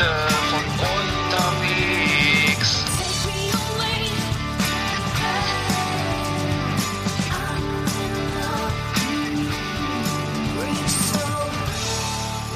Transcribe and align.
Leute 0.00 0.34
von 0.50 0.64
unterwegs. 1.24 2.84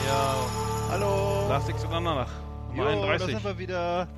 Ja, 0.06 0.34
Hallo. 0.90 1.46
Last 1.48 1.68
Exit 1.68 1.90
Andernach. 1.90 2.28
Jo, 2.74 2.84
Nummer 2.84 2.90
da 3.06 3.12
31. 3.12 3.26
sind 3.36 3.44
wir 3.44 3.58
wieder. 3.58 4.08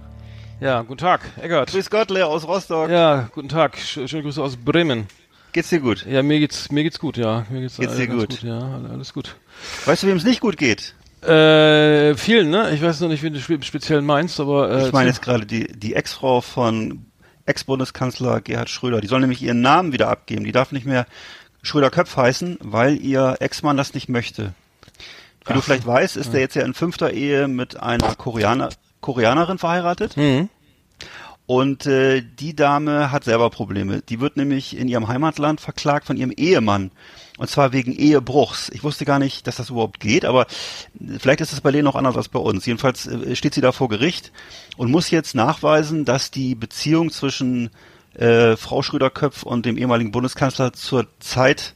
Ja, 0.60 0.82
guten 0.82 0.98
Tag, 0.98 1.20
Eckert. 1.40 1.70
Grüß 1.70 1.90
Gott, 1.90 2.10
Lea 2.10 2.22
aus 2.22 2.46
Rostock. 2.46 2.88
Ja, 2.88 3.28
guten 3.34 3.48
Tag. 3.48 3.76
Sch 3.76 4.00
schöne 4.08 4.22
Grüße 4.22 4.42
aus 4.42 4.56
Bremen. 4.56 5.06
Geht's 5.52 5.68
dir 5.70 5.80
gut? 5.80 6.04
Ja, 6.06 6.22
mir 6.22 6.38
geht's, 6.40 6.70
mir 6.70 6.82
geht's 6.82 6.98
gut, 6.98 7.16
ja. 7.16 7.46
Mir 7.50 7.60
geht's, 7.62 7.76
Geht's 7.76 7.96
dir 7.96 8.06
ganz 8.06 8.20
gut? 8.20 8.42
Ja, 8.42 8.58
alle- 8.58 8.90
alles 8.90 9.12
gut. 9.12 9.36
Weißt 9.84 10.02
du, 10.02 10.06
wem 10.06 10.16
es 10.16 10.24
nicht 10.24 10.40
gut 10.40 10.56
geht? 10.56 10.94
Äh, 11.28 12.14
vielen, 12.16 12.50
ne? 12.50 12.70
Ich 12.74 12.82
weiß 12.82 13.00
noch 13.00 13.08
nicht, 13.08 13.22
wie 13.22 13.30
du 13.30 13.40
spe- 13.40 13.62
speziell 13.62 14.02
meinst, 14.02 14.38
aber, 14.40 14.70
äh, 14.70 14.86
Ich 14.86 14.92
meine 14.92 15.08
jetzt 15.08 15.22
gerade 15.22 15.46
die, 15.46 15.66
die 15.66 15.94
Ex-Frau 15.94 16.40
von 16.40 17.04
Ex-Bundeskanzler 17.46 18.40
Gerhard 18.40 18.70
Schröder. 18.70 19.00
Die 19.00 19.06
soll 19.08 19.20
nämlich 19.20 19.42
ihren 19.42 19.60
Namen 19.60 19.92
wieder 19.92 20.08
abgeben. 20.08 20.44
Die 20.44 20.52
darf 20.52 20.72
nicht 20.72 20.86
mehr 20.86 21.06
Schröder-Köpf 21.62 22.16
heißen, 22.16 22.58
weil 22.60 22.96
ihr 22.96 23.36
Ex-Mann 23.40 23.76
das 23.76 23.94
nicht 23.94 24.08
möchte. 24.08 24.54
Wie 25.46 25.52
du 25.52 25.60
vielleicht 25.60 25.86
weißt, 25.86 26.16
ist 26.16 26.34
er 26.34 26.40
jetzt 26.40 26.56
ja 26.56 26.64
in 26.64 26.74
fünfter 26.74 27.12
Ehe 27.12 27.46
mit 27.46 27.80
einer 27.80 28.14
Koreaner, 28.16 28.68
Koreanerin 29.00 29.58
verheiratet. 29.58 30.16
Mhm. 30.16 30.48
Und 31.46 31.86
äh, 31.86 32.22
die 32.22 32.56
Dame 32.56 33.12
hat 33.12 33.22
selber 33.22 33.50
Probleme. 33.50 34.02
Die 34.08 34.18
wird 34.20 34.36
nämlich 34.36 34.76
in 34.76 34.88
ihrem 34.88 35.06
Heimatland 35.06 35.60
verklagt 35.60 36.04
von 36.06 36.16
ihrem 36.16 36.32
Ehemann. 36.32 36.90
Und 37.38 37.50
zwar 37.50 37.72
wegen 37.72 37.92
Ehebruchs. 37.92 38.70
Ich 38.70 38.82
wusste 38.82 39.04
gar 39.04 39.18
nicht, 39.18 39.46
dass 39.46 39.56
das 39.56 39.70
überhaupt 39.70 40.00
geht, 40.00 40.24
aber 40.24 40.46
vielleicht 41.18 41.40
ist 41.40 41.52
es 41.52 41.60
bei 41.60 41.70
denen 41.70 41.86
auch 41.86 41.94
anders 41.94 42.16
als 42.16 42.28
bei 42.28 42.38
uns. 42.38 42.64
Jedenfalls 42.64 43.06
äh, 43.06 43.36
steht 43.36 43.54
sie 43.54 43.60
da 43.60 43.72
vor 43.72 43.88
Gericht 43.88 44.32
und 44.76 44.90
muss 44.90 45.10
jetzt 45.10 45.34
nachweisen, 45.34 46.04
dass 46.04 46.30
die 46.30 46.54
Beziehung 46.54 47.10
zwischen 47.10 47.70
äh, 48.14 48.56
Frau 48.56 48.82
Schröder-Köpf 48.82 49.42
und 49.42 49.66
dem 49.66 49.76
ehemaligen 49.76 50.12
Bundeskanzler 50.12 50.72
zur 50.72 51.06
Zeit 51.20 51.74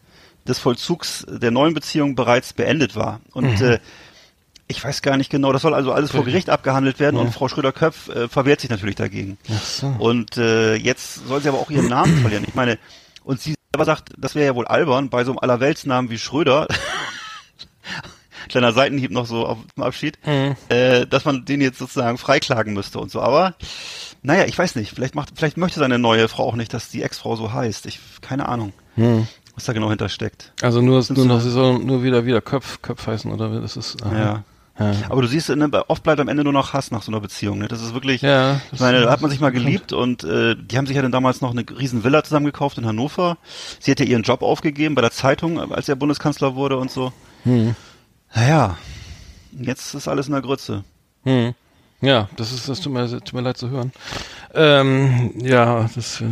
des 0.48 0.58
Vollzugs 0.58 1.26
der 1.28 1.50
neuen 1.50 1.74
Beziehung 1.74 2.14
bereits 2.14 2.54
beendet 2.54 2.96
war. 2.96 3.20
Und 3.32 3.60
äh, 3.60 3.78
ich 4.66 4.82
weiß 4.82 5.02
gar 5.02 5.16
nicht 5.16 5.30
genau, 5.30 5.52
das 5.52 5.62
soll 5.62 5.74
also 5.74 5.92
alles 5.92 6.12
vor 6.12 6.24
Gericht 6.24 6.48
abgehandelt 6.48 7.00
werden 7.00 7.16
und 7.16 7.32
Frau 7.32 7.48
Schröder-Köpf 7.48 8.08
äh, 8.08 8.28
verwehrt 8.28 8.60
sich 8.60 8.70
natürlich 8.70 8.96
dagegen. 8.96 9.36
Ach 9.52 9.64
so. 9.64 9.86
Und 9.98 10.36
äh, 10.36 10.76
jetzt 10.76 11.26
soll 11.26 11.42
sie 11.42 11.48
aber 11.48 11.58
auch 11.58 11.70
ihren 11.70 11.88
Namen 11.88 12.18
verlieren. 12.20 12.44
Ich 12.46 12.54
meine, 12.54 12.78
und 13.24 13.40
sie 13.40 13.54
selber 13.72 13.84
sagt, 13.84 14.10
das 14.18 14.34
wäre 14.34 14.46
ja 14.46 14.54
wohl 14.54 14.66
albern 14.66 15.10
bei 15.10 15.24
so 15.24 15.32
einem 15.32 15.38
Allerweltsnamen 15.38 16.10
wie 16.10 16.18
Schröder. 16.18 16.66
Kleiner 18.48 18.72
Seitenhieb 18.72 19.12
noch 19.12 19.26
so 19.26 19.46
auf 19.46 19.58
dem 19.76 19.84
Abschied, 19.84 20.18
äh, 20.68 21.06
dass 21.06 21.24
man 21.24 21.44
den 21.44 21.60
jetzt 21.60 21.78
sozusagen 21.78 22.18
freiklagen 22.18 22.74
müsste 22.74 22.98
und 22.98 23.10
so. 23.10 23.20
Aber 23.20 23.54
naja, 24.22 24.44
ich 24.46 24.58
weiß 24.58 24.74
nicht. 24.74 24.92
Vielleicht 24.92 25.14
macht, 25.14 25.30
vielleicht 25.36 25.56
möchte 25.56 25.78
seine 25.78 26.00
neue 26.00 26.26
Frau 26.26 26.48
auch 26.48 26.56
nicht, 26.56 26.74
dass 26.74 26.88
die 26.88 27.02
Ex-Frau 27.02 27.36
so 27.36 27.52
heißt. 27.52 27.86
Ich 27.86 28.00
keine 28.22 28.48
Ahnung, 28.48 28.72
was 29.54 29.64
da 29.64 29.72
genau 29.72 29.88
hintersteckt. 29.90 30.52
Also 30.62 30.80
nur, 30.80 31.04
nur 31.10 31.26
noch, 31.26 31.40
sie 31.40 31.50
soll 31.50 31.78
nur 31.78 32.02
wieder, 32.02 32.26
wieder 32.26 32.40
Köpf, 32.40 32.82
Köpf 32.82 33.06
heißen, 33.06 33.30
oder? 33.30 33.60
Das 33.60 33.76
ist, 33.76 34.02
aha. 34.02 34.18
Ja. 34.18 34.44
Ja. 34.80 34.92
Aber 35.10 35.20
du 35.22 35.28
siehst, 35.28 35.50
ne, 35.50 35.70
oft 35.88 36.02
bleibt 36.02 36.20
am 36.20 36.28
Ende 36.28 36.42
nur 36.42 36.52
noch 36.54 36.72
Hass 36.72 36.90
nach 36.90 37.02
so 37.02 37.12
einer 37.12 37.20
Beziehung. 37.20 37.58
Ne? 37.58 37.68
Das 37.68 37.82
ist 37.82 37.92
wirklich, 37.94 38.22
Ja, 38.22 38.54
ich 38.56 38.70
das- 38.70 38.80
meine, 38.80 39.02
da 39.02 39.10
hat 39.10 39.20
man 39.20 39.30
sich 39.30 39.38
mal 39.38 39.50
geliebt 39.52 39.92
und 39.92 40.24
äh, 40.24 40.56
die 40.56 40.78
haben 40.78 40.86
sich 40.86 40.96
ja 40.96 41.02
dann 41.02 41.12
damals 41.12 41.42
noch 41.42 41.50
eine 41.52 41.64
riesen 41.78 42.02
Villa 42.02 42.24
zusammen 42.24 42.46
gekauft 42.46 42.78
in 42.78 42.86
Hannover. 42.86 43.36
Sie 43.78 43.90
hat 43.90 44.00
ja 44.00 44.06
ihren 44.06 44.22
Job 44.22 44.40
aufgegeben 44.42 44.94
bei 44.94 45.02
der 45.02 45.10
Zeitung, 45.12 45.60
als 45.72 45.88
er 45.88 45.96
Bundeskanzler 45.96 46.54
wurde 46.56 46.78
und 46.78 46.90
so. 46.90 47.12
Hm. 47.44 47.76
Naja, 48.34 48.78
jetzt 49.52 49.94
ist 49.94 50.08
alles 50.08 50.26
in 50.28 50.32
der 50.32 50.42
Grütze. 50.42 50.82
Hm. 51.24 51.54
Ja, 52.02 52.28
das 52.36 52.50
ist, 52.52 52.68
das 52.68 52.80
tut 52.80 52.92
mir, 52.92 53.06
tut 53.08 53.32
mir 53.34 53.42
leid 53.42 53.58
zu 53.58 53.68
hören. 53.70 53.92
Ähm, 54.54 55.32
ja, 55.40 55.88
das, 55.94 56.22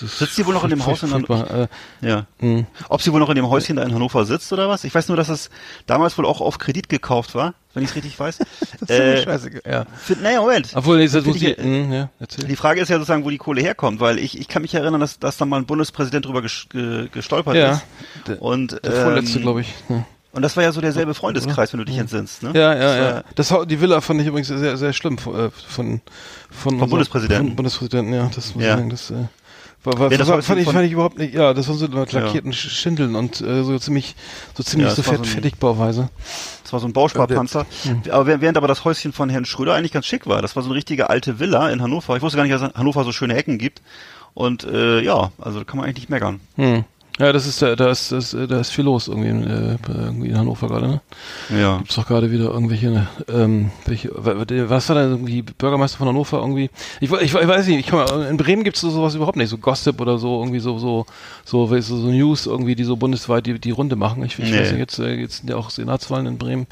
das 0.00 0.18
Sitzt 0.18 0.34
sie 0.36 0.44
wohl 0.44 0.52
noch 0.52 0.64
in 0.64 0.70
dem 0.70 0.84
Haus 0.84 1.02
in 1.02 1.08
furchtbar, 1.10 1.68
äh, 2.02 2.06
Ja. 2.06 2.26
hm. 2.40 2.66
Ob 2.88 3.00
sie 3.00 3.12
wohl 3.12 3.20
noch 3.20 3.30
in 3.30 3.36
dem 3.36 3.48
Häuschen 3.48 3.76
da 3.76 3.82
in 3.84 3.94
Hannover 3.94 4.26
sitzt 4.26 4.52
oder 4.52 4.68
was? 4.68 4.84
Ich 4.84 4.94
weiß 4.94 5.08
nur, 5.08 5.16
dass 5.16 5.28
es 5.28 5.48
damals 5.86 6.18
wohl 6.18 6.26
auch 6.26 6.40
auf 6.40 6.58
Kredit 6.58 6.88
gekauft 6.88 7.34
war, 7.34 7.54
wenn 7.72 7.82
ich 7.84 7.90
es 7.90 7.94
richtig 7.96 8.18
weiß. 8.18 8.40
äh, 8.88 9.22
Scheiße, 9.22 9.50
ja. 9.64 9.86
für, 9.96 10.14
naja, 10.16 10.40
Moment. 10.40 10.72
Obwohl, 10.74 10.98
nee, 10.98 11.08
das 11.08 11.24
muss 11.24 11.36
ich, 11.40 11.56
hm, 11.56 11.92
ja, 11.92 12.10
erzähl. 12.18 12.44
Die 12.46 12.56
Frage 12.56 12.80
ist 12.80 12.88
ja 12.88 12.96
sozusagen, 12.96 13.24
wo 13.24 13.30
die 13.30 13.38
Kohle 13.38 13.62
herkommt, 13.62 14.00
weil 14.00 14.18
ich, 14.18 14.38
ich 14.38 14.48
kann 14.48 14.62
mich 14.62 14.74
erinnern, 14.74 15.00
dass, 15.00 15.18
dass 15.18 15.36
da 15.38 15.46
mal 15.46 15.58
ein 15.58 15.66
Bundespräsident 15.66 16.26
drüber 16.26 16.42
ges, 16.42 16.66
ge, 16.68 17.08
gestolpert 17.12 17.54
Ja, 17.54 17.72
ist. 17.72 17.86
der- 18.26 18.42
und, 18.42 18.84
Der 18.84 18.92
vorletzte, 18.92 19.36
ähm, 19.38 19.42
glaube 19.42 19.60
ich. 19.62 19.72
Ja. 19.88 20.04
Und 20.36 20.42
das 20.42 20.56
war 20.56 20.62
ja 20.62 20.70
so 20.70 20.80
derselbe 20.80 21.14
Freundeskreis, 21.14 21.72
wenn 21.72 21.78
du 21.78 21.84
dich 21.86 21.96
entsinnst, 21.98 22.42
ne? 22.42 22.50
Ja, 22.54 22.74
Das 22.74 22.82
ja, 22.82 22.88
war- 22.88 23.14
ja. 23.16 23.24
Das, 23.34 23.50
Hau- 23.50 23.64
die 23.64 23.80
Villa 23.80 24.00
fand 24.00 24.20
ich 24.20 24.26
übrigens 24.26 24.48
sehr, 24.48 24.76
sehr 24.76 24.92
schlimm 24.92 25.14
äh, 25.16 25.18
von, 25.18 25.50
von, 26.50 26.72
unserem- 26.74 26.90
Bundespräsidenten. 26.90 27.46
Von 27.48 27.56
Bundespräsidenten, 27.56 28.12
ja, 28.14 28.30
das 28.34 28.54
muss 28.54 28.62
Ja. 28.64 28.70
ich 28.72 28.76
sagen. 28.76 28.90
Das, 28.90 29.10
äh, 29.10 29.14
war, 29.84 29.98
war, 29.98 30.12
Ja, 30.12 30.18
das 30.18 30.28
war, 30.28 30.42
fand, 30.42 30.58
ich, 30.60 30.64
von- 30.66 30.74
fand 30.74 30.86
ich 30.86 30.92
überhaupt 30.92 31.16
nicht, 31.18 31.32
ja, 31.34 31.54
das 31.54 31.68
waren 31.68 31.78
so 31.78 31.86
lackierten 31.86 32.52
Sch 32.52 32.68
Schindeln 32.70 33.14
und 33.16 33.40
äh, 33.40 33.62
so 33.64 33.78
ziemlich, 33.78 34.14
so 34.54 34.62
ziemlich 34.62 34.88
Ja, 34.88 34.94
so 34.94 35.00
das 35.02 35.06
war 35.08 35.14
fett, 35.14 35.24
so 35.24 35.30
ein- 35.30 35.34
Fertigbauweise. 35.34 36.10
Das 36.64 36.72
war 36.72 36.80
so 36.80 36.86
ein 36.86 36.92
Bausparpanzer. 36.92 37.64
Hm. 37.84 38.02
Aber 38.10 38.26
während- 38.26 38.42
während 38.42 38.56
aber 38.58 38.68
das 38.68 38.84
Häuschen 38.84 39.12
von 39.12 39.30
Herrn 39.30 39.44
Schröder 39.44 39.74
eigentlich 39.74 39.92
ganz 39.92 40.06
schick 40.06 40.26
war. 40.26 40.42
Das 40.42 40.54
war 40.56 40.62
so 40.62 40.68
eine 40.68 40.76
richtige 40.76 41.08
alte 41.08 41.38
Villa 41.38 41.70
in 41.70 41.80
Hannover. 41.80 42.16
Ich 42.16 42.22
wusste 42.22 42.36
gar 42.36 42.42
nicht, 42.44 42.52
dass 42.54 42.74
Hannover 42.74 43.04
so 43.04 43.12
schöne 43.12 43.34
Ecken 43.36 43.58
gibt. 43.58 43.80
Und 44.34 44.64
äh, 44.64 45.00
ja, 45.00 45.30
also 45.38 45.60
da 45.60 45.64
kann 45.64 45.78
man 45.78 45.86
eigentlich 45.86 46.02
nicht 46.04 46.10
meckern. 46.10 46.40
Hm. 46.56 46.84
Ja, 47.18 47.32
das 47.32 47.46
ist, 47.46 47.62
da, 47.62 47.74
da 47.76 47.90
ist, 47.90 48.12
das, 48.12 48.34
äh, 48.34 48.46
da 48.46 48.60
ist 48.60 48.70
viel 48.72 48.84
los 48.84 49.08
irgendwie 49.08 49.28
in, 49.30 49.42
äh, 49.44 49.76
irgendwie 49.88 50.28
in 50.28 50.36
Hannover 50.38 50.68
gerade, 50.68 50.86
ne? 50.86 51.00
Ja. 51.58 51.78
Gibt's 51.78 51.94
doch 51.94 52.06
gerade 52.06 52.30
wieder 52.30 52.50
irgendwelche, 52.50 53.06
ähm, 53.32 53.70
welche, 53.86 54.10
wa- 54.14 54.36
wa- 54.38 54.68
was 54.68 54.88
war 54.90 54.96
da 54.96 55.02
irgendwie 55.04 55.40
Bürgermeister 55.40 55.96
von 55.96 56.08
Hannover 56.08 56.40
irgendwie? 56.40 56.68
Ich, 57.00 57.10
ich, 57.10 57.22
ich 57.22 57.34
weiß 57.34 57.66
nicht, 57.68 57.78
ich 57.80 57.92
mal, 57.92 58.26
in 58.26 58.36
Bremen 58.36 58.64
gibt's 58.64 58.82
so 58.82 58.90
sowas 58.90 59.14
überhaupt 59.14 59.36
nicht, 59.38 59.48
so 59.48 59.56
Gossip 59.56 59.98
oder 60.00 60.18
so, 60.18 60.40
irgendwie 60.42 60.60
so, 60.60 60.78
so, 60.78 61.06
so, 61.44 61.70
du, 61.70 61.96
so 61.96 61.96
News 62.10 62.44
irgendwie, 62.44 62.74
die 62.74 62.84
so 62.84 62.96
bundesweit 62.96 63.46
die, 63.46 63.58
die 63.58 63.70
Runde 63.70 63.96
machen. 63.96 64.22
Ich, 64.22 64.38
ich 64.38 64.50
Nee. 64.50 64.60
weiß 64.60 64.70
nicht, 64.72 64.80
jetzt, 64.80 64.98
äh, 64.98 65.14
jetzt 65.14 65.38
sind 65.38 65.48
ja 65.48 65.56
auch 65.56 65.70
Senatswahlen 65.70 66.26
in 66.26 66.36
Bremen. 66.36 66.66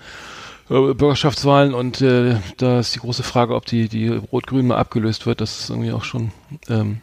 äh, 0.69 0.93
Bürgerschaftswahlen 0.95 1.73
und 1.73 2.01
äh, 2.03 2.37
da 2.59 2.81
ist 2.81 2.95
die 2.95 2.99
große 3.01 3.23
Frage, 3.23 3.55
ob 3.55 3.65
die, 3.67 3.89
die 3.89 4.09
Rot-Grün 4.09 4.67
mal 4.67 4.77
abgelöst 4.77 5.25
wird. 5.27 5.41
Das 5.41 5.59
ist 5.61 5.71
irgendwie 5.71 5.93
auch 5.93 6.05
schon 6.05 6.33
ähm, 6.69 6.99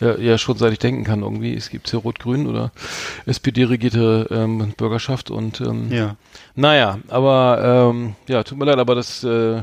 ja, 0.00 0.16
ja 0.18 0.38
schon 0.38 0.56
seit 0.58 0.72
ich 0.72 0.78
denken 0.78 1.04
kann 1.04 1.22
irgendwie. 1.22 1.54
Es 1.54 1.70
gibt 1.70 1.88
hier 1.90 2.00
Rot-Grün 2.00 2.46
oder 2.46 2.70
SPD-regierte 3.26 4.26
ähm, 4.30 4.72
Bürgerschaft 4.76 5.30
und 5.30 5.60
ähm, 5.60 5.90
Ja. 5.92 6.16
naja, 6.54 6.98
aber 7.08 7.90
ähm, 7.94 8.14
ja, 8.28 8.42
tut 8.42 8.58
mir 8.58 8.64
leid, 8.64 8.78
aber 8.78 8.94
das 8.94 9.22
äh, 9.24 9.62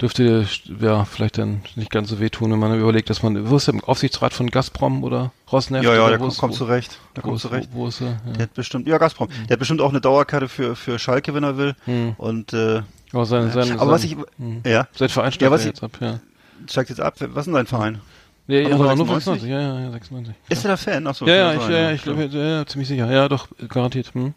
dürfte 0.00 0.46
ja 0.80 1.04
vielleicht 1.04 1.38
dann 1.38 1.62
nicht 1.76 1.90
ganz 1.90 2.08
so 2.08 2.20
wehtun, 2.20 2.52
wenn 2.52 2.58
man 2.58 2.78
überlegt, 2.78 3.10
dass 3.10 3.22
man, 3.22 3.50
wo 3.50 3.56
ist 3.56 3.66
der 3.66 3.74
im 3.74 3.84
Aufsichtsrat 3.84 4.32
von 4.32 4.48
Gazprom 4.48 5.02
oder 5.04 5.32
Rosneft? 5.50 5.84
Ja, 5.84 5.94
ja, 5.94 6.08
der 6.08 6.18
kommt, 6.18 6.32
ist- 6.32 6.38
kommt 6.38 6.54
wo- 6.54 6.58
zurecht. 6.58 6.98
Der 7.16 7.22
Wo 7.24 7.28
kommt 7.28 7.36
ist, 7.36 7.42
zurecht. 7.42 7.68
wo, 7.72 7.88
ist 7.88 8.00
er? 8.00 8.20
Der 8.26 8.34
Ja. 8.34 8.42
hat 8.42 8.54
bestimmt, 8.54 8.86
ja, 8.86 8.98
Gazprom. 8.98 9.28
Der 9.48 9.54
hat 9.54 9.58
bestimmt 9.58 9.80
auch 9.80 9.90
eine 9.90 10.00
Dauerkarte 10.00 10.48
für, 10.48 10.76
für 10.76 10.98
Schalke, 10.98 11.34
wenn 11.34 11.42
er 11.44 11.56
will. 11.56 11.74
Hm. 11.84 12.14
Und, 12.16 12.52
äh, 12.52 12.82
Aber 13.12 13.26
sein, 13.26 13.50
sein, 13.52 13.78
aber 13.78 13.90
was 13.90 14.04
ich, 14.04 14.12
sein, 14.12 14.24
hm. 14.38 14.60
ja, 14.64 14.86
Seit 14.94 15.10
Verein 15.10 15.32
steigt 15.32 15.42
Ja, 15.42 15.50
was 15.50 15.62
er 15.62 15.66
ich- 15.72 15.72
jetzt 15.74 15.82
ab, 15.82 15.90
ja. 16.00 16.20
steigt 16.68 16.90
jetzt 16.90 17.00
ab. 17.00 17.14
Was 17.18 17.28
ist 17.42 17.46
denn 17.46 17.54
dein 17.54 17.66
Verein? 17.66 18.00
Ja, 18.48 18.60
ja, 18.60 18.64
Hannover 18.70 18.84
aber 18.84 18.96
nur 18.96 19.06
96? 19.06 19.42
96, 19.42 19.50
ja, 19.50 19.60
ja, 19.60 19.80
ja, 19.80 19.90
96. 19.92 20.34
Ist 20.48 20.64
er 20.64 20.68
der 20.68 20.76
Fan? 20.78 21.06
Achso, 21.06 21.26
Ja, 21.26 21.34
ja, 21.34 21.54
ich, 21.54 21.68
ja, 21.68 21.92
ich 21.92 22.02
glaube, 22.02 22.24
ja, 22.24 22.66
ziemlich 22.66 22.88
sicher. 22.88 23.10
Ja, 23.10 23.28
doch, 23.28 23.48
garantiert. 23.68 24.14
Hm. 24.14 24.32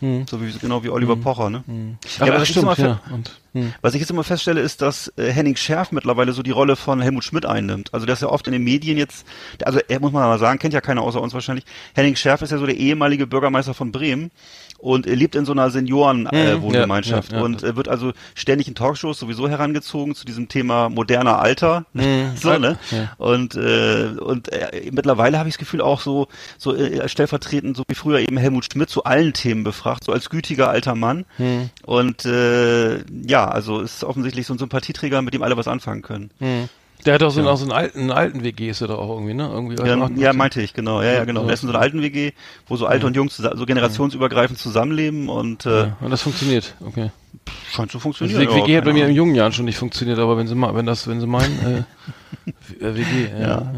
Hm. 0.00 0.24
So 0.26 0.40
wie, 0.40 0.50
genau 0.58 0.82
wie 0.82 0.88
Oliver 0.88 1.14
Pocher, 1.14 1.50
ne? 1.50 1.62
Hm. 1.66 1.98
Ja, 2.20 2.32
aber 2.32 2.42
ist 2.42 2.48
stimmt, 2.48 2.78
ja. 2.78 3.00
Und, 3.12 3.30
Was 3.82 3.92
ich 3.92 4.00
jetzt 4.00 4.10
immer 4.10 4.24
feststelle, 4.24 4.62
ist, 4.62 4.80
dass 4.80 5.12
äh, 5.18 5.30
Henning 5.30 5.56
Schärf 5.56 5.92
mittlerweile 5.92 6.32
so 6.32 6.42
die 6.42 6.52
Rolle 6.52 6.76
von 6.76 7.02
Helmut 7.02 7.22
Schmidt 7.22 7.44
einnimmt. 7.44 7.92
Also 7.92 8.06
der 8.06 8.14
ist 8.14 8.22
ja 8.22 8.28
oft 8.28 8.46
in 8.46 8.54
den 8.54 8.64
Medien 8.64 8.96
jetzt, 8.96 9.26
also 9.62 9.78
er 9.88 10.00
muss 10.00 10.12
man 10.12 10.22
mal 10.22 10.38
sagen, 10.38 10.58
kennt 10.58 10.72
ja 10.72 10.80
keiner 10.80 11.02
außer 11.02 11.20
uns 11.20 11.34
wahrscheinlich. 11.34 11.66
Henning 11.94 12.16
Schärf 12.16 12.40
ist 12.40 12.50
ja 12.50 12.56
so 12.56 12.64
der 12.64 12.76
ehemalige 12.76 13.26
Bürgermeister 13.26 13.74
von 13.74 13.92
Bremen 13.92 14.30
und 14.80 15.06
er 15.06 15.16
lebt 15.16 15.34
in 15.34 15.44
so 15.44 15.52
einer 15.52 15.70
Seniorenwohngemeinschaft 15.70 16.58
äh, 16.58 16.62
Wohngemeinschaft 16.62 17.32
ja, 17.32 17.36
ja, 17.36 17.40
ja. 17.40 17.46
und 17.46 17.62
äh, 17.62 17.76
wird 17.76 17.88
also 17.88 18.12
ständig 18.34 18.68
in 18.68 18.74
Talkshows 18.74 19.18
sowieso 19.18 19.48
herangezogen 19.48 20.14
zu 20.14 20.24
diesem 20.24 20.48
Thema 20.48 20.88
moderner 20.88 21.38
Alter. 21.38 21.84
so, 22.36 22.58
ne? 22.58 22.78
Und, 23.18 23.54
äh, 23.54 24.08
und 24.18 24.52
äh, 24.52 24.90
mittlerweile 24.92 25.38
habe 25.38 25.48
ich 25.48 25.54
das 25.54 25.58
Gefühl 25.58 25.80
auch 25.80 26.00
so, 26.00 26.28
so 26.58 26.74
äh, 26.74 27.08
stellvertretend, 27.08 27.76
so 27.76 27.82
wie 27.88 27.94
früher 27.94 28.20
eben 28.20 28.36
Helmut 28.36 28.66
Schmidt 28.72 28.88
zu 28.88 29.04
allen 29.04 29.32
Themen 29.32 29.64
befragt, 29.64 30.04
so 30.04 30.12
als 30.12 30.30
gütiger 30.30 30.70
alter 30.70 30.94
Mann. 30.94 31.26
Hm. 31.36 31.70
Und 31.84 32.24
äh, 32.24 32.98
ja, 33.26 33.48
also 33.48 33.80
ist 33.80 34.04
offensichtlich 34.04 34.46
so 34.46 34.54
ein 34.54 34.58
Sympathieträger, 34.58 35.22
mit 35.22 35.34
dem 35.34 35.42
alle 35.42 35.56
was 35.56 35.68
anfangen 35.68 36.02
können. 36.02 36.30
Der 37.06 37.14
hat 37.14 37.22
auch 37.22 37.30
so, 37.30 37.42
auch 37.48 37.56
so 37.56 37.64
einen 37.64 37.72
alten, 37.72 37.98
einen 38.00 38.10
alten 38.10 38.42
WG 38.44 38.68
ist 38.70 38.80
er 38.80 38.88
doch 38.88 38.98
auch 38.98 39.10
irgendwie, 39.14 39.34
ne? 39.34 39.48
Irgendwie 39.50 39.76
Ja, 39.76 40.08
ja, 40.16 40.32
meinte 40.32 40.60
ich, 40.60 40.74
genau. 40.74 41.02
Ja, 41.02 41.12
ja, 41.12 41.24
genau. 41.24 41.44
Der 41.44 41.54
ist 41.54 41.62
in 41.62 41.68
so 41.68 41.72
einer 41.74 41.82
alten 41.82 42.02
WG, 42.02 42.32
wo 42.68 42.76
so 42.76 42.86
alte 42.86 43.06
und 43.06 43.16
jung 43.16 43.28
zusa- 43.28 43.56
so 43.56 43.64
generationsübergreifend 43.66 44.58
zusammenleben 44.58 45.28
und 45.28 45.66
äh, 45.66 45.80
Ja, 45.86 45.96
und 46.00 46.10
das 46.10 46.22
funktioniert, 46.22 46.74
okay. 46.84 47.10
scheint 47.72 47.90
zu 47.90 47.98
Also 47.98 48.00
funktionieren. 48.00 48.40
die 48.40 48.46
ja, 48.46 48.54
WG 48.64 48.76
hat 48.76 48.84
bei 48.84 48.92
mir 48.92 48.98
in 49.00 49.04
Ahnung. 49.06 49.16
jungen 49.16 49.34
Jahren 49.34 49.52
schon 49.52 49.64
nicht 49.64 49.78
funktioniert, 49.78 50.18
aber 50.18 50.36
wenn 50.36 50.46
sie 50.46 50.54
mal, 50.54 50.74
wenn 50.74 50.86
das, 50.86 51.06
wenn 51.08 51.20
sie 51.20 51.26
meinen, 51.26 51.58
äh, 51.60 52.80
äh, 52.84 52.94
WG, 52.94 53.28
ja, 53.40 53.48
ja. 53.48 53.72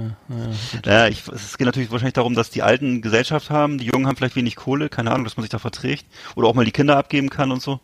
Ja, 0.85 1.09
ich, 1.09 1.23
es 1.29 1.59
geht 1.59 1.67
natürlich 1.67 1.91
wahrscheinlich 1.91 2.15
darum, 2.15 2.35
dass 2.35 2.51
die 2.51 2.63
Alten 2.63 3.03
Gesellschaft 3.03 3.51
haben, 3.51 3.79
die 3.79 3.87
Jungen 3.87 4.07
haben 4.07 4.17
vielleicht 4.17 4.37
wenig 4.37 4.57
Kohle, 4.57 4.89
keine 4.89 5.11
Ahnung, 5.13 5.25
dass 5.25 5.37
man 5.37 5.43
sich 5.43 5.51
da 5.51 5.59
verträgt 5.59 6.07
oder 6.35 6.49
auch 6.49 6.55
mal 6.55 6.65
die 6.65 6.73
Kinder 6.73 6.97
abgeben 6.97 7.31
kann 7.31 7.51
und 7.53 7.63
so. 7.63 7.81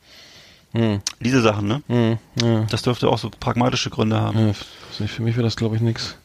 Hm, 0.72 1.00
Diese 1.20 1.40
Sachen, 1.40 1.68
ne? 1.68 1.82
hm, 1.88 2.18
ja. 2.42 2.66
Das 2.70 2.82
dürfte 2.82 3.08
auch 3.08 3.18
so 3.18 3.30
pragmatische 3.40 3.90
Gründe 3.90 4.20
haben. 4.20 4.48
ja. 4.48 5.06
Für 5.06 5.22
mich 5.22 5.36
wäre 5.36 5.44
das, 5.44 5.56
glaube 5.56 5.76
ich, 5.76 5.82
nix. 5.82 6.16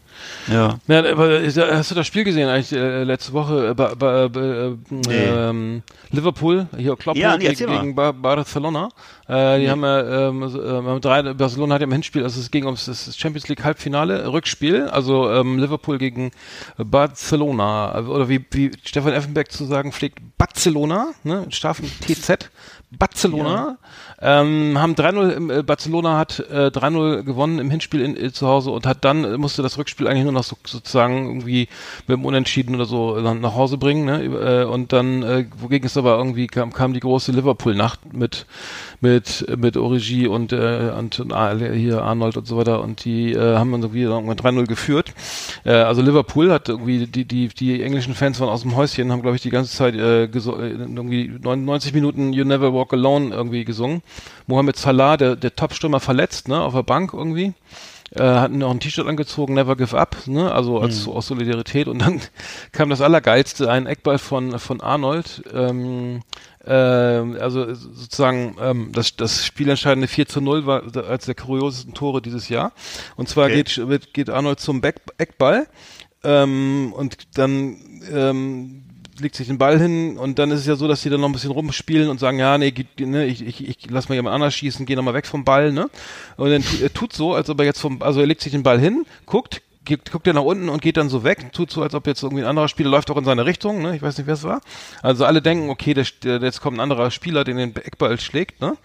Ja. 0.48 0.80
Ja, 0.88 1.12
aber 1.12 1.42
hast 1.44 1.92
du 1.92 1.96
das 1.96 2.08
Spiel 2.08 2.24
gesehen 2.24 2.50
eigentlich 2.50 2.72
äh, 2.74 3.04
letzte 3.04 3.34
Woche? 3.34 3.70
Äh, 3.70 3.74
ba, 3.74 3.94
ba, 3.96 4.28
ba, 4.28 4.40
äh, 4.40 4.76
ähm, 5.10 5.84
Liverpool, 6.12 6.68
hier 6.78 6.96
Klopp 6.96 7.16
Ja, 7.16 7.38
nee, 7.38 7.54
gegen, 7.54 7.72
gegen 7.72 7.96
ba 7.96 8.12
Barcelona. 8.12 8.90
Äh, 9.28 9.60
die 9.60 9.70
haben 9.70 9.84
ja, 9.84 10.28
ähm, 10.30 10.44
ähm, 10.44 11.02
drei, 11.02 11.34
Barcelona 11.34 11.76
hat 11.76 11.82
ja 11.82 11.88
im 11.88 11.94
Hinspiel, 11.94 12.24
also 12.24 12.40
es 12.40 12.52
ging 12.52 12.66
ums 12.66 12.86
das 12.86 13.18
Champions 13.18 13.48
League 13.48 13.64
Halbfinale, 13.64 14.32
Rückspiel, 14.32 14.88
also 14.88 15.32
ähm, 15.32 15.60
Liverpool 15.60 15.98
gegen 15.98 16.32
Barcelona. 16.78 18.00
Oder 18.00 18.30
wie, 18.30 18.46
wie 18.52 18.72
Stefan 18.84 19.14
Effenberg 19.14 19.52
zu 19.52 19.66
sagen 19.66 19.92
pflegt, 19.92 20.20
Barcelona, 20.38 21.14
ne, 21.24 21.46
scharfen 21.50 21.86
TZ, 22.02 22.50
Barcelona. 22.92 23.78
Ähm, 24.24 24.80
haben 24.80 24.96
3-0, 24.96 25.30
im, 25.32 25.50
äh, 25.50 25.64
Barcelona 25.64 26.18
hat 26.18 26.40
äh, 26.50 26.68
3-0 26.68 27.24
gewonnen 27.24 27.60
im 27.60 27.70
Hinspiel 27.70 28.02
in, 28.02 28.16
äh, 28.16 28.32
zu 28.32 28.48
Hause 28.48 28.72
und 28.72 28.86
hat 28.86 29.04
dann, 29.04 29.26
äh, 29.26 29.38
musste 29.38 29.62
das 29.62 29.78
Rückspiel 29.78 30.08
eigentlich 30.08 30.24
nur 30.24 30.32
noch 30.32 30.46
so, 30.46 30.56
sozusagen 30.66 31.28
irgendwie 31.28 31.68
mit 32.08 32.18
dem 32.18 32.24
Unentschieden 32.24 32.76
oder 32.76 32.86
so 32.86 33.22
dann 33.22 33.42
nach 33.42 33.56
Hause 33.56 33.78
bringen. 33.78 34.06
Ne? 34.06 34.24
Äh, 34.24 34.64
und 34.64 34.94
dann, 34.94 35.24
äh, 35.24 35.46
wogegen 35.60 35.86
es 35.86 35.98
aber 35.98 36.18
irgendwie 36.18 36.48
kam, 36.48 36.72
kam 36.72 36.94
die 36.94 37.02
große 37.02 37.34
Liverpool-Nacht 37.34 38.14
mit 38.14 38.46
mit 39.02 39.46
mit 39.58 39.76
Origi 39.76 40.28
und, 40.28 40.54
äh, 40.54 40.94
und, 40.98 41.22
ah, 41.34 41.54
hier 41.58 42.02
Arnold 42.04 42.38
und 42.38 42.48
so 42.48 42.56
weiter 42.56 42.82
und 42.82 43.04
die 43.04 43.34
äh, 43.34 43.58
haben 43.58 43.74
dann 43.74 43.82
irgendwie 43.82 44.04
irgendwann 44.04 44.38
3-0 44.38 44.66
geführt. 44.66 45.14
Äh, 45.66 45.74
also 45.74 46.02
Liverpool 46.02 46.50
hat 46.52 46.70
irgendwie 46.70 47.08
die 47.08 47.26
die 47.26 47.50
die 47.50 47.84
englischen 47.84 48.14
Fans 48.16 48.40
waren 48.40 48.48
aus 48.48 48.62
dem 48.62 48.78
Häuschen, 48.78 49.12
haben 49.12 49.22
glaube 49.22 49.36
ich 49.36 49.42
die 49.42 49.50
ganze 49.50 49.76
Zeit 49.76 49.96
äh, 49.96 50.24
äh, 50.24 50.28
irgendwie 50.28 51.30
90 51.42 51.94
Minuten 51.94 52.32
You 52.32 52.46
Never 52.46 52.74
Walk 52.74 52.94
Alone 52.94 53.36
irgendwie 53.36 53.66
gesungen. 53.66 54.02
Mohamed 54.48 54.78
Salah, 54.78 55.18
der 55.18 55.36
der 55.36 55.56
Topstürmer 55.56 56.00
verletzt, 56.00 56.48
ne, 56.48 56.62
auf 56.62 56.74
der 56.74 56.84
Bank 56.84 57.14
irgendwie. 57.14 57.54
Äh, 58.16 58.22
hatten 58.22 58.60
noch 58.60 58.70
ein 58.70 58.80
T-Shirt 58.80 59.08
angezogen, 59.08 59.56
Never 59.56 59.76
Give 59.76 59.98
Up, 59.98 60.16
ne? 60.28 60.52
Also 60.52 60.80
als 60.80 61.08
aus 61.08 61.28
Solidarität 61.28 61.88
und 61.88 61.98
dann 61.98 62.22
kam 62.72 62.90
das 62.92 63.02
Allergeilste, 63.02 63.72
ein 63.72 63.88
Eckball 63.88 64.20
von 64.20 64.60
von 64.60 64.82
Arnold, 64.82 65.44
ähm, 65.52 66.22
ähm, 66.64 67.38
also 67.40 67.74
sozusagen 67.74 68.56
ähm, 68.62 68.92
das, 68.94 69.16
das 69.16 69.44
spielentscheidende 69.46 70.08
4 70.08 70.28
zu 70.28 70.42
0 70.42 70.68
war 70.68 70.84
als 71.08 71.26
der 71.26 71.34
kuriosesten 71.34 71.96
Tore 71.96 72.22
dieses 72.22 72.50
Jahr. 72.50 72.74
Und 73.16 73.30
zwar 73.30 73.46
Okay. 73.46 73.64
geht, 73.64 74.14
geht 74.14 74.30
Arnold 74.30 74.60
zum 74.60 74.80
Back, 74.80 75.02
Eckball 75.18 75.66
ähm, 76.24 76.94
und 76.96 77.38
dann 77.38 77.78
ähm, 78.12 78.83
legt 79.20 79.36
sich 79.36 79.48
den 79.48 79.58
Ball 79.58 79.80
hin 79.80 80.18
und 80.18 80.40
dann 80.40 80.52
ist 80.52 80.62
es 80.62 80.66
ja 80.66 80.76
so, 80.76 80.88
dass 80.88 81.02
die 81.02 81.10
dann 81.10 81.22
noch 81.22 81.30
ein 81.30 81.34
bisschen 81.34 81.52
rumspielen 81.52 82.10
und 82.10 82.20
sagen, 82.20 82.40
ja, 82.40 82.58
nee, 82.58 82.72
geht, 82.72 83.00
ne, 83.00 83.26
ich, 83.26 83.46
ich, 83.46 83.68
ich 83.68 83.90
lass 83.90 84.10
mal 84.10 84.16
jemand 84.16 84.36
anders 84.36 84.54
schießen, 84.56 84.86
geh 84.86 84.96
noch 84.96 85.04
mal 85.04 85.14
weg 85.14 85.28
vom 85.28 85.44
Ball, 85.44 85.72
ne? 85.72 85.90
Und 86.38 86.50
dann 86.50 86.64
er 86.82 86.94
tut 86.94 87.14
so, 87.14 87.34
als 87.34 87.50
ob 87.50 87.60
er 87.60 87.66
jetzt 87.66 87.80
vom, 87.80 88.02
also 88.02 88.20
er 88.22 88.28
legt 88.28 88.42
sich 88.42 88.52
den 88.52 88.64
Ball 88.64 88.80
hin, 88.80 89.06
guckt, 89.26 89.62
geht, 89.86 90.12
guckt 90.12 90.28
er 90.28 90.34
nach 90.34 90.44
unten 90.44 90.70
und 90.70 90.82
geht 90.82 90.98
dann 90.98 91.10
so 91.10 91.24
weg, 91.24 91.52
tut 91.54 91.72
so, 91.72 91.84
als 91.84 91.94
ob 91.94 92.08
jetzt 92.08 92.24
irgendwie 92.24 92.44
ein 92.44 92.50
anderer 92.50 92.68
Spieler 92.68 92.90
läuft 92.90 93.12
auch 93.12 93.18
in 93.18 93.26
seine 93.26 93.46
Richtung, 93.46 93.82
ne? 93.82 93.96
Ich 93.96 94.02
weiß 94.02 94.18
nicht, 94.18 94.28
wer 94.28 94.34
es 94.34 94.44
war. 94.44 94.62
Also 95.02 95.26
alle 95.26 95.42
denken, 95.42 95.70
okay, 95.70 95.94
der, 95.94 96.06
der, 96.24 96.42
jetzt 96.42 96.62
kommt 96.62 96.78
ein 96.78 96.82
anderer 96.82 97.12
Spieler, 97.12 97.44
den 97.44 97.58
den 97.58 97.76
Eckball 97.76 98.20
schlägt, 98.20 98.62
ne? 98.62 98.78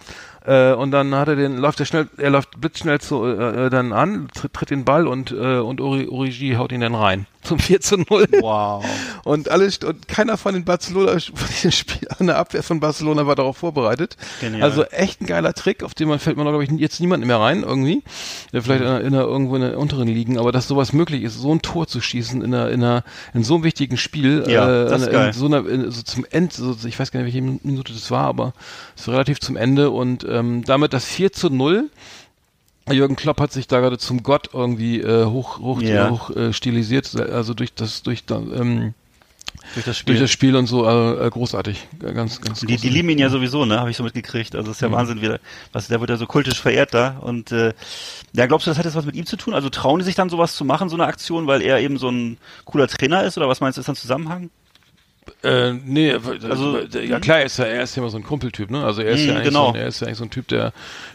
Äh, 0.49 0.73
und 0.73 0.93
dann 0.93 1.15
hat 1.15 1.29
er 1.29 1.37
den, 1.37 1.59
läuft 1.59 1.79
er 1.81 1.85
schnell, 1.85 2.09
er 2.17 2.31
läuft 2.31 2.59
blitzschnell 2.59 3.03
zu, 3.03 3.23
äh, 3.23 3.67
äh, 3.67 3.71
dann 3.71 3.93
an, 3.93 4.29
tritt, 4.35 4.55
tritt 4.55 4.71
den 4.71 4.87
Ball 4.87 5.07
und, 5.07 5.31
äh, 5.31 5.59
und 5.59 5.83
Ori, 5.83 6.09
Origi 6.09 6.55
haut 6.55 6.73
ihn 6.73 6.81
dann 6.81 6.95
rein. 6.95 7.27
Zum 7.43 7.59
4 7.59 7.81
zu 7.81 7.99
0. 7.99 8.27
Wow. 8.41 8.85
Und 9.25 9.49
alles 9.49 9.79
und 9.79 10.09
keiner 10.09 10.37
von 10.37 10.55
den 10.55 10.65
Barcelona 10.65 11.19
von 11.35 11.49
den 11.63 11.73
Spielern 11.73 12.17
in 12.19 12.27
der 12.27 12.39
Abwehr 12.39 12.63
von 12.63 12.81
Barcelona 12.81 13.27
war 13.27 13.37
darauf 13.37 13.59
vorbereitet. 13.59 14.17
Genial. 14.41 14.63
Also 14.63 14.85
echt 14.85 15.21
ein 15.21 15.27
geiler 15.27 15.55
Trick, 15.55 15.83
auf 15.83 15.95
den 15.95 16.09
man 16.09 16.19
fällt 16.19 16.37
man 16.37 16.47
glaube 16.47 16.65
ich 16.65 16.71
jetzt 16.73 17.01
niemand 17.01 17.25
mehr 17.25 17.39
rein 17.39 17.63
irgendwie. 17.63 18.03
Ja, 18.53 18.61
vielleicht 18.61 18.83
in, 18.83 18.87
einer, 18.89 19.01
in 19.01 19.15
einer, 19.15 19.25
irgendwo 19.25 19.55
in 19.55 19.63
der 19.63 19.79
unteren 19.79 20.09
Ligen, 20.09 20.39
aber 20.39 20.51
dass 20.51 20.67
sowas 20.67 20.93
möglich 20.93 21.23
ist, 21.23 21.39
so 21.39 21.53
ein 21.53 21.63
Tor 21.63 21.87
zu 21.87 22.01
schießen 22.01 22.43
in 22.43 22.55
einer 22.55 22.71
in 22.71 22.83
einer 22.83 23.05
in 23.35 23.45
so 23.45 23.55
einem 23.55 23.65
wichtigen 23.65 23.97
Spiel, 23.97 24.45
Ja, 24.49 24.85
äh, 24.85 24.89
das 24.89 25.03
ist 25.03 25.09
in, 25.09 25.21
in 25.21 25.33
so 25.33 25.47
einer 25.47 25.67
in, 25.69 25.91
so 25.91 26.03
zum 26.03 26.27
End, 26.31 26.53
so, 26.53 26.77
ich 26.87 26.99
weiß 26.99 27.13
gar 27.13 27.21
nicht, 27.21 27.35
welche 27.35 27.43
Minute 27.43 27.93
das 27.93 28.11
war, 28.11 28.25
aber 28.25 28.53
es 28.97 29.07
war 29.07 29.15
relativ 29.15 29.41
zum 29.41 29.57
Ende 29.57 29.91
und 29.91 30.25
ähm, 30.39 30.65
damit 30.65 30.93
das 30.93 31.05
4 31.05 31.33
zu 31.33 31.51
0 31.51 31.91
Jürgen 32.91 33.17
Klopp 33.17 33.39
hat 33.41 33.53
sich 33.53 33.69
da 33.69 33.81
gerade 33.81 33.99
zum 33.99 34.23
Gott 34.23 34.51
irgendwie 34.55 35.01
äh, 35.01 35.27
hoch, 35.27 35.59
hoch, 35.59 35.83
Ja. 35.83 36.09
hoch 36.11 36.31
äh, 36.31 36.53
stilisiert, 36.55 37.15
also 37.21 37.53
durch 37.53 37.75
das, 37.75 38.03
durch 38.03 38.25
ähm, 38.31 38.95
Durch 39.75 39.85
das 39.85 39.99
Spiel. 39.99 40.15
durch 40.15 40.21
das 40.21 40.31
Spiel 40.31 40.57
und 40.57 40.67
so 40.67 40.87
äh, 40.87 41.27
äh, 41.27 41.29
großartig, 41.31 41.87
ganz, 42.01 42.41
ganz. 42.41 42.61
Die, 42.61 42.77
die 42.79 42.89
lieben 42.89 43.11
ihn 43.11 43.19
ja 43.19 43.29
sowieso, 43.29 43.67
ne? 43.67 43.79
Habe 43.79 43.91
ich 43.91 43.97
so 43.99 44.05
mitgekriegt. 44.05 44.55
Also 44.57 44.71
ist 44.71 44.81
ja 44.81 44.91
Wahnsinn, 44.91 45.21
wie 45.21 45.27
der, 45.27 45.41
was 45.73 45.89
der 45.89 46.01
wird 46.01 46.09
ja 46.09 46.17
so 46.17 46.27
kultisch 46.27 46.59
verehrt 46.63 46.95
da. 46.95 47.19
Und 47.21 47.53
äh, 47.53 47.75
ja, 48.33 48.47
glaubst 48.47 48.67
du, 48.67 48.71
das 48.71 48.79
hat 48.79 48.87
jetzt 48.87 48.95
was 48.95 49.05
mit 49.05 49.17
ihm 49.17 49.27
zu 49.27 49.37
tun? 49.37 49.53
Also 49.53 49.69
trauen 49.69 49.99
die 49.99 50.05
sich 50.07 50.15
dann 50.15 50.31
sowas 50.31 50.55
zu 50.57 50.65
machen, 50.65 50.89
so 50.89 50.97
eine 50.97 51.05
Aktion, 51.05 51.47
weil 51.47 51.61
er 51.61 51.81
eben 51.81 51.99
so 51.99 52.09
ein 52.11 52.39
cooler 52.65 52.89
Trainer 52.89 53.25
ist? 53.25 53.37
Oder 53.37 53.49
was 53.49 53.61
meinst 53.61 53.77
du, 53.77 53.81
ist 53.81 53.87
da 53.89 53.93
ein 53.93 53.97
Zusammenhang? 53.97 54.49
Äh, 55.43 55.73
nee, 55.73 56.13
also 56.13 56.79
ja 56.79 57.21
klar, 57.21 57.39
er 57.39 57.45
ist 57.47 57.59
ja, 57.59 57.65
er 57.65 57.83
ist 57.83 57.97
ja 57.97 58.03
immer 58.03 58.11
so 58.11 58.17
ein 58.17 58.23
Kumpeltyp, 58.25 58.71
ne? 58.71 58.85
Also 58.85 59.03
er 59.03 59.13
ist 59.13 59.23
Mhm, 59.23 59.29
ja 59.29 59.35
eigentlich 59.35 59.45
genau. 59.49 59.67
so, 59.67 59.73
ein- 59.73 59.75
er 59.77 59.87
ist 59.89 60.01
ja 60.01 60.07
eigentlich 60.07 60.19
so 60.19 60.25
ein 60.25 60.31
Typ, 60.31 60.49
der, 60.49 60.73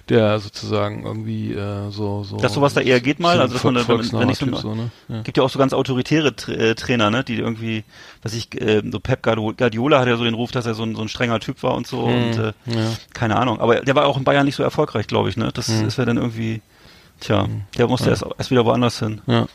der 0.09 0.39
sozusagen 0.39 1.05
irgendwie 1.05 1.53
äh, 1.53 1.89
so, 1.91 2.23
so. 2.23 2.37
Dass 2.37 2.53
sowas 2.53 2.73
da 2.73 2.81
eher 2.81 2.99
geht 3.01 3.19
mal? 3.19 3.35
so 3.35 3.41
Also, 3.41 3.53
dass 3.53 3.63
man 3.63 3.75
da- 3.75 3.87
wenn- 3.87 4.11
wenn 4.19 4.29
ich 4.29 4.37
so 4.37 4.45
Typ 4.45 4.55
so, 4.57 4.75
ne? 4.75 4.89
Ja. 5.09 5.21
Gibt 5.21 5.37
ja 5.37 5.43
auch 5.43 5.49
so 5.49 5.59
ganz 5.59 5.73
autoritäre 5.73 6.29
Tra- 6.29 6.53
äh, 6.55 6.75
Trainer, 6.75 7.09
ne? 7.11 7.23
Die 7.23 7.35
irgendwie, 7.37 7.83
was 8.21 8.33
ich, 8.33 8.59
äh, 8.61 8.81
so 8.91 8.99
Pep 8.99 9.23
Guardiola 9.23 9.99
hat 9.99 10.07
ja 10.07 10.17
so 10.17 10.23
den 10.23 10.33
Ruf, 10.33 10.51
dass 10.51 10.65
er 10.65 10.73
so 10.73 10.83
ein, 10.83 10.95
so 10.95 11.01
ein 11.01 11.09
strenger 11.09 11.39
Typ 11.39 11.61
war 11.63 11.73
und 11.75 11.85
so. 11.87 11.99
Und 12.01 12.37
äh, 12.37 12.53
Mhm, 12.65 12.73
ja. 12.77 12.91
keine 13.13 13.35
Ahnung. 13.37 13.59
Aber 13.59 13.81
der 13.81 13.95
war 13.95 14.05
auch 14.07 14.17
in 14.17 14.23
Bayern 14.23 14.45
nicht 14.45 14.55
so 14.55 14.63
erfolgreich, 14.63 15.07
glaube 15.07 15.29
ich, 15.29 15.37
ne? 15.37 15.51
Das 15.53 15.67
Mhm. 15.67 15.87
ist 15.87 15.97
ja 15.97 16.05
dann 16.05 16.17
irgendwie, 16.17 16.61
tja, 17.23 17.47
der 17.77 17.87
musste 17.87 18.09
erst, 18.09 18.25
erst 18.37 18.51
wieder 18.51 18.65
woanders 18.65 18.99
hin. 18.99 19.21
Ja, 19.27 19.45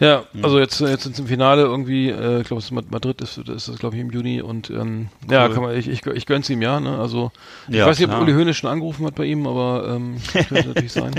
ja 0.00 0.24
also 0.42 0.58
jetzt, 0.58 0.80
jetzt 0.80 1.04
sind 1.04 1.18
im 1.18 1.26
Finale 1.26 1.62
irgendwie, 1.62 2.10
äh, 2.10 2.40
ich 2.40 2.46
glaube, 2.48 2.58
es 2.58 2.66
ist 2.66 2.70
Mad- 2.72 2.88
Madrid 2.90 3.20
ist, 3.20 3.38
ist 3.38 3.68
das, 3.68 3.78
glaube 3.78 3.96
ich, 3.96 4.02
im 4.02 4.10
Juni 4.10 4.42
und 4.42 4.70
ähm, 4.70 5.08
ja, 5.30 5.48
kann 5.48 5.62
man, 5.62 5.76
ich, 5.76 5.88
ich, 5.88 6.04
ich 6.06 6.26
gönn's 6.26 6.50
ihm 6.50 6.60
ja, 6.62 6.80
ne? 6.80 6.98
Also 6.98 7.30
ich 7.68 7.76
Ja, 7.76 7.86
weiß 7.86 7.98
nicht, 7.98 8.10
ob. 8.10 8.20
Uli 8.20 8.32
Hoeneß 8.32 8.56
schon 8.56 8.70
angerufen 8.70 9.06
hat 9.06 9.14
bei 9.14 9.24
ihm, 9.24 9.46
aber 9.46 9.94
ähm, 9.96 10.16
könnte 10.32 10.68
natürlich 10.68 10.92
sein. 10.92 11.14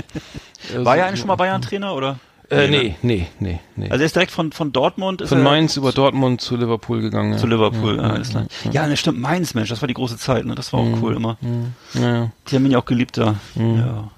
Äh, 0.74 0.84
War 0.84 0.94
so- 0.94 1.00
er 1.00 1.06
eigentlich 1.06 1.20
schon 1.20 1.28
mal 1.28 1.36
Bayern-Trainer, 1.36 1.94
oder? 1.94 2.18
Äh, 2.48 2.68
ne? 2.68 2.78
nee, 2.78 2.96
nee, 3.02 3.26
nee, 3.40 3.60
nee. 3.74 3.90
Also 3.90 4.02
er 4.02 4.06
ist 4.06 4.14
direkt 4.14 4.30
von, 4.30 4.52
von 4.52 4.70
Dortmund 4.70 5.20
ist 5.20 5.30
Von 5.30 5.42
Mainz 5.42 5.76
über 5.76 5.90
Dortmund 5.90 6.40
zu 6.40 6.56
Liverpool 6.56 7.00
gegangen. 7.00 7.32
Ja. 7.32 7.38
zu 7.38 7.48
Liverpool. 7.48 7.96
Ja, 7.96 8.02
Ja, 8.02 8.08
ja, 8.08 8.14
alles 8.14 8.28
klar. 8.30 8.46
ja, 8.70 8.86
ne, 8.86 8.96
stimmt, 8.96 9.18
Mainz, 9.18 9.54
Mensch, 9.54 9.68
das 9.68 9.80
war 9.82 9.88
die 9.88 9.94
große 9.94 10.16
Zeit, 10.16 10.44
ne? 10.46 10.54
Das 10.54 10.72
war 10.72 10.78
auch 10.78 11.02
cool 11.02 11.16
immer. 11.16 11.38
ja, 11.94 12.00
ja. 12.08 12.30
Die 12.48 12.54
haben 12.54 12.64
ihn 12.66 12.70
ja 12.70 12.78
auch 12.78 12.84
geliebt 12.84 13.18
da. 13.18 13.34
Ja. 13.56 14.10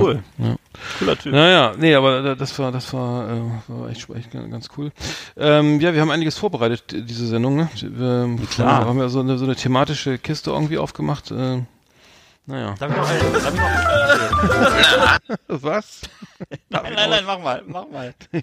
Cool. 0.00 0.22
Ja. 0.38 0.56
Cooler 0.98 1.16
Typ. 1.16 1.32
Naja, 1.32 1.74
nee, 1.78 1.94
aber 1.94 2.22
da- 2.22 2.34
das 2.34 2.58
war, 2.58 2.72
das 2.72 2.92
war, 2.92 3.28
äh, 3.30 3.40
war 3.68 3.88
echt, 3.90 4.08
echt 4.10 4.30
ganz 4.32 4.68
cool. 4.76 4.90
Ähm, 5.36 5.80
ja, 5.80 5.94
wir 5.94 6.00
haben 6.00 6.10
einiges 6.10 6.36
vorbereitet, 6.38 6.84
die- 6.90 7.02
diese 7.04 7.26
Sendung, 7.26 7.56
ne? 7.56 7.68
Wir 7.80 8.36
Klar. 8.48 8.84
haben 8.86 8.98
ja 8.98 9.08
so 9.08 9.20
eine, 9.20 9.38
so 9.38 9.44
eine 9.44 9.54
thematische 9.54 10.18
Kiste 10.18 10.50
irgendwie 10.50 10.78
aufgemacht. 10.78 11.30
Äh, 11.30 11.62
naja. 12.46 12.74
Darf 12.80 12.90
ich 12.90 12.96
noch, 12.96 13.08
einen- 13.08 13.32
darf 13.32 14.80
ich 14.80 14.88
noch 15.48 15.62
Was? 15.62 16.00
nein, 16.70 16.92
nein, 16.94 17.10
nein, 17.10 17.24
mach 17.26 17.38
mal, 17.38 17.62
mach 17.66 17.86
mal. 17.88 18.14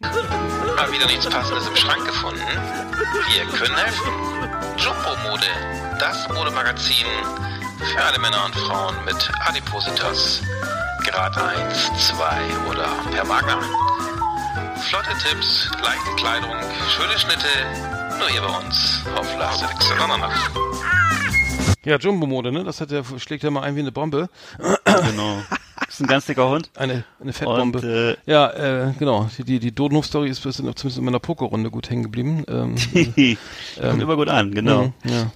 Mal 0.00 0.92
wieder 0.92 1.06
nichts 1.06 1.26
Passendes 1.28 1.68
im 1.68 1.76
Schrank 1.76 2.04
gefunden? 2.04 2.40
Wir 2.40 3.44
können 3.58 3.74
helfen. 3.76 4.12
Jumbo 4.76 5.28
Mode, 5.30 5.46
das 5.98 6.28
Modemagazin 6.28 7.06
Für 7.78 8.04
alle 8.04 8.18
Männer 8.18 8.44
und 8.46 8.54
Frauen 8.54 8.94
mit 9.04 9.30
Adipositas. 9.46 10.42
Grad 11.04 11.36
1, 11.36 11.90
2 12.08 12.70
oder 12.70 12.88
per 13.10 13.24
Magna. 13.24 13.60
Flotte 14.88 15.10
Tipps, 15.22 15.70
leichte 15.82 16.14
Kleidung, 16.16 16.50
schöne 16.88 17.18
Schnitte. 17.18 17.46
Nur 18.18 18.28
hier 18.28 18.40
bei 18.40 18.58
uns 18.58 19.02
auf 19.14 19.38
Last 19.38 19.62
Extra 19.62 20.30
Ja, 21.84 21.98
Jumbo-Mode, 21.98 22.50
ne? 22.50 22.64
Das 22.64 22.80
hat 22.80 22.90
der, 22.90 23.04
schlägt 23.18 23.42
ja 23.44 23.50
mal 23.50 23.62
ein 23.62 23.76
wie 23.76 23.80
eine 23.80 23.92
Bombe. 23.92 24.28
Genau. 24.84 25.42
Das 25.78 25.94
ist 25.94 26.00
ein 26.00 26.06
ganz 26.06 26.26
dicker 26.26 26.48
Hund. 26.48 26.70
Eine, 26.76 27.04
eine 27.20 27.32
Fettbombe. 27.32 27.78
Und, 27.78 27.84
äh, 27.84 28.16
ja, 28.26 28.50
äh, 28.88 28.92
genau. 28.98 29.28
Die, 29.36 29.44
die, 29.44 29.58
die 29.60 29.74
Dodenhof-Story 29.74 30.28
ist 30.30 30.42
zumindest 30.42 30.98
in 30.98 31.04
meiner 31.04 31.20
Pokerrunde 31.20 31.70
gut 31.70 31.90
hängen 31.90 32.02
geblieben. 32.02 32.44
Ähm, 32.48 32.76
Kommt 33.80 34.02
immer 34.02 34.16
gut 34.16 34.28
an, 34.28 34.52
genau. 34.52 34.84
mhm, 34.84 34.92
Ja. 35.04 35.30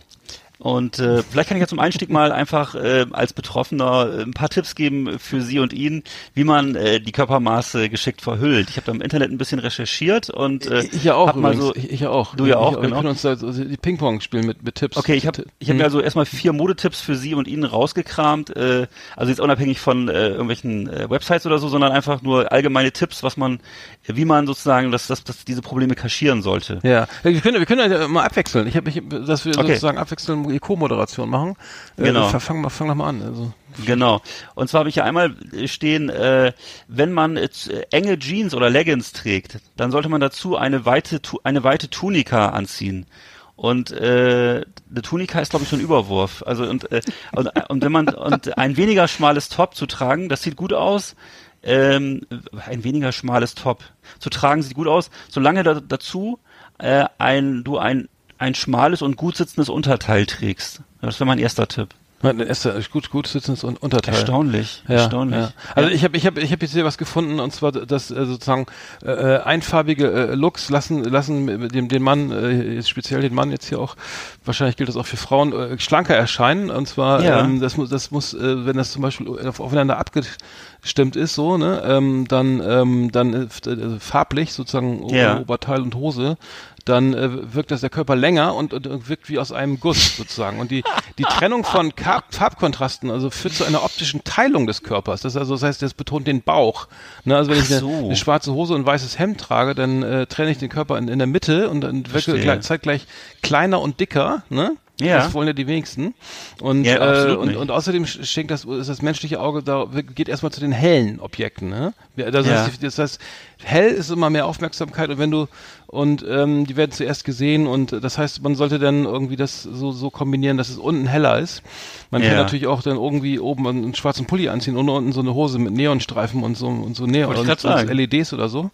Und 0.61 0.99
äh, 0.99 1.23
vielleicht 1.23 1.49
kann 1.49 1.57
ich 1.57 1.63
ja 1.63 1.67
zum 1.67 1.79
Einstieg 1.79 2.11
mal 2.11 2.33
einfach 2.33 2.75
äh, 2.75 3.07
als 3.13 3.33
Betroffener 3.33 4.19
äh, 4.19 4.23
ein 4.23 4.33
paar 4.33 4.51
Tipps 4.51 4.75
geben 4.75 5.19
für 5.19 5.41
Sie 5.41 5.59
und 5.59 5.73
ihn, 5.73 6.05
wie 6.35 6.45
man 6.45 6.75
äh, 6.75 7.01
die 7.01 7.13
Körpermaße 7.13 7.89
geschickt 7.89 8.21
verhüllt. 8.21 8.69
Ich 8.69 8.77
habe 8.77 8.85
da 8.85 8.93
im 8.93 9.01
Internet 9.01 9.31
ein 9.31 9.39
bisschen 9.39 9.59
recherchiert 9.59 10.29
und 10.29 10.67
äh, 10.67 10.83
Ich 10.93 11.03
ja 11.03 11.15
auch 11.15 11.35
mal 11.35 11.57
so 11.57 11.75
ich, 11.75 11.91
ich 11.91 12.01
ja 12.01 12.11
auch. 12.11 12.35
Du 12.37 12.45
ja 12.45 12.59
auch, 12.59 12.73
ich, 12.73 12.77
Wir 12.77 12.83
genau. 12.83 12.97
können 12.97 13.09
uns 13.09 13.23
da 13.23 13.37
so 13.37 13.51
die 13.51 13.77
Ping-Pong 13.79 14.21
spielen 14.21 14.47
mit, 14.47 14.63
mit 14.63 14.75
Tipps. 14.75 14.99
Okay, 14.99 15.15
ich 15.15 15.27
habe 15.27 15.45
ich 15.59 15.71
hab 15.71 15.79
mir 15.79 15.85
also 15.85 15.99
erstmal 15.99 16.27
vier 16.27 16.53
Modetipps 16.53 17.01
für 17.01 17.17
Sie 17.17 17.33
und 17.33 17.49
ihn 17.49 17.65
rausgekramt. 17.65 18.55
Äh, 18.55 18.87
also 19.17 19.31
jetzt 19.31 19.41
unabhängig 19.41 19.81
von 19.81 20.09
äh, 20.09 20.29
irgendwelchen 20.29 20.91
äh, 20.91 21.09
Websites 21.09 21.47
oder 21.47 21.59
so, 21.59 21.69
sondern 21.69 21.91
einfach 21.91 22.21
nur 22.21 22.53
allgemeine 22.53 22.93
Tipps, 22.93 23.23
was 23.23 23.39
man, 23.39 23.61
wie 24.07 24.25
man 24.25 24.47
sozusagen 24.47 24.91
das, 24.91 25.07
das, 25.07 25.25
das 25.25 25.45
diese 25.45 25.63
Probleme 25.63 25.95
kaschieren 25.95 26.43
sollte. 26.43 26.81
Ja, 26.83 27.07
wir 27.23 27.41
können, 27.41 27.59
wir 27.59 27.67
können 27.67 27.91
ja 27.91 28.09
mal 28.09 28.25
abwechseln. 28.25 28.67
Ich 28.67 28.77
habe, 28.77 28.89
ich, 28.91 29.03
dass 29.27 29.45
wir 29.45 29.57
Okay. 29.59 29.69
sozusagen 29.69 29.99
abwechseln 29.99 30.49
die 30.49 30.59
Co-Moderation 30.59 31.29
machen. 31.29 31.57
Äh, 31.97 32.05
Genau. 32.05 32.29
Fang, 32.29 32.41
fang, 32.41 32.61
mal, 32.61 32.71
fang 32.71 32.89
doch 32.89 32.95
mal 32.95 33.09
an. 33.09 33.23
Also, 33.23 33.53
Genau. 33.87 34.21
Und 34.55 34.69
zwar 34.69 34.81
habe 34.81 34.89
ich 34.89 34.97
ja 34.97 35.05
einmal 35.05 35.35
äh, 35.53 35.69
stehen, 35.69 36.09
äh, 36.09 36.53
wenn 36.89 37.13
man 37.13 37.37
äh, 37.37 37.49
enge 37.93 38.19
Jeans 38.19 38.55
oder 38.55 38.69
Leggings 38.71 39.13
trägt, 39.13 39.59
dann 39.77 39.91
sollte 39.91 40.09
man 40.09 40.21
dazu 40.21 40.57
eine 40.57 40.85
weite, 40.87 41.21
eine 41.45 41.63
weite 41.63 41.89
Tunika 41.91 42.49
anziehen. 42.49 43.07
Und 43.55 43.91
äh, 43.91 44.63
eine 44.91 45.03
Tunika 45.03 45.39
ist 45.41 45.51
glaube 45.51 45.65
ich 45.65 45.69
schon 45.69 45.81
Überwurf. 45.81 46.43
Also 46.47 46.65
und, 46.65 46.91
äh, 46.91 47.03
und, 47.33 47.51
und 47.69 47.85
wenn 47.85 47.93
man 47.93 48.09
und 48.09 48.57
ein 48.57 48.79
weniger 48.79 49.07
schmales 49.07 49.51
Top 49.51 49.75
zu 49.75 49.85
tragen, 49.85 50.31
das 50.31 50.43
sieht 50.43 50.57
gut 50.57 50.73
aus. 50.73 51.15
Ähm, 51.63 52.23
ein 52.67 52.85
weniger 52.85 53.13
schmales 53.13 53.55
Top 53.55 53.85
zu 54.19 54.31
tragen 54.31 54.63
sieht 54.63 54.75
gut 54.75 54.89
aus, 54.89 55.11
solange 55.29 55.63
da, 55.63 55.81
dazu 55.81 56.39
äh, 56.79 57.05
ein 57.19 57.65
du 57.65 57.79
ein 57.79 58.09
ein 58.39 58.55
schmales 58.55 59.03
und 59.03 59.17
gut 59.17 59.37
sitzendes 59.37 59.69
Unterteil 59.69 60.25
trägst. 60.25 60.83
Das 61.03 61.21
wäre 61.21 61.27
mein 61.27 61.39
erster 61.39 61.69
Tipp. 61.69 61.91
Mein 62.23 62.41
erster 62.41 62.79
gut, 62.93 63.11
gut 63.11 63.27
sitzendes 63.27 63.65
Un- 63.65 63.77
Unterteil. 63.77 64.15
Erstaunlich, 64.15 64.83
Ja, 64.89 64.95
erstaunlich. 64.97 65.41
Ja. 65.41 65.53
Also 65.75 65.91
ich 65.91 66.05
habe 66.05 66.17
ich 66.17 66.27
habe 66.27 66.41
ich 66.41 66.53
habe 66.53 66.63
jetzt 66.65 66.73
hier 66.75 66.85
was 66.85 66.99
gefunden 66.99 67.41
und 67.41 67.53
zwar 67.53 67.73
dass 67.73 68.11
äh, 68.11 68.27
sozusagen 68.27 68.67
äh, 69.05 69.39
einfarbige 69.39 70.11
äh, 70.11 70.35
Looks 70.35 70.69
lassen 70.71 71.05
lassen 71.05 71.69
dem 71.71 71.89
den 71.89 72.03
Mann 72.03 72.31
äh, 72.31 72.75
jetzt 72.75 72.91
speziell 72.91 73.21
den 73.23 73.35
Mann 73.35 73.51
jetzt 73.51 73.67
hier 73.69 73.79
auch 73.81 73.97
wahrscheinlich 74.45 74.77
gilt 74.77 74.89
das 74.89 74.97
auch 74.97 75.07
für 75.07 75.17
Frauen 75.17 75.53
äh, 75.53 75.79
schlanker 75.79 76.15
erscheinen 76.15 76.71
und 76.71 76.87
zwar 76.87 77.23
Ja. 77.23 77.41
ähm, 77.41 77.61
das 77.61 77.77
muss 77.77 77.89
das 77.91 78.11
muss 78.11 78.35
äh, 78.35 78.67
wenn 78.67 78.77
das 78.77 78.93
zum 78.93 79.03
Beispiel 79.03 79.29
auf, 79.49 79.61
aufeinander 79.61 79.99
abgestimmt 79.99 81.17
ist 81.17 81.35
so 81.35 81.57
ne 81.57 81.83
ähm, 81.87 82.27
dann 82.29 82.61
ähm, 82.65 83.11
dann 83.13 83.33
äh, 83.35 83.71
äh, 83.71 83.99
farblich 83.99 84.53
sozusagen 84.53 85.09
Ja. 85.09 85.39
Oberteil 85.41 85.81
und 85.81 85.95
Hose 85.95 86.37
dann 86.85 87.15
äh, 87.15 87.55
wirkt 87.55 87.71
das 87.71 87.81
der 87.81 87.91
Körper 87.91 88.17
länger 88.17 88.55
und, 88.55 88.73
und, 88.73 89.09
wirkt 89.09 89.29
wie 89.29 89.39
aus 89.39 89.53
einem 89.53 89.81
Guss 89.81 90.17
sozusagen. 90.17 90.61
Und 90.61 90.71
die, 90.71 90.83
die 91.19 91.25
Trennung 91.25 91.65
von 91.65 91.95
Ka 91.95 92.23
Farbkontrasten 92.31 93.11
also 93.11 93.31
führt 93.31 93.55
zu 93.55 93.65
einer 93.65 93.83
optischen 93.85 94.25
Teilung 94.25 94.67
des 94.67 94.83
Körpers. 94.83 95.23
Das, 95.23 95.37
also, 95.37 95.55
das 95.55 95.63
heißt, 95.63 95.83
das 95.83 95.95
betont 95.95 96.27
den 96.27 96.43
Bauch. 96.43 96.89
Ne, 97.25 97.37
also 97.37 97.51
wenn 97.51 97.59
ich 97.59 97.71
eine, 97.71 97.81
so. 97.81 98.07
eine 98.07 98.17
schwarze 98.17 98.53
Hose 98.53 98.75
und 98.75 98.83
ein 98.83 98.87
weißes 98.87 99.19
Hemd 99.19 99.41
trage, 99.41 99.75
dann 99.75 100.03
äh, 100.03 100.27
trenne 100.27 100.51
ich 100.51 100.59
den 100.59 100.69
Körper 100.69 100.99
in, 100.99 101.09
in 101.09 101.19
der 101.19 101.27
Mitte 101.27 101.69
und 101.69 101.81
dann 101.83 101.97
wirke 101.97 102.11
Verstehe. 102.11 102.41
gleich, 102.41 102.61
zeitgleich 102.63 103.07
kleiner 103.43 103.81
und 103.81 104.01
dicker. 104.01 104.43
Ne? 104.49 104.77
Ja. 105.01 105.19
Das 105.19 105.35
wollen 105.35 105.47
ja 105.49 105.53
die 105.53 105.67
wenigsten. 105.67 106.15
Und, 106.61 106.85
Ja, 106.85 107.29
äh, 107.31 107.35
und, 107.35 107.57
und 107.57 107.71
außerdem 107.71 108.05
sch- 108.05 108.25
schenkt 108.25 108.51
das, 108.51 108.65
ist 108.65 108.89
das 108.89 109.03
menschliche 109.03 109.41
Auge 109.41 109.63
da, 109.63 109.87
geht 110.15 110.29
erstmal 110.29 110.53
zu 110.53 110.61
den 110.61 110.73
hellen 110.73 111.21
Objekten. 111.21 111.69
Ne? 111.71 111.93
Das, 112.17 112.47
Ja. 112.47 112.65
heißt, 112.67 112.83
das 112.83 112.99
heißt, 112.99 113.19
hell 113.63 113.89
ist 113.91 114.11
immer 114.11 114.31
mehr 114.31 114.47
Aufmerksamkeit 114.47 115.11
und 115.11 115.19
wenn 115.19 115.31
du, 115.31 115.47
und 115.87 116.25
ähm, 116.29 116.67
die 116.67 116.77
werden 116.77 116.93
zuerst 116.93 117.25
gesehen 117.25 117.67
und 117.67 117.93
das 118.03 118.17
heißt, 118.19 118.43
man 118.43 118.55
sollte 118.55 118.79
dann 118.79 119.05
irgendwie 119.05 119.37
das 119.37 119.63
so, 119.63 119.91
so 119.93 120.11
kombinieren, 120.11 120.57
dass 120.57 120.69
es 120.69 120.77
unten 120.79 121.07
heller 121.07 121.39
ist. 121.39 121.63
Man 122.11 122.23
kann 122.23 122.33
Ja. 122.33 122.37
natürlich 122.39 122.67
auch 122.67 122.83
dann 122.83 122.97
irgendwie 122.97 123.39
oben 123.41 123.67
einen 123.67 123.95
schwarzen 123.95 124.27
Pulli 124.27 124.49
anziehen 124.49 124.77
und 124.77 124.89
unten 124.89 125.13
so 125.13 125.21
eine 125.21 125.35
Hose 125.35 125.59
mit 125.59 125.73
Neonstreifen 125.73 126.43
und 126.43 126.57
so, 126.57 126.69
und 126.69 126.97
so 126.97 127.07
Neon 127.07 127.35
und, 127.35 127.65
und 127.65 127.91
LEDs 127.91 128.33
oder 128.33 128.49
so. 128.49 128.71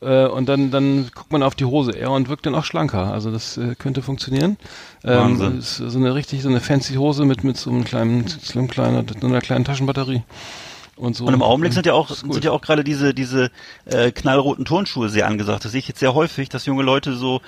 Äh, 0.00 0.26
und 0.26 0.48
dann, 0.48 0.70
dann 0.70 1.10
guckt 1.14 1.32
man 1.32 1.42
auf 1.42 1.54
die 1.54 1.64
Hose 1.64 1.92
eher 1.92 2.10
und 2.10 2.28
wirkt 2.28 2.46
dann 2.46 2.54
auch 2.54 2.64
schlanker. 2.64 3.12
Also 3.12 3.30
das 3.30 3.56
äh, 3.56 3.74
könnte 3.76 4.02
funktionieren. 4.02 4.56
Ähm, 5.04 5.40
Wahnsinn. 5.40 5.58
ist 5.58 5.76
so 5.76 5.98
eine 5.98 6.14
richtig, 6.14 6.42
so 6.42 6.48
eine 6.48 6.60
fancy 6.60 6.94
Hose 6.94 7.24
mit, 7.24 7.44
mit 7.44 7.56
so 7.56 7.70
einem 7.70 7.84
kleinen, 7.84 8.26
so 8.26 8.58
einem 8.58 8.68
kleinen, 8.68 9.06
so 9.20 9.26
einer 9.26 9.40
kleinen 9.40 9.64
Taschenbatterie. 9.64 10.22
Und 10.98 11.14
so. 11.14 11.26
Und 11.26 11.34
im 11.34 11.42
Augenblick 11.42 11.72
sind 11.72 11.86
ja 11.86 11.94
auch 11.94 12.10
sind 12.10 12.44
ja 12.44 12.50
auch 12.50 12.60
gerade 12.60 12.82
diese 12.82 13.14
diese 13.14 13.50
äh, 13.84 14.10
knallroten 14.10 14.64
Turnschuhe 14.64 15.08
sehr 15.08 15.28
angesagt. 15.28 15.64
Das 15.64 15.70
sehe 15.70 15.78
ich 15.78 15.86
jetzt 15.86 16.00
sehr 16.00 16.12
häufig, 16.12 16.48
dass 16.48 16.66
junge 16.66 16.82
Leute 16.82 17.14
so 17.14 17.40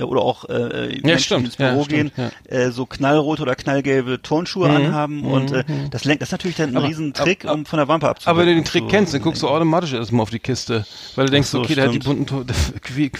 oder 0.00 0.22
auch 0.22 0.44
äh, 0.48 0.98
Menschen, 1.02 1.18
stimmt. 1.24 1.44
ins 1.46 1.56
Büro 1.56 1.78
Ja, 1.78 1.84
stimmt, 1.84 2.14
gehen, 2.14 2.30
äh, 2.48 2.70
so 2.70 2.86
knallrote 2.86 3.42
oder 3.42 3.54
knallgelbe 3.54 4.22
Turnschuhe 4.22 4.68
Mhm. 4.68 4.76
anhaben 4.76 5.24
und 5.24 5.52
äh, 5.52 5.64
das 5.90 6.04
lenkt 6.04 6.22
das 6.22 6.28
ist 6.28 6.32
natürlich 6.32 6.56
dann 6.56 6.70
ein 6.70 6.76
Aber- 6.76 6.86
riesen 6.88 7.12
Trick, 7.12 7.44
aber- 7.44 7.54
um 7.54 7.66
von 7.66 7.78
der 7.78 7.88
Wampe 7.88 8.08
abzuwirken. 8.08 8.30
Aber 8.30 8.40
wenn 8.46 8.54
du 8.56 8.62
den 8.62 8.64
Trick 8.64 8.82
So- 8.84 8.88
kennst, 8.88 9.14
dann 9.14 9.22
guckst 9.22 9.42
du 9.42 9.48
automatisch 9.48 9.92
erstmal 9.92 10.22
auf 10.22 10.30
die 10.30 10.38
Kiste. 10.38 10.86
Weil 11.16 11.26
du 11.26 11.32
denkst, 11.32 11.48
so, 11.50 11.60
okay, 11.60 11.74
der 11.74 11.84
hat 11.84 11.92
die 11.94 12.00
stimmt. 12.00 12.28
bunten, 12.30 12.46
Tu- 12.46 12.94
wie, 12.96 13.10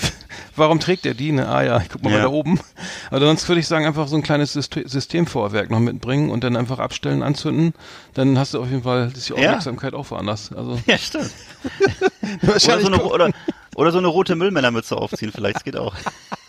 warum 0.56 0.80
trägt 0.80 1.04
der 1.04 1.14
die? 1.14 1.32
Ne? 1.32 1.48
Ah 1.48 1.62
ja, 1.62 1.78
ich 1.80 1.88
guck 1.90 2.02
mal 2.02 2.10
Ja. 2.10 2.16
mal 2.18 2.22
da 2.24 2.28
oben. 2.30 2.58
Aber 3.10 3.26
sonst 3.26 3.48
würde 3.48 3.60
ich 3.60 3.66
sagen, 3.66 3.84
einfach 3.86 4.08
so 4.08 4.16
ein 4.16 4.22
kleines 4.22 4.56
Syst- 4.56 4.88
Systemvorwerk 4.88 5.70
noch 5.70 5.80
mitbringen 5.80 6.30
und 6.30 6.42
dann 6.44 6.56
einfach 6.56 6.78
abstellen, 6.78 7.22
anzünden. 7.22 7.74
Dann 8.14 8.38
hast 8.38 8.54
du 8.54 8.60
auf 8.60 8.68
jeden 8.70 8.82
Fall 8.82 9.10
die 9.14 9.28
Ja. 9.30 9.34
Aufmerksamkeit 9.36 9.94
auch 9.94 10.10
woanders. 10.10 10.50
Also 10.52 10.78
Ja, 10.86 10.96
stimmt. 10.98 11.30
Oder 12.42 12.58
so, 12.60 12.86
eine, 12.86 13.02
oder, 13.02 13.30
oder 13.74 13.92
so 13.92 13.98
eine 13.98 14.06
rote 14.08 14.36
Müllmännermütze 14.36 14.96
aufziehen, 14.96 15.32
vielleicht, 15.34 15.56
das 15.56 15.64
geht 15.64 15.76
auch. 15.76 15.94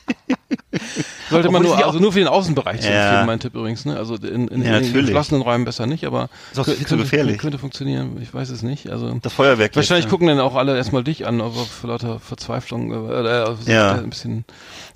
sollte 1.30 1.50
man 1.50 1.62
obwohl 1.64 1.78
nur, 1.78 1.86
also 1.86 2.00
nur 2.00 2.12
für 2.14 2.20
den 2.20 2.28
Außenbereich 2.28 2.84
Ja. 2.84 2.90
empfehlen, 2.92 3.26
mein 3.26 3.40
Tipp 3.40 3.56
übrigens. 3.56 3.86
Ne? 3.86 3.98
Also 3.98 4.16
in, 4.16 4.48
in, 4.48 4.64
Ja, 4.64 4.78
in 4.78 4.84
den 4.94 5.06
geschlossenen 5.06 5.42
Räumen 5.42 5.66
besser 5.66 5.86
nicht, 5.86 6.06
aber 6.06 6.30
Ist 6.52 6.60
auch 6.60 6.64
kö- 6.68 6.72
viel 6.74 6.78
zu 6.86 6.96
könnte, 6.96 7.04
gefährlich. 7.04 7.38
könnte 7.38 7.58
funktionieren. 7.58 8.18
Ich 8.22 8.34
weiß 8.34 8.50
es 8.50 8.62
nicht. 8.64 8.90
Also 8.90 9.14
Das 9.22 9.34
Feuerwerk. 9.34 9.76
Wahrscheinlich 9.76 10.06
jetzt, 10.06 10.12
gucken 10.12 10.28
dann 10.28 10.40
auch 10.40 10.56
alle 10.56 10.76
erstmal 10.76 11.04
dich 11.04 11.26
an, 11.28 11.42
aber 11.42 11.54
für 11.66 11.88
lauter 11.88 12.20
Verzweiflung, 12.20 12.92
äh, 13.10 13.44
äh, 13.44 13.56
Ja. 13.68 13.94
ein 13.94 14.10
bisschen 14.10 14.46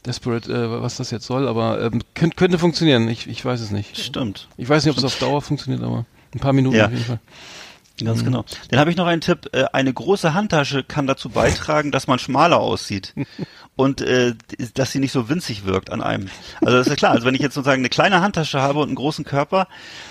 desperate, 0.06 0.52
äh, 0.52 0.82
was 0.82 0.98
das 0.98 1.12
jetzt 1.12 1.26
soll, 1.26 1.48
aber 1.48 1.82
ähm, 1.82 2.02
könnte, 2.14 2.36
könnte 2.36 2.60
funktionieren. 2.60 3.08
Ich, 3.10 3.28
ich 3.28 3.44
weiß 3.44 3.62
es 3.62 3.72
nicht. 3.72 3.98
ja. 3.98 4.04
Stimmt. 4.04 4.48
Ich 4.58 4.68
weiß 4.70 4.84
nicht, 4.86 4.92
ob 4.92 4.98
es 4.98 5.04
auf 5.04 5.18
Dauer 5.20 5.42
funktioniert, 5.42 5.84
aber 5.84 6.06
ein 6.34 6.40
paar 6.40 6.54
Minuten 6.54 6.76
Ja. 6.78 6.86
auf 6.86 6.92
jeden 6.92 7.04
Fall. 7.06 7.20
Ganz 8.04 8.24
genau. 8.24 8.46
Dann 8.70 8.80
habe 8.80 8.92
ich 8.92 8.96
noch 8.96 9.08
einen 9.08 9.22
Tipp. 9.22 9.50
Äh, 9.54 9.66
Eine 9.74 9.92
große 9.92 10.36
Handtasche 10.36 10.84
kann 10.84 11.08
dazu 11.08 11.30
beitragen, 11.30 11.92
dass 11.92 12.06
man 12.06 12.20
schmaler 12.20 12.60
aussieht 12.60 13.16
und 13.77 14.01
äh, 14.01 14.34
dass 14.74 14.91
sie 14.91 15.00
nicht 15.00 15.13
so 15.13 15.29
winzig 15.29 15.63
wirkt 15.65 15.89
an 15.91 16.01
einem. 16.01 16.27
Also 16.62 16.77
das 16.77 16.88
ist 16.88 16.89
ja 16.89 16.96
klar. 16.98 17.12
Also 17.13 17.25
wenn 17.25 17.36
ich 17.36 17.41
jetzt 17.41 17.53
sozusagen 17.53 17.79
eine 17.81 17.89
kleine 17.89 18.19
Handtasche 18.22 18.62
habe 18.62 18.79
und 18.79 18.88
einen 18.89 18.96
großen 18.96 19.24
Körper, 19.24 19.67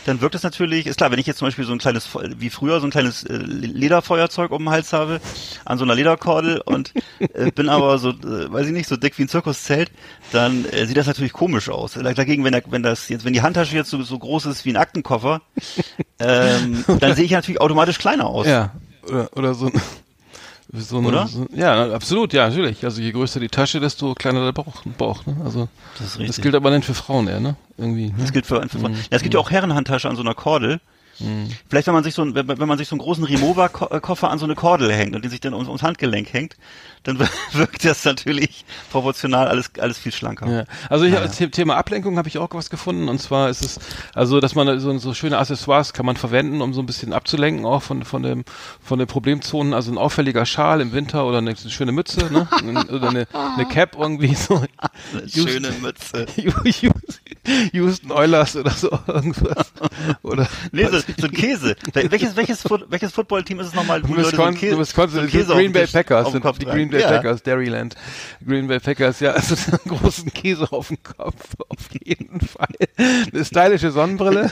dann 0.07 0.23
wirkt 0.23 0.35
es 0.35 0.43
natürlich, 0.43 0.87
ist 0.87 0.97
klar, 0.97 1.11
wenn 1.11 1.19
ich 1.19 1.27
jetzt 1.27 1.39
zum 1.39 1.49
Beispiel 1.49 1.65
so 1.67 1.73
ein 1.73 1.79
kleines, 1.79 2.09
wie 2.39 2.49
früher, 2.49 2.81
so 2.81 2.87
ein 2.87 2.91
kleines 2.91 3.25
äh, 3.25 3.37
Lederfeuerzeug 3.37 4.53
um 4.53 4.63
den 4.65 4.71
Hals 4.71 4.93
habe, 4.95 5.21
an 5.65 5.77
so 5.79 5.85
einer 5.85 5.95
Lederkordel 5.95 6.61
und 6.65 6.93
äh, 7.35 7.51
bin 7.51 7.69
aber 7.69 7.99
so, 7.99 8.11
äh, 8.11 8.53
weiß 8.53 8.69
ich 8.69 8.73
nicht, 8.73 8.89
so 8.89 8.97
dick 8.97 9.19
wie 9.19 9.23
ein 9.25 9.29
Zirkuszelt, 9.29 9.91
dann 10.33 10.65
äh, 10.67 10.87
sieht 10.87 10.97
das 10.97 11.07
natürlich 11.09 11.33
komisch 11.33 11.69
aus. 11.69 11.95
Dagegen, 11.95 12.45
wenn, 12.45 12.53
der, 12.53 12.63
wenn 12.71 12.83
das 12.85 13.09
jetzt, 13.09 13.25
wenn 13.25 13.33
die 13.33 13.43
Handtasche 13.43 13.75
jetzt 13.75 13.91
so, 13.91 14.01
so 14.03 14.19
groß 14.19 14.47
ist 14.47 14.65
wie 14.65 14.71
ein 14.71 14.77
Aktenkoffer, 14.77 15.43
ähm, 16.19 16.85
dann 17.01 17.15
sehe 17.15 17.25
ich 17.25 17.33
natürlich 17.33 17.61
automatisch 17.61 17.99
kleiner 17.99 18.27
aus. 18.27 18.47
Ja, 18.47 18.73
oder, 19.09 19.29
oder 19.37 19.55
so, 19.55 19.67
ein- 19.67 19.81
so 20.81 20.99
eine, 20.99 21.09
Oder? 21.09 21.27
So, 21.27 21.47
ja, 21.55 21.93
absolut, 21.93 22.33
ja, 22.33 22.49
natürlich. 22.49 22.85
Also 22.85 23.01
je 23.01 23.13
größer 23.13 23.41
die 23.41 23.49
Tasche, 23.49 23.81
desto 23.81 24.15
kleiner 24.15 24.45
der 24.45 24.53
Bauch. 24.53 24.83
Bauch 24.99 25.25
ne? 25.27 25.37
Also 25.45 25.69
Das 25.99 26.17
ist 26.17 26.29
das 26.29 26.41
gilt 26.41 26.55
aber 26.55 26.71
nicht 26.71 26.85
für 26.85 26.95
Frauen 26.95 27.29
eher, 27.29 27.41
ne? 27.41 27.57
Irgendwie. 27.77 28.09
Ne? 28.09 28.15
Das 28.19 28.33
gilt 28.33 28.47
für, 28.47 28.67
für 28.69 28.79
ja, 28.79 28.91
es 29.11 29.23
gibt 29.23 29.35
ja 29.35 29.41
auch 29.41 29.51
Herrenhandtasche 29.51 30.09
an 30.09 30.17
so 30.17 30.23
einer 30.23 30.35
Kordel. 30.35 30.81
Vielleicht, 31.69 31.87
wenn 31.87 31.95
man 31.95 32.05
sich 32.05 32.15
so, 32.15 32.23
ein- 32.23 32.35
wenn, 32.35 32.47
wenn 32.47 32.69
man 32.69 32.77
sich 32.79 32.89
so 32.89 32.95
einen 32.95 33.01
großen 33.01 33.25
Remover-Koffer 33.25 34.31
an 34.31 34.39
so 34.39 34.45
eine 34.45 34.55
Kordel 34.55 34.93
hängt 34.93 35.15
und 35.17 35.23
den 35.23 35.31
sich 35.31 35.41
dann 35.41 35.55
ums, 35.55 35.69
ums 35.69 35.83
Handgelenk 35.83 36.33
hängt, 36.33 36.57
dann 37.05 37.19
wirkt 37.53 37.85
das 37.85 38.05
natürlich 38.05 38.65
proportional 38.91 39.49
alles, 39.49 39.71
alles 39.79 39.97
viel 39.99 40.13
schlanker. 40.13 40.47
Ja. 40.51 40.65
Also 40.91 41.05
ich, 41.07 41.13
Naja. 41.13 41.27
Thema 41.29 41.77
Ablenkung 41.77 42.19
habe 42.19 42.29
ich 42.29 42.37
auch 42.39 42.49
was 42.53 42.69
gefunden 42.71 43.09
und 43.09 43.21
zwar 43.21 43.49
ist 43.49 43.63
es 43.63 43.79
also, 44.15 44.41
dass 44.41 44.55
man 44.55 44.79
so, 44.81 44.97
so 44.99 45.15
schöne 45.15 45.39
Accessoires 45.39 45.93
kann 45.93 46.05
man 46.05 46.17
verwenden, 46.17 46.61
um 46.61 46.75
so 46.75 46.81
ein 46.83 46.87
bisschen 46.87 47.13
abzulenken 47.13 47.65
auch 47.65 47.83
von 47.83 48.05
von 48.05 48.23
dem 48.23 48.45
von 48.83 48.99
den 48.99 49.09
Problemzonen. 49.09 49.73
Also 49.75 49.91
ein 49.93 49.99
auffälliger 49.99 50.45
Schal 50.47 50.81
im 50.81 50.93
Winter 50.93 51.25
oder 51.27 51.39
eine, 51.39 51.57
schöne 51.57 51.93
Mütze, 51.93 52.31
ne? 52.33 52.49
oder 52.93 53.09
eine, 53.09 53.27
eine 53.33 53.67
Cap 53.67 53.97
irgendwie 53.99 54.35
so. 54.35 54.57
Eine 55.13 55.29
schöne 55.29 55.71
Mütze. 55.81 56.27
Houston 57.73 58.11
Oilers 58.13 58.57
oder 58.57 58.71
so 58.71 58.91
irgendwas. 59.07 59.73
Oder 60.23 60.49
Nee, 60.73 60.89
so 61.19 61.27
ein 61.27 61.33
Käse. 61.33 61.77
Welches, 61.93 62.37
welches, 62.37 62.65
welches 62.89 63.13
Footballteam 63.13 63.61
ist 63.61 63.69
es 63.69 63.75
nochmal? 63.75 64.03
wo 64.03 64.09
die 64.09 64.15
Leute 64.23 64.25
so 64.25 64.33
Wisconsin, 64.39 64.61
Käse- 64.71 64.79
Wisconsin, 64.79 65.21
so 65.23 65.29
Käse 65.29 65.53
Green 65.55 65.73
Bay 65.73 65.87
Packers 65.87 66.33
sind 66.33 66.45
die? 66.61 66.65
Green 66.65 66.91
Bay 66.91 67.01
ja. 67.01 67.09
Packers, 67.09 67.43
Dairyland. 67.43 67.95
Green 68.47 68.67
Bay 68.67 68.79
Packers, 68.81 69.21
ja, 69.21 69.31
also 69.33 69.55
einen 69.71 69.99
großen 69.99 70.33
Käse 70.33 70.71
auf 70.73 70.89
dem 70.89 71.03
Kopf, 71.03 71.43
auf 71.69 71.79
jeden 72.05 72.41
Fall. 72.41 72.69
Eine 72.97 73.45
stylische 73.45 73.91
Sonnenbrille. 73.91 74.51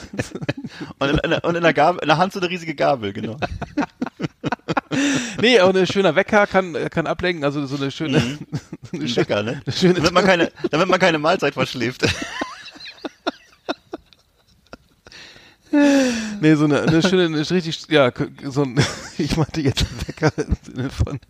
Und 0.98 1.08
in, 1.10 1.18
in, 1.18 1.30
der- 1.30 1.44
und 1.44 1.54
in, 1.56 1.62
der 1.62 1.72
Gabel, 1.74 2.00
in 2.02 2.08
der 2.08 2.16
Hand 2.18 2.32
so 2.32 2.40
eine 2.40 2.48
riesige 2.48 2.74
Gabel, 2.74 3.12
genau. 3.12 3.36
Nee, 5.40 5.60
auch 5.60 5.74
ein 5.74 5.86
schöner 5.86 6.14
Wecker 6.14 6.46
kann, 6.46 6.76
kann 6.90 7.06
ablenken, 7.06 7.44
also 7.44 7.66
so 7.66 7.76
eine 7.76 7.90
schöne, 7.90 8.18
Mhm. 8.20 8.38
eine 8.92 9.02
Ein 9.02 9.08
schöne, 9.08 9.16
Wecker, 9.16 9.42
ne? 9.42 9.60
eine 9.66 9.74
schöne 9.76 9.94
Damit 9.94 10.12
man 10.12 10.24
keine, 10.24 10.52
damit 10.70 10.88
man 10.88 11.00
keine 11.00 11.18
Mahlzeit 11.18 11.54
verschläft. 11.54 12.02
nee, 16.40 16.54
so 16.54 16.64
eine, 16.64 16.82
eine 16.82 17.02
schöne, 17.02 17.24
eine 17.24 17.50
richtig, 17.50 17.86
ja, 17.88 18.10
so 18.44 18.62
ein, 18.62 18.80
ich 19.18 19.36
meinte 19.36 19.60
jetzt 19.60 19.84
Wecker 20.06 20.32
im 20.36 20.56
Sinne 20.62 20.90
von, 20.90 21.20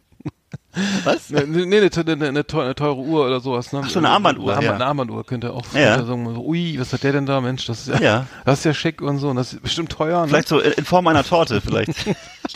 Was? 1.04 1.30
ne, 1.30 1.44
nee, 1.46 1.76
eine, 1.78 1.90
eine, 2.12 2.28
eine, 2.28 2.44
teure, 2.46 2.96
Uhr 2.96 3.26
oder 3.26 3.40
sowas, 3.40 3.72
ne? 3.72 3.82
Ach 3.84 3.88
so, 3.90 3.98
eine 4.00 4.08
Armbanduhr, 4.08 4.52
Eine, 4.56 4.60
Armband- 4.60 4.64
ja. 4.64 4.74
eine 4.74 4.86
Armbanduhr 4.86 5.24
könnte 5.24 5.52
auch 5.52 5.64
Ja. 5.72 6.04
sagen, 6.04 6.34
so, 6.34 6.40
ui, 6.44 6.76
was 6.80 6.92
hat 6.92 7.02
der 7.04 7.12
denn 7.12 7.26
da, 7.26 7.40
Mensch, 7.40 7.66
das 7.66 7.86
ist 7.86 8.00
ja, 8.00 8.00
Ja. 8.00 8.26
das 8.44 8.58
ist 8.60 8.64
ja 8.64 8.74
schick 8.74 9.00
und 9.00 9.18
so, 9.18 9.28
und 9.30 9.36
das 9.36 9.52
ist 9.52 9.62
bestimmt 9.62 9.90
teuer, 9.92 10.22
ne? 10.22 10.28
Vielleicht 10.28 10.48
so 10.48 10.58
in 10.60 10.84
Form 10.84 11.06
einer 11.06 11.22
Torte, 11.24 11.60
vielleicht. 11.60 11.92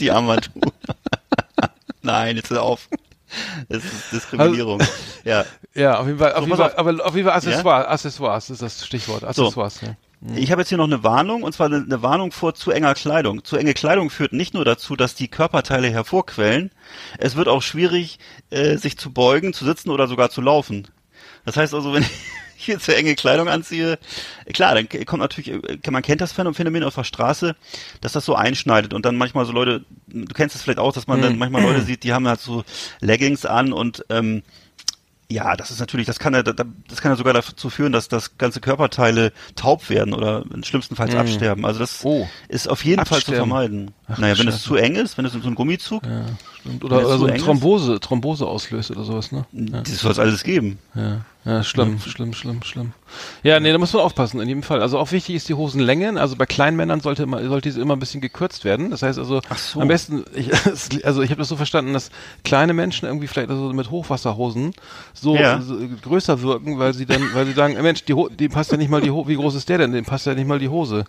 Die 0.00 0.10
Armbanduhr. 0.10 0.72
Nein, 2.02 2.36
jetzt 2.36 2.50
hör 2.50 2.62
auf. 2.62 2.88
Das 3.68 3.84
ist 3.84 4.10
Diskriminierung. 4.12 4.80
Ja. 5.24 5.44
Ja, 5.74 5.98
auf 5.98 6.06
jeden 6.06 6.18
Fall, 6.18 6.32
auf 6.32 6.38
So, 6.40 6.46
jeden 6.46 6.56
Fall, 6.56 6.74
aber 6.76 7.04
auf 7.06 7.14
jeden 7.14 7.28
Fall 7.28 7.36
Accessoires, 7.36 7.86
Accessoires 7.86 8.50
ist 8.50 8.62
das 8.62 8.86
Stichwort, 8.86 9.22
Accessoires, 9.22 9.80
ja. 9.82 9.94
Ich 10.34 10.50
habe 10.50 10.62
jetzt 10.62 10.68
hier 10.68 10.78
noch 10.78 10.86
eine 10.86 11.04
Warnung, 11.04 11.44
und 11.44 11.52
zwar 11.52 11.66
eine, 11.66 12.02
Warnung 12.02 12.32
vor 12.32 12.54
zu 12.54 12.72
enger 12.72 12.94
Kleidung. 12.94 13.44
Zu 13.44 13.56
enge 13.56 13.72
Kleidung 13.72 14.10
führt 14.10 14.32
nicht 14.32 14.52
nur 14.52 14.64
dazu, 14.64 14.96
dass 14.96 15.14
die 15.14 15.28
Körperteile 15.28 15.90
hervorquellen, 15.90 16.72
es 17.18 17.36
wird 17.36 17.46
auch 17.46 17.62
schwierig, 17.62 18.18
äh, 18.50 18.76
sich 18.76 18.98
zu 18.98 19.12
beugen, 19.12 19.52
zu 19.52 19.64
sitzen 19.64 19.90
oder 19.90 20.08
sogar 20.08 20.30
zu 20.30 20.40
laufen. 20.40 20.88
Das 21.44 21.56
heißt 21.56 21.72
also, 21.72 21.92
wenn 21.92 22.02
ich 22.58 22.64
hier 22.64 22.80
zu 22.80 22.96
enge 22.96 23.14
Kleidung 23.14 23.48
anziehe, 23.48 23.96
klar, 24.52 24.74
dann 24.74 24.88
kommt 25.06 25.22
natürlich, 25.22 25.52
äh, 25.52 25.90
man 25.90 26.02
kennt 26.02 26.20
das 26.20 26.32
Phänomen 26.32 26.82
auf 26.82 26.96
der 26.96 27.04
Straße, 27.04 27.54
dass 28.00 28.12
das 28.12 28.24
so 28.24 28.34
einschneidet 28.34 28.94
und 28.94 29.06
dann 29.06 29.16
manchmal 29.16 29.46
so 29.46 29.52
Leute, 29.52 29.84
du 30.08 30.34
kennst 30.34 30.56
es 30.56 30.62
vielleicht 30.62 30.80
auch, 30.80 30.92
dass 30.92 31.06
man 31.06 31.22
dann 31.22 31.38
manchmal 31.38 31.62
Leute 31.62 31.82
sieht, 31.86 32.02
die 32.02 32.12
haben 32.12 32.26
halt 32.26 32.40
so 32.40 32.64
Leggings 33.00 33.46
an 33.46 33.72
und 33.72 34.04
ähm, 34.08 34.42
ja, 35.30 35.56
das 35.56 35.70
ist 35.70 35.78
natürlich, 35.80 36.06
das 36.06 36.18
kann 36.18 36.32
ja, 36.34 36.42
das 36.42 37.00
kann 37.02 37.12
ja 37.12 37.16
sogar 37.16 37.34
dazu 37.34 37.68
führen, 37.68 37.92
dass 37.92 38.08
das 38.08 38.38
ganze 38.38 38.60
Körperteile 38.60 39.32
taub 39.56 39.90
werden 39.90 40.14
oder 40.14 40.44
schlimmstenfalls 40.62 41.14
absterben. 41.14 41.66
Also 41.66 41.80
das 41.80 42.02
Oh. 42.04 42.26
ist 42.48 42.68
auf 42.68 42.82
jeden 42.84 43.04
Fall 43.04 43.18
zu 43.20 43.32
Absterben. 43.32 43.36
vermeiden. 43.50 43.90
Ach, 44.08 44.16
naja, 44.18 44.38
wenn 44.38 44.48
es 44.48 44.62
zu 44.62 44.76
eng 44.76 44.94
ist, 44.94 45.18
wenn 45.18 45.26
es 45.26 45.34
in 45.34 45.42
so 45.42 45.48
ein 45.48 45.54
Gummizug, 45.54 46.02
Ja, 46.06 46.24
stimmt. 46.60 46.82
Oder, 46.84 46.98
oder 47.06 47.18
so 47.18 47.24
eng 47.26 47.32
eine 47.32 47.38
ist? 47.38 47.44
Thrombose, 47.44 48.00
Thrombose 48.00 48.46
auslöst 48.46 48.90
oder 48.90 49.04
sowas, 49.04 49.30
ne? 49.32 49.44
Ja. 49.52 49.82
das 49.82 49.98
soll 49.98 50.12
es 50.12 50.18
alles 50.18 50.42
geben. 50.44 50.78
Ja, 50.94 51.20
ja, 51.48 51.62
schlimm, 51.64 51.98
schlimm, 51.98 52.34
schlimm, 52.34 52.62
schlimm. 52.62 52.92
Ja, 53.42 53.58
nee, 53.58 53.72
da 53.72 53.78
muss 53.78 53.94
man 53.94 54.02
aufpassen, 54.02 54.38
in 54.40 54.48
jedem 54.48 54.62
Fall. 54.62 54.82
Also 54.82 54.98
auch 54.98 55.12
wichtig 55.12 55.34
ist 55.34 55.48
die 55.48 55.54
Hosenlänge. 55.54 56.20
Also 56.20 56.36
bei 56.36 56.44
kleinen 56.44 56.76
Männern 56.76 57.00
sollte 57.00 57.22
immer, 57.22 57.42
sollte 57.48 57.70
diese 57.70 57.80
immer 57.80 57.96
ein 57.96 57.98
bisschen 58.00 58.20
gekürzt 58.20 58.66
werden. 58.66 58.90
Das 58.90 59.00
heißt 59.00 59.18
also, 59.18 59.40
so. 59.56 59.80
am 59.80 59.88
besten, 59.88 60.24
ich, 60.34 60.50
also 61.06 61.22
ich 61.22 61.30
habe 61.30 61.38
das 61.38 61.48
so 61.48 61.56
verstanden, 61.56 61.94
dass 61.94 62.10
kleine 62.44 62.74
Menschen 62.74 63.06
irgendwie 63.06 63.28
vielleicht 63.28 63.48
also 63.48 63.72
mit 63.72 63.90
Hochwasserhosen 63.90 64.72
so, 65.14 65.36
Ja. 65.36 65.62
so 65.62 65.78
größer 66.02 66.42
wirken, 66.42 66.78
weil 66.78 66.92
sie 66.92 67.06
dann, 67.06 67.22
weil 67.32 67.46
sie 67.46 67.52
sagen, 67.52 67.76
"Ey, 67.76 67.82
Mensch, 67.82 68.04
die, 68.04 68.12
Ho 68.12 68.28
die 68.28 68.50
passt 68.50 68.70
ja 68.70 68.76
nicht 68.76 68.90
mal 68.90 69.00
die 69.00 69.10
Ho 69.10 69.26
wie 69.26 69.36
groß 69.36 69.54
ist 69.54 69.70
der 69.70 69.78
denn? 69.78 69.92
Dem 69.92 70.04
passt 70.04 70.26
ja 70.26 70.34
nicht 70.34 70.46
mal 70.46 70.58
die 70.58 70.68
Hose. 70.68 71.06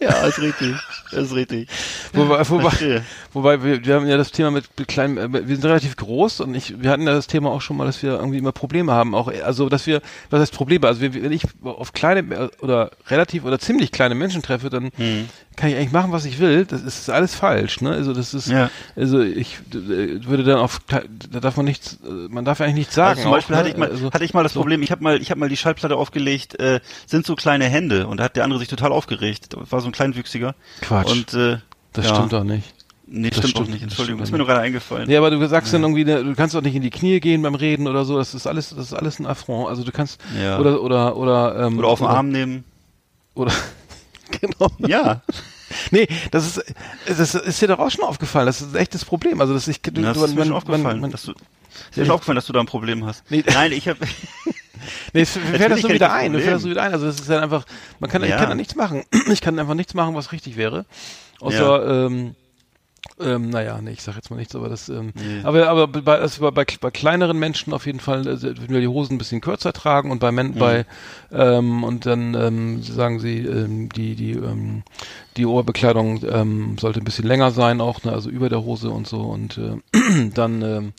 Ja, 0.00 0.26
ist 0.26 0.40
richtig. 0.40 0.74
ist 1.12 1.34
richtig. 1.34 1.68
Wobei, 2.14 2.48
wobei, 2.48 3.02
wobei 3.32 3.62
wir, 3.62 3.84
wir 3.84 3.94
haben 3.94 4.08
ja 4.08 4.16
das 4.16 4.32
Thema 4.32 4.50
mit, 4.50 4.64
mit 4.76 4.88
kleinen, 4.88 5.18
äh, 5.18 5.46
wir 5.46 5.56
sind 5.56 5.64
relativ 5.64 5.94
groß 5.96 6.40
und 6.40 6.54
ich, 6.54 6.82
wir 6.82 6.90
hatten 6.90 7.06
ja 7.06 7.12
das 7.12 7.28
Thema 7.28 7.50
auch 7.50 7.60
schon 7.60 7.76
mal, 7.76 7.84
dass 7.84 8.02
wir 8.02 8.14
irgendwie 8.18 8.38
immer 8.38 8.52
Probleme 8.52 8.92
haben, 8.92 9.14
auch, 9.14 9.28
also 9.44 9.67
dass 9.68 9.86
wir, 9.86 10.00
was 10.30 10.40
heißt 10.40 10.52
Probleme, 10.54 10.86
also 10.86 11.00
wenn 11.00 11.32
ich 11.32 11.42
auf 11.62 11.92
kleine 11.92 12.50
oder 12.60 12.90
relativ 13.08 13.44
oder 13.44 13.58
ziemlich 13.58 13.92
kleine 13.92 14.14
Menschen 14.14 14.42
treffe, 14.42 14.70
dann 14.70 14.90
Hm. 14.96 15.28
kann 15.56 15.70
ich 15.70 15.76
eigentlich 15.76 15.92
machen, 15.92 16.12
was 16.12 16.24
ich 16.24 16.38
will, 16.38 16.64
das 16.64 16.82
ist 16.82 17.10
alles 17.10 17.34
falsch, 17.34 17.80
ne, 17.80 17.90
also 17.90 18.12
das 18.12 18.34
ist, 18.34 18.48
Ja. 18.48 18.70
also 18.96 19.20
ich 19.20 19.58
äh, 19.72 20.24
würde 20.26 20.44
dann 20.44 20.58
auf, 20.58 20.80
da 20.88 21.00
darf 21.40 21.56
man 21.56 21.66
nichts, 21.66 21.98
äh, 22.06 22.10
man 22.28 22.44
darf 22.44 22.60
eigentlich 22.60 22.74
nichts 22.76 22.94
sagen. 22.94 23.10
Also 23.18 23.22
zum 23.22 23.32
Beispiel 23.32 23.54
auch, 23.56 23.58
hatte 23.60 23.68
ne? 23.68 23.74
ich 23.74 23.78
mal, 23.80 23.90
also, 23.90 24.12
hatte 24.12 24.24
ich 24.24 24.34
mal 24.34 24.42
das 24.42 24.52
so. 24.52 24.60
Problem, 24.60 24.82
ich 24.82 24.90
habe 24.90 25.02
mal, 25.02 25.20
ich 25.20 25.30
habe 25.30 25.40
mal 25.40 25.48
die 25.48 25.56
Schallplatte 25.56 25.96
aufgelegt, 25.96 26.58
äh, 26.60 26.80
sind 27.06 27.26
so 27.26 27.34
kleine 27.34 27.64
Hände 27.66 28.06
und 28.06 28.18
da 28.18 28.24
hat 28.24 28.36
der 28.36 28.44
andere 28.44 28.58
sich 28.60 28.68
total 28.68 28.92
aufgeregt. 28.92 29.54
Das 29.54 29.72
war 29.72 29.80
so 29.80 29.86
ein 29.88 29.92
kleinwüchsiger. 29.92 30.54
Quatsch. 30.80 31.10
Und 31.10 31.34
äh, 31.34 31.58
Das 31.92 32.06
ja. 32.06 32.14
stimmt 32.14 32.32
doch 32.32 32.44
nicht. 32.44 32.74
Nee, 33.10 33.30
Das 33.30 33.38
stimmt, 33.38 33.50
stimmt- 33.52 33.66
auch 33.68 33.70
nicht. 33.70 33.82
das 33.84 33.90
Entschuldigung, 33.92 34.22
ist 34.22 34.32
mir 34.32 34.38
nur 34.38 34.46
gerade 34.46 34.60
eingefallen. 34.60 35.08
Nee, 35.08 35.16
aber 35.16 35.30
du 35.30 35.48
sagst 35.48 35.72
dann 35.72 35.82
irgendwie, 35.82 36.04
ne, 36.04 36.22
du 36.22 36.34
kannst 36.34 36.54
doch 36.54 36.60
nicht 36.60 36.74
in 36.74 36.82
die 36.82 36.90
Knie 36.90 37.20
gehen 37.20 37.40
beim 37.40 37.54
Reden 37.54 37.86
oder 37.86 38.04
so, 38.04 38.18
das 38.18 38.34
ist 38.34 38.46
alles, 38.46 38.70
das 38.70 38.86
ist 38.86 38.92
alles 38.92 39.18
ein 39.18 39.26
Affront. 39.26 39.68
Also 39.68 39.82
du 39.82 39.92
kannst, 39.92 40.20
Ja. 40.38 40.58
oder, 40.58 40.82
oder, 40.82 41.16
oder, 41.16 41.66
ähm, 41.66 41.78
Oder 41.78 41.88
auf 41.88 42.00
den 42.00 42.08
Arm 42.08 42.28
nehmen. 42.28 42.64
Oder, 43.34 43.52
genau. 44.40 44.70
Ja. 44.78 45.22
Nee, 45.90 46.06
das 46.30 46.46
ist, 46.58 46.74
das 47.06 47.34
ist 47.34 47.62
dir 47.62 47.68
doch 47.68 47.78
auch 47.78 47.90
schon 47.90 48.04
aufgefallen. 48.04 48.46
Das 48.46 48.60
ist 48.60 48.74
echt 48.74 48.92
das 48.94 49.04
Problem. 49.04 49.40
Also, 49.40 49.54
dass 49.54 49.68
ich, 49.68 49.80
du, 49.80 49.90
Das 49.90 50.16
du- 50.18 50.24
ist 50.24 50.34
mir 50.34 50.40
schon 50.42 50.48
man- 50.48 50.56
aufgefallen, 50.58 50.82
man- 50.82 51.00
man- 51.00 51.10
dass 51.10 51.22
du, 51.22 51.32
ist 51.32 51.96
mir 51.96 52.04
schon 52.04 52.14
aufgefallen, 52.14 52.36
dass 52.36 52.46
du 52.46 52.52
da 52.52 52.60
ein 52.60 52.66
Problem 52.66 53.06
hast. 53.06 53.22
Nee. 53.30 53.42
Nein, 53.46 53.72
ich 53.72 53.88
habe, 53.88 53.98
Nee, 55.12 55.20
es 55.22 55.30
fällt 55.32 55.70
das 55.70 55.80
so 55.80 55.88
ich 55.88 55.94
wieder 55.94 56.08
das 56.08 56.16
ein. 56.16 56.32
Fällt 56.34 56.46
das 56.48 56.62
so 56.62 56.70
wieder 56.70 56.82
ein. 56.82 56.92
Also, 56.92 57.06
das 57.06 57.20
ist 57.20 57.28
dann 57.30 57.42
einfach, 57.42 57.64
man 58.00 58.10
kann, 58.10 58.22
ich 58.22 58.30
Ja. 58.30 58.36
kann 58.38 58.48
da 58.50 58.54
nichts 58.54 58.74
machen. 58.76 59.04
Ich 59.32 59.40
kann 59.40 59.58
einfach 59.58 59.74
nichts 59.74 59.94
machen, 59.94 60.14
was 60.14 60.32
richtig 60.32 60.56
wäre. 60.56 60.84
Außer, 61.40 62.06
ähm, 62.06 62.34
ähm, 63.20 63.50
naja, 63.50 63.80
nee, 63.82 63.90
ich 63.92 64.02
sag 64.02 64.16
jetzt 64.16 64.30
mal 64.30 64.36
nichts, 64.36 64.54
aber 64.54 64.68
das, 64.68 64.88
ähm, 64.88 65.12
Nee. 65.14 65.40
aber, 65.42 65.68
aber 65.68 65.86
bei, 65.88 66.18
also 66.18 66.50
bei, 66.50 66.64
bei, 66.64 66.90
kleineren 66.90 67.38
Menschen 67.38 67.72
auf 67.72 67.86
jeden 67.86 68.00
Fall 68.00 68.26
äh, 68.26 68.42
würden 68.42 68.68
wir 68.68 68.80
die 68.80 68.88
Hosen 68.88 69.14
ein 69.14 69.18
bisschen 69.18 69.40
kürzer 69.40 69.72
tragen 69.72 70.10
und 70.10 70.18
bei, 70.18 70.32
Men 70.32 70.48
Mhm. 70.48 70.58
bei 70.58 70.86
ähm, 71.32 71.84
und 71.84 72.06
dann 72.06 72.34
ähm, 72.34 72.82
sagen 72.82 73.20
sie, 73.20 73.38
ähm, 73.38 73.88
die, 73.90 74.14
die, 74.14 74.32
ähm, 74.32 74.82
die 75.36 75.46
Oberbekleidung 75.46 76.20
ähm, 76.28 76.76
sollte 76.78 77.00
ein 77.00 77.04
bisschen 77.04 77.26
länger 77.26 77.50
sein 77.50 77.80
auch, 77.80 78.02
ne, 78.04 78.12
also 78.12 78.30
über 78.30 78.48
der 78.48 78.62
Hose 78.62 78.90
und 78.90 79.06
so 79.06 79.20
und 79.20 79.58
äh, 79.58 80.30
dann 80.34 80.62
ähm, 80.62 80.92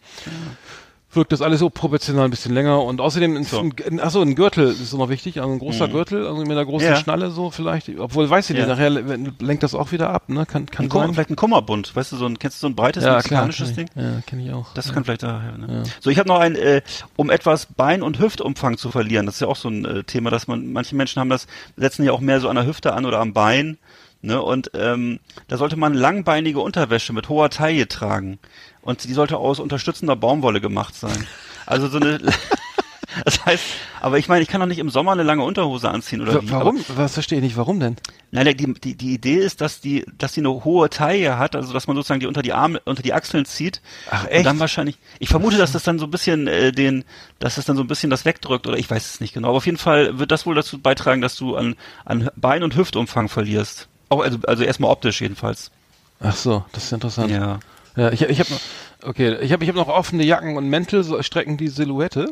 wirkt 1.11 1.31
das 1.31 1.41
alles 1.41 1.59
so 1.59 1.69
proportional 1.71 2.25
ein 2.25 2.29
bisschen 2.31 2.53
länger 2.53 2.83
und 2.83 3.01
außerdem 3.01 3.37
ein, 3.37 3.43
So. 3.43 3.61
ein, 3.61 3.99
achso, 3.99 4.21
ein 4.21 4.35
Gürtel 4.35 4.67
ist 4.67 4.93
noch 4.93 5.09
wichtig, 5.09 5.41
also 5.41 5.51
ein 5.51 5.57
großer 5.59 5.87
Gürtel, 5.87 6.27
also 6.27 6.41
mit 6.41 6.51
einer 6.51 6.65
großen 6.65 6.87
Ja. 6.87 6.95
Schnalle 6.97 7.31
so 7.31 7.49
vielleicht, 7.49 7.89
obwohl 7.97 8.29
weiß 8.29 8.49
ich 8.49 8.55
nicht, 8.55 8.67
Ja. 8.67 8.73
nachher 8.73 8.91
le- 8.91 9.33
lenkt 9.39 9.63
das 9.63 9.73
auch 9.73 9.91
wieder 9.91 10.11
ab, 10.11 10.29
ne? 10.29 10.45
Kann 10.45 10.67
kann 10.67 10.85
ein 10.85 10.89
Kummer, 10.89 11.11
vielleicht 11.13 11.31
ein 11.31 11.35
Kummerbund. 11.35 11.95
Weißt 11.95 12.11
du, 12.11 12.15
so 12.17 12.25
ein, 12.27 12.37
kennst 12.37 12.57
du 12.57 12.61
so 12.61 12.67
ein 12.67 12.75
breites 12.75 13.03
Ja, 13.03 13.21
klar, 13.21 13.45
mexikanisches 13.45 13.75
kenn 13.75 13.87
Ding? 13.87 14.03
Ja, 14.03 14.21
kenne 14.25 14.43
ich 14.45 14.53
auch. 14.53 14.73
Das 14.75 14.87
ja. 14.87 14.93
kann 14.93 15.03
vielleicht 15.03 15.23
daher. 15.23 15.57
Ne? 15.57 15.83
So, 15.99 16.11
ich 16.11 16.19
habe 16.19 16.29
noch 16.29 16.39
ein, 16.39 16.55
äh, 16.55 16.81
um 17.15 17.31
etwas 17.31 17.65
Bein- 17.65 18.03
und 18.03 18.19
Hüftumfang 18.19 18.77
zu 18.77 18.91
verlieren. 18.91 19.25
Das 19.25 19.35
ist 19.35 19.41
ja 19.41 19.47
auch 19.47 19.55
so 19.55 19.69
ein 19.69 19.85
äh, 19.85 20.03
Thema, 20.03 20.29
dass 20.29 20.47
man, 20.47 20.71
manche 20.71 20.95
Menschen 20.95 21.19
haben 21.19 21.29
das, 21.29 21.47
setzen 21.75 22.03
ja 22.03 22.11
auch 22.11 22.19
mehr 22.21 22.39
so 22.39 22.49
an 22.49 22.55
der 22.55 22.67
Hüfte 22.67 22.93
an 22.93 23.05
oder 23.07 23.19
am 23.19 23.33
Bein. 23.33 23.77
Ne? 24.21 24.41
Und 24.41 24.71
ähm, 24.73 25.19
da 25.47 25.57
sollte 25.57 25.77
man 25.77 25.93
langbeinige 25.93 26.59
Unterwäsche 26.59 27.13
mit 27.13 27.29
hoher 27.29 27.49
Taille 27.49 27.87
tragen. 27.87 28.39
Und 28.81 29.03
die 29.05 29.13
sollte 29.13 29.37
aus 29.37 29.59
unterstützender 29.59 30.15
Baumwolle 30.15 30.61
gemacht 30.61 30.95
sein. 30.95 31.27
Also 31.65 31.87
so 31.87 31.99
eine. 31.99 32.19
Das 33.25 33.43
heißt, 33.43 33.63
aber 34.01 34.19
ich 34.19 34.27
meine, 34.27 34.43
ich 34.43 34.47
kann 34.47 34.61
doch 34.61 34.67
nicht 34.67 34.77
im 34.77 34.91
Sommer 34.91 35.13
eine 35.13 35.23
lange 35.23 35.43
Unterhose 35.43 35.89
anziehen 35.89 36.21
oder 36.21 36.41
wie? 36.43 36.51
Warum? 36.51 36.77
Aber, 36.89 36.97
Was 37.03 37.15
verstehe 37.15 37.39
ich 37.39 37.43
nicht? 37.43 37.57
Warum 37.57 37.79
denn? 37.79 37.95
nein, 38.31 38.55
die, 38.55 38.73
die, 38.73 38.95
die 38.95 39.13
Idee 39.15 39.37
ist, 39.37 39.61
dass 39.61 39.81
die, 39.81 40.05
dass 40.17 40.33
die 40.33 40.41
eine 40.41 40.63
hohe 40.63 40.89
Taille 40.91 41.39
hat, 41.39 41.55
also 41.55 41.73
dass 41.73 41.87
man 41.87 41.95
sozusagen 41.95 42.19
die 42.19 42.27
unter 42.27 42.43
die 42.43 42.53
Arme, 42.53 42.79
unter 42.85 43.01
die 43.01 43.13
Achseln 43.13 43.45
zieht. 43.45 43.81
Ach, 44.11 44.23
Und 44.25 44.29
echt? 44.29 44.45
dann 44.45 44.59
wahrscheinlich. 44.59 44.97
Ich 45.17 45.29
vermute, 45.29 45.57
dass 45.57 45.71
das 45.71 45.83
dann 45.83 45.97
so 45.97 46.05
ein 46.05 46.11
bisschen 46.11 46.47
äh, 46.47 46.71
den, 46.71 47.03
dass 47.39 47.55
das 47.55 47.65
dann 47.65 47.75
so 47.75 47.83
ein 47.83 47.87
bisschen 47.87 48.11
das 48.11 48.25
wegdrückt 48.25 48.67
oder 48.67 48.77
ich 48.77 48.89
weiß 48.89 49.03
es 49.15 49.19
nicht 49.21 49.33
genau. 49.33 49.49
Aber 49.49 49.57
auf 49.57 49.65
jeden 49.65 49.79
Fall 49.79 50.19
wird 50.19 50.31
das 50.31 50.45
wohl 50.45 50.53
dazu 50.55 50.77
beitragen, 50.77 51.21
dass 51.21 51.35
du 51.35 51.55
an, 51.55 51.75
an 52.05 52.29
Bein- 52.35 52.63
und 52.63 52.75
Hüftumfang 52.75 53.27
verlierst. 53.27 53.89
Auch, 54.09 54.21
also, 54.21 54.37
also 54.47 54.63
erstmal 54.63 54.91
optisch 54.91 55.21
jedenfalls. 55.21 55.71
Ach 56.19 56.35
so, 56.35 56.65
das 56.73 56.85
ist 56.85 56.91
interessant. 56.91 57.31
Ja. 57.31 57.59
Ja, 57.95 58.11
ich, 58.11 58.21
ich 58.21 58.39
habe 58.39 58.51
noch, 58.51 58.59
okay, 59.03 59.37
ich 59.41 59.51
habe 59.51 59.63
ich 59.63 59.69
hab 59.69 59.75
noch 59.75 59.87
offene 59.87 60.23
Jacken 60.23 60.57
und 60.57 60.69
Mäntel, 60.69 61.03
so 61.03 61.21
strecken 61.21 61.57
die 61.57 61.67
Silhouette. 61.67 62.27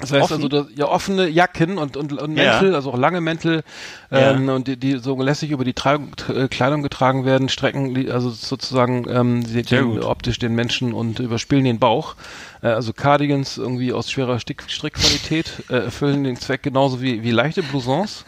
Das 0.00 0.12
heißt 0.12 0.22
Offen? 0.24 0.34
also, 0.34 0.48
dass, 0.48 0.66
ja, 0.76 0.86
offene 0.86 1.26
Jacken 1.28 1.76
und, 1.76 1.96
und, 1.96 2.12
und 2.12 2.36
Ja. 2.36 2.52
Mäntel, 2.52 2.76
also 2.76 2.92
auch 2.92 2.98
lange 2.98 3.20
Mäntel, 3.20 3.64
Ja. 4.12 4.30
ähm, 4.32 4.48
und 4.48 4.68
die, 4.68 4.76
die 4.76 4.98
so 4.98 5.20
lässig 5.20 5.50
über 5.50 5.64
die 5.64 5.72
Tragung, 5.72 6.12
äh, 6.28 6.46
Kleidung 6.46 6.82
getragen 6.84 7.24
werden, 7.24 7.48
strecken, 7.48 8.08
also 8.10 8.30
sozusagen, 8.30 9.06
ähm, 9.10 9.42
den, 9.52 10.00
optisch 10.00 10.38
den 10.38 10.54
Menschen 10.54 10.92
und 10.92 11.18
überspielen 11.18 11.64
den 11.64 11.80
Bauch. 11.80 12.14
Äh, 12.62 12.68
also 12.68 12.92
Cardigans 12.92 13.58
irgendwie 13.58 13.92
aus 13.92 14.08
schwerer 14.10 14.38
Stick, 14.38 14.62
Strickqualität 14.68 15.64
äh, 15.68 15.78
erfüllen 15.86 16.22
den 16.22 16.36
Zweck 16.36 16.62
genauso 16.62 17.02
wie, 17.02 17.24
wie 17.24 17.32
leichte 17.32 17.64
Blousons, 17.64 18.24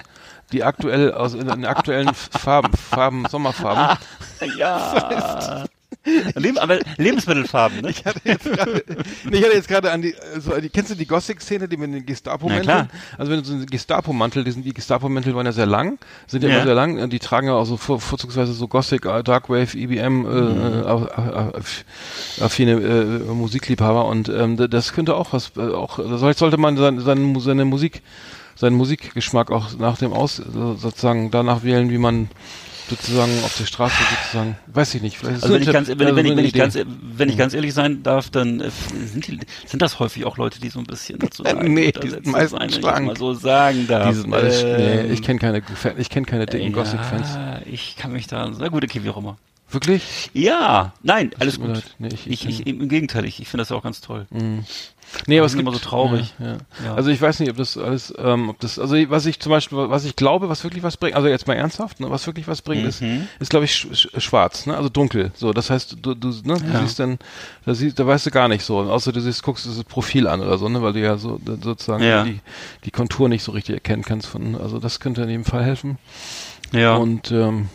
die 0.53 0.65
aktuell 0.65 1.13
aus 1.13 1.35
in, 1.35 1.49
in 1.49 1.65
aktuellen 1.65 2.15
Farben, 2.15 2.73
Farben, 2.77 3.27
Sommerfarben. 3.29 3.99
Ja. 4.57 5.67
Leb 6.35 6.57
aber 6.63 6.79
Lebensmittelfarben, 6.97 7.83
ne? 7.83 7.91
Ich 7.91 8.05
hatte 8.07 8.21
jetzt 8.25 8.45
gerade, 8.45 8.83
nee, 9.31 9.37
ich 9.39 9.45
hatte 9.45 9.55
jetzt 9.55 9.69
gerade 9.69 9.93
an 9.93 10.01
die, 10.01 10.15
so, 10.39 10.59
die, 10.59 10.71
kennst 10.71 10.91
du 10.91 10.95
die 10.95 11.07
Gothic-Szene, 11.07 11.69
die 11.69 11.77
mit 11.77 11.93
den 11.93 12.07
Gestapo-Mänteln? 12.07 12.89
Also 13.19 13.31
wenn 13.31 13.41
du 13.41 13.45
so 13.45 13.53
einen 13.53 13.67
Gestapo-Mantel, 13.67 14.45
die, 14.45 14.51
sind, 14.53 14.65
die 14.65 14.73
Gestapo-Mäntel 14.73 15.35
waren 15.35 15.45
ja 15.45 15.53
sehr 15.53 15.67
lang, 15.67 15.99
sind 16.27 16.43
ja, 16.43 16.49
Ja. 16.49 16.57
immer 16.57 16.65
sehr 16.65 16.75
lang, 16.75 17.11
die 17.11 17.19
tragen 17.19 17.49
ja 17.49 17.53
auch 17.55 17.67
so 17.67 17.77
vor, 17.77 18.01
vorzugsweise 18.01 18.55
so 18.55 18.67
Gothic, 18.67 19.05
äh, 19.05 19.23
Darkwave, 19.23 19.77
IBM, 19.77 20.25
äh, 20.25 20.29
Mhm. 20.41 20.85
äh, 20.87 22.43
affine 22.43 22.73
äh, 22.73 23.33
Musikliebhaber 23.33 24.07
und 24.07 24.29
ähm, 24.31 24.57
das 24.71 24.93
könnte 24.95 25.15
auch 25.17 25.33
was, 25.35 25.53
äh, 25.57 25.61
auch, 25.61 25.97
vielleicht 25.97 26.39
sollte 26.39 26.57
man 26.57 26.77
sein, 26.79 27.01
seine, 27.01 27.41
seine 27.41 27.65
Musik, 27.67 28.03
seinen 28.57 28.77
Musikgeschmack 28.77 29.51
auch 29.51 29.77
nach 29.79 29.99
dem 29.99 30.13
Aus, 30.13 30.37
sozusagen 30.37 31.31
danach 31.31 31.63
wählen, 31.63 31.91
wie 31.91 31.99
man 31.99 32.29
sozusagen 32.90 33.33
auf 33.44 33.57
der 33.57 33.64
Straße 33.64 33.94
sozusagen, 34.22 34.57
weiß 34.66 34.94
ich 34.96 35.03
nicht, 35.03 35.16
vielleicht 35.16 35.42
Also 35.42 35.55
wenn 35.55 35.62
ich 35.62 35.72
ganz, 35.72 35.88
Tipp- 35.88 35.98
wenn, 35.98 36.07
also 36.09 36.16
wenn, 36.16 36.26
ich, 36.26 36.33
eine 36.33 36.38
wenn 36.38 36.44
ich 36.44 36.50
Idee. 36.50 36.59
ganz, 36.59 36.79
wenn 37.16 37.29
ich 37.29 37.37
ganz 37.38 37.55
ehrlich 37.55 37.72
sein 37.72 38.03
darf, 38.03 38.29
dann 38.31 38.61
äh, 38.61 38.70
sind, 39.07 39.26
die, 39.26 39.38
sind 39.66 39.81
das 39.81 39.98
häufig 39.98 40.24
auch 40.26 40.37
Leute, 40.37 40.61
die 40.61 40.68
so 40.68 40.79
ein 40.81 40.85
bisschen 40.87 41.18
dazu 41.18 41.42
neigen, 41.44 41.72
Nee, 41.72 41.92
die 41.92 42.11
sind 42.11 42.26
meistens 42.26 42.76
schlank. 42.76 43.07
mal 43.07 43.16
so 43.16 43.33
sagen 43.33 43.87
darf. 43.87 44.09
Die 44.11 44.14
sind 44.16 44.31
nee, 44.31 44.37
Ähm, 45.00 45.12
ich 45.12 45.22
kenne 45.22 45.38
keine, 45.38 45.62
ich 45.96 46.11
kenne 46.11 46.26
keine 46.26 46.46
dicken 46.46 46.72
Gothic-Fans. 46.72 47.29
Ja, 47.35 47.61
ich 47.64 47.96
kann 47.96 48.12
mich 48.12 48.26
da, 48.26 48.50
na 48.59 48.68
gut, 48.68 48.85
okay, 48.85 49.00
wie 49.05 49.09
auch 49.11 49.16
immer. 49.16 49.38
Wirklich? 49.71 50.31
Ja, 50.35 50.93
nein, 51.03 51.31
alles 51.39 51.55
tut 51.55 51.67
mir 51.67 51.75
gut. 51.75 51.85
Nee, 51.99 52.09
ich- 52.13 52.29
ich, 52.29 52.47
ich 52.49 52.67
im 52.67 52.89
Gegenteil, 52.89 53.25
ich, 53.25 53.41
ich 53.41 53.49
finde 53.49 53.63
das 53.63 53.71
auch 53.73 53.83
ganz 53.83 54.01
toll. 54.01 54.27
Nee, 55.27 55.39
aber 55.39 55.47
es 55.47 55.53
gibt 55.55 55.63
immer 55.63 55.73
so 55.73 55.79
traurig. 55.81 56.35
Ja, 56.39 56.47
ja. 56.47 56.57
Ja. 56.85 56.95
Also 56.95 57.11
ich 57.11 57.21
weiß 57.21 57.41
nicht, 57.41 57.51
ob 57.51 57.57
das 57.57 57.77
alles, 57.77 58.15
ähm, 58.17 58.49
ob 58.49 58.61
das, 58.61 58.79
also 58.79 58.95
was 59.11 59.27
ich 59.27 59.41
zum 59.41 59.51
Beispiel, 59.51 59.77
was 59.91 60.05
ich 60.05 60.15
glaube, 60.15 60.49
was 60.49 60.63
wirklich 60.63 60.85
was 60.85 60.97
bringt, 60.97 61.17
also 61.17 61.27
jetzt 61.29 61.49
mal 61.49 61.55
ernsthaft, 61.55 61.99
ne, 61.99 62.09
was 62.11 62.27
wirklich 62.29 62.47
was 62.47 62.63
bringt, 62.63 62.87
ist, 62.87 63.01
Mhm. 63.03 63.27
ist 63.41 63.51
glaube 63.51 63.65
ich 63.65 63.75
sch 63.75 63.89
sch 63.93 64.09
schwarz, 64.19 64.67
ne, 64.67 64.77
also 64.77 64.89
dunkel. 64.89 65.33
So, 65.35 65.53
das 65.53 65.69
heißt, 65.69 65.97
du, 66.01 66.15
du, 66.15 66.29
ne, 66.45 66.55
du 66.61 66.79
siehst 66.81 67.01
dann, 67.01 67.19
da 67.67 67.75
siehst, 67.75 67.99
da 67.99 68.07
weißt 68.07 68.27
du 68.27 68.31
gar 68.31 68.47
nicht 68.47 68.65
so, 68.65 68.79
außer 68.79 69.11
du 69.13 69.21
siehst, 69.21 69.43
guckst 69.43 69.67
das 69.67 69.83
Profil 69.83 70.29
an 70.29 70.41
oder 70.43 70.59
so, 70.59 70.69
ne, 70.69 70.81
weil 70.81 70.93
du 70.93 71.01
ja 71.01 71.17
so 71.17 71.41
sozusagen 71.61 72.03
die, 72.27 72.41
die 72.85 72.91
Kontur 72.93 73.29
nicht 73.29 73.43
so 73.43 73.51
richtig 73.51 73.75
erkennen 73.75 74.05
kannst 74.05 74.29
von, 74.29 74.55
also 74.55 74.79
das 74.79 75.01
könnte 75.01 75.23
in 75.23 75.29
jedem 75.31 75.45
Fall 75.45 75.65
helfen. 75.65 75.99
Ja. 76.73 76.95
Und 76.95 77.33
ähm, 77.33 77.69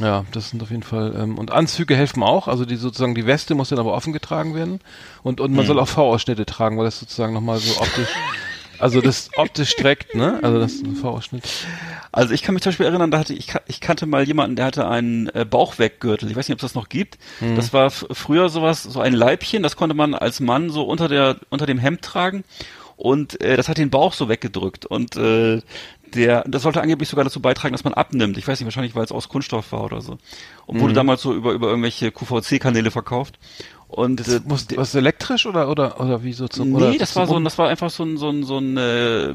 ja, 0.00 0.24
das 0.32 0.50
sind 0.50 0.62
auf 0.62 0.70
jeden 0.70 0.82
Fall 0.82 1.14
ähm, 1.16 1.38
und 1.38 1.52
Anzüge 1.52 1.94
helfen 1.94 2.22
auch. 2.22 2.48
Also 2.48 2.64
die 2.64 2.76
sozusagen 2.76 3.14
die 3.14 3.26
Weste 3.26 3.54
muss 3.54 3.68
dann 3.68 3.78
aber 3.78 3.92
offen 3.92 4.12
getragen 4.12 4.54
werden 4.54 4.80
und 5.22 5.40
und 5.40 5.52
man 5.52 5.66
soll 5.66 5.78
auch 5.78 5.88
V-Ausschnitte 5.88 6.46
tragen, 6.46 6.78
weil 6.78 6.86
das 6.86 6.98
sozusagen 6.98 7.34
nochmal 7.34 7.58
so 7.58 7.80
optisch, 7.80 8.08
also 8.78 9.00
das 9.00 9.30
optisch 9.36 9.70
streckt, 9.70 10.14
ne? 10.14 10.40
Also 10.42 10.58
das 10.58 10.72
ist 10.72 10.86
ein 10.86 10.96
V-Ausschnitt. 10.96 11.44
Also 12.12 12.32
ich 12.32 12.42
kann 12.42 12.54
mich 12.54 12.62
zum 12.62 12.70
Beispiel 12.70 12.86
erinnern, 12.86 13.10
da 13.10 13.18
hatte 13.18 13.34
ich, 13.34 13.52
ich 13.66 13.80
kannte 13.80 14.06
mal 14.06 14.26
jemanden, 14.26 14.56
der 14.56 14.66
hatte 14.66 14.88
einen 14.88 15.28
äh, 15.28 15.44
Bauchweggürtel. 15.44 16.30
Ich 16.30 16.36
weiß 16.36 16.48
nicht, 16.48 16.54
ob 16.54 16.58
es 16.58 16.72
das 16.72 16.74
noch 16.74 16.88
gibt. 16.88 17.18
Mhm. 17.40 17.56
Das 17.56 17.72
war 17.72 17.90
früher 17.90 18.48
sowas, 18.48 18.82
so 18.82 19.00
ein 19.00 19.12
Leibchen, 19.12 19.62
das 19.62 19.76
konnte 19.76 19.94
man 19.94 20.14
als 20.14 20.40
Mann 20.40 20.70
so 20.70 20.84
unter 20.84 21.08
der 21.08 21.36
unter 21.50 21.66
dem 21.66 21.78
Hemd 21.78 22.02
tragen 22.02 22.44
und 23.00 23.40
äh, 23.40 23.56
das 23.56 23.68
hat 23.68 23.78
den 23.78 23.88
Bauch 23.88 24.12
so 24.12 24.28
weggedrückt 24.28 24.84
und 24.84 25.16
äh, 25.16 25.62
der, 26.14 26.44
das 26.46 26.62
sollte 26.62 26.80
angeblich 26.82 27.08
sogar 27.08 27.24
dazu 27.24 27.40
beitragen, 27.40 27.72
dass 27.72 27.84
man 27.84 27.94
abnimmt. 27.94 28.36
Ich 28.38 28.46
weiß 28.46 28.58
nicht, 28.60 28.66
wahrscheinlich, 28.66 28.94
weil 28.94 29.04
es 29.04 29.12
aus 29.12 29.28
Kunststoff 29.28 29.72
war 29.72 29.84
oder 29.84 30.00
so. 30.00 30.18
Und 30.66 30.76
Mhm. 30.76 30.80
wurde 30.80 30.94
damals 30.94 31.22
so 31.22 31.34
über, 31.34 31.52
über 31.52 31.68
irgendwelche 31.68 32.10
QVC-Kanäle 32.12 32.90
verkauft. 32.90 33.38
Und 33.90 34.20
Das 34.20 34.28
äh, 34.28 34.40
muss 34.46 34.66
was 34.76 34.94
elektrisch 34.94 35.46
oder 35.46 35.68
oder 35.68 36.00
oder 36.00 36.22
wie 36.22 36.32
so 36.32 36.46
zum 36.48 36.70
Nee, 36.70 36.76
oder 36.76 36.94
das 36.94 37.16
war 37.16 37.26
so, 37.26 37.36
ein- 37.36 37.44
das 37.44 37.58
war 37.58 37.68
einfach 37.68 37.90
so 37.90 38.04
ein, 38.04 38.16
so 38.18 38.28
ein, 38.30 38.44
so 38.44 38.58
ein, 38.58 38.76
äh, 38.76 39.34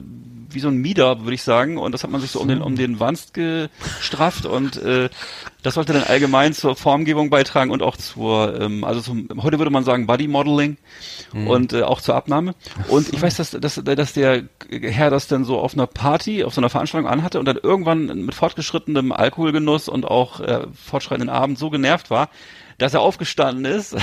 wie 0.49 0.59
so 0.61 0.69
ein 0.69 0.77
Mieder, 0.77 1.21
würde 1.21 1.33
ich 1.33 1.41
sagen. 1.43 1.77
Und 1.77 1.91
das 1.91 2.03
hat 2.03 2.11
man 2.11 2.21
sich 2.21 2.31
so 2.31 2.39
um 2.39 2.47
den, 2.47 2.61
um 2.61 2.75
den 2.77 2.99
Wanst 3.01 3.33
gestrafft 3.33 4.45
und 4.45 4.77
äh, 4.77 5.09
das 5.63 5.73
sollte 5.73 5.91
dann 5.93 6.03
allgemein 6.03 6.53
zur 6.53 6.75
Formgebung 6.75 7.29
beitragen 7.29 7.71
und 7.71 7.81
auch 7.81 7.97
zur, 7.97 8.59
ähm, 8.61 8.83
also 8.85 9.01
zum, 9.01 9.27
heute 9.41 9.57
würde 9.59 9.71
man 9.71 9.83
sagen 9.83 10.07
Body 10.07 10.27
Modeling 10.29 10.77
und 11.47 11.73
äh, 11.73 11.81
auch 11.81 11.99
zur 11.99 12.15
Abnahme. 12.15 12.53
Und 12.87 13.11
ich 13.13 13.21
weiß, 13.21 13.35
dass, 13.37 13.51
dass, 13.51 13.81
dass 13.83 14.13
der 14.13 14.43
Herr 14.69 15.09
das 15.09 15.27
dann 15.27 15.43
so 15.43 15.59
auf 15.59 15.73
einer 15.73 15.87
Party, 15.87 16.43
auf 16.45 16.53
so 16.53 16.61
einer 16.61 16.69
Veranstaltung 16.69 17.09
anhatte 17.09 17.39
und 17.39 17.45
dann 17.45 17.57
irgendwann 17.61 18.05
mit 18.25 18.35
fortgeschrittenem 18.35 19.11
Alkoholgenuss 19.11 19.89
und 19.89 20.05
auch 20.05 20.39
äh, 20.39 20.67
fortschreitenden 20.73 21.29
Abend 21.35 21.57
so 21.57 21.69
genervt 21.69 22.09
war, 22.09 22.29
dass 22.77 22.93
er 22.93 23.01
aufgestanden 23.01 23.65
ist 23.65 23.95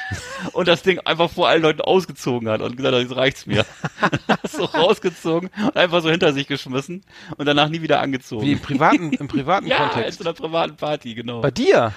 und 0.52 0.68
das 0.68 0.82
Ding 0.82 0.98
einfach 1.00 1.30
vor 1.30 1.48
allen 1.48 1.62
Leuten 1.62 1.80
ausgezogen 1.80 2.48
hat 2.48 2.60
und 2.60 2.76
gesagt 2.76 2.94
hat, 2.94 3.02
jetzt 3.02 3.16
reicht's 3.16 3.46
mir. 3.46 3.64
so 4.48 4.64
rausgezogen 4.64 5.50
und 5.62 5.76
einfach 5.76 6.02
so 6.02 6.10
hinter 6.10 6.32
sich 6.32 6.46
geschmissen 6.46 7.02
und 7.36 7.46
danach 7.46 7.68
nie 7.68 7.82
wieder 7.82 8.00
angezogen. 8.00 8.46
wie 8.46 8.52
im 8.52 8.60
privaten 8.60 9.12
im 9.12 9.28
privaten 9.28 9.66
ja, 9.68 9.84
in 9.84 9.90
Kontext. 9.90 10.18
so 10.18 10.24
einer 10.24 10.34
privaten 10.34 10.76
Party, 10.76 11.14
genau. 11.14 11.40
Bei 11.40 11.50
dir? 11.50 11.92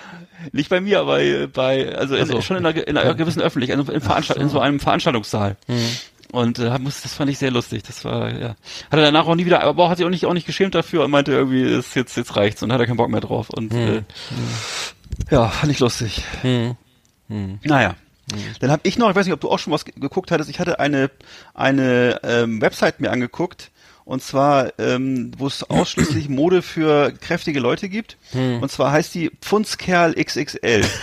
Nicht 0.51 0.69
bei 0.69 0.81
mir, 0.81 0.99
aber 0.99 1.17
bei, 1.17 1.47
bei 1.51 1.95
also 1.95 2.15
in, 2.15 2.25
so. 2.25 2.41
schon 2.41 2.57
in 2.57 2.65
einer, 2.65 2.87
in 2.87 2.97
einer 2.97 3.15
gewissen 3.15 3.41
Öffentlichkeit, 3.41 3.79
also 3.79 3.91
in, 3.91 4.01
Veranstalt, 4.01 4.39
in 4.39 4.49
so 4.49 4.59
einem 4.59 4.79
Veranstaltungssaal. 4.79 5.57
Und 6.33 6.57
äh, 6.57 6.79
muss, 6.79 7.01
das 7.01 7.13
fand 7.13 7.29
ich 7.29 7.37
sehr 7.37 7.51
lustig. 7.51 7.83
Das 7.83 8.03
war, 8.05 8.31
ja. 8.31 8.49
Hat 8.49 8.57
er 8.93 9.03
danach 9.03 9.27
auch 9.27 9.35
nie 9.35 9.45
wieder, 9.45 9.61
aber 9.61 9.83
auch 9.83 9.89
hat 9.89 9.97
sich 9.97 10.05
auch 10.05 10.09
nicht, 10.09 10.25
auch 10.25 10.33
nicht 10.33 10.47
geschämt 10.47 10.73
dafür 10.73 11.03
und 11.05 11.11
meinte 11.11 11.31
irgendwie, 11.31 11.61
ist 11.61 11.95
jetzt, 11.95 12.17
jetzt 12.17 12.35
reicht's 12.35 12.63
und 12.63 12.73
hat 12.73 12.79
er 12.79 12.87
keinen 12.87 12.97
Bock 12.97 13.09
mehr 13.09 13.21
drauf. 13.21 13.51
Und 13.51 13.71
äh, 13.71 14.01
ja, 15.31 15.47
fand 15.49 15.71
ich 15.71 15.79
lustig. 15.79 16.23
Naja. 17.63 17.95
Dann 18.61 18.71
habe 18.71 18.81
ich 18.83 18.97
noch, 18.97 19.09
ich 19.09 19.15
weiß 19.15 19.25
nicht, 19.25 19.33
ob 19.33 19.41
du 19.41 19.49
auch 19.49 19.59
schon 19.59 19.73
was 19.73 19.83
ge- 19.85 19.93
geguckt 19.97 20.31
hattest, 20.31 20.49
ich 20.49 20.59
hatte 20.59 20.79
eine, 20.79 21.11
eine 21.53 22.19
ähm, 22.23 22.61
Website 22.61 23.01
mir 23.01 23.11
angeguckt, 23.11 23.69
und 24.05 24.23
zwar, 24.23 24.77
ähm, 24.79 25.31
wo 25.37 25.47
es 25.47 25.63
ausschließlich 25.63 26.29
Mode 26.29 26.61
für 26.61 27.11
kräftige 27.11 27.59
Leute 27.59 27.89
gibt. 27.89 28.17
Und 28.61 28.71
zwar 28.71 28.91
heißt 28.91 29.13
die 29.13 29.31
Pfundskerl 29.41 30.13
XXL. 30.15 30.83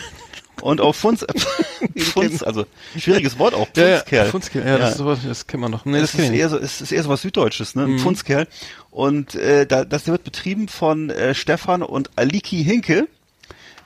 Und 0.63 0.83
auf 0.83 0.95
Pfunds, 0.97 1.25
Pfunds 1.99 2.43
also 2.43 2.67
schwieriges 2.99 3.39
Wort 3.39 3.55
auch, 3.55 3.69
Pfundskerl. 3.69 4.25
Ja, 4.25 4.31
Pfundskerl. 4.31 4.67
Ja, 4.67 4.77
Das, 4.79 4.91
ist 4.93 4.99
sowas, 4.99 5.19
das 5.27 5.47
kennt 5.47 5.63
man 5.63 5.71
noch. 5.71 5.87
Nee, 5.87 6.01
das 6.01 6.13
kenn 6.13 6.27
ist 6.27 6.39
eher 6.39 6.49
so, 6.51 6.59
es 6.59 6.83
ist 6.83 6.93
eher 6.93 7.03
so 7.03 7.09
was 7.09 7.23
Süddeutsches, 7.23 7.75
ne? 7.75 7.85
Ein 7.85 7.99
Pfundskerl. 7.99 8.47
Und 8.91 9.35
äh, 9.37 9.67
da, 9.67 9.87
das 9.87 10.07
wird 10.07 10.23
betrieben 10.25 10.69
von 10.69 11.09
äh, 11.09 11.35
Stefan 11.35 11.83
und 11.83 12.11
Aliki 12.17 12.63
Hinke. 12.63 13.09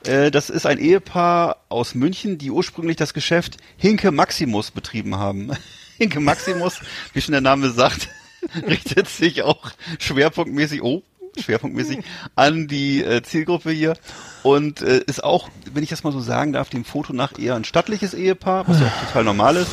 Äh, 0.07 0.31
das 0.31 0.49
ist 0.49 0.65
ein 0.65 0.77
Ehepaar 0.77 1.57
aus 1.69 1.95
München, 1.95 2.37
die 2.37 2.51
ursprünglich 2.51 2.97
das 2.97 3.13
Geschäft 3.13 3.57
Hinke 3.77 4.11
Maximus 4.11 4.71
betrieben 4.71 5.15
haben. 5.15 5.51
Hinke 5.97 6.19
Maximus, 6.19 6.79
wie 7.13 7.21
schon 7.21 7.31
der 7.31 7.41
Name 7.41 7.69
sagt, 7.69 8.09
richtet 8.67 9.07
sich 9.07 9.43
auch 9.43 9.71
schwerpunktmäßig, 9.99 10.83
oh, 10.83 11.03
schwerpunktmäßig 11.39 11.99
an 12.35 12.67
die 12.67 13.03
äh, 13.03 13.21
Zielgruppe 13.23 13.71
hier 13.71 13.95
und 14.43 14.81
äh, 14.81 14.99
ist 15.05 15.23
auch, 15.23 15.49
wenn 15.73 15.83
ich 15.83 15.89
das 15.89 16.03
mal 16.03 16.13
so 16.13 16.19
sagen 16.19 16.53
darf, 16.53 16.69
dem 16.69 16.85
Foto 16.85 17.13
nach 17.13 17.37
eher 17.37 17.55
ein 17.55 17.63
stattliches 17.63 18.13
Ehepaar, 18.13 18.67
was 18.67 18.79
ja 18.79 18.87
auch 18.87 19.07
total 19.07 19.23
normal 19.23 19.55
ist. 19.57 19.71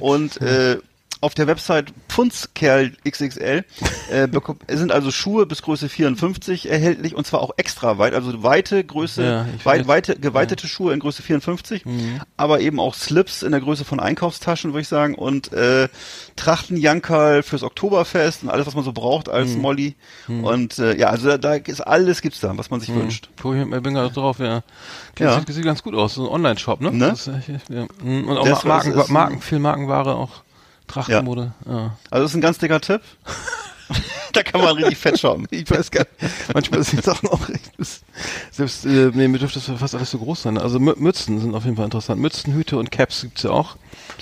Und 0.00 0.40
äh, 0.40 0.78
auf 1.22 1.34
der 1.34 1.46
Website 1.46 1.94
Pfundskerl 2.08 2.92
XXL 3.08 3.64
äh, 4.10 4.26
bekommt, 4.28 4.62
sind 4.68 4.92
also 4.92 5.10
Schuhe 5.10 5.46
bis 5.46 5.62
Größe 5.62 5.88
54 5.88 6.68
erhältlich 6.70 7.14
und 7.14 7.26
zwar 7.26 7.40
auch 7.40 7.52
extra 7.56 7.96
weit, 7.96 8.12
also 8.12 8.42
weite 8.42 8.84
Größe, 8.84 9.24
Ja, 9.24 9.46
weit, 9.64 9.86
weite, 9.88 10.16
geweitete 10.16 10.66
Schuhe 10.68 10.92
in 10.92 11.00
Größe 11.00 11.22
54, 11.22 11.84
aber 12.36 12.60
eben 12.60 12.78
auch 12.80 12.94
Slips 12.94 13.42
in 13.42 13.52
der 13.52 13.60
Größe 13.60 13.84
von 13.84 14.00
Einkaufstaschen, 14.00 14.72
würde 14.72 14.82
ich 14.82 14.88
sagen, 14.88 15.14
und 15.14 15.52
äh, 15.52 15.88
Trachtenjankerl 16.36 17.42
fürs 17.42 17.62
Oktoberfest 17.62 18.42
und 18.42 18.50
alles, 18.50 18.66
was 18.66 18.74
man 18.74 18.84
so 18.84 18.92
braucht 18.92 19.28
als 19.28 19.56
Molly. 19.56 19.94
Und 20.28 20.78
äh, 20.78 20.96
ja, 20.98 21.08
also 21.08 21.28
da, 21.28 21.38
da 21.38 21.54
ist 21.54 21.80
alles 21.80 22.20
gibt's 22.20 22.40
da, 22.40 22.56
was 22.58 22.70
man 22.70 22.80
sich 22.80 22.92
wünscht. 22.94 23.28
Guck 23.40 23.54
ich, 23.54 23.64
bin 23.82 23.94
gerade 23.94 24.12
drauf, 24.12 24.38
ja. 24.38 24.62
Ja. 25.18 25.38
Sieht, 25.38 25.48
sieht 25.54 25.64
ganz 25.64 25.82
gut 25.82 25.94
aus, 25.94 26.14
so 26.14 26.26
ein 26.26 26.32
Online-Shop, 26.32 26.80
ne? 26.80 26.90
Ne? 26.92 27.08
Das 27.10 27.26
ja. 27.26 27.86
Mm, 28.02 28.28
Und 28.28 28.38
auch 28.38 28.64
Marken, 28.64 28.92
ist- 28.92 29.08
Marken, 29.08 29.40
viel 29.40 29.58
Markenware, 29.60 30.14
auch 30.16 30.42
Trachtenmode. 30.86 31.52
Ja. 31.66 31.96
Also 32.10 32.24
das 32.24 32.30
ist 32.32 32.34
ein 32.36 32.40
ganz 32.40 32.58
dicker 32.58 32.80
Tipp. 32.80 33.00
da 34.32 34.42
kann 34.42 34.60
man 34.62 34.76
richtig 34.76 34.98
fett 34.98 35.18
shoppen. 35.20 35.46
Ich 35.50 35.70
weiß 35.70 35.90
gar 35.90 36.06
nicht. 36.20 36.34
Manchmal 36.54 36.82
sind 36.82 37.04
Sachen 37.04 37.28
auch 37.28 37.48
echt. 37.48 37.72
Ist, 37.78 38.04
selbst, 38.50 38.84
äh, 38.86 39.10
nee, 39.12 39.28
mir 39.28 39.38
dürfte 39.38 39.60
das 39.64 39.78
fast 39.78 39.94
alles 39.94 40.10
so 40.10 40.18
groß 40.18 40.42
sein. 40.42 40.58
Also 40.58 40.78
Mü- 40.78 40.98
Mützen 40.98 41.40
sind 41.40 41.54
auf 41.54 41.64
jeden 41.64 41.76
Fall 41.76 41.84
interessant. 41.86 42.20
Mützen, 42.20 42.54
Hüte 42.54 42.78
und 42.78 42.90
Caps 42.90 43.22
gibt's 43.22 43.42
ja 43.42 43.50
auch. 43.50 43.76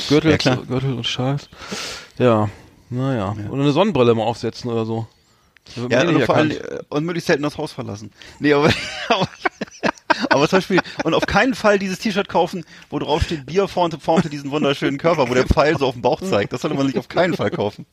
Gürtel, 0.08 0.36
Ja. 0.42 0.54
Gürtel 0.56 0.94
und 0.94 1.06
Schals. 1.06 1.48
Ja, 2.18 2.48
naja. 2.88 3.36
Oder 3.50 3.62
eine 3.62 3.72
Sonnenbrille 3.72 4.14
mal 4.14 4.24
aufsetzen 4.24 4.70
oder 4.70 4.84
so. 4.84 5.06
Ja, 5.88 6.00
und 6.02 6.14
nicht 6.14 6.26
vor 6.26 6.36
allem 6.36 6.52
und 6.88 7.04
möglichst 7.04 7.28
selten 7.28 7.44
das 7.44 7.56
Haus 7.56 7.72
verlassen. 7.72 8.10
Nee, 8.40 8.52
aber, 8.54 8.70
aber 9.08 9.28
Aber 10.30 10.48
zum 10.48 10.58
Beispiel, 10.58 10.80
und 11.04 11.14
auf 11.14 11.26
keinen 11.26 11.54
Fall 11.54 11.78
dieses 11.78 11.98
T-Shirt 11.98 12.28
kaufen, 12.28 12.64
wo 12.88 12.98
drauf 12.98 13.22
steht, 13.22 13.46
Bier 13.46 13.68
formte, 13.68 13.98
formte 13.98 14.30
diesen 14.30 14.50
wunderschönen 14.50 14.96
Körper, 14.96 15.28
wo 15.28 15.34
der 15.34 15.46
Pfeil 15.46 15.76
so 15.76 15.86
auf 15.86 15.94
dem 15.94 16.02
Bauch 16.02 16.20
zeigt. 16.20 16.52
Das 16.52 16.62
sollte 16.62 16.76
man 16.76 16.86
sich 16.86 16.98
auf 16.98 17.08
keinen 17.08 17.34
Fall 17.34 17.50
kaufen. 17.50 17.84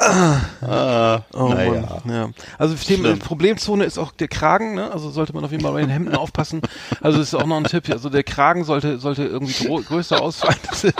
ah, 0.60 1.22
Oh 1.32 1.48
naja. 1.48 1.89
Ja. 2.06 2.30
Also 2.58 2.74
Thema. 2.74 3.16
Problemzone 3.16 3.84
ist 3.84 3.98
auch 3.98 4.12
der 4.12 4.28
Kragen, 4.28 4.74
ne? 4.74 4.90
Also 4.92 5.10
sollte 5.10 5.32
man 5.32 5.44
auf 5.44 5.50
jeden 5.50 5.62
Fall 5.62 5.72
bei 5.72 5.80
den 5.80 5.90
Hemden 5.90 6.14
aufpassen. 6.14 6.60
Also 7.00 7.18
das 7.18 7.28
ist 7.28 7.34
auch 7.34 7.46
noch 7.46 7.56
ein 7.56 7.64
Tipp. 7.64 7.88
Also 7.90 8.08
der 8.08 8.22
Kragen 8.22 8.64
sollte 8.64 8.98
sollte 8.98 9.24
irgendwie 9.24 9.66
größer 9.84 10.20
ausfallen. 10.20 10.58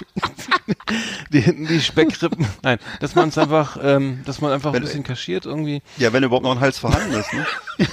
die 1.32 1.40
hinten 1.40 1.66
die 1.66 1.80
Speckrippen. 1.80 2.46
Nein, 2.62 2.78
dass 3.00 3.14
man 3.14 3.28
es 3.28 3.38
einfach, 3.38 3.78
ähm, 3.82 4.22
dass 4.24 4.40
man 4.40 4.52
einfach 4.52 4.70
ein 4.70 4.74
Wenn- 4.74 4.82
bisschen 4.82 5.02
kaschiert 5.02 5.46
irgendwie. 5.46 5.82
Ja, 5.96 6.12
wenn 6.12 6.22
überhaupt 6.22 6.44
noch 6.44 6.52
ein 6.52 6.60
Hals 6.60 6.78
vorhanden 6.78 7.14
ist, 7.14 7.32
ne? 7.32 7.46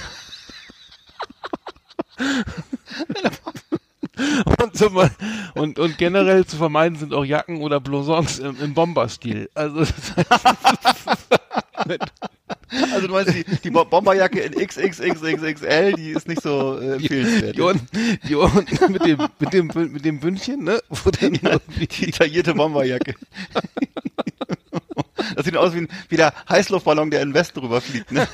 Und, 4.60 4.92
mal, 4.92 5.10
und, 5.54 5.78
und 5.78 5.96
generell 5.98 6.44
zu 6.44 6.56
vermeiden 6.56 6.98
sind 6.98 7.14
auch 7.14 7.24
Jacken 7.24 7.60
oder 7.62 7.78
Blousons 7.78 8.40
im, 8.40 8.60
im 8.60 8.74
Bomberstil. 8.74 9.48
Also 9.54 9.80
das 9.80 9.92
Also 12.94 13.06
du 13.06 13.12
meinst, 13.14 13.34
die, 13.34 13.44
die 13.44 13.70
Bo- 13.70 13.84
Bomberjacke 13.84 14.40
in 14.40 14.52
XXXXXL, 14.52 15.92
die 15.94 16.10
ist 16.10 16.28
nicht 16.28 16.42
so 16.42 16.78
äh, 16.78 16.94
empfehlenswert. 16.94 17.56
die 17.56 17.60
unten, 17.62 18.18
die 18.28 18.34
unten 18.34 18.92
mit 18.92 19.04
dem 19.04 19.18
mit 19.38 19.52
dem 19.52 19.70
mit 19.92 20.04
dem 20.04 20.20
Bündchen, 20.20 20.64
ne? 20.64 20.80
Wo 20.88 21.10
dann 21.10 21.34
irgendwie 21.34 21.86
Die 21.86 22.10
taillierte 22.10 22.54
Bomberjacke. 22.54 23.14
Das 25.34 25.44
sieht 25.44 25.56
aus 25.56 25.74
wie, 25.74 25.78
ein, 25.78 25.88
wie 26.08 26.16
der 26.16 26.32
Heißluftballon, 26.48 27.10
der 27.10 27.22
in 27.22 27.28
den 27.30 27.34
Westen 27.34 27.58
rüberfliegt, 27.60 28.10
ne? 28.12 28.26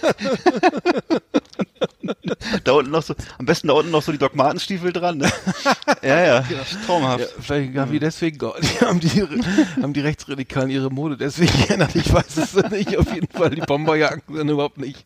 Da 2.65 2.73
unten 2.73 2.91
noch 2.91 3.03
so, 3.03 3.15
am 3.39 3.47
besten 3.47 3.69
da 3.69 3.75
unten 3.75 3.91
noch 3.91 4.03
so 4.03 4.13
die 4.13 4.19
Doc 4.19 4.35
Martens 4.35 4.65
Stiefel 4.65 4.93
dran, 4.93 5.19
ne? 5.19 5.31
Ja, 6.03 6.21
ja, 6.25 6.45
traumhaft. 6.87 7.21
Ja, 7.21 7.27
vielleicht 7.41 7.77
haben 7.77 7.93
die 7.93 7.99
deswegen, 7.99 8.39
die 8.39 8.85
haben 8.85 9.01
die, 9.01 9.23
haben 9.83 9.93
die 9.93 10.01
Rechtsradikalen 10.01 10.69
ihre 10.71 10.91
Mode 10.91 11.17
deswegen 11.17 11.53
geändert. 11.67 11.95
Ich 11.95 12.13
weiß 12.13 12.37
es 12.37 12.55
nicht. 12.71 12.97
Auf 12.99 13.13
jeden 13.15 13.29
Fall, 13.29 13.51
die 13.51 13.63
Bomberjacken 13.63 14.37
sind 14.37 14.49
überhaupt 14.49 14.79
nicht, 14.79 15.05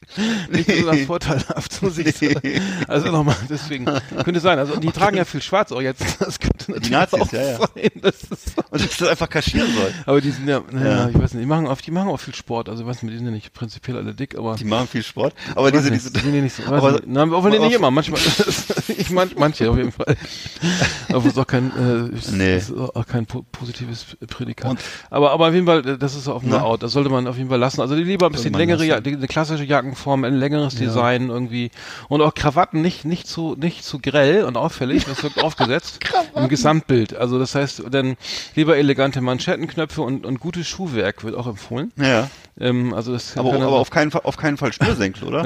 nicht 0.50 0.66
besonders 0.66 1.00
vorteilhaft, 1.06 1.82
muss 1.82 1.98
ich 1.98 2.16
sagen. 2.16 2.60
Also 2.88 3.10
nochmal, 3.10 3.36
deswegen, 3.48 3.84
könnte 4.24 4.40
sein. 4.40 4.58
Also, 4.58 4.76
die 4.76 4.90
tragen 4.90 5.16
ja 5.16 5.24
viel 5.24 5.42
schwarz 5.42 5.70
auch 5.72 5.80
jetzt. 5.80 6.02
Das 6.20 6.38
könnte 6.40 6.72
natürlich 6.72 6.90
Nazis, 6.90 7.20
auch 7.20 7.32
ja, 7.32 7.42
ja. 7.42 7.58
sein. 7.58 7.90
Das 8.02 8.14
ist, 8.22 8.54
Und 8.70 8.82
dass 8.84 8.96
das 8.96 9.08
einfach 9.08 9.28
kaschieren 9.28 9.72
soll. 9.74 9.92
aber 10.06 10.20
die 10.20 10.30
sind 10.30 10.48
ja, 10.48 10.62
naja, 10.70 10.88
Ja. 10.90 11.08
ich 11.10 11.14
weiß 11.18 11.34
nicht, 11.34 11.42
die 11.42 11.46
machen, 11.46 11.66
auf, 11.66 11.80
die 11.82 11.90
machen 11.90 12.08
auch 12.08 12.18
viel 12.20 12.34
Sport. 12.34 12.68
Also, 12.68 12.82
ich 12.82 12.88
weiß 12.88 13.02
nicht, 13.02 13.12
die 13.12 13.18
sind 13.18 13.26
ja 13.26 13.32
nicht 13.32 13.52
prinzipiell 13.52 13.96
alle 13.96 14.14
dick, 14.14 14.36
aber. 14.36 14.56
Die 14.56 14.64
machen 14.64 14.88
viel 14.88 15.02
Sport. 15.02 15.34
Aber 15.54 15.70
diese, 15.70 15.84
Weiß 15.84 15.92
diese, 15.92 16.10
nicht, 16.12 16.22
sind 16.24 16.32
die 16.34 16.40
nicht 16.40 16.54
so, 16.54 16.62
aber-. 16.72 17.00
Na, 17.06 17.24
die 17.26 17.32
aber- 17.34 17.50
nicht 17.50 17.74
immer, 17.74 17.90
manchmal, 17.90 18.20
ich 18.88 19.10
mein, 19.10 19.30
manche 19.36 19.70
auf 19.70 19.76
jeden 19.76 19.92
Fall. 19.92 20.16
Aber 21.08 21.18
es 21.20 21.32
ist 21.32 21.38
auch 21.38 21.46
kein, 21.46 21.70
äh, 21.70 22.32
Nee. 22.32 22.56
ist 22.58 22.72
auch 22.76 23.06
kein 23.06 23.24
po 23.26 23.44
positives 23.52 24.04
Prädikat. 24.28 24.70
Und- 24.72 24.80
aber, 25.10 25.30
aber 25.30 25.48
auf 25.48 25.54
jeden 25.54 25.66
Fall, 25.66 25.86
äh, 25.86 25.98
das 25.98 26.14
ist 26.14 26.28
auf 26.28 26.42
Na? 26.44 26.60
out. 26.62 26.82
Das 26.82 26.92
sollte 26.92 27.08
man 27.10 27.26
auf 27.26 27.36
jeden 27.38 27.48
Fall 27.48 27.58
lassen. 27.58 27.80
Also 27.80 27.94
lieber 27.94 28.26
ein 28.26 28.32
bisschen 28.32 28.52
längere, 28.52 28.84
ja, 28.84 29.00
die, 29.00 29.14
eine 29.14 29.26
klassische 29.26 29.64
Jackenform, 29.64 30.24
ein 30.24 30.34
längeres 30.34 30.74
Design 30.74 31.30
irgendwie. 31.30 31.70
Und 32.08 32.20
auch 32.20 32.34
Krawatten 32.34 32.82
nicht, 32.82 33.04
nicht 33.04 33.26
zu, 33.26 33.56
nicht 33.58 33.84
zu 33.84 33.98
grell 34.00 34.44
und 34.44 34.56
auffällig. 34.56 35.04
Das 35.06 35.22
wirkt 35.22 35.42
aufgesetzt. 35.42 36.00
Im 36.34 36.48
Gesamtbild. 36.48 37.14
Also 37.16 37.38
das 37.38 37.54
heißt, 37.54 37.84
dann 37.90 38.16
lieber 38.54 38.76
elegante 38.76 39.20
Manschettenknöpfe 39.20 40.02
und, 40.02 40.26
und 40.26 40.40
gutes 40.40 40.66
Schuhwerk 40.68 41.24
wird 41.24 41.34
auch 41.34 41.46
empfohlen. 41.46 41.92
ja. 41.96 42.28
Ähm, 42.60 42.92
also 42.92 43.12
das 43.12 43.36
Aber, 43.36 43.50
aber 43.54 43.60
so- 43.60 43.76
auf 43.76 43.90
keinen 43.90 44.10
Fall, 44.10 44.22
auf 44.24 44.36
keinen 44.36 44.56
Fall 44.56 44.72
Schnürsenkel, 44.72 45.28
oder? 45.28 45.42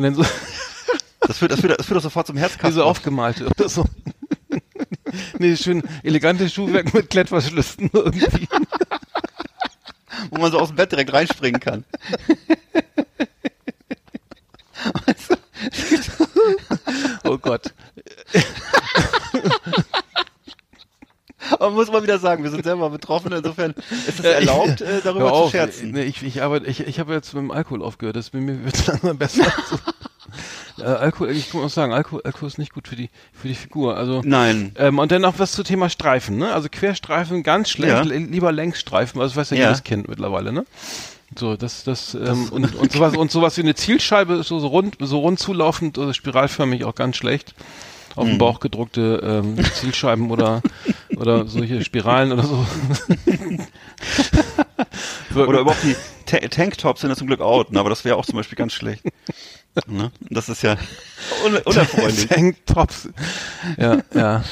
So, 1.22 1.28
Das 1.28 1.38
führt, 1.38 1.52
das 1.52 1.60
führt, 1.60 1.78
das 1.78 1.86
führt 1.86 1.96
doch 1.98 2.02
sofort 2.02 2.26
zum 2.26 2.36
Herzkasten. 2.36 2.70
Diese 2.70 2.84
aufgemalte 2.84 3.46
oder 3.46 3.68
so. 3.68 3.84
nee, 5.38 5.56
schön 5.56 5.82
elegante 6.02 6.48
Schuhwerk 6.48 6.92
mit 6.94 7.10
Klettverschlüssen 7.10 7.90
irgendwie. 7.92 8.48
wo 10.30 10.40
man 10.40 10.50
so 10.52 10.58
aus 10.58 10.68
dem 10.68 10.76
Bett 10.76 10.92
direkt 10.92 11.12
reinspringen 11.12 11.60
kann. 11.60 11.84
Oh 17.24 17.38
Gott. 17.38 17.72
Aber 21.58 21.70
muss 21.70 21.90
man 21.90 22.02
wieder 22.02 22.18
sagen, 22.18 22.42
wir 22.42 22.50
sind 22.50 22.64
selber 22.64 22.90
betroffen, 22.90 23.32
insofern 23.32 23.74
ist 24.06 24.18
es 24.18 24.24
erlaubt, 24.24 24.80
äh, 24.80 25.00
darüber 25.02 25.26
Hör 25.26 25.32
auf. 25.32 25.44
zu 25.46 25.56
scherzen. 25.56 25.90
Nee, 25.92 26.02
ich, 26.04 26.22
ich, 26.22 26.42
arbeite, 26.42 26.66
ich, 26.66 26.80
ich 26.80 26.98
habe 26.98 27.14
jetzt 27.14 27.34
mit 27.34 27.42
dem 27.42 27.50
Alkohol 27.50 27.82
aufgehört. 27.82 28.16
Das, 28.16 28.32
mir 28.32 28.64
wird 28.64 28.86
langsam 28.86 29.18
besser. 29.18 29.52
Äh, 30.78 30.82
Alkohol, 30.84 31.30
ich 31.30 31.52
muss 31.54 31.74
sagen, 31.74 31.92
Alkohol, 31.92 32.22
Alkohol 32.24 32.48
ist 32.48 32.58
nicht 32.58 32.72
gut 32.72 32.88
für 32.88 32.96
die, 32.96 33.10
für 33.32 33.48
die 33.48 33.54
Figur. 33.54 33.96
Also, 33.96 34.22
Nein. 34.24 34.72
ähm, 34.78 34.98
und 34.98 35.12
dann 35.12 35.22
noch 35.22 35.38
was 35.38 35.52
zum 35.52 35.64
Thema 35.64 35.88
Streifen, 35.90 36.38
ne? 36.38 36.52
Also 36.52 36.68
Querstreifen 36.70 37.42
ganz 37.42 37.70
schlecht, 37.70 37.92
Ja. 37.92 38.02
li- 38.02 38.18
lieber 38.26 38.52
Längsstreifen, 38.52 39.20
also 39.20 39.34
das 39.34 39.36
weiß 39.36 39.50
ja, 39.50 39.56
Ja. 39.62 39.68
jedes 39.68 39.84
Kind 39.84 40.08
mittlerweile, 40.08 40.52
ne? 40.52 40.64
So, 41.38 41.56
das, 41.56 41.84
das, 41.84 42.14
ähm, 42.14 42.48
und, 42.50 42.74
und 42.74 42.92
sowas, 42.92 43.16
und 43.16 43.30
sowas 43.30 43.56
wie 43.56 43.62
eine 43.62 43.74
Zielscheibe 43.74 44.34
ist 44.34 44.48
so, 44.48 44.58
so 44.60 44.68
rund, 44.68 44.96
so 45.00 45.18
rund 45.20 45.38
zulaufend 45.38 45.98
oder 45.98 46.14
spiralförmig 46.14 46.84
auch 46.84 46.94
ganz 46.94 47.16
schlecht. 47.16 47.54
Auf 48.14 48.26
Mhm. 48.26 48.30
dem 48.32 48.38
Bauch 48.38 48.60
gedruckte 48.60 49.42
ähm, 49.42 49.56
Zielscheiben 49.74 50.30
oder 50.30 50.60
oder 51.16 51.46
solche 51.46 51.82
Spiralen 51.82 52.32
oder 52.32 52.42
so. 52.42 52.66
Oder 55.34 55.60
überhaupt 55.60 55.82
die 55.82 55.96
Ta 56.26 56.36
Tanktops 56.38 57.00
sind 57.00 57.10
ja 57.10 57.16
zum 57.16 57.26
Glück 57.26 57.40
out, 57.40 57.72
ne? 57.72 57.80
aber 57.80 57.88
das 57.88 58.04
wäre 58.04 58.16
auch 58.16 58.26
zum 58.26 58.36
Beispiel 58.36 58.56
ganz 58.56 58.74
schlecht. 58.74 59.02
Ne? 59.86 60.10
Das 60.28 60.48
ist 60.50 60.62
ja 60.62 60.76
un 61.46 61.56
unerfreulich. 61.64 62.26
Tanktops. 62.28 63.08
Ja, 63.78 63.94
ja, 64.14 64.20
ja. 64.20 64.42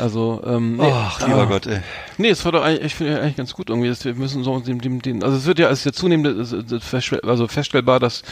Also, 0.00 0.40
ähm, 0.46 0.76
nee, 0.76 0.88
Ach, 0.92 1.20
lieber 1.26 1.42
ah. 1.42 1.44
Gott, 1.46 1.66
ey. 1.66 1.80
Nee, 2.16 2.28
es 2.30 2.44
war 2.44 2.52
doch 2.52 2.62
eigentlich, 2.62 2.84
ich 2.84 2.94
finde 2.94 3.20
eigentlich 3.20 3.36
ganz 3.36 3.54
gut 3.54 3.70
irgendwie. 3.70 3.88
Dass 3.88 4.04
wir 4.04 4.14
müssen 4.14 4.44
so 4.44 4.58
dem, 4.60 4.80
dem, 4.80 5.02
dem, 5.02 5.22
also 5.24 5.36
es 5.36 5.46
wird 5.46 5.58
ja 5.58 5.66
als 5.68 5.82
ja 5.84 5.92
zunehmend 5.92 6.26
es- 6.38 6.52
es 6.52 7.12
also 7.24 7.48
feststellbar, 7.48 7.98
dass 7.98 8.22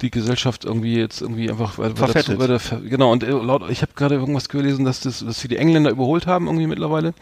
die 0.00 0.10
Gesellschaft 0.10 0.64
irgendwie 0.64 0.96
jetzt 0.96 1.20
irgendwie 1.20 1.50
einfach 1.50 1.74
Verfettet. 1.74 2.24
zu- 2.26 2.38
weiter 2.40 2.58
ver- 2.58 2.80
genau 2.80 3.12
und 3.12 3.22
äh, 3.22 3.30
laut 3.30 3.68
ich 3.70 3.82
habe 3.82 3.92
gerade 3.94 4.16
irgendwas 4.16 4.48
gelesen, 4.48 4.84
dass 4.84 5.00
das 5.00 5.24
dass 5.24 5.42
wir 5.44 5.48
die 5.48 5.56
Engländer 5.56 5.90
überholt 5.90 6.26
haben 6.26 6.46
irgendwie 6.46 6.66
mittlerweile. 6.66 7.14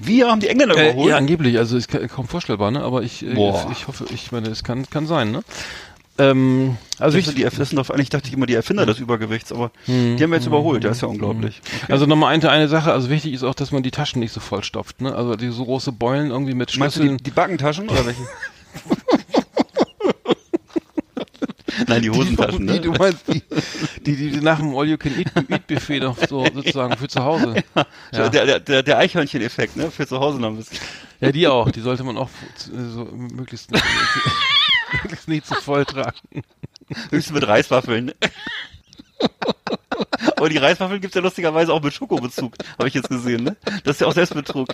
Wir 0.00 0.30
haben 0.30 0.40
die 0.40 0.48
Engländer 0.48 0.76
Äh, 0.76 0.90
überholt. 0.90 1.08
ja, 1.10 1.16
angeblich, 1.16 1.56
also 1.58 1.76
ist 1.76 1.88
ka- 1.88 2.06
kaum 2.06 2.28
vorstellbar, 2.28 2.70
ne? 2.70 2.82
Aber 2.82 3.02
ich 3.02 3.24
äh, 3.24 3.34
Boah. 3.34 3.66
ich 3.72 3.86
hoffe, 3.88 4.04
ich 4.12 4.30
meine, 4.32 4.48
es 4.48 4.62
kann 4.62 4.88
kann 4.90 5.06
sein, 5.06 5.30
ne? 5.30 5.42
Ähm, 6.18 6.78
also 6.98 7.18
das, 7.18 7.28
ich, 7.28 7.34
die, 7.34 7.42
das 7.42 7.54
sind 7.56 7.76
doch 7.76 7.90
eigentlich, 7.90 8.08
dachte 8.08 8.28
ich 8.28 8.34
immer, 8.34 8.46
die 8.46 8.54
Erfinder 8.54 8.86
des 8.86 8.98
Übergewichts, 8.98 9.52
aber 9.52 9.70
Hm. 9.84 10.16
die 10.16 10.22
haben 10.22 10.30
wir 10.30 10.38
jetzt 10.38 10.46
überholt, 10.46 10.82
das 10.84 10.96
ist 10.96 11.02
ja 11.02 11.08
unglaublich. 11.08 11.60
Okay. 11.82 11.92
Also 11.92 12.06
nochmal 12.06 12.32
eine, 12.32 12.48
eine 12.50 12.68
Sache, 12.68 12.90
also 12.92 13.10
wichtig 13.10 13.34
ist 13.34 13.42
auch, 13.42 13.54
dass 13.54 13.70
man 13.70 13.82
die 13.82 13.90
Taschen 13.90 14.20
nicht 14.20 14.32
so 14.32 14.40
vollstopft, 14.40 15.02
ne? 15.02 15.14
Also 15.14 15.36
die 15.36 15.48
so 15.50 15.64
große 15.64 15.92
Beulen 15.92 16.30
irgendwie 16.30 16.54
mit 16.54 16.74
Meinst 16.78 16.96
du 16.96 17.00
Schlüsseln. 17.00 17.18
die, 17.18 17.24
die 17.24 17.30
Backentaschen 17.32 17.88
oder 17.90 18.06
welche? 18.06 18.22
Nein, 21.88 22.00
die 22.00 22.10
Hosentaschen, 22.10 22.66
die, 22.66 22.72
ne? 22.72 22.80
du 22.80 22.92
meinst, 22.92 23.28
die, 23.28 23.42
die, 24.06 24.16
die, 24.16 24.30
die 24.30 24.40
nach 24.40 24.58
dem 24.58 24.74
All-You-Can-Eat-Buffet 24.74 26.00
noch 26.00 26.16
so 26.26 26.44
sozusagen 26.54 26.96
für 26.96 27.06
zu 27.08 27.22
Hause. 27.22 27.62
Ja. 28.12 28.28
Der, 28.30 28.46
der, 28.46 28.60
der, 28.60 28.82
der 28.82 28.98
Eichhörnchen-Effekt, 28.98 29.76
ne? 29.76 29.90
Für 29.90 30.06
zu 30.06 30.18
Hause 30.18 30.40
noch 30.40 30.48
ein 30.48 30.56
bisschen. 30.56 30.78
ja, 31.20 31.30
die 31.30 31.46
auch. 31.46 31.70
Die 31.70 31.80
sollte 31.80 32.02
man 32.02 32.16
auch 32.16 32.30
so 32.56 33.04
möglichst 33.14 33.70
möglichst 34.92 35.28
nicht 35.28 35.46
zu 35.46 35.54
voll 35.54 35.84
tragen. 35.84 36.42
Höchstens 37.10 37.32
mit 37.32 37.46
Reiswaffeln. 37.46 38.12
Aber 40.36 40.48
die 40.48 40.58
Reiswaffeln 40.58 41.00
gibt's 41.00 41.14
ja 41.14 41.22
lustigerweise 41.22 41.72
auch 41.72 41.82
mit 41.82 41.94
Schokobezug, 41.94 42.54
habe 42.78 42.88
ich 42.88 42.94
jetzt 42.94 43.08
gesehen, 43.08 43.44
ne? 43.44 43.56
Das 43.84 43.96
ist 43.96 44.00
ja 44.00 44.06
auch 44.06 44.12
Selbstbetrug. 44.12 44.68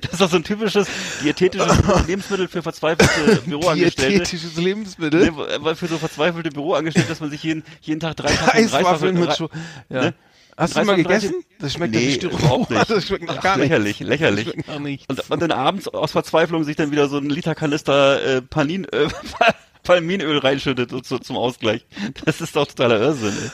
Das 0.00 0.12
ist 0.12 0.20
doch 0.20 0.30
so 0.30 0.36
ein 0.36 0.44
typisches 0.44 0.86
diätetisches 1.22 2.06
Lebensmittel 2.06 2.48
für 2.48 2.62
verzweifelte 2.62 3.42
Büroangestellte. 3.42 4.12
Diätetisches 4.12 4.56
Lebensmittel. 4.56 5.30
Ne, 5.30 5.36
weil 5.58 5.74
für 5.74 5.88
so 5.88 5.98
verzweifelte 5.98 6.50
Büroangestellte, 6.50 7.08
dass 7.08 7.20
man 7.20 7.30
sich 7.30 7.42
jeden, 7.42 7.64
jeden 7.80 8.00
Tag 8.00 8.16
drei 8.16 8.32
Tafeln 8.32 8.68
Reiswaffeln 8.68 9.18
mit 9.18 9.36
Scho 9.36 9.50
ja. 9.88 10.12
Hast 10.56 10.76
du 10.76 10.84
mal 10.84 10.96
gegessen? 10.96 11.34
Das 11.58 11.72
schmeckt 11.72 11.94
Nee, 11.94 12.18
wie 12.20 12.26
überhaupt 12.26 12.70
nicht. 12.70 12.90
Das 12.90 13.06
schmeckt 13.06 13.26
noch 13.26 13.38
Ach, 13.38 13.42
gar 13.42 13.56
nicht. 13.56 13.64
lächerlich, 13.68 14.00
lächerlich. 14.00 14.44
Das 14.44 14.54
schmeckt 14.54 14.68
noch 14.68 14.78
nicht. 14.80 15.10
Und, 15.10 15.30
und 15.30 15.42
dann 15.42 15.50
abends 15.52 15.88
aus 15.88 16.12
Verzweiflung 16.12 16.64
sich 16.64 16.76
dann 16.76 16.90
wieder 16.90 17.08
so 17.08 17.18
ein 17.18 17.28
Liter 17.28 17.54
Kanister 17.54 18.36
äh, 18.36 18.42
Panin, 18.42 18.84
äh, 18.84 19.08
Palminöl 19.82 20.38
reinschüttet 20.38 20.90
so, 20.90 21.00
so, 21.02 21.18
zum 21.18 21.36
Ausgleich. 21.36 21.84
Das 22.24 22.40
ist 22.40 22.56
doch 22.56 22.66
totaler 22.66 23.00
Irrsinn. 23.00 23.50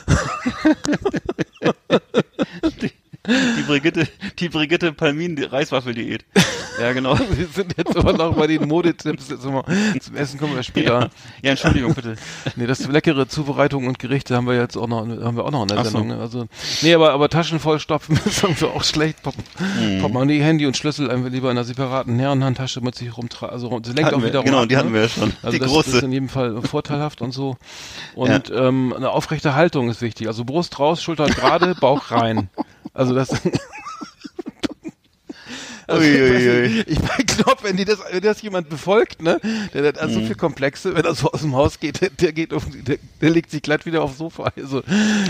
Die, 3.27 3.61
Brigitte, 3.67 4.07
die 4.39 4.49
Brigitte 4.49 4.93
Palmin 4.93 5.37
Reiswaffeldiät. 5.43 6.25
Ja, 6.79 6.91
genau. 6.93 7.17
Wir 7.31 7.45
sind 7.47 7.75
jetzt 7.77 7.95
aber 7.95 8.13
noch 8.13 8.35
bei 8.35 8.47
den 8.47 8.67
Modetipps. 8.67 9.29
Mal, 9.43 9.63
zum 9.99 10.15
Essen 10.15 10.39
kommen 10.39 10.55
wir 10.55 10.63
später. 10.63 11.11
Ja, 11.43 11.51
Entschuldigung, 11.51 11.93
bitte. 11.93 12.15
Nee, 12.55 12.65
das 12.65 12.87
leckere 12.87 13.27
Zubereitungen 13.27 13.87
und 13.87 13.99
Gerichte 13.99 14.35
haben 14.35 14.47
wir 14.47 14.55
jetzt 14.55 14.75
auch 14.75 14.87
noch, 14.87 15.01
haben 15.01 15.35
wir 15.35 15.45
auch 15.45 15.51
noch 15.51 15.61
in 15.61 15.67
der 15.67 15.77
Ach 15.79 15.85
so. 15.85 15.91
Sendung. 15.91 16.07
Ne? 16.09 16.17
Also, 16.17 16.47
nee, 16.81 16.93
aber, 16.95 17.11
aber 17.13 17.29
Taschen 17.29 17.59
vollstopfen 17.59 18.19
ist 18.25 18.43
irgendwie 18.43 18.65
auch 18.65 18.83
schlecht. 18.83 19.21
Pop 19.21 19.35
Mhm. 19.59 19.99
Portemonnaie, 20.01 20.41
Handy 20.41 20.65
und 20.65 20.75
Schlüssel 20.75 21.11
einfach 21.11 21.29
lieber 21.29 21.51
in 21.51 21.57
einer 21.57 21.63
separaten 21.63 22.17
Herrenhandtasche 22.17 22.81
mit 22.81 22.95
sich 22.95 23.15
rumtragen. 23.15 23.53
Also, 23.53 23.79
das 23.79 23.93
lenkt 23.93 24.05
Hatten 24.07 24.15
auch 24.15 24.21
wir, 24.21 24.29
wieder 24.29 24.43
genau, 24.43 24.63
ab, 24.63 24.69
die 24.69 24.77
hatten 24.77 24.89
ne? 24.89 24.95
wir 24.95 25.01
ja 25.03 25.09
schon. 25.09 25.33
Also 25.43 25.53
die 25.53 25.59
das 25.59 25.71
große. 25.71 25.97
ist 25.97 26.03
in 26.03 26.11
jedem 26.11 26.29
Fall 26.29 26.61
vorteilhaft 26.63 27.21
und 27.21 27.31
so. 27.31 27.57
Und 28.15 28.51
ähm, 28.55 28.93
eine 28.95 29.11
aufrechte 29.11 29.55
Haltung 29.55 29.89
ist 29.89 30.01
wichtig. 30.01 30.27
Also 30.27 30.43
Brust 30.45 30.79
raus, 30.79 31.03
Schultern 31.03 31.29
gerade, 31.29 31.75
Bauch 31.75 32.11
rein. 32.11 32.49
Also 32.93 33.13
das. 33.15 33.29
Also, 35.91 36.03
Uiuiui. 36.07 36.83
ich 36.87 36.99
ich 37.17 37.25
glaube, 37.27 37.57
wenn 37.63 37.77
die 37.77 37.85
das, 37.85 37.99
wenn 38.11 38.21
das 38.21 38.41
jemand 38.41 38.69
befolgt, 38.69 39.21
ne, 39.21 39.39
der 39.73 39.87
hat 39.87 39.95
Mhm. 39.95 40.01
also 40.01 40.19
so 40.19 40.25
viel 40.25 40.35
Komplexe, 40.35 40.95
wenn 40.95 41.05
er 41.05 41.13
so 41.15 41.31
aus 41.31 41.41
dem 41.41 41.55
Haus 41.55 41.79
geht, 41.79 42.01
der, 42.01 42.09
der 42.09 42.33
geht 42.33 42.53
auf, 42.53 42.65
der, 42.71 42.97
der 43.21 43.29
legt 43.29 43.51
sich 43.51 43.61
glatt 43.61 43.85
wieder 43.85 44.01
aufs 44.03 44.17
Sofa. 44.17 44.51
Also, 44.55 44.81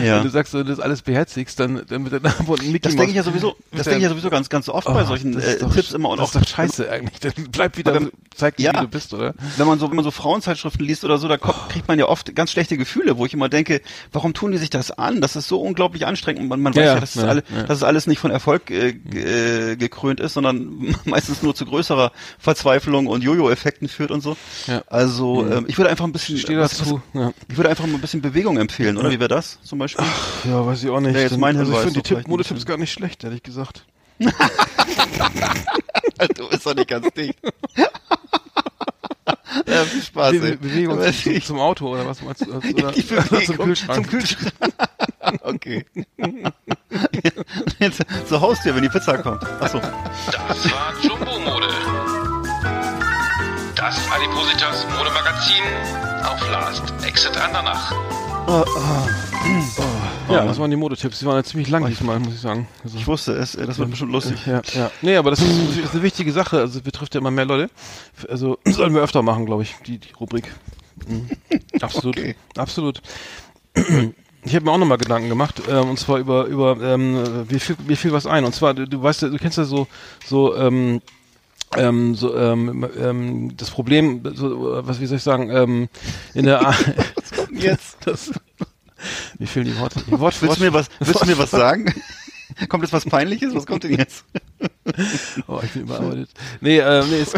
Ja. 0.03 0.17
wenn 0.17 0.23
du 0.23 0.29
sagst, 0.29 0.53
wenn 0.53 0.61
du 0.65 0.67
das 0.71 0.79
alles 0.79 1.01
beherzigst, 1.01 1.59
dann, 1.59 1.81
dann 1.87 2.03
mit 2.03 2.11
der 2.11 2.19
Name 2.21 2.35
und 2.47 2.61
Mickey 2.67 2.79
Das 2.79 2.95
denke 2.95 3.09
ich 3.11 3.15
ja 3.15 3.23
sowieso, 3.23 3.55
das 3.71 3.83
denke 3.85 3.97
ich 3.99 4.03
ja 4.03 4.09
sowieso 4.09 4.29
ganz, 4.29 4.49
ganz 4.49 4.69
oft 4.69 4.87
bei 4.87 5.03
Oh, 5.03 5.05
solchen 5.05 5.33
das 5.33 5.43
äh, 5.45 5.59
doch- 5.59 5.73
Tipps 5.73 5.91
immer 5.93 6.09
und 6.09 6.19
das 6.19 6.35
auch 6.35 6.41
ist 6.41 6.49
doch 6.51 6.55
scheiße 6.55 6.89
eigentlich. 6.89 7.19
Dann 7.19 7.33
bleib 7.51 7.77
wieder, 7.77 7.95
Aber- 7.95 8.09
zeig 8.35 8.57
dir, 8.57 8.63
ja. 8.65 8.73
wie 8.75 8.81
du 8.85 8.87
bist, 8.87 9.13
oder? 9.13 9.33
wenn 9.57 9.67
man 9.67 9.79
so, 9.79 9.89
wenn 9.89 9.95
man 9.95 10.05
so 10.05 10.11
Frauenzeitschriften 10.11 10.85
liest 10.85 11.03
oder 11.05 11.17
so, 11.17 11.27
da 11.27 11.37
kommt, 11.37 11.69
kriegt 11.69 11.87
man 11.87 11.97
ja 11.99 12.05
oft 12.07 12.33
ganz 12.35 12.51
schlechte 12.51 12.77
Gefühle, 12.77 13.17
wo 13.17 13.25
ich 13.25 13.33
immer 13.33 13.49
denke, 13.49 13.81
warum 14.11 14.33
tun 14.33 14.51
die 14.51 14.57
sich 14.57 14.69
das 14.69 14.91
an? 14.91 15.21
Das 15.21 15.35
ist 15.35 15.47
so 15.47 15.61
unglaublich 15.61 16.05
anstrengend. 16.05 16.41
Und 16.43 16.47
man, 16.49 16.61
man 16.61 16.73
Ja, 16.73 16.81
weiß 16.81 16.85
ja, 16.85 16.93
ja, 16.93 16.99
dass, 16.99 17.15
es 17.15 17.21
ja, 17.21 17.27
alle, 17.27 17.43
ja. 17.55 17.63
dass 17.63 17.77
es 17.77 17.83
alles 17.83 18.07
nicht 18.07 18.19
von 18.19 18.31
Erfolg 18.31 18.69
äh, 18.71 18.89
äh, 19.13 19.75
gekrönt 19.75 20.19
ist, 20.19 20.33
sondern 20.33 20.50
meistens 21.05 21.41
nur 21.43 21.53
zu 21.55 21.65
größerer 21.65 22.11
Verzweiflung 22.39 23.07
und 23.07 23.23
Jojo-Effekten 23.23 23.87
führt 23.87 24.11
und 24.11 24.21
so. 24.21 24.37
Ja. 24.67 24.83
Also 24.87 25.45
ähm, 25.49 25.65
ich 25.67 25.77
würde 25.77 25.89
einfach 25.89 26.05
ein 26.05 26.11
bisschen, 26.11 26.37
was- 26.59 26.77
dazu. 26.77 27.01
was- 27.13 27.21
Ja. 27.21 27.31
ich 27.49 27.57
würde 27.57 27.69
einfach 27.69 27.85
mal 27.87 27.95
ein 27.95 28.01
bisschen 28.01 28.21
Bewegung 28.21 28.57
empfehlen, 28.57 28.97
oder? 28.97 29.09
Wie 29.11 29.19
wäre 29.19 29.29
das 29.29 29.59
zum 29.63 29.79
Beispiel? 29.79 30.05
ja, 30.45 30.65
weiß 30.65 30.83
ich 30.83 30.89
auch 30.89 30.99
nicht. 30.99 31.13
Wäre 31.13 31.23
jetzt 31.23 31.31
Dann- 31.33 31.39
mein 31.39 31.57
also 31.57 31.71
ich 31.73 31.79
finde 31.79 31.93
die 31.93 32.01
Tipp 32.01 32.27
Modetipps 32.27 32.65
gar 32.65 32.77
nicht 32.77 32.91
schlecht, 32.91 33.23
ehrlich 33.23 33.43
gesagt. 33.43 33.85
du 36.35 36.49
bist 36.49 36.65
doch 36.65 36.75
nicht 36.75 36.87
ganz 36.89 37.07
dicht. 37.13 37.39
ja, 39.67 39.83
viel 39.85 40.01
Spaß. 40.03 40.31
Be 40.31 40.49
ey. 40.51 40.55
Bewegung 40.57 40.99
zum, 41.13 41.41
zum 41.41 41.59
Auto 41.59 41.87
oder 41.93 42.05
was 42.05 42.21
meinst 42.21 42.41
du? 42.45 42.51
Oder, 42.55 42.93
zum 42.93 43.57
Kühlschrank. 43.57 43.95
Zum 43.95 44.07
Kühlschrank. 44.07 44.53
okay. 45.41 45.85
Jetzt 47.81 48.03
zur 48.27 48.39
Haustür, 48.39 48.75
wenn 48.75 48.83
die 48.83 48.89
Pizza 48.89 49.17
kommt. 49.17 49.43
Achso. 49.59 49.79
Das 49.79 50.71
war 50.71 50.93
Jumbo 51.01 51.39
Mode. 51.39 51.67
Das 53.75 53.99
Adipositas 54.11 54.85
Modemagazin 54.95 55.63
auf 56.23 56.47
Last 56.51 56.83
Exit 57.03 57.35
Andernach. 57.37 57.91
ja, 60.29 60.45
das 60.45 60.59
waren 60.59 60.69
die 60.69 60.77
Modetipps. 60.77 61.19
Die 61.19 61.25
waren 61.25 61.37
ja 61.37 61.43
ziemlich 61.43 61.69
lang 61.69 61.87
diesmal, 61.87 62.19
muss 62.19 62.35
ich 62.35 62.39
sagen. 62.41 62.67
Also, 62.83 62.99
Ich 62.99 63.07
wusste 63.07 63.33
es, 63.33 63.53
das 63.53 63.79
wird 63.79 63.89
bestimmt 63.89 64.11
lustig. 64.11 64.45
ja, 64.45 64.61
ja. 64.73 64.91
Nee, 65.01 65.15
aber 65.17 65.31
das 65.31 65.39
ist, 65.39 65.49
das 65.69 65.77
ist 65.77 65.93
eine 65.93 66.03
wichtige 66.03 66.31
Sache. 66.31 66.59
Also 66.59 66.77
es 66.77 66.83
betrifft 66.83 67.15
ja 67.15 67.19
immer 67.21 67.31
mehr 67.31 67.45
Leute. 67.45 67.71
Also 68.29 68.59
sollen 68.65 68.93
wir 68.93 69.01
öfter 69.01 69.23
machen, 69.23 69.47
glaube 69.47 69.63
ich, 69.63 69.75
die, 69.87 69.97
die 69.97 70.11
Rubrik. 70.13 70.53
Mhm. 71.07 71.29
Absolut. 71.81 72.15
Okay. 72.17 72.35
Absolut. 72.57 73.01
Ich 74.43 74.55
habe 74.55 74.65
mir 74.65 74.71
auch 74.71 74.77
nochmal 74.77 74.97
Gedanken 74.97 75.29
gemacht, 75.29 75.61
ähm, 75.69 75.89
und 75.91 75.99
zwar 75.99 76.17
über, 76.17 76.45
über 76.45 76.77
ähm, 76.81 77.45
mir, 77.47 77.59
fiel, 77.59 77.75
mir 77.85 77.95
fiel 77.95 78.11
was 78.11 78.25
ein. 78.25 78.43
Und 78.43 78.55
zwar, 78.55 78.73
du, 78.73 78.87
du 78.87 79.01
weißt 79.01 79.21
ja, 79.23 79.29
du 79.29 79.37
kennst 79.37 79.57
ja 79.57 79.65
so, 79.65 79.87
so, 80.25 80.55
ähm, 80.55 81.01
ähm, 81.77 82.15
so 82.15 82.35
ähm, 82.35 82.87
ähm, 82.99 83.55
das 83.55 83.69
Problem, 83.69 84.21
so, 84.33 84.83
was 84.85 84.99
wie 84.99 85.05
soll 85.05 85.17
ich 85.17 85.23
sagen, 85.23 85.49
ähm, 85.51 85.89
in 86.33 86.45
der 86.45 86.67
A 86.67 86.75
Jetzt. 87.51 87.97
das, 88.05 88.31
mir 89.37 89.47
fehlen 89.47 89.67
die 89.67 89.77
Worte. 89.77 90.01
Die 90.05 90.19
Wort, 90.19 90.41
Willst 90.41 90.57
du 90.57 90.63
mir 90.63 90.73
was, 90.73 90.87
willst 90.99 91.21
du 91.21 91.25
mir 91.27 91.37
was 91.37 91.51
sagen? 91.51 91.93
Kommt 92.67 92.83
jetzt 92.83 92.93
was 92.93 93.05
Peinliches? 93.05 93.55
Was 93.55 93.65
kommt 93.65 93.83
denn 93.83 93.97
jetzt? 93.97 94.25
Oh, 95.47 95.59
ich 95.63 95.71
bin 95.71 95.83
überarbeitet. 95.83 96.29
Nee, 96.59 96.79
ähm, 96.79 97.09
nee, 97.09 97.21
es, 97.21 97.33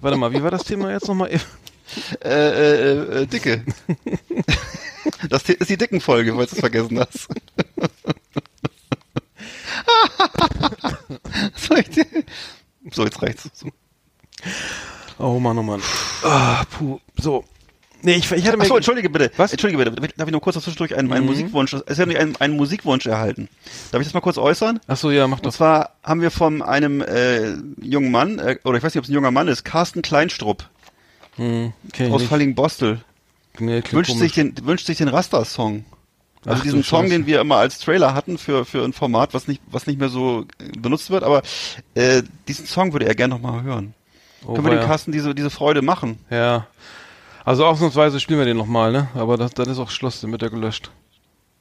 warte 0.00 0.16
mal, 0.16 0.30
wie 0.32 0.42
war 0.42 0.50
das 0.50 0.64
Thema 0.64 0.90
jetzt 0.92 1.08
nochmal? 1.08 1.30
Äh, 1.30 1.38
äh, 2.24 3.22
äh, 3.22 3.26
Dicke. 3.26 3.64
Das 5.28 5.42
ist 5.48 5.68
die 5.68 5.76
dicken 5.76 6.00
Folge, 6.00 6.34
falls 6.34 6.50
du 6.50 6.56
es 6.56 6.60
vergessen 6.60 6.98
hast. 6.98 7.28
so, 11.56 11.74
ich, 11.76 11.86
so, 12.90 13.04
jetzt 13.04 13.22
reicht's. 13.22 13.50
So. 13.52 13.68
Oh 15.18 15.38
Mann, 15.38 15.58
oh 15.58 15.62
Mann. 15.62 15.82
Ah, 16.22 16.64
puh. 16.64 17.00
So. 17.16 17.44
Nee, 18.02 18.16
ich, 18.16 18.30
ich 18.30 18.46
hatte 18.46 18.58
mir... 18.58 18.64
Achso, 18.64 18.76
entschuldige 18.76 19.08
bitte. 19.08 19.30
Was? 19.38 19.52
Entschuldige 19.52 19.82
bitte. 19.82 20.12
Darf 20.16 20.28
ich 20.28 20.32
noch 20.32 20.40
kurz 20.40 20.62
zwischendurch 20.62 20.94
einen, 20.94 21.10
einen 21.10 21.24
Musikwunsch? 21.24 21.74
Es 21.86 21.98
hat 21.98 22.06
mich 22.06 22.18
einen, 22.18 22.36
einen 22.36 22.54
Musikwunsch 22.54 23.06
erhalten. 23.06 23.48
Darf 23.92 24.02
ich 24.02 24.06
das 24.06 24.12
mal 24.12 24.20
kurz 24.20 24.36
äußern? 24.36 24.80
Ach 24.86 24.96
so, 24.96 25.10
ja, 25.10 25.26
mach 25.26 25.38
Und 25.38 25.46
doch. 25.46 25.52
zwar 25.52 25.96
haben 26.02 26.20
wir 26.20 26.30
von 26.30 26.60
einem 26.60 27.00
äh, 27.00 27.54
jungen 27.80 28.10
Mann, 28.10 28.38
äh, 28.38 28.58
oder 28.64 28.76
ich 28.76 28.84
weiß 28.84 28.94
nicht, 28.94 28.98
ob 28.98 29.04
es 29.04 29.10
ein 29.10 29.14
junger 29.14 29.30
Mann 29.30 29.48
ist, 29.48 29.64
Carsten 29.64 30.02
Kleinstrupp 30.02 30.68
Hm, 31.36 31.72
aus. 32.10 32.22
Falling-Bostel. 32.24 33.00
Nee, 33.58 33.82
Wünscht 33.90 34.16
sich, 34.16 34.32
den, 34.32 34.54
wünscht 34.64 34.86
sich 34.86 34.98
den 34.98 35.08
Rasta-Song. 35.08 35.84
Also 36.44 36.56
Ach 36.58 36.58
du 36.58 36.62
diesen 36.64 36.82
Song, 36.82 37.08
den 37.08 37.26
wir 37.26 37.40
immer 37.40 37.56
als 37.56 37.78
Trailer 37.78 38.12
hatten 38.14 38.36
für, 38.36 38.64
für 38.64 38.84
ein 38.84 38.92
Format, 38.92 39.32
was 39.32 39.48
nicht, 39.48 39.62
was 39.66 39.86
nicht 39.86 39.98
mehr 39.98 40.08
so 40.10 40.44
benutzt 40.78 41.10
wird, 41.10 41.22
aber 41.24 41.42
äh, 41.94 42.22
diesen 42.48 42.66
Song 42.66 42.92
würde 42.92 43.06
er 43.06 43.14
gerne 43.14 43.34
nochmal 43.34 43.62
hören. 43.62 43.94
Oh, 44.46 44.52
Können 44.54 44.66
wir 44.66 44.72
dem 44.72 44.80
weia. 44.80 44.86
Carsten 44.86 45.10
diese, 45.12 45.34
diese 45.34 45.48
Freude 45.48 45.80
machen? 45.80 46.18
Ja. 46.28 46.66
Also 47.46 47.64
ausnahmsweise 47.64 48.20
spielen 48.20 48.38
wir 48.40 48.46
den 48.46 48.58
nochmal, 48.58 48.92
ne? 48.92 49.08
Aber 49.14 49.36
das, 49.38 49.52
dann 49.52 49.68
ist 49.70 49.78
auch 49.78 49.90
Schluss, 49.90 50.20
dann 50.20 50.32
wird 50.32 50.42
er 50.42 50.50
gelöscht. 50.50 50.90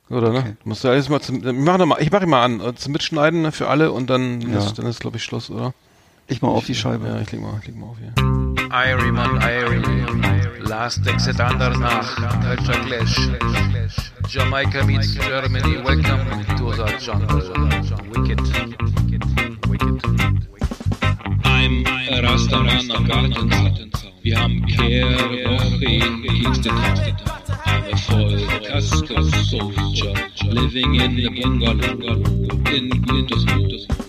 Oder, 0.09 0.31
ne? 0.33 0.57
Du 0.63 0.69
musst 0.69 0.83
ja 0.83 0.89
alles 0.91 1.07
mal 1.07 1.21
zum, 1.21 1.37
ich 1.47 1.53
mach, 1.55 1.77
noch 1.77 1.85
mal, 1.85 2.01
ich 2.01 2.11
mach 2.11 2.21
ihn 2.21 2.29
mal 2.29 2.43
an, 2.43 2.59
äh, 2.59 2.75
zum 2.75 2.91
Mitschneiden 2.91 3.41
ne, 3.41 3.51
für 3.53 3.69
alle 3.69 3.91
und 3.93 4.09
dann 4.09 4.41
Ja. 4.41 4.57
ist, 4.59 4.77
dann 4.79 4.85
ist 4.85 4.99
glaube 4.99 5.15
ich 5.17 5.23
Schluss, 5.23 5.49
oder? 5.49 5.73
Ich 6.27 6.41
mal 6.41 6.49
auf 6.49 6.65
die 6.65 6.75
Scheibe. 6.75 7.07
Ja, 7.07 7.21
ich 7.21 7.31
leg 7.31 7.41
mal, 7.41 7.57
ich 7.61 7.67
leg 7.67 7.77
mal 7.77 7.87
auf 7.87 7.97
hier. 7.99 8.42
Irie 8.73 9.11
Irie, 9.39 10.67
Last 10.67 11.05
Exit 11.05 11.39
Andernach, 11.39 12.15
Culture 12.41 12.81
Clash. 12.87 13.29
Jamaica 14.27 14.83
meets 14.83 15.13
Germany, 15.13 15.77
welcome 15.83 16.43
to 16.57 16.71
the 16.73 16.87
jungle. 16.97 17.37
Wicked. 18.09 18.41
I'm 21.45 21.85
a 21.85 22.21
Rastaman 22.23 22.89
am 22.89 23.05
Gartenzaun. 23.05 24.11
Wir 24.23 24.39
haben 24.39 24.65
Kehrwoche 24.65 25.83
in 25.83 26.23
Kingston. 26.23 26.75
I'm 27.65 27.85
a 27.85 27.95
voll 28.07 28.39
Soldier, 29.51 30.13
living 30.49 30.95
in 30.95 31.19
a 31.19 31.29
bungalow 31.29 32.15
in 32.73 32.89
Wintersburg. 33.05 34.02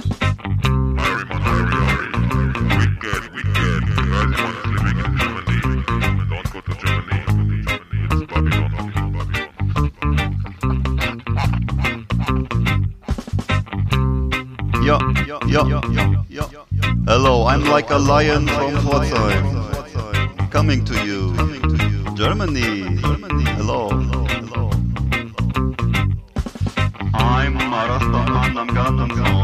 Ja, 15.54 15.80
ja, 16.28 16.46
ja. 16.50 16.66
Hello, 17.06 17.46
I'm 17.46 17.64
like 17.64 17.90
a 17.90 17.98
lion 17.98 18.46
from 18.48 18.74
Pforzheim. 18.76 20.50
Coming 20.50 20.84
to 20.84 20.94
you. 21.06 21.32
Germany. 22.16 22.98
Hello. 23.56 23.88
I'm 27.14 27.56
a 27.56 27.80
Rastaman 27.88 28.56
am 28.56 29.43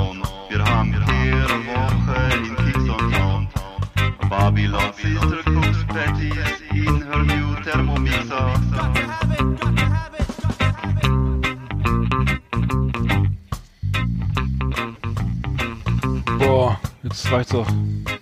jetzt 17.31 17.33
reicht's 17.33 17.53
doch. 17.53 17.67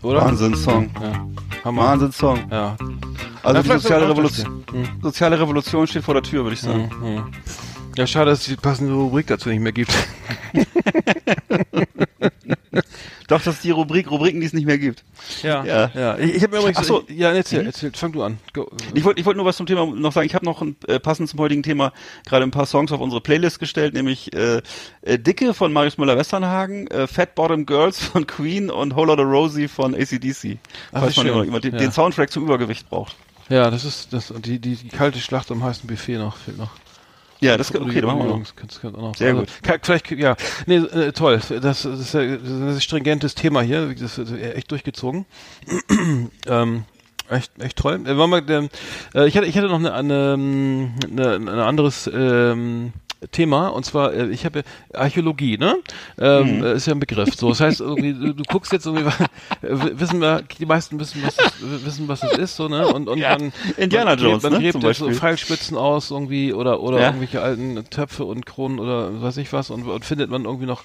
Oder? 0.02 0.20
Wahnsinnssong. 0.22 0.90
Ja. 1.00 1.26
Hammer. 1.64 1.82
Wahnsinnssong. 1.82 2.38
Ja. 2.50 2.76
Also 3.42 3.56
Ja, 3.56 3.62
die 3.62 3.68
soziale 3.80 4.02
das 4.02 4.10
Revolution, 4.10 4.64
hier. 4.70 4.80
Hm. 4.80 4.88
soziale 5.02 5.40
Revolution 5.40 5.86
steht 5.86 6.04
vor 6.04 6.14
der 6.14 6.22
Tür, 6.22 6.44
würde 6.44 6.54
ich 6.54 6.60
sagen. 6.60 6.90
Hm, 6.90 7.02
hm. 7.02 7.24
Ja, 7.96 8.06
schade, 8.06 8.30
dass 8.30 8.40
es 8.40 8.46
die 8.46 8.56
passende 8.56 8.92
Rubrik 8.92 9.26
dazu 9.26 9.48
nicht 9.48 9.60
mehr 9.60 9.72
gibt. 9.72 9.92
Doch, 13.28 13.40
das 13.42 13.56
ist 13.56 13.64
die 13.64 13.70
Rubrik, 13.70 14.10
Rubriken, 14.10 14.40
die 14.40 14.46
es 14.46 14.52
nicht 14.52 14.66
mehr 14.66 14.78
gibt. 14.78 15.04
Ja, 15.42 15.64
Ja. 15.64 15.90
ja. 15.94 16.18
Ich, 16.18 16.34
ich 16.36 16.42
habe 16.42 16.54
mir 16.54 16.58
übrigens, 16.60 16.78
Ach 16.78 16.84
so. 16.84 17.04
ja, 17.08 17.30
erzähl, 17.32 17.64
erzähl, 17.66 17.92
fang 17.94 18.10
du 18.12 18.22
an. 18.22 18.38
Go. 18.54 18.68
Ich 18.94 19.04
wollte 19.04 19.20
ich 19.20 19.26
wollte 19.26 19.36
nur 19.36 19.46
was 19.46 19.56
zum 19.58 19.66
Thema 19.66 19.86
noch 19.86 20.12
sagen. 20.12 20.26
Ich 20.26 20.34
habe 20.34 20.44
noch 20.44 20.60
ein, 20.62 20.76
äh, 20.86 20.98
passend 20.98 21.28
zum 21.28 21.38
heutigen 21.38 21.62
Thema 21.62 21.92
gerade 22.26 22.44
ein 22.44 22.50
paar 22.50 22.66
Songs 22.66 22.90
auf 22.90 23.00
unsere 23.00 23.20
Playlist 23.20 23.58
gestellt, 23.60 23.94
nämlich 23.94 24.32
äh, 24.34 24.62
äh, 25.02 25.18
Dicke 25.18 25.54
von 25.54 25.72
Marius 25.72 25.98
Müller-Westernhagen, 25.98 26.86
äh, 26.88 27.06
Fat 27.06 27.34
Bottom 27.34 27.66
Girls 27.66 28.02
von 28.02 28.26
Queen 28.26 28.70
und 28.70 28.96
Whole 28.96 29.08
Lotta 29.08 29.22
Rosie 29.22 29.68
von 29.68 29.94
ACDC. 29.94 30.58
Ach, 30.92 31.00
Falls 31.00 31.16
man 31.16 31.26
schön. 31.26 31.34
immer 31.34 31.44
jemand 31.44 31.64
den, 31.64 31.74
Ja. 31.74 31.78
den 31.80 31.92
Soundtrack 31.92 32.30
zum 32.32 32.44
Übergewicht 32.44 32.88
braucht. 32.88 33.14
Ja, 33.50 33.70
das 33.70 33.84
ist 33.84 34.12
das 34.12 34.32
die, 34.38 34.58
die, 34.58 34.76
die 34.76 34.88
kalte 34.88 35.18
Schlacht 35.20 35.50
am 35.50 35.62
heißen 35.62 35.86
Buffet 35.86 36.18
noch 36.18 36.36
fehlt 36.36 36.58
noch. 36.58 36.70
Ja, 37.40 37.56
das 37.56 37.74
okay, 37.74 38.00
dann 38.00 38.06
machen 38.06 38.18
wir 38.18 38.26
noch. 38.26 38.40
Das 38.40 38.54
kannst 38.56 38.84
auch 38.84 38.90
noch. 38.92 39.14
Sehr 39.16 39.34
gut. 39.34 39.48
ka- 39.62 39.78
Vielleicht, 39.80 40.10
ja. 40.10 40.36
Nee, 40.66 40.76
äh, 40.76 41.12
toll. 41.12 41.40
Das, 41.48 41.48
das, 41.48 41.84
ist 41.84 42.14
ja, 42.14 42.36
das 42.36 42.42
ist 42.48 42.50
ein 42.50 42.80
stringentes 42.80 43.34
Thema 43.34 43.62
hier. 43.62 43.94
Das 43.94 44.18
ist 44.18 44.32
echt 44.32 44.70
durchgezogen. 44.70 45.24
ähm, 46.46 46.84
echt, 47.30 47.52
echt 47.60 47.76
toll. 47.76 48.00
Äh, 48.06 48.10
ähm, 48.10 48.68
äh, 49.14 49.26
ich 49.28 49.36
hatte, 49.36 49.46
ich 49.46 49.56
hatte 49.56 49.68
noch 49.68 49.76
eine, 49.78 49.92
eine, 49.94 50.32
eine, 51.10 51.34
ein 51.34 51.48
anderes, 51.48 52.10
ähm, 52.12 52.92
Thema 53.32 53.68
und 53.68 53.84
zwar 53.84 54.12
äh, 54.14 54.28
ich 54.28 54.44
habe 54.44 54.62
Archäologie 54.94 55.58
ne? 55.58 55.76
Ähm, 56.20 56.62
äh, 56.62 56.74
ist 56.74 56.86
ja 56.86 56.94
ein 56.94 57.00
Begriff. 57.00 57.34
So 57.34 57.48
das 57.48 57.60
heißt 57.60 57.80
irgendwie 57.80 58.12
du, 58.14 58.44
guckst 58.44 58.70
jetzt 58.72 58.86
irgendwie 58.86 59.10
wissen 59.62 60.20
wir 60.20 60.42
die 60.58 60.66
meisten 60.66 61.00
wissen 61.00 61.22
was 61.24 61.36
es, 61.38 61.84
wissen 61.84 62.06
was 62.08 62.22
es 62.22 62.36
ist 62.36 62.56
so 62.56 62.68
ne? 62.68 62.86
Und 62.88 63.08
und 63.08 63.18
Ja, 63.18 63.36
man 63.36 63.52
Indiana 63.76 64.10
man, 64.10 64.18
Jones, 64.20 64.42
man 64.44 64.52
ne, 64.52 64.58
gräbt 64.60 64.82
jetzt 64.82 64.98
so. 64.98 65.10
Pfeilspitzen 65.10 65.76
aus 65.76 66.10
irgendwie 66.12 66.52
oder 66.52 66.80
oder 66.80 66.98
Ja. 67.00 67.06
irgendwelche 67.06 67.42
alten 67.42 67.84
Töpfe 67.90 68.24
und 68.24 68.46
Kronen 68.46 68.78
oder 68.78 69.20
weiß 69.20 69.36
ich 69.38 69.52
was 69.52 69.70
und, 69.70 69.82
und 69.88 70.04
findet 70.04 70.30
man 70.30 70.44
irgendwie 70.44 70.66
noch. 70.66 70.84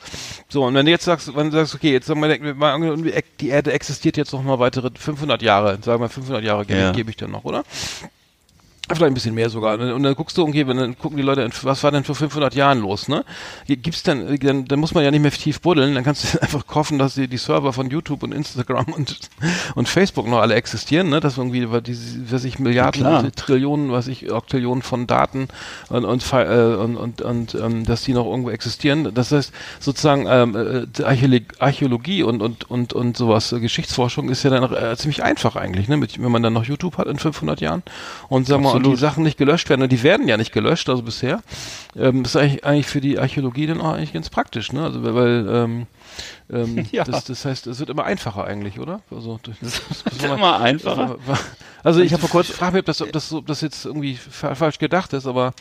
So 0.50 0.64
und 0.66 0.74
wenn 0.74 0.86
du 0.86 0.92
jetzt 0.92 1.06
sagst 1.06 1.36
wenn 1.36 1.52
du 1.52 1.58
sagst 1.58 1.76
okay 1.76 1.92
jetzt 1.92 2.08
sagen 2.08 2.22
wir 2.22 2.54
mal 2.56 2.80
irgendwie, 2.82 3.14
die 3.40 3.50
Erde 3.50 3.72
existiert 3.74 4.18
jetzt 4.18 4.34
noch 4.34 4.42
mal 4.44 4.58
weitere 4.60 4.90
500 4.98 5.42
Jahre 5.44 5.78
sagen 5.84 6.02
wir 6.02 6.10
500 6.10 6.44
Jahre 6.44 6.66
gebe 6.66 6.80
Ja. 6.80 6.90
ich, 6.90 6.96
gebe 6.96 7.10
ich 7.12 7.18
dann 7.18 7.32
noch 7.32 7.44
oder 7.44 7.64
Vielleicht 8.90 9.04
ein 9.04 9.14
bisschen 9.14 9.34
mehr 9.34 9.50
sogar. 9.50 9.80
Und 9.80 10.04
dann 10.04 10.14
guckst 10.14 10.38
du, 10.38 10.44
okay, 10.44 10.68
wenn 10.68 10.76
dann 10.76 10.98
gucken 10.98 11.16
die 11.16 11.24
Leute, 11.24 11.50
was 11.62 11.84
war 11.84 11.92
denn 11.92 12.04
vor 12.04 12.16
500 12.16 12.54
Jahren 12.54 12.82
los, 12.82 13.08
ne? 13.08 13.24
Gibt's 13.66 14.04
dann, 14.04 14.38
dann, 14.40 14.66
dann 14.66 14.80
muss 14.80 14.94
man 14.94 15.06
ja 15.06 15.12
nicht 15.12 15.22
mehr 15.22 15.32
tief 15.32 15.62
buddeln, 15.62 15.96
dann 15.96 16.04
kannst 16.04 16.34
du 16.34 16.38
einfach 16.42 16.66
hoffen, 16.76 17.00
dass 17.00 17.14
die, 17.14 17.30
die 17.30 17.38
Server 17.38 17.72
von 17.72 17.90
YouTube 17.90 18.24
und 18.24 18.34
Instagram 18.34 18.88
und, 18.88 19.30
und 19.76 19.88
Facebook 19.88 20.28
noch 20.28 20.40
alle 20.40 20.56
existieren, 20.56 21.10
ne? 21.10 21.22
Dass 21.22 21.38
irgendwie, 21.38 21.66
diese, 21.82 22.30
weiß 22.30 22.44
ich, 22.44 22.60
Milliarden, 22.60 23.02
klar. 23.02 23.32
Trillionen, 23.32 23.90
was 23.94 24.08
ich, 24.08 24.30
Oktillionen 24.30 24.82
von 24.82 25.08
Daten 25.08 25.48
und, 25.88 26.04
und, 26.04 26.34
äh, 26.34 26.76
und, 26.76 26.98
und, 26.98 27.22
und 27.22 27.56
ähm, 27.56 27.86
dass 27.86 28.02
die 28.04 28.14
noch 28.14 28.26
irgendwo 28.26 28.50
existieren. 28.50 29.14
Das 29.14 29.32
heißt, 29.32 29.54
sozusagen, 29.80 30.26
ähm, 30.28 30.56
äh, 30.58 30.88
die 30.88 31.06
Archäologie, 31.58 32.24
und, 32.24 32.42
und, 32.42 32.70
und, 32.70 32.92
und 32.92 33.16
sowas, 33.16 33.56
Geschichtsforschung 33.58 34.28
ist 34.28 34.44
ja 34.44 34.50
dann 34.50 34.74
äh, 34.74 34.98
ziemlich 34.98 35.24
einfach 35.24 35.56
eigentlich, 35.56 35.88
ne? 35.88 35.96
Mit, 35.96 36.22
wenn 36.22 36.32
man 36.32 36.44
dann 36.44 36.52
noch 36.52 36.66
YouTube 36.66 36.98
hat 36.98 37.08
in 37.08 37.18
500 37.18 37.62
Jahren 37.62 37.82
und 38.28 38.46
sagen 38.46 38.62
wir 38.64 38.73
mal, 38.74 38.86
und 38.86 38.92
die. 38.92 38.96
Sachen 38.98 39.24
nicht 39.24 39.38
gelöscht 39.38 39.70
werden, 39.70 39.82
und 39.82 39.92
die 39.92 40.04
werden 40.04 40.28
ja 40.28 40.38
nicht 40.38 40.52
gelöscht, 40.52 40.90
also 40.90 41.02
bisher, 41.04 41.42
ähm, 41.96 42.24
ist 42.24 42.36
eigentlich, 42.36 42.66
eigentlich 42.66 42.88
für 42.88 43.02
die 43.02 43.20
Archäologie 43.20 43.68
dann 43.68 43.82
auch 43.82 43.94
eigentlich 43.94 44.14
ganz 44.14 44.30
praktisch, 44.30 44.72
ne? 44.74 44.84
Also 44.84 45.04
weil, 45.04 45.48
ähm, 45.50 45.88
ähm, 46.52 46.86
Ja. 46.92 47.04
das, 47.04 47.26
das 47.26 47.46
heißt, 47.46 47.68
es 47.68 47.80
wird 47.80 47.90
immer 47.90 48.06
einfacher 48.06 48.46
eigentlich, 48.46 48.80
oder? 48.80 49.02
Also 49.10 49.40
durch, 49.44 49.58
das, 49.62 49.82
wird 50.06 50.32
immer 50.32 50.60
einfacher. 50.60 51.18
Also 51.84 52.02
ich 52.02 52.14
habe 52.14 52.22
vor 52.22 52.30
kurzem 52.44 52.56
mich, 52.72 52.80
ob 52.80 52.86
das, 52.86 53.02
ob 53.02 53.12
das, 53.12 53.34
ob 53.34 53.48
das 53.48 53.62
jetzt 53.62 53.86
irgendwie 53.86 54.16
fa 54.16 54.56
falsch 54.56 54.80
gedacht 54.80 55.14
ist, 55.14 55.26
aber 55.26 55.54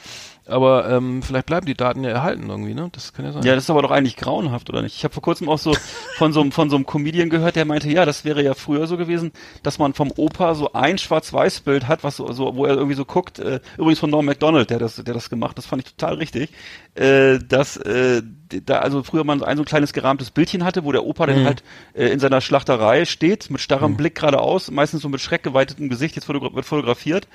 aber 0.47 0.91
ähm, 0.91 1.23
vielleicht 1.23 1.47
bleiben 1.47 1.67
die 1.67 1.75
Daten 1.75 2.03
ja 2.03 2.11
erhalten 2.11 2.49
irgendwie, 2.49 2.75
ne? 2.75 2.89
Das 2.93 3.13
kann 3.13 3.25
ja 3.25 3.33
sein. 3.33 3.43
Ja, 3.45 3.55
das 3.55 3.65
ist 3.65 3.71
aber 3.71 3.83
doch 3.83 3.91
eigentlich 3.91 4.17
grauenhaft, 4.17 4.69
oder 4.71 4.83
nicht? 4.83 4.97
Ich 4.97 5.05
habe 5.05 5.15
vor 5.15 5.23
kurzem 5.23 5.49
auch 5.49 5.59
so 5.59 5.75
von 6.17 6.33
so 6.33 6.41
einem 6.41 6.53
von 6.53 6.69
so 6.69 6.77
einem 6.77 6.87
Comedian 6.87 7.31
gehört, 7.31 7.57
der 7.57 7.65
meinte, 7.65 7.89
ja, 7.91 8.05
das 8.05 8.25
wäre 8.25 8.43
ja 8.43 8.55
früher 8.55 8.87
so 8.87 8.97
gewesen, 8.97 9.33
dass 9.63 9.79
man 9.79 9.95
vom 9.95 10.13
Opa 10.17 10.55
so 10.55 10.73
ein 10.73 10.99
Schwarz-Weiß-Bild 10.99 11.87
hat, 11.87 12.03
was 12.05 12.17
so, 12.17 12.33
so, 12.33 12.57
wo 12.57 12.67
er 12.67 12.75
irgendwie 12.75 12.97
so 12.97 13.05
guckt. 13.05 13.39
Äh, 13.39 13.61
übrigens 13.79 14.01
von 14.01 14.11
Norm 14.11 14.27
Macdonald, 14.27 14.71
der 14.71 14.79
das, 14.79 14.97
der 14.97 15.15
das 15.15 15.31
gemacht, 15.31 15.57
das 15.59 15.67
fand 15.67 15.87
ich 15.87 15.95
total 15.95 16.15
richtig. 16.15 16.51
Äh, 16.95 17.39
dass 17.39 17.77
äh, 17.77 18.23
da 18.67 18.81
also 18.81 19.03
früher 19.03 19.25
man 19.25 19.43
ein 19.43 19.57
so 19.57 19.63
ein 19.63 19.67
kleines 19.67 19.93
gerahmtes 19.93 20.31
Bildchen 20.31 20.65
hatte, 20.65 20.85
wo 20.85 20.93
der 20.93 21.05
Opa 21.05 21.27
dann 21.27 21.45
halt 21.45 21.63
äh, 21.95 22.09
in 22.09 22.21
seiner 22.21 22.41
Schlachterei 22.41 23.05
steht, 23.05 23.51
mit 23.51 23.61
starrem 23.61 23.97
Blick 23.97 24.17
geradeaus, 24.17 24.71
meistens 24.71 25.03
so 25.03 25.09
mit 25.09 25.21
schreckgeweitetem 25.21 25.89
Gesicht, 25.89 26.17
jetzt 26.17 26.27
fotogra 26.27 26.55
wird 26.55 26.67
fotografiert 26.67 27.29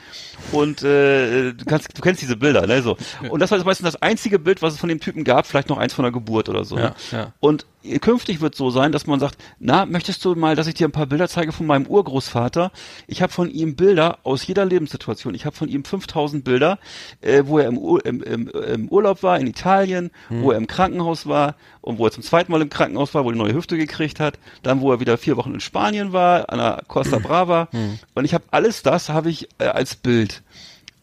und 0.51 0.83
äh, 0.83 1.53
du, 1.53 1.65
kannst, 1.65 1.97
du 1.97 2.01
kennst 2.01 2.21
diese 2.21 2.37
Bilder, 2.37 2.67
ne? 2.67 2.81
So. 2.81 2.96
Und 3.29 3.39
das 3.39 3.51
war 3.51 3.57
jetzt 3.57 3.65
meistens 3.65 3.85
das 3.85 4.01
einzige 4.01 4.39
Bild, 4.39 4.61
was 4.61 4.73
es 4.73 4.79
von 4.79 4.89
dem 4.89 4.99
Typen 4.99 5.23
gab, 5.23 5.45
vielleicht 5.45 5.69
noch 5.69 5.77
eins 5.77 5.93
von 5.93 6.03
der 6.03 6.11
Geburt 6.11 6.49
oder 6.49 6.65
so. 6.65 6.77
Ja, 6.77 6.89
ne? 6.89 6.95
ja. 7.11 7.33
Und 7.39 7.65
künftig 8.01 8.41
wird 8.41 8.55
so 8.55 8.69
sein, 8.69 8.91
dass 8.91 9.07
man 9.07 9.19
sagt, 9.19 9.37
na, 9.59 9.85
möchtest 9.85 10.23
du 10.25 10.35
mal, 10.35 10.55
dass 10.55 10.67
ich 10.67 10.73
dir 10.73 10.87
ein 10.87 10.91
paar 10.91 11.05
Bilder 11.05 11.27
zeige 11.27 11.51
von 11.51 11.65
meinem 11.65 11.85
Urgroßvater? 11.85 12.71
Ich 13.07 13.21
habe 13.21 13.31
von 13.31 13.49
ihm 13.49 13.75
Bilder 13.75 14.19
aus 14.23 14.45
jeder 14.45 14.65
Lebenssituation. 14.65 15.33
Ich 15.33 15.45
habe 15.45 15.55
von 15.55 15.69
ihm 15.69 15.83
5000 15.83 16.43
Bilder, 16.43 16.79
äh, 17.21 17.43
wo 17.45 17.59
er 17.59 17.67
im, 17.67 17.77
Ur 17.77 18.05
im, 18.05 18.21
im, 18.21 18.49
im 18.49 18.89
Urlaub 18.89 19.23
war, 19.23 19.39
in 19.39 19.47
Italien, 19.47 20.11
wo 20.29 20.51
er 20.51 20.57
im 20.57 20.67
Krankenhaus 20.67 21.27
war 21.27 21.55
und 21.81 21.97
wo 21.97 22.05
er 22.05 22.11
zum 22.11 22.23
zweiten 22.23 22.51
Mal 22.51 22.61
im 22.61 22.69
Krankenhaus 22.69 23.13
war, 23.13 23.23
wo 23.23 23.29
er 23.29 23.33
eine 23.33 23.43
neue 23.43 23.53
Hüfte 23.53 23.77
gekriegt 23.77 24.19
hat, 24.19 24.37
dann 24.63 24.81
wo 24.81 24.91
er 24.91 24.99
wieder 24.99 25.17
vier 25.17 25.37
Wochen 25.37 25.53
in 25.53 25.59
Spanien 25.59 26.13
war, 26.13 26.49
an 26.49 26.59
der 26.59 26.83
Costa 26.87 27.19
Brava. 27.23 27.69
Und 28.13 28.25
ich 28.25 28.33
habe 28.33 28.43
alles 28.51 28.83
das 28.83 29.09
habe 29.09 29.29
ich 29.29 29.47
äh, 29.59 29.65
als 29.65 29.95
Bild. 29.95 30.43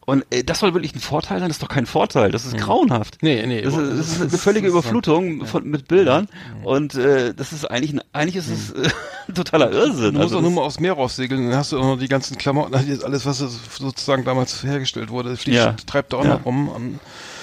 Und 0.05 0.23
äh, 0.29 0.43
das 0.43 0.59
soll 0.59 0.73
wirklich 0.75 0.93
ein 0.95 0.99
Vorteil 0.99 1.39
sein? 1.39 1.49
Das 1.49 1.57
ist 1.57 1.63
doch 1.63 1.67
kein 1.69 1.87
Vorteil. 1.87 2.31
Das 2.31 2.45
ist 2.45 2.55
grauenhaft. 2.57 3.17
Nee, 3.21 3.43
nee, 3.47 3.61
Das 3.61 3.75
ist, 3.75 3.99
das 3.99 4.07
ist 4.09 4.21
eine 4.21 4.29
völlige 4.29 4.67
Überflutung 4.67 5.45
von, 5.47 5.67
mit 5.67 5.87
Bildern. 5.87 6.27
Und 6.63 6.93
äh, 6.95 7.33
das 7.33 7.51
ist 7.53 7.65
eigentlich, 7.65 7.93
ein- 7.93 8.01
eigentlich 8.13 8.35
ist 8.35 8.49
es 8.49 8.71
äh, 8.71 8.89
totaler 9.33 9.71
Irrsinn. 9.71 10.13
Du 10.13 10.19
musst 10.19 10.23
Also 10.25 10.37
auch 10.37 10.41
nur 10.41 10.51
mal 10.51 10.61
aufs 10.61 10.79
Meer 10.79 10.93
raussegeln, 10.93 11.49
dann 11.49 11.57
hast 11.57 11.71
du 11.71 11.79
auch 11.79 11.83
noch 11.83 11.97
die 11.99 12.07
ganzen 12.07 12.37
Klamotten, 12.37 12.73
ist 12.87 13.03
alles, 13.03 13.25
was 13.25 13.39
sozusagen 13.39 14.23
damals 14.25 14.63
hergestellt 14.63 15.09
wurde, 15.09 15.35
fliegt, 15.37 15.57
Ja. 15.57 15.75
treibt 15.87 16.13
da 16.13 16.17
auch 16.17 16.23
Ja. 16.23 16.35
noch 16.35 16.45
rum 16.45 16.69
an, 16.75 16.99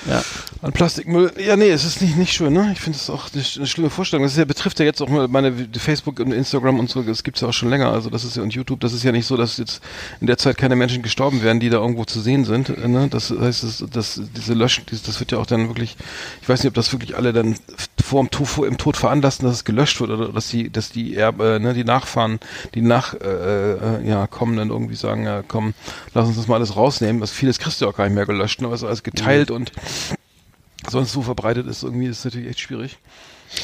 ja. 0.08 0.22
an 0.62 0.72
Plastikmüll. 0.72 1.32
Ja, 1.38 1.56
nee, 1.56 1.70
es 1.70 1.84
ist 1.84 2.02
nicht, 2.02 2.16
nicht 2.16 2.32
schön, 2.32 2.52
ne? 2.52 2.70
Ich 2.72 2.80
finde 2.80 2.98
es 2.98 3.10
auch 3.10 3.28
eine, 3.32 3.42
eine 3.56 3.66
schlimme 3.66 3.90
Vorstellung. 3.90 4.24
Das 4.24 4.32
ist 4.32 4.38
ja, 4.38 4.44
betrifft 4.44 4.78
ja 4.78 4.84
jetzt 4.84 5.00
auch 5.00 5.08
mal 5.08 5.28
meine 5.28 5.52
Facebook 5.78 6.20
und 6.20 6.32
Instagram 6.32 6.78
und 6.78 6.90
so, 6.90 7.02
das 7.02 7.22
gibt's 7.22 7.40
ja 7.40 7.48
auch 7.48 7.52
schon 7.52 7.70
länger, 7.70 7.92
also 7.92 8.10
das 8.10 8.24
ist 8.24 8.36
ja 8.36 8.42
und 8.42 8.54
YouTube, 8.54 8.80
das 8.80 8.92
ist 8.92 9.02
ja 9.02 9.12
nicht 9.12 9.26
so, 9.26 9.36
dass 9.36 9.58
jetzt 9.58 9.80
in 10.20 10.26
der 10.26 10.38
Zeit 10.38 10.56
keine 10.56 10.76
Menschen 10.76 11.02
gestorben 11.02 11.42
wären, 11.42 11.60
die 11.60 11.70
da 11.70 11.78
irgendwo 11.78 12.04
zu 12.04 12.20
sehen 12.20 12.44
sind, 12.44 12.68
äh, 12.68 12.88
ne? 12.88 13.08
Das 13.08 13.30
heißt, 13.30 13.62
das, 13.62 13.84
das, 13.90 14.20
diese 14.36 14.54
Löschen, 14.54 14.84
das, 14.88 15.20
wird 15.20 15.32
ja 15.32 15.38
auch 15.38 15.46
dann 15.46 15.68
wirklich, 15.68 15.96
ich 16.40 16.48
weiß 16.48 16.62
nicht, 16.62 16.68
ob 16.68 16.74
das 16.74 16.92
wirklich 16.92 17.16
alle 17.16 17.32
dann 17.32 17.56
vor 18.02 18.22
dem 18.22 18.30
Tod, 18.30 18.66
im 18.66 18.78
Tod 18.78 18.96
veranlassen, 18.96 19.44
dass 19.46 19.56
es 19.56 19.64
gelöscht 19.64 20.00
wird 20.00 20.10
oder 20.10 20.28
dass 20.32 20.48
die, 20.48 20.70
dass 20.70 20.90
die 20.90 21.16
Erbe, 21.16 21.56
äh, 21.56 21.58
ne, 21.58 21.74
die 21.74 21.84
Nachfahren, 21.84 22.40
die 22.74 22.82
nach, 22.82 23.14
äh, 23.14 23.72
äh, 23.72 24.08
ja, 24.08 24.26
kommen 24.26 24.56
dann 24.56 24.70
irgendwie 24.70 24.96
sagen, 24.96 25.24
ja, 25.24 25.42
komm, 25.46 25.74
lass 26.14 26.26
uns 26.26 26.36
das 26.36 26.48
mal 26.48 26.56
alles 26.56 26.76
rausnehmen. 26.76 27.20
Das 27.20 27.30
vieles 27.30 27.58
kriegst 27.58 27.80
du 27.80 27.88
auch 27.88 27.96
gar 27.96 28.04
nicht 28.04 28.14
mehr 28.14 28.26
gelöscht, 28.26 28.60
ne? 28.60 28.70
Was 28.70 28.84
alles 28.84 29.02
geteilt 29.02 29.50
Mhm. 29.50 29.56
und 29.56 29.72
sonst 30.88 31.12
so 31.12 31.22
verbreitet 31.22 31.66
ist, 31.66 31.82
irgendwie 31.82 32.06
ist 32.06 32.24
natürlich 32.24 32.48
echt 32.48 32.60
schwierig. 32.60 32.98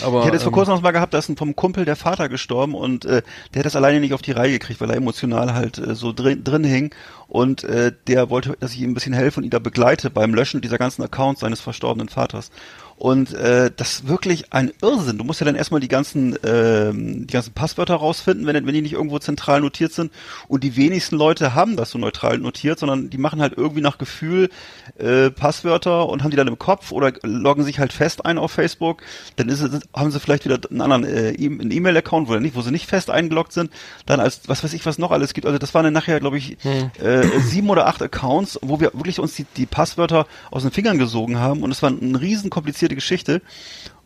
Aber 0.05 0.21
Ich 0.21 0.27
hatte 0.27 0.37
es 0.37 0.43
vor 0.43 0.53
ähm, 0.53 0.55
kurzem 0.55 0.75
noch 0.75 0.83
mal 0.83 0.91
gehabt, 0.91 1.15
da 1.15 1.19
ist 1.19 1.29
ein 1.29 1.37
vom 1.37 1.57
Kumpel 1.57 1.85
der 1.85 1.97
Vater 1.97 2.29
gestorben 2.29 2.75
und 2.75 3.05
äh, 3.05 3.23
der 3.55 3.61
hat 3.61 3.67
das 3.67 3.77
alleine 3.77 4.01
nicht 4.01 4.13
auf 4.13 4.23
die 4.23 4.33
Reihe 4.33 4.53
gekriegt, 4.53 4.81
weil 4.81 4.91
er 4.91 4.97
emotional 4.97 5.55
halt 5.55 5.79
äh, 5.79 5.95
so 5.95 6.13
drin, 6.13 6.45
drin 6.45 6.65
hing 6.65 6.95
und 7.27 7.65
äh, 7.65 7.93
der 8.07 8.29
wollte, 8.31 8.57
dass 8.61 8.75
ich 8.75 8.81
ihm 8.81 8.91
ein 8.91 8.95
bisschen 8.95 9.15
helfe 9.15 9.41
und 9.41 9.45
ihn 9.45 9.51
da 9.51 9.59
begleite 9.59 10.11
beim 10.11 10.35
Löschen 10.35 10.61
dieser 10.61 10.79
ganzen 10.79 11.03
Accounts 11.03 11.41
seines 11.41 11.61
verstorbenen 11.61 12.09
Vaters. 12.09 12.51
Und 12.99 13.33
äh, 13.33 13.71
das 13.77 13.93
ist 13.93 14.09
wirklich 14.09 14.53
ein 14.53 14.73
Irrsinn. 14.83 15.19
Du 15.19 15.25
musst 15.25 15.41
ja 15.41 15.45
dann 15.45 15.55
erstmal 15.55 15.81
die 15.81 15.87
ganzen, 15.87 16.37
ähm, 16.45 17.29
die 17.29 17.33
ganzen 17.33 17.53
Passwörter 17.53 17.95
rausfinden, 17.95 18.45
wenn, 18.45 18.67
wenn 18.67 18.75
die 18.75 18.83
nicht 18.83 18.95
irgendwo 18.95 19.21
zentral 19.21 19.61
notiert 19.61 19.93
sind. 19.93 20.11
Und 20.49 20.65
die 20.65 20.75
wenigsten 20.75 21.15
Leute 21.17 21.55
haben 21.55 21.77
das 21.77 21.93
so 21.93 21.99
neutral 21.99 22.39
notiert, 22.39 22.81
sondern 22.81 23.09
die 23.09 23.19
machen 23.19 23.41
halt 23.41 23.55
irgendwie 23.57 23.83
nach 23.83 23.99
Gefühl 23.99 24.51
äh, 24.99 25.31
Passwörter 25.31 26.09
und 26.09 26.25
haben 26.25 26.33
die 26.33 26.37
dann 26.37 26.49
im 26.49 26.59
Kopf 26.59 26.91
oder 26.91 27.13
loggen 27.23 27.63
sich 27.63 27.79
halt 27.79 27.93
fest 27.93 28.27
ein 28.27 28.37
auf 28.37 28.51
Facebook. 28.51 29.03
Dann 29.37 29.49
ist 29.49 29.61
es, 29.61 29.81
haben 29.95 30.11
sie 30.11 30.19
vielleicht 30.19 30.45
wieder 30.45 30.59
einen 30.69 30.81
anderen 30.81 31.05
äh, 31.05 31.31
E- 31.31 31.47
E-Mail-Account, 31.47 32.29
wo, 32.29 32.35
nicht, 32.35 32.57
wo 32.57 32.63
sie 32.63 32.73
nicht 32.73 32.87
fest 32.87 33.11
eingeloggt 33.11 33.53
sind. 33.53 33.71
Dann 34.07 34.19
als, 34.19 34.41
was 34.49 34.65
weiß 34.65 34.73
ich, 34.73 34.85
was 34.87 34.99
noch 34.99 35.13
alles 35.13 35.35
gibt. 35.35 35.47
Also 35.47 35.59
das 35.59 35.73
waren 35.73 35.85
dann 35.85 35.93
nachher, 35.93 36.19
glaube 36.19 36.39
ich, 36.39 36.57
äh, 36.65 37.23
sieben 37.43 37.71
oder 37.71 37.87
acht 37.87 38.03
Accounts, 38.03 38.59
wo 38.61 38.81
wir 38.81 38.91
wirklich 38.93 39.21
uns 39.21 39.37
die, 39.37 39.47
die 39.57 39.67
Passwörter 39.67 40.27
aus 40.51 40.63
den 40.63 40.73
Fingern 40.73 40.99
gesogen 40.99 41.39
haben. 41.39 41.63
Und 41.63 41.71
es 41.71 41.81
war 41.81 41.91
eine 41.91 42.21
riesen 42.21 42.51
komplizierte 42.89 42.95
Geschichte. 42.95 43.43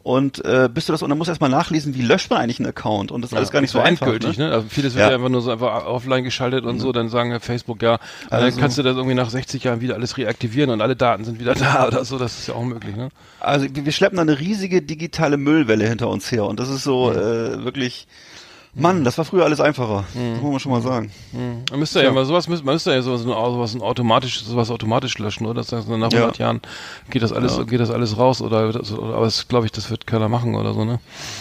Und 0.05 0.45
äh, 0.45 0.69
bist 0.69 0.89
du 0.89 0.93
das, 0.93 1.03
und 1.05 1.11
dann 1.11 1.19
musst 1.19 1.29
du 1.29 1.31
erstmal 1.31 1.49
nachlesen, 1.49 1.95
wie 1.95 2.03
löscht 2.03 2.29
man 2.29 2.41
eigentlich 2.41 2.59
einen 2.59 2.69
Account? 2.71 3.13
Und 3.13 3.23
das 3.23 3.31
ist 3.31 3.37
alles 3.37 3.53
gar 3.53 3.61
nicht 3.61 3.71
so 3.71 3.79
einfach. 3.79 4.09
endgültig, 4.09 4.37
ne? 4.37 4.51
Also 4.51 4.67
vieles 4.69 4.95
wird 4.95 5.05
Ja. 5.05 5.11
ja 5.11 5.15
einfach 5.15 5.29
nur 5.29 5.43
so 5.43 5.53
einfach 5.53 5.87
offline 5.87 6.25
geschaltet 6.25 6.65
und 6.65 6.81
so, 6.81 6.91
dann 6.91 7.09
sagen 7.09 7.31
ja 7.31 7.39
Facebook, 7.39 7.81
ja, 7.83 8.01
dann 8.29 8.43
Also- 8.43 8.59
kannst 8.59 8.77
du 8.79 8.83
das 8.83 8.97
irgendwie 8.97 9.15
nach 9.15 9.31
60 9.31 9.63
Jahren 9.63 9.81
wieder 9.81 9.95
alles 9.95 10.19
reaktivieren 10.19 10.71
und 10.71 10.81
alle 10.81 10.97
Daten 10.97 11.23
sind 11.25 11.39
wieder 11.39 11.55
da 11.55 11.87
oder 11.87 12.05
so, 12.05 12.19
das 12.19 12.37
ist 12.37 12.49
ja 12.49 12.55
auch 12.55 12.65
möglich, 12.65 12.97
ne? 12.97 13.11
Also 13.39 13.67
wir 13.73 13.93
schleppen 13.93 14.17
da 14.17 14.23
eine 14.23 14.41
riesige 14.41 14.83
digitale 14.83 15.37
Müllwelle 15.37 15.87
hinter 15.89 16.09
uns 16.09 16.33
her 16.33 16.47
und 16.47 16.59
das 16.59 16.69
ist 16.69 16.83
so 16.83 17.13
äh, 17.13 17.63
wirklich 17.65 18.09
Mann, 18.75 19.05
das 19.05 19.19
war 19.19 19.27
früher 19.27 19.45
alles 19.45 19.61
einfacher. 19.61 20.05
Das 20.15 20.41
muss 20.43 20.51
man 20.51 20.61
schon 20.61 20.73
mal 20.73 20.81
sagen. 20.81 21.11
Man 21.71 21.79
müsste 21.79 22.03
ja, 22.03 22.11
mal 22.11 22.25
sowas, 22.25 22.49
man 22.49 22.59
müsste 22.65 22.91
ja 22.93 23.03
sowas, 23.03 23.21
sowas 23.21 23.79
automatisch, 23.79 24.43
sowas 24.45 24.71
automatisch 24.71 25.19
löschen, 25.19 25.45
oder? 25.45 25.57
Das 25.61 25.73
heißt, 25.73 25.89
nach 25.91 26.11
100 26.11 26.39
Ja. 26.39 26.47
Jahren 26.47 26.63
geht 27.11 27.23
das 27.23 27.35
alles, 27.35 27.61
geht 27.67 27.81
das 27.81 27.91
alles 27.91 28.17
raus, 28.17 28.41
oder, 28.41 28.73
das- 28.73 28.91
oder 28.93 29.15
aber 29.17 29.27
das 29.27 29.47
glaube 29.47 29.67
ich, 29.67 29.73
das 29.73 29.91
wird 29.91 30.07
keiner 30.07 30.31
machen 30.31 30.55
oder 30.55 30.73
so, 30.73 30.87
ne? 30.87 31.01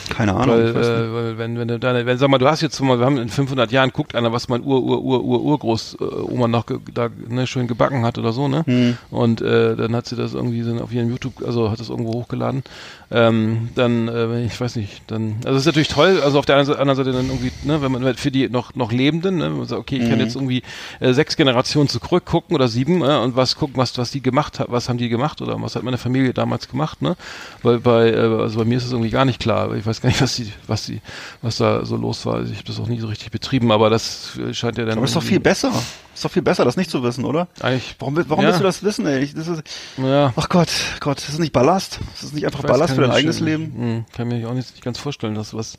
Keine 0.10 0.36
Ahnung. 0.36 0.58
Weil, 0.58 0.76
äh, 0.76 1.14
weil 1.14 1.38
wenn, 1.38 1.58
wenn 1.58 1.70
du 1.70 1.80
deine, 1.80 2.06
wenn, 2.06 2.18
sag 2.18 2.30
mal, 2.30 2.38
du 2.38 2.50
hast 2.50 2.60
jetzt 2.60 2.78
mal, 2.82 3.00
wir 3.00 3.06
haben 3.06 3.18
in 3.18 3.30
500 3.30 3.72
Jahren 3.72 3.92
guckt 3.94 4.14
einer, 4.14 4.34
was 4.34 4.50
mein 4.50 4.62
Ur, 4.62 4.84
Ur, 4.84 5.02
Ur, 5.02 5.24
Ur, 5.24 5.42
Urgroß, 5.42 5.98
äh, 6.02 6.04
Oma 6.04 6.50
noch 6.50 6.66
ge, 6.66 6.80
da, 6.94 7.08
ne, 7.30 7.48
schön 7.48 7.68
gebacken 7.68 8.04
hat 8.04 8.18
oder 8.18 8.34
so, 8.34 8.50
ne? 8.50 8.64
Hm. 8.66 8.98
Und, 9.10 9.42
äh, 9.42 9.78
dann 9.78 9.96
hat 9.96 10.06
sie 10.06 10.18
das 10.18 10.34
irgendwie 10.34 10.64
so 10.64 10.76
auf 10.82 10.92
ihrem 10.92 11.10
YouTube, 11.10 11.36
also 11.46 11.72
hat 11.72 11.80
das 11.80 11.88
irgendwo 11.88 12.12
hochgeladen. 12.12 12.64
Ähm, 13.10 13.70
dann, 13.76 14.10
äh, 14.10 14.44
ich 14.44 14.60
weiß 14.60 14.76
nicht, 14.76 15.04
dann, 15.08 15.38
also 15.46 15.56
es 15.56 15.62
ist 15.62 15.66
natürlich 15.68 15.88
toll, 15.90 16.22
also 16.24 16.38
auf 16.38 16.46
der 16.46 16.58
anderen 16.58 16.96
Seite 16.96 17.21
dann 17.22 17.30
irgendwie, 17.30 17.52
ne, 17.64 17.82
wenn 17.82 17.92
man 17.92 18.16
für 18.16 18.32
die 18.32 18.50
noch, 18.50 18.76
noch 18.76 18.92
Lebenden, 18.92 19.38
ne, 19.38 19.46
wenn 19.46 19.58
man 19.60 19.68
sagt, 19.68 19.80
okay, 19.82 19.98
ich 19.98 20.10
kann 20.10 20.18
Mhm. 20.20 20.26
jetzt 20.26 20.36
irgendwie 20.36 20.64
äh, 21.00 21.14
sechs 21.14 21.36
Generationen 21.38 21.88
zurückgucken 21.90 22.56
oder 22.56 22.68
sieben, 22.68 23.02
äh, 23.02 23.18
und 23.18 23.36
was 23.36 23.56
gucken, 23.56 23.78
was, 23.78 23.98
was 23.98 24.12
die 24.12 24.22
gemacht 24.22 24.60
hat, 24.60 24.68
was 24.72 24.90
haben 24.90 24.98
die 24.98 25.10
gemacht 25.10 25.42
oder 25.42 25.62
was 25.62 25.76
hat 25.76 25.84
meine 25.84 25.98
Familie 25.98 26.34
damals 26.34 26.68
gemacht, 26.68 27.02
ne? 27.02 27.16
Weil 27.64 27.80
bei, 27.80 28.10
äh, 28.12 28.18
also 28.18 28.60
bei 28.60 28.66
mir 28.66 28.78
ist 28.78 28.86
es 28.86 28.92
irgendwie 28.92 29.10
gar 29.12 29.26
nicht 29.26 29.40
klar. 29.40 29.74
Ich 29.76 29.86
weiß 29.86 30.02
gar 30.02 30.10
nicht, 30.10 30.22
was 30.22 30.36
die, 30.36 30.52
was 30.68 30.86
die, 30.86 31.02
was 31.42 31.58
da 31.58 31.86
so 31.86 31.96
los 31.96 32.26
war. 32.26 32.44
Ich 32.44 32.52
habe 32.54 32.64
das 32.66 32.80
auch 32.80 32.88
nie 32.88 33.00
so 33.00 33.08
richtig 33.08 33.32
betrieben, 33.32 33.72
aber 33.72 33.90
das 33.90 34.38
äh, 34.38 34.54
scheint 34.54 34.78
ja 34.78 34.86
dann. 34.86 34.98
Aber 34.98 35.06
ist 35.06 35.16
doch 35.16 35.24
viel 35.24 35.40
besser. 35.40 35.72
Ist 36.14 36.26
doch 36.26 36.32
viel 36.32 36.42
besser, 36.42 36.66
das 36.66 36.76
nicht 36.76 36.92
zu 36.92 37.02
wissen, 37.04 37.24
oder? 37.24 37.48
Eigentlich, 37.62 37.96
Warum, 38.00 38.18
warum 38.28 38.44
Ja. 38.44 38.50
willst 38.50 38.60
du 38.60 38.64
das 38.66 38.84
wissen, 38.84 39.06
ey? 39.08 39.20
Ich, 39.24 39.34
das 39.34 39.48
ist, 39.48 39.64
ja. 39.98 40.34
ach 40.36 40.50
Gott, 40.50 40.68
Gott, 41.00 41.18
das 41.18 41.30
ist 41.30 41.40
nicht 41.40 41.54
Ballast. 41.54 42.00
Das 42.14 42.24
ist 42.24 42.34
nicht 42.34 42.46
einfach 42.46 42.64
Ballast 42.64 42.88
kann 42.88 42.96
für 42.96 43.02
dein 43.04 43.12
eigenes 43.12 43.38
schon- 43.38 43.48
Leben. 43.48 43.74
Hm, 43.78 44.06
kann 44.14 44.28
mir 44.28 44.48
auch 44.50 44.54
nicht, 44.54 44.72
nicht 44.72 44.84
ganz 44.84 44.98
vorstellen, 44.98 45.36
dass 45.36 45.54
was, 45.54 45.78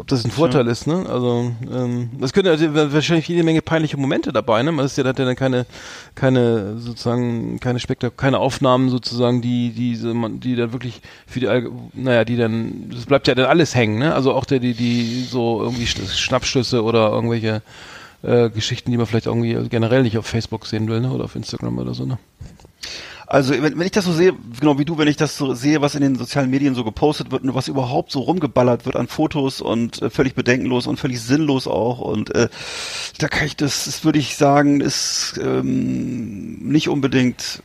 ob 0.00 0.06
das 0.08 0.24
ein 0.24 0.30
Vorteil 0.30 0.66
ist, 0.66 0.86
ne? 0.86 1.04
Also, 1.08 1.52
ähm, 1.70 2.10
das 2.18 2.32
könnte 2.32 2.50
also, 2.50 2.66
wahrscheinlich 2.74 3.28
jede 3.28 3.42
Menge 3.42 3.60
peinliche 3.62 3.96
Momente 3.96 4.32
dabei, 4.32 4.62
ne? 4.62 4.72
Man 4.72 4.86
ist 4.86 4.96
ja, 4.96 5.04
hat 5.04 5.18
ja 5.18 5.24
dann 5.26 5.36
keine, 5.36 5.66
keine, 6.14 6.78
sozusagen, 6.78 7.60
keine 7.60 7.78
Spektak 7.80 8.16
keine 8.16 8.38
Aufnahmen 8.38 8.88
sozusagen, 8.88 9.42
die, 9.42 9.70
die, 9.70 9.94
so 9.96 10.12
man- 10.14 10.40
die 10.40 10.56
dann 10.56 10.72
wirklich 10.72 11.02
für 11.26 11.40
die, 11.40 11.48
Allge- 11.48 11.70
naja, 11.92 12.24
die 12.24 12.36
dann, 12.36 12.90
das 12.92 13.04
bleibt 13.06 13.28
ja 13.28 13.34
dann 13.34 13.46
alles 13.46 13.74
hängen, 13.74 13.98
ne? 13.98 14.14
Also 14.14 14.32
auch 14.32 14.46
der, 14.46 14.58
die, 14.58 14.74
die, 14.74 15.22
so 15.22 15.60
irgendwie 15.62 15.84
Sch- 15.84 16.08
Schnappschüsse 16.18 16.82
oder 16.82 17.10
irgendwelche, 17.10 17.62
äh, 18.22 18.50
Geschichten, 18.50 18.90
die 18.90 18.96
man 18.96 19.06
vielleicht 19.06 19.26
irgendwie 19.26 19.56
generell 19.68 20.02
nicht 20.02 20.18
auf 20.18 20.26
Facebook 20.26 20.66
sehen 20.66 20.88
will, 20.88 21.00
ne? 21.00 21.10
Oder 21.12 21.24
auf 21.24 21.36
Instagram 21.36 21.78
oder 21.78 21.94
so, 21.94 22.06
ne? 22.06 22.18
Also 23.30 23.52
wenn, 23.52 23.78
wenn 23.78 23.86
ich 23.86 23.92
das 23.92 24.06
so 24.06 24.12
sehe, 24.12 24.34
genau 24.58 24.80
wie 24.80 24.84
du, 24.84 24.98
wenn 24.98 25.06
ich 25.06 25.16
das 25.16 25.36
so 25.36 25.54
sehe, 25.54 25.80
was 25.80 25.94
in 25.94 26.00
den 26.00 26.16
sozialen 26.16 26.50
Medien 26.50 26.74
so 26.74 26.82
gepostet 26.82 27.30
wird 27.30 27.44
und 27.44 27.54
was 27.54 27.68
überhaupt 27.68 28.10
so 28.10 28.18
rumgeballert 28.22 28.86
wird 28.86 28.96
an 28.96 29.06
Fotos 29.06 29.60
und 29.60 30.02
äh, 30.02 30.10
völlig 30.10 30.34
bedenkenlos 30.34 30.88
und 30.88 30.98
völlig 30.98 31.20
sinnlos 31.20 31.68
auch 31.68 32.00
und 32.00 32.34
äh, 32.34 32.48
da 33.18 33.28
kann 33.28 33.46
ich 33.46 33.54
das, 33.54 33.84
das 33.84 34.04
würde 34.04 34.18
ich 34.18 34.36
sagen, 34.36 34.80
ist 34.80 35.38
ähm, 35.40 36.58
nicht 36.58 36.88
unbedingt 36.88 37.62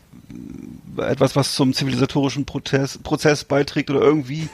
etwas, 0.97 1.35
was 1.35 1.55
zum 1.55 1.73
zivilisatorischen 1.73 2.45
Prozess, 2.45 2.99
Prozess 2.99 3.43
beiträgt 3.43 3.89
oder 3.89 4.01
irgendwie 4.01 4.49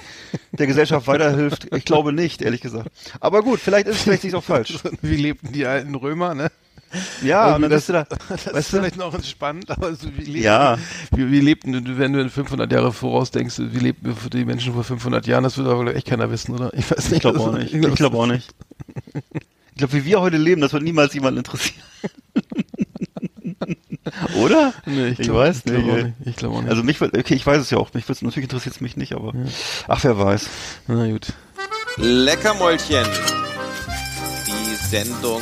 der 0.54 0.68
Gesellschaft 0.68 1.08
weiterhilft. 1.08 1.68
Ich 1.76 1.84
glaube 1.84 2.14
nicht, 2.14 2.42
ehrlich 2.42 2.62
gesagt. 2.62 2.90
Aber 3.20 3.42
gut, 3.42 3.60
vielleicht 3.60 3.88
ist 3.88 3.98
es 3.98 4.02
vielleicht 4.04 4.24
nicht 4.24 4.36
auch 4.36 4.46
falsch. 4.46 4.76
Wie 5.02 5.18
lebten 5.18 5.52
die 5.52 5.66
alten 5.66 5.94
Römer, 5.94 6.36
ne? 6.36 6.50
Ja, 7.24 7.56
und 7.56 7.62
dann 7.64 7.72
das, 7.72 7.88
bist 7.88 7.90
du 7.90 7.94
da, 7.94 8.04
das 8.30 8.46
ist 8.48 8.54
weißt 8.54 8.74
du, 8.74 8.78
vielleicht 8.78 8.98
noch 8.98 9.24
spannend, 9.24 9.70
aber 9.72 9.96
so 9.96 10.08
wie 10.18 10.24
lebten, 10.24 10.44
Ja. 10.44 10.78
wie, 11.16 11.32
wie 11.32 11.40
lebten, 11.40 11.72
du- 11.86 11.98
wenn 11.98 12.14
du 12.14 12.20
in 12.22 12.30
500 12.30 12.72
Jahre 12.72 12.92
voraus 12.92 13.32
denkst, 13.32 13.56
wie 13.60 13.80
lebten 13.80 14.16
die 14.34 14.46
Menschen 14.46 14.74
vor 14.74 14.84
500 14.84 15.26
Jahren, 15.28 15.44
das 15.44 15.58
wird 15.58 15.68
aber 15.68 15.96
echt 15.96 16.08
keiner 16.08 16.30
wissen, 16.32 16.54
oder? 16.54 16.74
Ich 16.74 16.90
weiß 16.92 17.06
nicht. 17.06 17.14
Ich 17.14 17.20
glaube 17.22 17.40
auch 17.40 17.48
Also, 17.48 17.58
nicht. 17.60 17.74
Ich 17.74 17.96
glaube 17.96 18.18
auch 18.18 18.26
nicht. 18.28 18.50
Ich 19.14 19.78
glaube, 19.78 19.94
wie 19.98 20.06
wir 20.06 20.20
heute 20.22 20.38
leben, 20.38 20.62
das 20.62 20.74
wird 20.74 20.84
niemals 20.84 21.14
jemanden 21.14 21.40
interessieren. 21.40 21.82
Oder? 24.36 24.74
Nee, 24.86 25.10
Ich 25.10 25.20
glaub- 25.20 25.38
weiß 25.38 25.58
ich 25.60 25.66
nicht, 25.72 25.90
auch 25.90 25.96
nicht. 25.96 26.14
Ich 26.26 26.36
glaube 26.36 26.56
auch 26.56 26.62
nicht. 26.62 26.70
Also 26.72 26.84
mich 26.84 27.02
okay, 27.02 27.34
ich 27.34 27.46
weiß 27.46 27.62
es 27.62 27.70
ja 27.70 27.78
auch. 27.78 27.94
Mich 27.94 28.08
natürlich 28.08 28.38
interessiert 28.38 28.76
es 28.76 28.82
mich 28.82 28.98
nicht, 28.98 29.14
aber 29.14 29.34
ach, 29.88 30.04
wer 30.04 30.18
weiß. 30.18 30.50
Na 30.88 31.08
gut. 31.10 31.34
Leckermäulchen. 31.98 33.06
Die 34.48 34.76
Sendung 34.76 35.42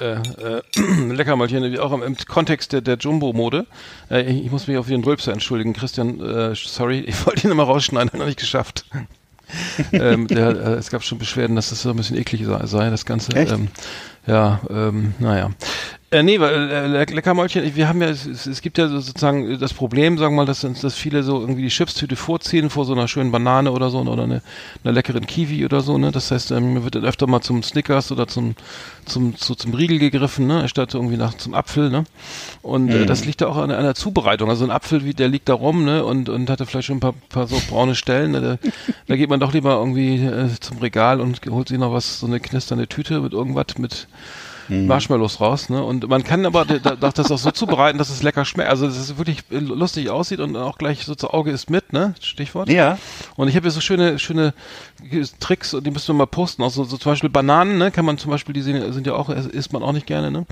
Äh, 0.00 0.14
äh, 0.14 0.62
Leckermalchen, 1.12 1.70
wie 1.72 1.78
auch 1.78 1.92
im, 1.92 2.02
im 2.02 2.16
Kontext 2.16 2.72
der, 2.72 2.80
der 2.80 2.96
Jumbo-Mode. 2.96 3.66
Äh, 4.10 4.22
ich, 4.22 4.50
muss 4.50 4.66
mich 4.66 4.76
auf 4.76 4.88
den 4.88 5.04
Rülpser 5.04 5.32
entschuldigen. 5.32 5.72
Christian, 5.72 6.20
äh, 6.20 6.54
sorry, 6.54 6.98
ich 7.06 7.26
wollte 7.26 7.46
ihn 7.46 7.52
immer 7.52 7.64
rausschneiden, 7.64 8.10
hat 8.12 8.20
er 8.20 8.26
nicht 8.26 8.38
geschafft. 8.38 8.84
ähm, 9.92 10.28
der, 10.28 10.48
äh, 10.48 10.74
es 10.74 10.90
gab 10.90 11.02
schon 11.02 11.18
Beschwerden, 11.18 11.56
dass 11.56 11.70
das 11.70 11.82
so 11.82 11.90
ein 11.90 11.96
bisschen 11.96 12.18
eklig 12.18 12.44
sei, 12.44 12.66
sei 12.66 12.90
das 12.90 13.06
Ganze. 13.06 13.32
Ähm, 13.32 13.68
ja, 14.26 14.60
ähm, 14.68 15.14
naja. 15.18 15.50
Äh, 16.10 16.22
nee, 16.22 16.40
weil 16.40 16.70
äh, 16.70 16.86
Le- 16.86 17.04
Leckermäulchen, 17.04 17.76
wir 17.76 17.86
haben 17.86 18.00
ja, 18.00 18.08
es, 18.08 18.24
es, 18.24 18.62
gibt 18.62 18.78
ja 18.78 18.88
so 18.88 18.98
sozusagen 18.98 19.58
das 19.58 19.74
Problem, 19.74 20.16
sagen 20.16 20.34
wir 20.34 20.44
mal, 20.44 20.46
dass, 20.46 20.60
dass 20.62 20.94
viele 20.94 21.22
so 21.22 21.38
irgendwie 21.38 21.60
die 21.60 21.68
Chipstüte 21.68 22.16
vorziehen 22.16 22.70
vor 22.70 22.86
so 22.86 22.94
einer 22.94 23.08
schönen 23.08 23.30
Banane 23.30 23.70
oder 23.72 23.90
so 23.90 23.98
oder 23.98 24.22
eine, 24.22 24.40
einer 24.84 24.94
leckeren 24.94 25.26
Kiwi 25.26 25.66
oder 25.66 25.82
so, 25.82 25.98
ne? 25.98 26.10
Das 26.10 26.30
heißt, 26.30 26.50
ähm, 26.52 26.82
wird 26.82 26.94
dann 26.94 27.04
öfter 27.04 27.26
mal 27.26 27.42
zum 27.42 27.62
Snickers 27.62 28.10
oder 28.10 28.26
zum 28.26 28.54
zum 29.04 29.36
zu, 29.36 29.54
zum 29.54 29.74
Riegel 29.74 29.98
gegriffen, 29.98 30.46
ne? 30.46 30.66
Statt 30.70 30.94
irgendwie 30.94 31.18
nach 31.18 31.34
zum 31.34 31.52
Apfel, 31.52 31.90
ne? 31.90 32.04
Und 32.62 32.88
äh, 32.88 33.04
das 33.04 33.26
liegt 33.26 33.42
da 33.42 33.48
auch 33.48 33.58
an, 33.58 33.70
an 33.70 33.84
der 33.84 33.94
Zubereitung. 33.94 34.48
Also 34.48 34.64
ein 34.64 34.70
Apfel, 34.70 35.04
wie 35.04 35.12
der 35.12 35.28
liegt 35.28 35.50
da 35.50 35.54
rum, 35.54 35.84
ne? 35.84 36.06
Und 36.06 36.30
und 36.30 36.48
hatte 36.48 36.64
vielleicht 36.64 36.86
schon 36.86 36.96
ein 36.96 37.00
paar, 37.00 37.14
paar 37.28 37.46
so 37.48 37.60
braune 37.68 37.94
Stellen. 37.94 38.30
Ne? 38.32 38.40
Da, 38.40 38.70
da 39.08 39.16
geht 39.16 39.28
man 39.28 39.40
doch 39.40 39.52
lieber 39.52 39.74
irgendwie 39.74 40.24
äh, 40.24 40.48
zum 40.58 40.78
Regal 40.78 41.20
und 41.20 41.42
holt 41.50 41.68
sich 41.68 41.76
noch 41.78 41.92
was, 41.92 42.20
so 42.20 42.26
eine 42.26 42.40
knisternde 42.40 42.88
Tüte 42.88 43.20
mit 43.20 43.34
irgendwas 43.34 43.76
mit 43.76 44.08
Marshmallows 44.68 45.40
raus, 45.40 45.68
ne? 45.70 45.82
Und 45.82 46.08
man 46.08 46.24
kann 46.24 46.44
aber 46.46 46.64
d- 46.64 46.78
d- 46.78 46.96
doch 47.00 47.12
das 47.12 47.30
auch 47.30 47.38
so 47.38 47.50
zubereiten, 47.50 47.98
dass 47.98 48.10
es 48.10 48.22
lecker 48.22 48.44
schmeckt. 48.44 48.68
Also 48.68 48.86
dass 48.86 48.96
es 48.96 49.16
wirklich 49.16 49.42
äh, 49.50 49.58
lustig 49.58 50.10
aussieht 50.10 50.40
und 50.40 50.56
auch 50.56 50.78
gleich 50.78 51.04
so 51.04 51.14
zu 51.14 51.30
Auge 51.30 51.50
ist 51.50 51.70
mit, 51.70 51.92
ne? 51.92 52.14
Stichwort. 52.20 52.68
Ja. 52.68 52.98
Und 53.36 53.48
ich 53.48 53.56
habe 53.56 53.64
hier 53.64 53.70
so 53.70 53.80
schöne, 53.80 54.18
schöne 54.18 54.52
Tricks, 55.40 55.74
und 55.74 55.86
die 55.86 55.90
müssen 55.90 56.08
wir 56.08 56.14
mal 56.14 56.26
posten. 56.26 56.62
Auch 56.62 56.70
so, 56.70 56.84
zum 56.84 56.98
Beispiel 56.98 57.30
Bananen, 57.30 57.78
ne? 57.78 57.90
Kann 57.90 58.04
man 58.04 58.18
zum 58.18 58.30
Beispiel, 58.30 58.52
die 58.52 58.62
sind, 58.62 58.92
sind 58.92 59.06
ja 59.06 59.14
auch, 59.14 59.28
isst 59.30 59.72
man 59.72 59.82
auch 59.82 59.92
nicht 59.92 60.06
gerne, 60.06 60.30
ne? 60.30 60.46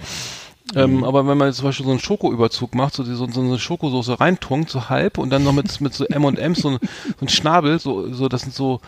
Ähm, 0.75 1.05
aber 1.05 1.29
wenn 1.29 1.39
man 1.39 1.47
jetzt 1.47 1.59
zum 1.59 1.67
Beispiel 1.67 1.87
so 1.87 1.93
einen 1.93 2.01
Schokoüberzug 2.01 2.75
macht, 2.75 2.93
so, 2.95 3.05
die, 3.05 3.15
so, 3.15 3.29
so 3.31 3.41
eine 3.41 3.57
Schokosoße 3.57 4.19
reintunkt, 4.19 4.69
so 4.69 4.89
halb, 4.89 5.17
und 5.19 5.31
dann 5.31 5.45
noch 5.45 5.53
mit, 5.53 5.81
mit 5.81 5.95
so 5.95 6.05
M&M's, 6.07 6.59
so, 6.59 6.71
ein- 6.71 6.79
so 6.81 7.25
ein 7.25 7.29
Schnabel, 7.29 7.79
so, 7.79 8.13
so, 8.13 8.29
das 8.29 8.41
sind 8.43 8.53
so 8.53 8.81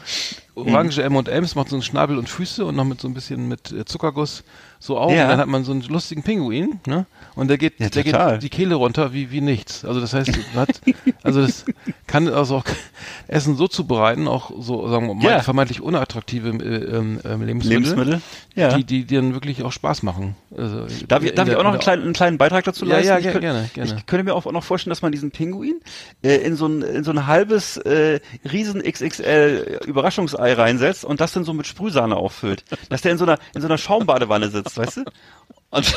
orange 0.57 0.99
M&M's, 0.99 1.55
macht 1.55 1.69
so 1.69 1.77
einen 1.77 1.85
Schnabel 1.85 2.19
und 2.19 2.29
Füße 2.29 2.65
und 2.65 2.75
noch 2.75 2.85
mit 2.85 3.01
so 3.01 3.07
ein 3.07 3.15
bisschen 3.15 3.47
mit 3.47 3.71
äh, 3.71 3.85
Zuckerguss 3.85 4.43
so 4.81 4.99
Augen, 4.99 5.15
Ja. 5.17 5.29
dann 5.29 5.39
hat 5.39 5.49
man 5.49 5.65
so 5.65 5.73
einen 5.73 5.83
lustigen 5.83 6.23
Pinguin, 6.23 6.81
ne? 6.87 7.07
Und 7.35 7.49
der 7.49 7.59
geht, 7.59 7.79
Ja, 7.79 7.89
der 7.89 8.03
geht 8.03 8.43
die 8.43 8.49
Kehle 8.49 8.75
runter 8.75 9.13
wie, 9.13 9.31
wie 9.31 9.41
nichts. 9.41 9.85
Also 9.85 10.01
das 10.01 10.13
heißt, 10.13 10.31
hat, 10.57 10.81
also 11.23 11.41
das 11.41 11.65
kann 12.07 12.29
also 12.29 12.57
auch 12.57 12.65
Essen 13.29 13.57
so 13.57 13.69
zubereiten, 13.69 14.27
auch 14.27 14.51
so, 14.59 14.89
sagen 14.89 15.07
wir 15.09 15.15
mal, 15.15 15.25
Ja. 15.25 15.41
vermeintlich 15.41 15.81
unattraktive 15.81 16.49
äh, 16.51 16.97
ähm, 16.97 17.21
Lebensmittel, 17.25 17.69
Lebensmittel. 17.69 18.21
Ja. 18.57 18.77
die, 18.77 18.83
die, 18.85 19.05
die 19.05 19.15
dann 19.15 19.35
wirklich 19.35 19.63
auch 19.63 19.71
Spaß 19.73 20.03
machen. 20.03 20.35
Also, 20.57 20.87
Darf 21.07 21.23
ich, 21.23 21.35
darf 21.35 21.47
ich 21.47 21.55
der- 21.55 21.59
auch 21.59 21.63
noch 21.63 21.71
in 21.71 21.75
einen 21.75 21.79
kleinen, 21.81 22.03
einen 22.03 22.13
kleinen 22.13 22.39
Beitrag 22.39 22.65
dazu 22.65 22.85
Ja, 22.87 22.93
leisten? 22.97 23.09
ja, 23.09 23.17
ich 23.19 23.23
ge- 23.25 23.33
könnte, 23.33 23.47
gerne, 23.47 23.71
gerne. 23.75 23.95
Ich 23.99 24.07
könnte 24.07 24.25
mir 24.25 24.35
auch 24.35 24.51
noch 24.51 24.65
vorstellen, 24.65 24.91
dass 24.91 25.03
man 25.03 25.13
diesen 25.13 25.31
Pinguin 25.31 25.81
äh, 26.23 26.37
in 26.39 26.57
so 26.57 26.67
ein 26.67 26.83
in 26.83 27.05
so 27.05 27.13
ein 27.13 27.27
halbes 27.29 27.77
äh, 27.79 28.19
riesen 28.51 28.83
XXL 28.83 29.81
Überraschungsei 29.87 30.53
reinsetzt 30.55 31.05
und 31.05 31.21
das 31.21 31.33
dann 31.33 31.45
so 31.45 31.53
mit 31.53 31.67
Sprühsahne 31.67 32.17
auffüllt. 32.17 32.65
Dass 32.89 33.03
der 33.03 33.13
in 33.13 33.19
so 33.19 33.25
einer 33.25 33.39
in 33.55 33.61
so 33.61 33.69
einer 33.69 33.79
Schaumbadewanne 33.79 34.51
sitzt, 34.51 34.68
weißt 34.77 34.99
du? 34.99 35.05
Und 35.71 35.95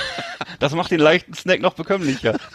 das 0.60 0.74
macht 0.74 0.92
den 0.92 1.00
leichten 1.00 1.34
Snack 1.34 1.62
noch 1.62 1.74
bekömmlicher. 1.74 2.38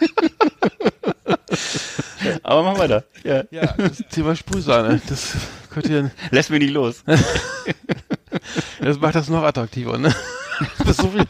Aber 2.43 2.63
mach 2.63 2.77
weiter. 2.77 3.03
Ja. 3.23 3.43
Ja, 3.51 3.73
das 3.77 4.03
Thema 4.11 4.35
Sprühsahne, 4.35 5.01
das 5.07 5.33
könnte 5.71 5.93
ja, 5.93 6.11
Lässt 6.31 6.49
mich 6.49 6.59
nicht 6.59 6.73
los. 6.73 7.03
das 8.79 8.99
macht 8.99 9.15
das 9.15 9.29
noch 9.29 9.43
attraktiver, 9.43 9.97
ne? 9.97 10.13
Das 10.85 10.97
so 10.97 11.09
viel, 11.09 11.25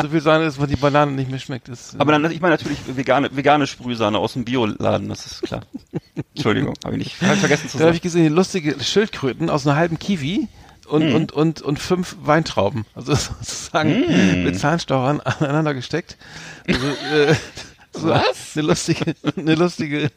so 0.00 0.08
viel 0.08 0.20
Sahne, 0.20 0.44
dass 0.44 0.58
man 0.58 0.68
die 0.68 0.76
Banane 0.76 1.12
nicht 1.12 1.30
mehr 1.30 1.38
schmeckt. 1.38 1.68
Das, 1.68 1.94
äh, 1.94 1.98
Aber 1.98 2.12
dann, 2.12 2.30
ich 2.30 2.40
meine 2.40 2.54
natürlich 2.54 2.78
vegane, 2.86 3.34
vegane 3.34 3.66
Sprühsahne 3.66 4.18
aus 4.18 4.32
dem 4.32 4.44
Bioladen, 4.44 5.08
das 5.08 5.26
ist 5.26 5.42
klar. 5.42 5.62
Entschuldigung, 6.34 6.74
habe 6.84 6.96
ich 6.96 7.04
nicht 7.04 7.22
hab 7.22 7.34
ich 7.34 7.40
vergessen 7.40 7.68
zu 7.68 7.78
Da 7.78 7.84
habe 7.84 7.90
sagen. 7.90 7.96
ich 7.96 8.02
gesehen, 8.02 8.34
lustige 8.34 8.82
Schildkröten 8.82 9.50
aus 9.50 9.66
einer 9.66 9.76
halben 9.76 9.98
Kiwi 9.98 10.48
und, 10.88 11.12
und, 11.12 11.32
und, 11.32 11.62
und 11.62 11.78
fünf 11.78 12.16
Weintrauben. 12.22 12.84
Also 12.94 13.14
sozusagen 13.40 14.04
Mm. 14.06 14.44
mit 14.44 14.58
Zahnstochern 14.58 15.20
aneinander 15.20 15.74
gesteckt. 15.74 16.16
Also, 16.68 16.86
äh, 16.86 17.34
so 17.92 18.08
Was? 18.08 18.52
Eine 18.56 18.66
lustige, 18.68 19.14
eine 19.36 19.54
lustige, 19.54 20.10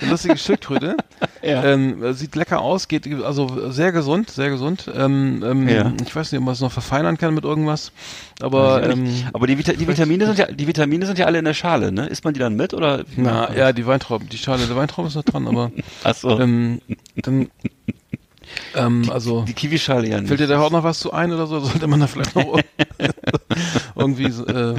eine 0.00 0.10
lustige 0.10 0.36
Schildkröte. 0.36 0.96
Ja. 1.42 1.64
Ähm, 1.64 2.12
sieht 2.14 2.34
lecker 2.36 2.60
aus, 2.60 2.88
geht 2.88 3.06
also 3.22 3.70
sehr 3.70 3.92
gesund, 3.92 4.30
sehr 4.30 4.50
gesund. 4.50 4.90
Ähm, 4.94 5.42
ähm, 5.46 5.68
Ja. 5.68 5.92
Ich 6.04 6.14
weiß 6.14 6.30
nicht, 6.32 6.38
ob 6.38 6.44
man 6.44 6.54
es 6.54 6.60
noch 6.60 6.72
verfeinern 6.72 7.16
kann 7.18 7.34
mit 7.34 7.44
irgendwas, 7.44 7.92
aber 8.40 8.82
ähm. 8.88 9.08
Aber 9.32 9.46
die, 9.46 9.58
Vita 9.58 9.72
die 9.72 9.86
Vitamine 9.86 10.26
sind 10.26 10.38
ja, 10.38 10.46
die 10.46 10.66
Vitamine 10.66 11.06
sind 11.06 11.18
ja 11.18 11.26
alle 11.26 11.38
in 11.38 11.44
der 11.44 11.54
Schale, 11.54 11.92
ne? 11.92 12.06
Isst 12.06 12.24
man 12.24 12.34
die 12.34 12.40
dann 12.40 12.56
mit 12.56 12.72
oder? 12.74 13.04
na 13.16 13.54
ja, 13.54 13.72
die 13.72 13.86
Weintrauben, 13.86 14.28
die 14.28 14.38
Schale 14.38 14.66
der 14.66 14.76
Weintrauben 14.76 15.08
ist 15.08 15.14
noch 15.16 15.24
dran, 15.24 15.46
aber 15.46 15.70
Ach 16.04 16.14
so. 16.14 16.38
ähm, 16.40 16.80
dann 17.16 17.48
ähm, 18.74 19.10
also 19.10 19.42
die 19.42 19.54
Kiwischale 19.54 20.08
ja 20.08 20.20
nicht. 20.20 20.28
Fällt 20.28 20.40
dir 20.40 20.46
da 20.46 20.60
auch 20.60 20.70
noch 20.70 20.84
was 20.84 20.98
zu 21.00 21.12
ein 21.12 21.32
oder 21.32 21.46
so? 21.46 21.60
Sollte 21.60 21.86
man 21.86 22.00
da 22.00 22.06
vielleicht 22.06 22.34
noch 22.34 22.60
irgendwie, 23.96 24.30
so, 24.30 24.46
äh, 24.46 24.74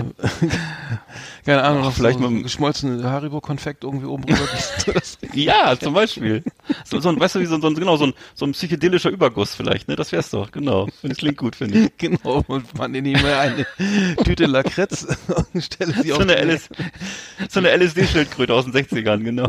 keine 1.45 1.63
Ahnung, 1.63 1.81
noch 1.83 1.93
vielleicht 1.93 2.19
so, 2.19 2.27
dem- 2.27 2.43
geschmolzene 2.43 3.03
Haribo-Konfekt 3.09 3.83
irgendwie 3.83 4.05
oben 4.05 4.23
rüber. 4.23 4.39
Das- 4.93 5.17
Ja, 5.33 5.75
zum 5.79 5.93
Beispiel. 5.93 6.43
So, 6.85 6.99
so 6.99 7.09
ein, 7.09 7.19
weißt 7.19 7.35
du, 7.35 7.39
wie 7.39 7.45
so, 7.45 7.55
ein- 7.55 7.61
so, 7.61 7.67
ein- 7.67 7.75
genau, 7.75 7.97
so 7.97 8.05
ein, 8.07 8.13
so 8.35 8.45
ein 8.45 8.51
psychedelischer 8.53 9.09
Überguss 9.09 9.55
vielleicht, 9.55 9.87
ne? 9.87 9.95
Das 9.95 10.11
wär's 10.11 10.29
doch, 10.31 10.51
genau. 10.51 10.87
Das 11.03 11.17
klingt 11.17 11.37
gut, 11.37 11.55
finde 11.55 11.79
ich. 11.79 11.91
genau, 11.97 12.43
und 12.47 12.77
man 12.77 12.93
in 12.95 13.05
ihm 13.05 13.17
eine 13.17 13.65
Tüte 14.23 14.45
Lakritz 14.45 15.05
und 15.53 15.63
stelle 15.63 15.93
sie 16.01 16.09
So 16.09 16.15
auf 16.15 16.21
eine, 16.21 16.35
LS, 16.35 16.69
so 17.49 17.59
eine 17.59 17.69
LSD-Schildkröte 17.75 18.53
aus 18.53 18.65
den 18.65 18.73
60ern, 18.73 19.23
genau. 19.23 19.47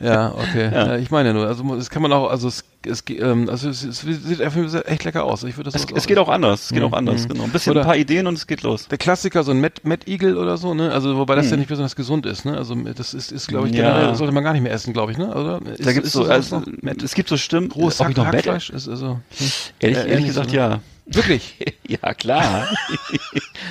Ja, 0.00 0.32
okay. 0.34 0.70
Ja. 0.72 0.96
ich 0.96 1.10
meine 1.10 1.28
ja 1.30 1.32
nur, 1.34 1.46
also 1.46 1.62
das 1.74 1.90
kann 1.90 2.02
man 2.02 2.12
auch, 2.12 2.28
also 2.30 2.48
es, 2.48 2.64
es, 2.86 3.02
ähm, 3.08 3.48
also 3.48 3.68
es, 3.68 3.82
es 3.84 4.00
sieht 4.00 4.40
einfach 4.40 4.62
echt 4.86 5.04
lecker 5.04 5.24
aus. 5.24 5.42
Ich 5.44 5.56
würde 5.56 5.70
das 5.70 5.82
Es, 5.82 5.86
es 5.94 6.06
geht 6.06 6.18
auch 6.18 6.28
anders, 6.28 6.64
es 6.64 6.68
geht 6.70 6.80
Mhm, 6.80 6.84
auch 6.86 6.92
anders, 6.92 7.24
mhm. 7.24 7.28
genau. 7.28 7.44
Ein 7.44 7.50
bisschen 7.50 7.70
Oder- 7.72 7.80
ein 7.82 7.86
paar 7.86 7.96
Ideen 7.96 8.26
und 8.26 8.34
es 8.34 8.46
geht 8.46 8.62
los. 8.62 8.86
Der 8.88 8.98
Klassiker, 8.98 9.42
so 9.42 9.50
ein 9.52 9.60
Met, 9.60 9.84
Met 9.84 10.06
Eagle 10.06 10.36
oder 10.36 10.56
so, 10.58 10.74
ne? 10.74 10.92
Also 10.92 11.16
wobei 11.16 11.34
das 11.36 11.46
ja 11.46 11.52
Hm. 11.52 11.60
nicht 11.60 11.68
besonders 11.68 11.96
gesund 11.96 12.26
ist, 12.26 12.44
ne? 12.44 12.56
Also 12.56 12.74
das 12.74 13.14
ist, 13.14 13.32
ist 13.32 13.46
glaube 13.48 13.68
ich, 13.68 13.74
Ja. 13.74 13.92
generell 13.94 14.14
sollte 14.14 14.32
man 14.32 14.44
gar 14.44 14.52
nicht 14.52 14.62
mehr 14.62 14.72
essen, 14.72 14.92
glaube 14.92 15.12
ich, 15.12 15.18
ne? 15.18 15.28
Oder? 15.34 15.60
Ist, 15.72 15.86
Da 15.86 15.92
gibt's 15.92 16.12
so, 16.12 16.24
also, 16.24 16.62
es 17.02 17.14
gibt 17.14 17.28
so 17.28 17.36
Stimmen, 17.36 17.70
rohes 17.72 18.00
ob 18.00 18.08
Hack, 18.08 18.18
Hackfleisch 18.18 18.70
ist 18.70 18.88
also 18.88 19.20
hm. 19.36 19.50
ehrlich, 19.80 19.96
Äh, 19.96 20.00
ehrlich 20.00 20.12
ähnlich 20.12 20.26
gesagt, 20.28 20.50
so, 20.50 20.56
ne? 20.56 20.62
ja. 20.62 20.80
wirklich. 21.06 21.56
Ja, 21.88 22.12
klar. 22.12 22.68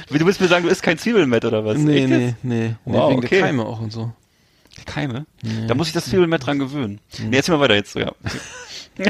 du 0.10 0.26
willst 0.26 0.42
mir 0.42 0.48
sagen, 0.48 0.66
du 0.66 0.72
isst 0.72 0.82
kein 0.82 0.98
Zwiebelmett 0.98 1.46
oder 1.46 1.64
was? 1.64 1.78
Nee, 1.78 2.00
Echt 2.00 2.10
nee, 2.10 2.26
jetzt? 2.30 2.36
nee, 2.44 2.56
nee, 2.58 2.76
Wow, 2.86 3.12
wegen 3.12 3.20
okay. 3.20 3.28
der 3.30 3.42
Keime 3.42 3.64
auch 3.64 3.80
und 3.80 3.92
so. 3.94 4.12
Keime? 4.88 5.28
Da 5.68 5.76
muss 5.76 5.86
ich 5.88 5.94
das 5.94 6.06
Zwiebelmett 6.06 6.46
dran 6.48 6.58
gewöhnen. 6.58 7.00
Nee, 7.20 7.38
erzähl 7.38 7.54
mal 7.56 7.62
weiter 7.62 7.76
jetzt 7.76 7.92
so, 7.94 8.00
ja. 8.00 8.12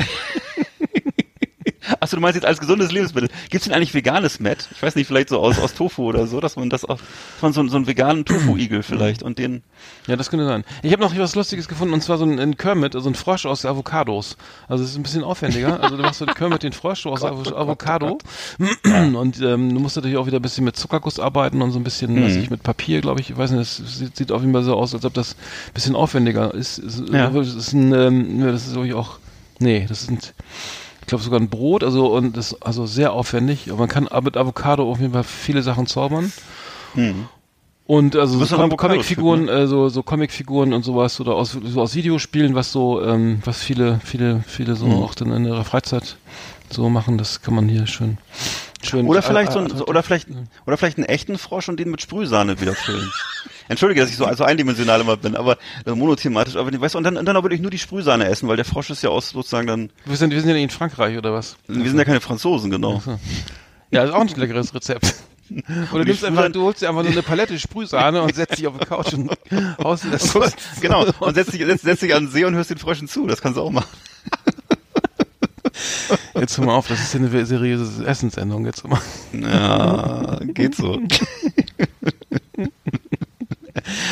Achso, 2.07 2.15
du 2.15 2.21
meinst 2.21 2.35
jetzt 2.35 2.45
als 2.45 2.59
gesundes 2.61 2.89
Lebensmittel. 2.93 3.29
Gibt's 3.49 3.65
denn 3.65 3.73
eigentlich 3.75 3.93
veganes 3.93 4.39
Met? 4.39 4.69
Ich 4.71 4.81
weiß 4.81 4.95
nicht, 4.95 5.07
vielleicht 5.07 5.27
so 5.27 5.39
aus, 5.39 5.59
aus 5.59 5.73
Tofu 5.73 6.03
oder 6.05 6.25
so, 6.25 6.39
dass 6.39 6.55
man 6.55 6.69
das 6.69 6.85
auch, 6.85 6.97
dass 6.99 7.41
man 7.41 7.51
so, 7.51 7.67
so 7.67 7.75
einen 7.75 7.85
veganen 7.85 8.23
Tofu-Igel 8.23 8.81
vielleicht 8.81 9.23
und 9.23 9.37
den, 9.39 9.61
Ja, 10.07 10.15
das 10.15 10.29
könnte 10.29 10.45
sein. 10.45 10.63
Ich 10.83 10.93
habe 10.93 11.01
noch 11.03 11.13
was 11.17 11.35
Lustiges 11.35 11.67
gefunden 11.67 11.93
und 11.93 12.01
zwar 12.01 12.17
so 12.17 12.23
ein, 12.23 12.39
ein 12.39 12.55
Kermit, 12.55 12.95
also 12.95 13.09
ein 13.09 13.15
Frosch 13.15 13.45
aus 13.45 13.65
Avocados. 13.65 14.37
Also 14.69 14.85
es 14.85 14.91
ist 14.91 14.95
ein 14.95 15.03
bisschen 15.03 15.25
aufwendiger. 15.25 15.83
Also 15.83 15.97
du 15.97 16.01
machst 16.03 16.19
so 16.19 16.25
den 16.25 16.33
Kermit, 16.33 16.63
den 16.63 16.71
Frosch 16.71 17.05
aus 17.05 17.21
Avo- 17.23 17.53
Avocado 17.53 18.19
und 18.85 19.41
ähm, 19.41 19.73
du 19.73 19.79
musst 19.81 19.97
natürlich 19.97 20.15
auch 20.17 20.27
wieder 20.27 20.39
ein 20.39 20.41
bisschen 20.41 20.63
mit 20.63 20.77
Zuckerguss 20.77 21.19
arbeiten 21.19 21.61
und 21.61 21.71
so 21.71 21.79
ein 21.79 21.83
bisschen, 21.83 22.23
weiß 22.23 22.37
ich, 22.37 22.49
mit 22.49 22.63
Papier, 22.63 23.01
glaube 23.01 23.19
ich. 23.19 23.31
Ich 23.31 23.37
weiß 23.37 23.51
nicht, 23.51 23.61
das 23.81 23.97
sieht, 23.97 24.15
sieht 24.15 24.31
auf 24.31 24.41
jeden 24.41 24.53
Fall 24.53 24.63
so 24.63 24.75
aus, 24.75 24.93
als 24.93 25.03
ob 25.03 25.13
das 25.13 25.33
ein 25.67 25.73
bisschen 25.73 25.95
aufwendiger 25.97 26.53
ist. 26.53 26.77
ist 26.77 27.03
Ja. 27.11 27.29
Das 27.29 27.53
ist 27.53 27.73
ein, 27.73 27.93
ähm, 27.93 28.39
das 28.41 28.65
ist 28.67 28.75
wirklich 28.75 28.93
auch, 28.93 29.19
nee, 29.59 29.85
das 29.89 30.05
sind 30.05 30.33
ich 31.07 31.09
glaube 31.09 31.23
sogar 31.23 31.39
ein 31.39 31.47
Brot, 31.47 31.85
also 31.85 32.07
und 32.07 32.35
das 32.35 32.61
also 32.61 32.85
sehr 32.85 33.13
aufwendig. 33.13 33.69
Aber 33.69 33.79
man 33.79 33.87
kann 33.87 34.09
mit 34.23 34.35
Avocado 34.35 34.91
auf 34.91 34.99
jeden 34.99 35.13
Fall 35.13 35.23
viele 35.23 35.63
Sachen 35.63 35.87
zaubern. 35.87 36.33
Und 37.85 38.17
also 38.17 38.43
so 38.43 38.57
Com 38.57 38.75
Comicfiguren, 38.75 39.47
äh, 39.47 39.67
so, 39.67 39.87
so 39.87 40.03
Comicfiguren 40.03 40.73
und 40.73 40.83
sowas 40.83 41.21
oder 41.21 41.35
aus, 41.35 41.57
so 41.63 41.79
aus 41.81 41.95
Videospielen, 41.95 42.55
was 42.55 42.73
so, 42.73 43.01
ähm, 43.01 43.39
was 43.45 43.61
viele, 43.63 44.01
viele, 44.03 44.43
viele 44.45 44.75
so 44.75 44.87
Mhm. 44.87 45.01
auch 45.01 45.15
dann 45.15 45.31
in 45.31 45.45
ihrer 45.45 45.63
Freizeit 45.63 46.17
so 46.73 46.89
machen, 46.89 47.17
das 47.17 47.41
kann 47.41 47.53
man 47.53 47.67
hier 47.67 47.87
schön, 47.87 48.17
schön. 48.83 49.07
oder 49.07 49.21
vielleicht 49.21 49.51
so 49.51 49.59
ein, 49.59 49.67
äh, 49.67 49.75
so- 49.75 49.85
oder 49.85 50.03
vielleicht, 50.03 50.27
oder 50.65 50.77
vielleicht 50.77 50.97
einen 50.97 51.05
echten 51.05 51.37
Frosch 51.37 51.69
und 51.69 51.79
den 51.79 51.89
mit 51.89 52.01
Sprühsahne 52.01 52.59
wieder 52.61 52.73
füllen. 52.73 53.11
Entschuldige, 53.69 54.01
dass 54.01 54.09
ich 54.09 54.15
so 54.15 54.25
also 54.25 54.43
eindimensional 54.43 55.01
immer 55.01 55.17
bin, 55.17 55.35
aber 55.35 55.57
äh, 55.85 55.91
monothematisch, 55.91 56.55
aber 56.55 56.71
weißt 56.79 56.95
du, 56.95 56.97
und 56.99 57.03
dann, 57.03 57.17
und 57.17 57.25
dann 57.25 57.35
aber 57.35 57.45
würde 57.45 57.55
ich 57.55 57.61
nur 57.61 57.71
die 57.71 57.79
Sprühsahne 57.79 58.25
essen, 58.25 58.47
weil 58.47 58.55
der 58.55 58.65
Frosch 58.65 58.89
ist 58.89 59.03
ja 59.03 59.09
aus 59.09 59.29
sozusagen 59.29 59.67
dann, 59.67 59.89
wir 60.05 60.15
sind, 60.15 60.31
wir 60.31 60.39
sind 60.39 60.49
ja 60.49 60.55
nicht 60.55 60.63
in 60.63 60.69
Frankreich 60.69 61.17
oder 61.17 61.33
was? 61.33 61.57
wir 61.67 61.89
sind 61.89 61.97
ja 61.97 62.05
keine 62.05 62.21
Franzosen, 62.21 62.71
genau. 62.71 63.01
Ja, 63.91 64.03
ist 64.03 64.11
auch 64.13 64.21
ein 64.21 64.27
leckeres 64.27 64.73
Rezept. 64.73 65.15
Oder 65.91 66.03
du 66.03 66.09
nimmst 66.09 66.25
einfach, 66.25 66.51
du 66.51 66.63
holst 66.63 66.81
dir 66.81 66.89
einfach 66.89 67.03
nur 67.03 67.11
eine 67.11 67.23
Palette 67.23 67.57
Sprühsahne 67.57 68.21
und 68.21 68.35
setzt 68.35 68.57
dich 68.57 68.67
auf 68.67 68.77
die 68.77 68.85
Couch 68.85 69.13
und 69.13 69.31
haust 69.83 70.05
das 70.11 70.33
genau, 70.81 71.05
und 71.19 71.35
setzt 71.35 71.53
dich, 71.53 71.65
setzt, 71.65 71.83
setzt 71.83 72.01
dich 72.01 72.13
an 72.13 72.25
den 72.25 72.31
See 72.31 72.43
und 72.43 72.53
hörst 72.55 72.69
den 72.69 72.77
Fröschen 72.77 73.07
zu, 73.07 73.27
das 73.27 73.41
kannst 73.41 73.57
du 73.57 73.61
auch 73.61 73.71
machen. 73.71 73.87
Jetzt 76.39 76.57
hör 76.57 76.65
mal 76.65 76.75
auf, 76.75 76.87
das 76.87 76.99
ist 76.99 77.13
ja 77.13 77.19
eine 77.19 77.45
seriöse 77.45 78.05
Essenssendung. 78.05 78.65
Jetzt 78.65 78.87
mal. 78.87 78.99
Ja, 79.33 80.39
geht 80.45 80.75
so. 80.75 80.99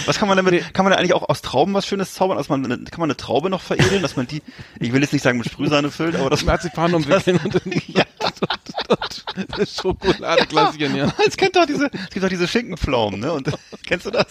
Was 0.06 0.18
kann 0.20 0.28
man 0.28 0.38
damit, 0.38 0.74
kann 0.74 0.86
man 0.86 0.92
da 0.94 1.00
eigentlich 1.00 1.14
auch 1.14 1.28
aus 1.28 1.42
Trauben 1.42 1.74
was 1.74 1.86
Schönes 1.86 2.14
zaubern? 2.14 2.38
Also 2.38 2.56
man, 2.56 2.64
kann 2.86 3.00
man 3.00 3.10
eine 3.10 3.18
Traube 3.18 3.50
noch 3.50 3.62
veredeln, 3.62 4.02
dass 4.02 4.16
man 4.16 4.28
die, 4.28 4.42
ich 4.80 4.94
will 4.94 5.02
jetzt 5.02 5.12
nicht 5.14 5.24
sagen 5.24 5.38
mit 5.38 5.48
Sprühsahne 5.50 5.92
füllt, 5.92 6.16
aber 6.16 6.30
das 6.32 6.46
Marzipan 6.46 6.94
umwickeln 6.94 7.40
und, 7.44 7.54
Ja. 7.88 8.04
und, 8.22 8.42
und, 8.90 9.60
und 9.60 9.70
Schokoladegläschen, 9.70 10.96
ja. 10.96 11.14
Es 11.28 11.36
kennt 11.36 11.56
doch 11.56 11.66
diese, 11.66 11.86
es 11.92 12.10
gibt 12.10 12.24
doch 12.24 12.30
diese 12.30 12.48
Schinkenpflaumen, 12.48 13.20
ne? 13.20 13.32
Und 13.34 13.50
kennst 13.86 14.06
du 14.06 14.12
das? 14.12 14.28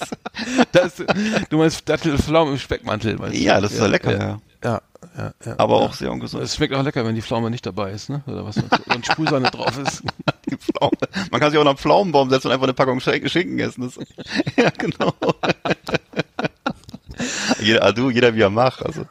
Das, 0.72 0.94
du 1.50 1.58
meinst 1.58 1.88
Dattelpflaume 1.88 2.52
im 2.52 2.58
Speckmantel, 2.58 3.16
meinst 3.18 3.36
du? 3.36 3.40
Ja, 3.42 3.60
das 3.60 3.72
ist 3.72 3.78
ja 3.80 3.86
lecker, 3.86 4.18
Ja, 4.18 4.40
ja, 4.62 4.82
ja. 5.16 5.32
ja. 5.44 5.54
Aber 5.58 5.76
auch 5.76 5.94
sehr 5.94 6.10
ungesund. 6.10 6.42
Es 6.42 6.56
schmeckt 6.56 6.74
auch 6.74 6.82
lecker, 6.82 7.04
wenn 7.04 7.14
die 7.14 7.22
Pflaume 7.22 7.50
nicht 7.50 7.64
dabei 7.64 7.92
ist, 7.92 8.10
ne? 8.10 8.22
Oder 8.26 8.44
was? 8.44 8.56
Und 8.56 9.06
Sprühsahne 9.06 9.50
drauf 9.50 9.78
ist. 9.78 10.02
Die 10.50 10.56
Pflaume. 10.56 10.92
Man 11.30 11.40
kann 11.40 11.50
sich 11.50 11.58
auch 11.58 11.64
noch 11.64 11.70
einen 11.70 11.78
Pflaumenbaum 11.78 12.28
setzen 12.28 12.48
und 12.48 12.52
einfach 12.52 12.64
eine 12.64 12.74
Packung 12.74 13.00
Schinken 13.00 13.58
essen. 13.60 13.82
Das, 13.82 13.96
ja, 14.56 14.70
genau. 14.70 15.10
jeder, 17.60 17.82
ah, 17.82 17.92
du, 17.92 18.10
jeder 18.10 18.34
wie 18.34 18.42
er 18.42 18.50
macht. 18.50 18.84
Also. 18.84 19.06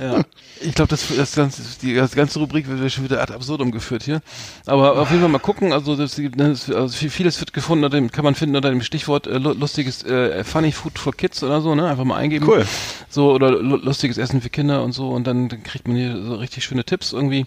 Ja. 0.00 0.22
Ich 0.60 0.74
glaube, 0.74 0.88
das, 0.88 1.06
das, 1.14 1.34
ganze, 1.36 1.62
die 1.82 1.94
das 1.94 2.14
ganze 2.14 2.38
Rubrik 2.38 2.66
wird 2.68 2.92
schon 2.92 3.04
wieder 3.04 3.20
ad 3.22 3.32
absurdum 3.32 3.70
geführt 3.70 4.02
hier. 4.02 4.20
Aber 4.66 4.98
auf 4.98 5.08
jeden 5.10 5.20
Fall 5.22 5.30
mal 5.30 5.38
gucken. 5.38 5.72
Also, 5.72 5.94
das, 5.96 6.20
das, 6.36 6.70
also 6.70 6.88
viel- 6.96 7.10
vieles 7.10 7.38
wird 7.40 7.52
gefunden, 7.52 7.84
unter 7.84 7.96
dem, 7.96 8.10
kann 8.10 8.24
man 8.24 8.34
finden 8.34 8.56
unter 8.56 8.70
dem 8.70 8.82
Stichwort 8.82 9.26
äh, 9.26 9.38
lu- 9.38 9.52
lustiges 9.52 10.02
äh, 10.04 10.42
Funny 10.44 10.72
Food 10.72 10.98
for 10.98 11.14
Kids 11.14 11.42
oder 11.42 11.60
so, 11.60 11.74
ne? 11.74 11.88
Einfach 11.88 12.04
mal 12.04 12.16
eingeben. 12.16 12.46
Cool. 12.48 12.66
So, 13.08 13.32
oder 13.32 13.50
lu- 13.50 13.76
lustiges 13.76 14.18
Essen 14.18 14.40
für 14.42 14.50
Kinder 14.50 14.82
und 14.82 14.92
so. 14.92 15.10
Und 15.10 15.26
dann, 15.26 15.48
dann 15.48 15.62
kriegt 15.62 15.86
man 15.86 15.96
hier 15.96 16.20
so 16.22 16.34
richtig 16.34 16.64
schöne 16.64 16.84
Tipps 16.84 17.12
irgendwie, 17.12 17.46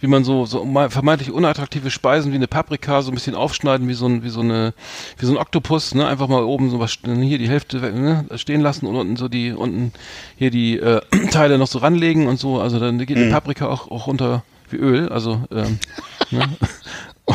wie 0.00 0.06
man 0.06 0.24
so, 0.24 0.46
so 0.46 0.64
vermeintlich 0.88 1.30
unattraktive 1.30 1.90
Speisen 1.90 2.32
wie 2.32 2.36
eine 2.36 2.48
Paprika 2.48 3.02
so 3.02 3.10
ein 3.10 3.14
bisschen 3.14 3.34
aufschneiden, 3.34 3.88
wie 3.88 3.94
so 3.94 4.06
ein, 4.06 4.22
wie 4.22 4.28
so 4.28 4.40
eine, 4.40 4.74
wie 5.18 5.26
so 5.26 5.32
ein 5.32 5.38
Oktopus, 5.38 5.94
ne? 5.94 6.06
Einfach 6.06 6.28
mal 6.28 6.42
oben 6.42 6.70
so 6.70 6.78
was, 6.78 6.98
hier 7.04 7.38
die 7.38 7.48
Hälfte 7.48 7.82
weg, 7.82 7.94
ne? 7.94 8.26
stehen 8.36 8.60
lassen 8.60 8.86
und 8.86 8.96
unten 8.96 9.16
so 9.16 9.28
die, 9.28 9.52
unten 9.52 9.92
hier 10.36 10.50
die 10.50 10.78
äh, 10.78 11.00
Teile 11.30 11.58
noch 11.58 11.68
so 11.68 11.78
ranlegen 11.78 12.26
und 12.26 12.38
so. 12.38 12.60
Also 12.60 12.78
dann 12.78 12.98
geht 12.98 13.16
die 13.16 13.30
Paprika 13.30 13.66
auch, 13.66 13.90
auch 13.90 14.06
runter 14.06 14.44
wie 14.70 14.76
Öl. 14.76 15.08
Also, 15.08 15.44
ähm, 15.50 15.78
ne? 16.30 16.48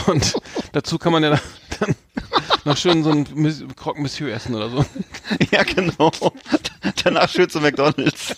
Und 0.07 0.33
dazu 0.71 0.97
kann 0.97 1.11
man 1.11 1.23
ja 1.23 1.39
dann 1.79 1.95
noch 2.65 2.77
schön 2.77 3.03
so 3.03 3.11
ein 3.11 3.27
Croque 3.75 4.01
Monsieur 4.01 4.33
essen 4.33 4.55
oder 4.55 4.69
so. 4.69 4.85
Ja, 5.51 5.63
genau. 5.63 6.11
Danach 7.03 7.29
schön 7.29 7.49
zu 7.49 7.59
McDonalds. 7.59 8.35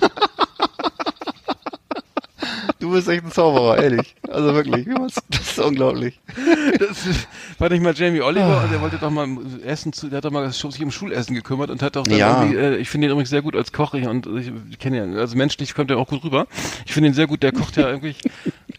Du 2.82 2.90
bist 2.90 3.08
echt 3.08 3.24
ein 3.24 3.30
Zauberer, 3.30 3.80
ehrlich. 3.80 4.16
Also 4.28 4.54
wirklich. 4.54 4.88
Das 5.30 5.40
ist 5.40 5.58
unglaublich. 5.60 6.18
Das 6.80 7.06
war 7.60 7.68
nicht 7.68 7.80
mal 7.80 7.94
Jamie 7.94 8.20
Oliver 8.22 8.64
und 8.64 8.72
der 8.72 8.80
wollte 8.80 8.98
doch 8.98 9.10
mal 9.10 9.28
Essen 9.64 9.92
zu, 9.92 10.08
der 10.08 10.16
hat 10.16 10.24
doch 10.24 10.32
mal 10.32 10.50
sich 10.50 10.82
um 10.82 10.90
Schulessen 10.90 11.36
gekümmert 11.36 11.70
und 11.70 11.80
hat 11.80 11.94
doch 11.94 12.04
dann 12.08 12.18
Ja. 12.18 12.42
irgendwie, 12.42 12.58
äh, 12.58 12.76
ich 12.78 12.88
finde 12.90 13.06
ihn 13.06 13.10
übrigens 13.12 13.30
sehr 13.30 13.40
gut 13.42 13.54
als 13.54 13.72
Koch 13.72 13.94
ich, 13.94 14.08
und 14.08 14.26
ich 14.70 14.78
kenne 14.80 15.04
ihn, 15.04 15.16
also 15.16 15.36
menschlich 15.36 15.74
kommt 15.76 15.92
er 15.92 15.98
auch 15.98 16.08
gut 16.08 16.24
rüber. 16.24 16.48
Ich 16.84 16.92
finde 16.92 17.10
ihn 17.10 17.14
sehr 17.14 17.28
gut, 17.28 17.44
der 17.44 17.52
kocht 17.52 17.76
ja 17.76 17.88
irgendwie, 17.88 18.16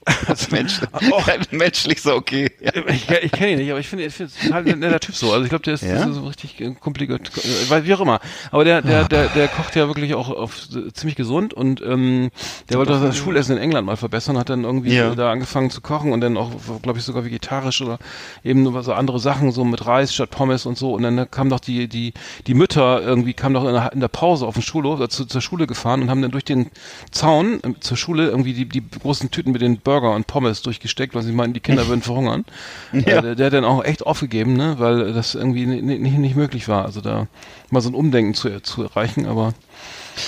also, 0.28 0.47
Mensch, 0.51 0.82
auch, 1.12 1.30
menschlich 1.51 2.01
so 2.01 2.14
okay. 2.14 2.51
Ja. 2.60 2.72
ich, 2.89 3.10
ich 3.10 3.32
kenne 3.32 3.51
ihn 3.54 3.60
nicht, 3.60 3.72
aber 3.72 3.80
ich 3.80 3.88
finde, 3.88 4.04
ich 4.04 4.14
finde, 4.14 4.34
total 4.34 4.68
ein 4.68 4.80
netter 4.80 4.99
Typ 4.99 5.16
so. 5.16 5.32
Also 5.32 5.43
ich 5.45 5.49
glaube, 5.49 5.64
der 5.64 5.76
ist, 5.76 5.84
Ja? 5.84 6.04
ist 6.04 6.16
so 6.16 6.28
richtig 6.28 6.60
äh, 6.60 6.74
kompliziert, 6.78 7.32
äh, 7.38 7.70
weil 7.70 7.86
wie 7.86 7.93
auch 7.93 8.01
immer. 8.01 8.20
Aber 8.51 8.66
der, 8.66 8.82
der, 8.82 9.06
der, 9.06 9.28
der 9.30 9.47
kocht 9.47 9.78
ja 9.78 9.88
wirklich 9.88 10.14
auch 10.14 10.30
auf 10.30 10.58
ziemlich 10.93 11.16
gesund 11.16 11.54
und 11.54 11.82
ähm, 11.82 12.32
der 12.70 12.80
wollte 12.80 12.93
auch 12.95 13.01
das 13.01 13.16
Schulessen 13.16 13.56
in 13.56 13.64
England 13.64 13.92
mal 13.93 13.97
verbessern, 13.97 14.37
hat 14.37 14.49
dann 14.49 14.63
irgendwie 14.63 14.95
Ja. 14.95 15.13
da 15.15 15.31
angefangen 15.31 15.69
zu 15.69 15.81
kochen 15.81 16.11
und 16.11 16.21
dann 16.21 16.35
auch, 16.37 16.51
glaube 16.81 16.99
ich, 16.99 17.05
sogar 17.05 17.23
vegetarisch 17.25 17.81
oder 17.81 17.99
eben 18.43 18.63
nur 18.63 18.81
so 18.83 18.93
andere 18.93 19.19
Sachen, 19.19 19.51
so 19.51 19.63
mit 19.63 19.85
Reis 19.85 20.13
statt 20.13 20.31
Pommes 20.31 20.65
und 20.65 20.77
so. 20.77 20.93
Und 20.93 21.03
dann 21.03 21.29
kam 21.29 21.49
doch 21.49 21.59
die, 21.59 21.87
die, 21.87 22.13
die 22.47 22.53
Mütter 22.53 23.01
irgendwie, 23.01 23.33
kamen 23.33 23.53
doch 23.55 23.65
in 23.65 23.73
der, 23.73 23.93
in 23.93 23.99
der 23.99 24.07
Pause 24.07 24.45
auf 24.47 24.55
den 24.55 24.63
Schulhof, 24.63 25.07
zu, 25.09 25.25
zur 25.25 25.41
Schule 25.41 25.67
gefahren 25.67 26.01
und 26.01 26.09
haben 26.09 26.21
dann 26.21 26.31
durch 26.31 26.43
den 26.45 26.69
Zaun 27.11 27.59
äh, 27.63 27.73
zur 27.79 27.97
Schule 27.97 28.27
irgendwie 28.29 28.53
die, 28.53 28.65
die 28.65 28.83
großen 28.99 29.29
Tüten 29.31 29.51
mit 29.51 29.61
den 29.61 29.77
Burger 29.77 30.13
und 30.15 30.27
Pommes 30.27 30.61
durchgesteckt, 30.61 31.13
weil 31.15 31.21
sie 31.23 31.31
meinten, 31.31 31.53
die 31.53 31.59
Kinder 31.59 31.87
würden 31.87 32.01
verhungern. 32.01 32.45
Ja. 32.91 32.99
Äh, 32.99 33.21
der, 33.21 33.35
der 33.35 33.45
hat 33.47 33.53
dann 33.53 33.65
auch 33.65 33.83
echt 33.83 34.05
aufgegeben, 34.05 34.53
ne, 34.53 34.75
weil 34.79 35.13
das 35.13 35.35
irgendwie 35.35 35.65
ni- 35.65 35.81
ni- 35.81 35.99
nicht, 35.99 36.17
nicht 36.17 36.35
möglich 36.35 36.67
war. 36.67 36.85
Also 36.85 37.01
da 37.01 37.27
mal 37.69 37.81
so 37.81 37.89
ein 37.89 37.95
Umdenken 37.95 38.33
zu, 38.33 38.61
zu 38.61 38.83
erreichen, 38.83 39.25
aber 39.25 39.53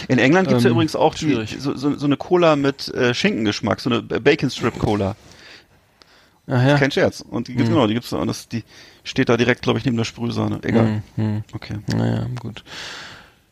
In 0.07 0.19
England 0.19 0.47
gibt's 0.47 0.63
ja 0.63 0.69
Ähm, 0.69 0.75
übrigens 0.75 0.95
auch 0.95 1.15
die, 1.15 1.45
so, 1.59 1.75
so, 1.75 1.95
so 1.95 2.05
eine 2.05 2.17
Cola 2.17 2.55
mit 2.55 2.87
äh, 2.93 3.13
Schinkengeschmack, 3.13 3.79
so 3.79 3.89
eine 3.89 4.01
Bacon 4.01 4.49
Strip 4.49 4.77
Cola. 4.79 5.15
ach 6.47 6.63
ja. 6.63 6.77
Kein 6.77 6.91
Scherz. 6.91 7.21
Und 7.21 7.47
die 7.47 7.53
gibt's 7.53 7.69
genau, 7.69 7.87
die 7.87 7.93
gibt's 7.93 8.09
da. 8.09 8.17
Und 8.17 8.27
das, 8.27 8.47
die 8.47 8.63
steht 9.03 9.29
da 9.29 9.37
direkt, 9.37 9.61
glaube 9.61 9.79
ich, 9.79 9.85
neben 9.85 9.97
der 9.97 10.03
Sprühsahne. 10.03 10.59
Egal. 10.63 11.03
Mhm. 11.15 11.43
Okay. 11.53 11.77
Naja, 11.87 12.27
gut. 12.39 12.63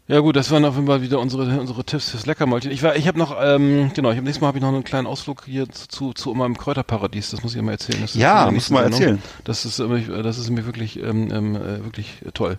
Ja 0.06 0.20
gut, 0.20 0.36
das 0.36 0.52
waren 0.52 0.66
auf 0.66 0.76
jeden 0.76 0.88
Fall 0.88 1.02
wieder 1.02 1.20
unsere 1.20 1.44
unsere 1.60 1.84
Tipps 1.86 2.10
fürs 2.10 2.26
Leckermäulchen. 2.26 2.72
Ich 2.72 2.84
war, 2.84 2.98
ich 2.98 3.08
habe 3.08 3.18
noch, 3.18 3.38
ähm, 3.42 3.92
genau, 3.96 4.12
ich 4.12 4.18
hab, 4.18 4.24
nächstes 4.26 4.42
Mal 4.42 4.48
habe 4.48 4.58
ich 4.58 4.62
noch 4.62 4.68
einen 4.74 4.84
kleinen 4.84 5.08
Ausflug 5.08 5.44
hier 5.46 5.70
zu, 5.70 5.88
zu, 5.88 6.14
zu 6.14 6.34
meinem 6.34 6.58
Kräuterparadies. 6.58 7.32
Das 7.32 7.42
muss 7.42 7.56
ich 7.56 7.62
mal 7.62 7.72
erzählen. 7.72 8.02
Das 8.02 8.14
Ja, 8.14 8.46
du 8.46 8.52
mal 8.52 8.62
Sendung. 8.62 8.84
erzählen. 8.92 9.22
Das 9.46 9.64
ist, 9.64 9.80
das 9.80 10.38
ist 10.38 10.50
mir 10.50 10.66
wirklich, 10.66 11.02
ähm, 11.02 11.32
ähm, 11.32 11.56
äh, 11.56 11.84
wirklich 11.86 12.18
toll. 12.34 12.58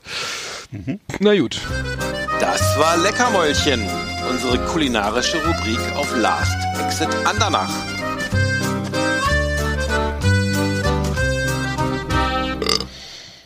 Mhm. 0.71 1.01
Na 1.21 1.39
gut. 1.39 1.61
Das 2.41 2.79
war 2.79 2.97
Leckermäulchen, 2.97 3.83
unsere 4.31 4.59
kulinarische 4.67 5.37
Rubrik 5.45 5.79
auf 5.97 6.17
Last 6.17 6.57
Exit 6.81 7.09
Andernach. 7.27 7.71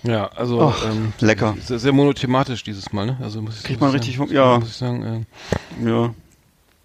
Ja, 0.05 0.26
also 0.36 0.61
Och, 0.62 0.84
ähm, 0.86 1.12
lecker. 1.20 1.57
Sehr, 1.61 1.78
sehr 1.78 1.92
monothematisch 1.92 2.62
dieses 2.62 2.92
Mal, 2.92 3.07
ne? 3.07 3.16
Also 3.20 3.42
muss 3.42 3.59
ich, 3.59 3.64
Kriegt 3.64 3.80
man 3.80 3.90
ich 3.90 3.96
richtig 3.96 4.16
sagen, 4.16 4.32
ja. 4.32 4.59
Muss 4.59 4.68
ich 4.68 4.76
sagen, 4.76 5.26
äh, 5.82 5.88
Ja. 5.88 6.14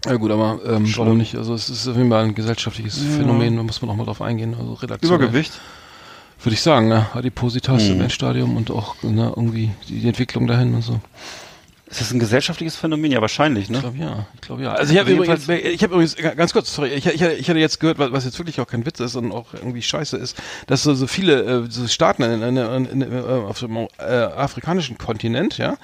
ja 0.06 0.16
gut, 0.16 0.32
aber 0.32 0.60
ähm, 0.66 0.88
Schon. 0.88 1.06
warum 1.06 1.18
nicht? 1.20 1.36
Also 1.36 1.54
es 1.54 1.70
ist 1.70 1.88
auf 1.88 1.96
jeden 1.96 2.10
Fall 2.10 2.24
ein 2.26 2.36
gesellschaftliches 2.36 2.98
Phänomen, 2.98 3.56
da 3.58 3.64
muss 3.64 3.82
man 3.82 3.92
auch 3.92 3.96
mal 3.96 4.06
drauf 4.06 4.22
eingehen. 4.22 4.56
Also 4.60 4.74
redaktionell. 4.74 5.20
Übergewicht. 5.20 5.54
Würde 6.42 6.54
ich 6.56 6.62
sagen, 6.62 6.90
ne? 6.90 7.06
Adipositas 7.14 7.84
Hm. 7.84 7.92
im 7.94 8.02
Endstadium 8.02 8.58
und 8.58 8.70
auch 8.72 8.96
ne, 9.04 9.32
irgendwie 9.36 9.72
die 9.88 10.08
Entwicklung 10.08 10.48
dahin 10.48 10.74
und 10.74 10.82
so. 10.82 11.00
Ist 11.94 12.02
das 12.02 12.12
ein 12.12 12.18
gesellschaftliches 12.20 12.76
Phänomen? 12.76 13.12
Ja, 13.12 13.22
wahrscheinlich, 13.22 13.66
Ich 13.66 13.70
ne? 13.70 13.80
glaube 13.82 13.98
ja, 14.00 14.26
ich 14.34 14.42
glaube 14.42 14.64
ja. 14.64 14.74
Also 14.74 14.92
ich 14.94 15.00
habe 15.00 15.12
übrigens, 15.12 15.48
ich 15.48 15.84
habe 15.84 15.94
übrigens 15.94 16.16
ga- 16.16 16.34
ganz 16.34 16.52
kurz, 16.52 16.74
sorry, 16.74 16.90
ich, 16.90 17.06
ich, 17.06 17.22
ich 17.22 17.48
hatte 17.50 17.60
jetzt 17.60 17.80
gehört, 17.80 18.00
was 18.00 18.26
jetzt 18.26 18.40
wirklich 18.40 18.60
auch 18.60 18.66
kein 18.66 18.84
Witz 18.88 19.00
ist 19.00 19.16
und 19.16 19.32
auch 19.32 19.54
irgendwie 19.54 19.84
scheiße 19.84 20.18
ist, 20.18 20.36
dass 20.66 20.82
so, 20.82 20.96
so 20.96 21.06
viele 21.06 21.66
äh, 21.66 21.70
so 21.70 21.88
Staaten 21.88 22.24
in, 22.24 22.42
in, 22.42 22.58
in, 22.58 22.86
in, 23.04 23.12
äh, 23.14 23.22
auf 23.22 23.60
dem 23.60 23.78
äh, 24.00 24.04
afrikanischen 24.04 24.98
Kontinent, 24.98 25.60
ja, 25.60 25.76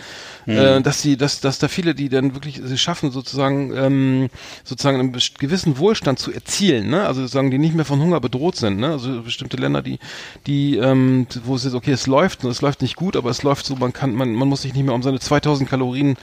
äh, 0.50 0.82
dass 0.82 1.02
die, 1.02 1.18
dass, 1.18 1.41
dass 1.41 1.60
da 1.60 1.68
viele, 1.68 1.95
die 1.95 2.10
dann 2.10 2.34
wirklich 2.34 2.58
es 2.58 2.80
schaffen, 2.80 3.12
sozusagen, 3.12 3.74
ähm, 3.76 4.30
sozusagen 4.64 5.00
einen 5.00 5.12
gewissen 5.39 5.78
Wohlstand 5.78 6.20
zu 6.20 6.32
erzielen, 6.32 6.89
ne? 6.89 7.06
Also 7.06 7.22
sozusagen, 7.22 7.52
die 7.52 7.58
nicht 7.58 7.76
mehr 7.76 7.86
von 7.86 8.00
Hunger 8.02 8.20
bedroht 8.20 8.56
sind, 8.56 8.78
ne? 8.80 8.91
Also 8.91 9.22
bestimmte 9.22 9.58
Länder, 9.58 9.82
die, 9.82 10.00
die, 10.47 10.78
ähm, 10.78 11.28
wo 11.43 11.56
es 11.56 11.66
ist, 11.66 11.74
okay, 11.74 11.91
es 11.91 12.08
läuft, 12.08 12.43
es 12.43 12.62
läuft 12.62 12.82
nicht 12.82 12.95
gut, 12.95 13.16
aber 13.16 13.30
es 13.30 13.43
läuft 13.43 13.66
so, 13.66 13.76
man 13.76 13.93
kann, 13.93 14.14
man, 14.14 14.34
man 14.34 14.47
muss 14.47 14.62
sich 14.64 14.74
nicht 14.74 14.86
mehr 14.86 14.95
um 14.95 15.04
seine 15.04 15.20
2000 15.20 15.70
Kalorien 15.70 16.16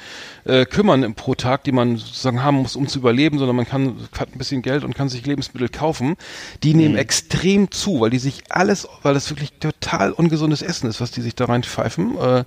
äh, 0.45 0.65
kümmern 0.65 1.15
pro 1.15 1.35
Tag, 1.35 1.65
die 1.65 1.73
man 1.73 1.97
sozusagen 1.97 2.43
haben 2.43 2.59
muss, 2.59 2.77
um 2.77 2.87
zu 2.89 2.99
überleben, 2.99 3.39
sondern 3.39 3.57
man 3.57 3.67
kann, 3.67 3.97
hat 4.19 4.35
ein 4.35 4.39
bisschen 4.39 4.63
Geld 4.63 4.85
und 4.85 4.95
kann 4.95 5.09
sich 5.09 5.27
Lebensmittel 5.27 5.69
kaufen. 5.69 6.17
Die 6.63 6.75
nehmen 6.75 6.97
extrem 6.97 7.71
zu, 7.71 8.01
weil 8.01 8.11
die 8.11 8.19
sich 8.19 8.45
alles, 8.49 8.89
weil 9.03 9.15
das 9.15 9.29
wirklich 9.31 9.53
total 9.61 10.13
ungesundes 10.13 10.63
Essen 10.63 10.89
ist, 10.89 11.01
was 11.01 11.11
die 11.11 11.21
sich 11.21 11.35
da 11.35 11.47
reinpfeifen. 11.47 12.17
Äh, 12.17 12.45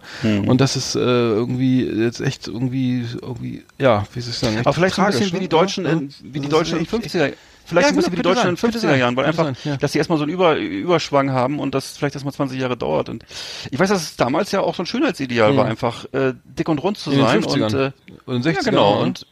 Und 0.50 0.62
das 0.62 0.76
ist 0.76 0.96
äh, 0.96 1.00
irgendwie 1.00 1.69
jetzt 1.78 2.20
echt 2.22 2.48
irgendwie, 2.48 3.06
irgendwie, 3.22 3.64
ja, 3.78 4.06
wie 4.14 4.22
soll 4.22 4.32
ich 4.32 4.38
sagen, 4.40 4.58
Aber 4.60 4.74
vielleicht 4.74 4.96
so 4.96 5.02
ein 5.02 5.06
tragisch, 5.12 5.20
bisschen 5.20 5.34
wie 5.34 5.38
ne? 5.38 5.42
die 5.42 5.50
Deutschen, 5.50 5.86
Ja, 5.86 5.92
in, 5.92 6.14
wie 6.24 6.40
die 6.40 6.50
Deutschen 6.50 6.78
in 6.78 6.84
ist 6.84 6.92
den 6.94 7.02
echt- 7.02 7.16
50er 7.16 7.34
Vielleicht 7.66 7.86
Ja, 7.86 7.90
ein 7.92 7.96
bisschen 7.98 8.12
genau, 8.12 8.12
wie 8.14 8.16
die 8.16 8.22
Deutschen 8.24 8.50
in 8.50 8.56
sein, 8.56 8.56
den 8.56 8.62
könnte 8.62 8.78
50er 8.80 8.90
sein, 8.90 9.00
Jahren, 9.00 9.16
weil 9.16 9.26
einfach, 9.26 9.44
sein, 9.46 9.56
ja. 9.64 9.78
dass 9.78 9.92
sie 9.92 10.00
erstmal 10.00 10.18
so 10.18 10.24
einen 10.24 10.34
Über, 10.34 10.58
Überschwang 10.58 11.30
haben 11.32 11.60
und 11.60 11.76
das 11.76 11.96
vielleicht 11.98 12.16
erstmal 12.16 12.34
20 12.34 12.60
Jahre 12.60 12.76
dauert. 12.76 13.10
Und 13.10 13.24
ich 13.70 13.78
weiß, 13.80 13.90
dass 13.90 14.02
es 14.02 14.16
damals 14.16 14.52
ja 14.52 14.62
auch 14.62 14.74
so 14.74 14.82
ein 14.82 14.86
Schönheitsideal 14.88 15.56
war, 15.56 15.66
einfach 15.66 16.06
äh, 16.12 16.34
dick 16.46 16.68
und 16.68 16.80
rund 16.80 16.98
zu 16.98 17.12
In 17.12 17.18
den 17.20 17.28
sein. 17.28 17.44
50ern. 17.44 17.64
Und, 17.66 17.74
äh, 17.76 17.92
in 18.36 18.42
den 18.42 18.54
ja, 18.54 18.60
60ern, 18.60 18.66
genau. 18.66 18.96
ne? 18.96 19.02
Und 19.04 19.28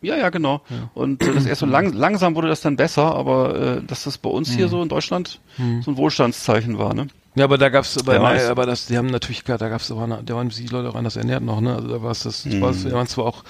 ja, 0.00 0.16
ja, 0.16 0.30
genau. 0.30 0.62
Und 0.94 1.22
äh, 1.22 1.34
das 1.34 1.44
erst 1.44 1.60
so 1.60 1.66
lang, 1.66 1.92
langsam 1.92 2.34
wurde 2.34 2.48
das 2.48 2.62
dann 2.62 2.76
besser, 2.76 3.14
aber 3.14 3.76
äh, 3.76 3.82
dass 3.86 4.04
das 4.04 4.16
bei 4.16 4.30
uns 4.30 4.48
Hm. 4.48 4.56
hier 4.56 4.68
so 4.68 4.82
in 4.82 4.88
Deutschland 4.88 5.40
so 5.82 5.90
ein 5.90 5.96
Wohlstandszeichen 5.98 6.78
war, 6.78 6.94
ne? 6.94 7.08
Ja, 7.34 7.44
aber 7.44 7.56
da 7.56 7.70
gab's, 7.70 7.96
aber, 7.96 8.20
aber 8.20 8.66
das, 8.66 8.86
die 8.86 8.98
haben 8.98 9.06
natürlich, 9.06 9.42
da 9.42 9.56
gab's, 9.56 9.88
da 9.88 9.96
waren, 9.96 10.14
da 10.22 10.36
waren 10.36 10.50
die 10.50 10.66
Leute 10.66 10.90
auch 10.90 10.94
anders 10.94 11.16
ernährt 11.16 11.42
noch, 11.42 11.62
ne? 11.62 11.74
Also 11.74 11.88
da 11.88 12.02
war 12.02 12.10
es 12.10 12.24
das, 12.24 12.42
das 12.42 12.60
war, 12.60 12.72
die 12.72 12.92
waren 12.92 13.06
zwar 13.06 13.24
auch 13.24 13.42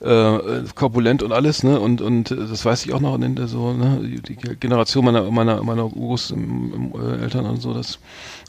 äh, 0.00 0.64
korpulent 0.74 1.22
und 1.22 1.32
alles, 1.32 1.62
ne? 1.62 1.80
Und 1.80 2.02
und 2.02 2.30
äh, 2.30 2.36
das 2.36 2.62
weiß 2.66 2.84
ich 2.84 2.92
auch 2.92 3.00
noch, 3.00 3.14
in 3.14 3.34
der, 3.34 3.48
so, 3.48 3.72
ne? 3.72 4.00
Die, 4.02 4.34
Generation 4.34 5.06
meiner 5.06 5.30
meiner 5.30 5.62
meiner 5.62 5.96
Urus 5.96 6.30
im, 6.30 6.92
im, 6.94 7.00
äh, 7.00 7.22
Eltern 7.22 7.46
und 7.46 7.62
so, 7.62 7.72
das. 7.72 7.98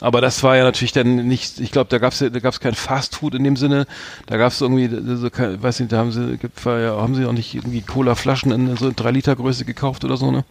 Aber 0.02 0.20
das 0.20 0.44
war 0.44 0.58
ja 0.58 0.66
natürlich 0.66 0.92
dann 0.92 1.28
nicht, 1.30 1.62
ich 1.62 1.72
glaube, 1.72 1.90
da 1.90 1.98
gab's 1.98 2.20
da 2.20 2.28
gab's 2.28 2.60
kein 2.60 2.76
Fast 2.76 3.16
Food 3.16 3.36
in 3.36 3.46
dem 3.46 3.56
Sinne. 3.56 3.86
Da 4.26 4.36
gab's 4.36 4.60
irgendwie, 4.60 4.90
so, 5.16 5.30
kein, 5.30 5.64
weiß 5.64 5.80
nicht, 5.80 5.94
da 5.94 5.98
haben 6.00 6.12
sie, 6.12 6.38
ja, 6.66 6.98
haben 6.98 7.16
sie 7.16 7.26
auch 7.26 7.32
nicht 7.32 7.56
irgendwie 7.56 7.84
Cola-Flaschen 7.84 8.52
in 8.52 8.76
so 8.76 8.92
drei 8.94 9.12
Liter 9.12 9.38
Größe 9.38 9.64
gekauft 9.64 10.04
oder 10.04 10.18
so, 10.18 10.30
ne? 10.30 10.44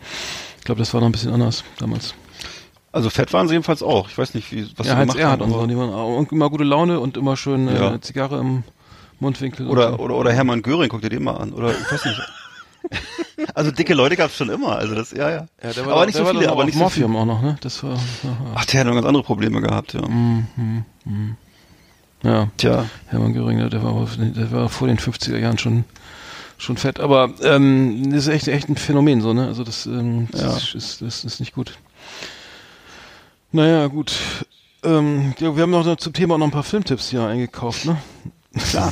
Ich 0.59 0.65
glaube, 0.65 0.79
das 0.79 0.95
war 0.95 1.03
noch 1.03 1.09
ein 1.09 1.13
bisschen 1.13 1.35
anders 1.35 1.65
damals. 1.79 2.15
Also 2.93 3.09
fett 3.11 3.33
waren 3.33 3.49
sie 3.49 3.55
jedenfalls 3.55 3.83
auch. 3.83 4.09
Ich 4.11 4.19
weiß 4.19 4.35
nicht, 4.35 4.53
wie, 4.53 4.69
was 4.77 4.87
Ja, 4.87 4.93
sie 4.93 4.99
Heinz 4.99 5.13
gemacht 5.13 5.19
Erhard 5.19 5.41
haben. 5.41 5.53
und 5.53 5.61
so, 5.61 5.67
die 5.67 5.77
waren 5.77 5.91
auch 5.93 6.31
immer 6.31 6.51
gute 6.51 6.65
Laune 6.65 7.01
und 7.01 7.17
immer 7.17 7.37
schön 7.37 7.67
äh, 7.69 7.75
Ja. 7.75 8.01
Zigarre 8.01 8.39
im 8.39 8.65
Mundwinkel. 9.19 9.67
und 9.67 9.73
Oder, 9.73 9.91
so. 9.93 9.99
oder, 9.99 10.15
oder 10.17 10.33
Hermann 10.33 10.63
Göring, 10.63 10.89
guck 10.91 11.01
dir 11.01 11.09
den 11.09 11.25
mal 11.25 11.37
an. 11.37 11.53
Oder 11.53 11.71
ich 11.71 11.91
weiß 11.93 12.05
nicht. 12.05 12.21
also 13.55 13.71
dicke 13.71 13.95
Leute 13.95 14.17
gab's 14.17 14.37
schon 14.37 14.51
immer. 14.51 14.77
Also 14.77 14.95
das, 14.95 15.13
ja, 15.13 15.31
ja. 15.31 15.47
ja, 15.63 15.73
der 15.73 15.87
war, 15.87 15.95
aber 15.95 16.07
nicht 16.07 16.19
der 16.19 16.27
so 16.27 16.33
viele, 16.33 16.45
doch 16.47 16.53
aber 16.53 16.65
nicht 16.65 16.77
so 16.79 16.89
viele. 16.91 17.09
Morphium 17.09 17.17
auch 17.17 17.35
noch, 17.37 17.43
ne? 17.43 17.57
Das 17.63 17.83
war, 17.83 17.93
ja, 17.95 18.37
Ach, 18.57 18.65
der 18.67 18.81
hat 18.81 18.87
noch 18.87 18.95
ganz 18.95 19.07
andere 19.07 19.23
Probleme 19.25 19.61
gehabt, 19.63 19.95
ja. 19.95 20.03
ja. 22.23 22.49
Tja. 22.57 22.85
Hermann 23.09 23.33
Göring, 23.33 23.59
der, 23.71 23.83
war, 23.83 24.07
der 24.19 24.53
war 24.53 24.69
vor 24.69 24.89
den 24.89 24.99
50er 24.99 25.39
Jahren 25.39 25.59
schon 25.59 25.85
schon 26.59 26.77
fett, 26.77 27.01
aber 27.01 27.31
ähm, 27.43 28.13
das 28.13 28.27
ist 28.27 28.29
echt 28.29 28.47
echt 28.47 28.69
ein 28.69 28.77
Phänomen 28.77 29.21
so, 29.21 29.33
ne? 29.33 29.49
Also 29.49 29.65
das, 29.65 29.85
ähm, 29.87 30.29
das, 30.31 30.41
Ja. 30.43 30.79
ist, 30.79 31.03
das 31.03 31.25
ist 31.25 31.41
nicht 31.41 31.55
gut. 31.55 31.73
Naja, 33.55 33.87
gut. 33.87 34.15
Ähm, 34.83 35.35
wir 35.39 35.63
haben 35.63 35.71
noch 35.71 35.97
zum 35.97 36.13
Thema 36.15 36.39
noch 36.39 36.47
ein 36.47 36.51
paar 36.51 36.63
Filmtipps 36.63 37.11
hier 37.11 37.27
eingekauft, 37.27 37.85
ne? 37.85 37.99
Klar. 38.71 38.91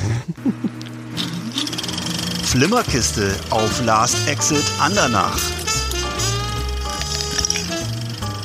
Flimmerkiste 2.45 3.35
auf 3.49 3.83
Last 3.87 4.29
Exit 4.29 4.65
Andernach. 4.79 5.39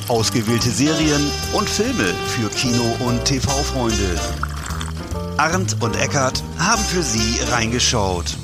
Ausgewählte 0.08 0.70
Serien 0.70 1.30
und 1.52 1.68
Filme 1.68 2.14
für 2.28 2.48
Kino- 2.48 2.96
und 3.00 3.22
TV-Freunde. 3.26 4.18
Arndt 5.36 5.76
und 5.82 5.96
Eckart 5.96 6.42
haben 6.58 6.82
für 6.82 7.02
Sie 7.02 7.40
reingeschaut. 7.50 8.36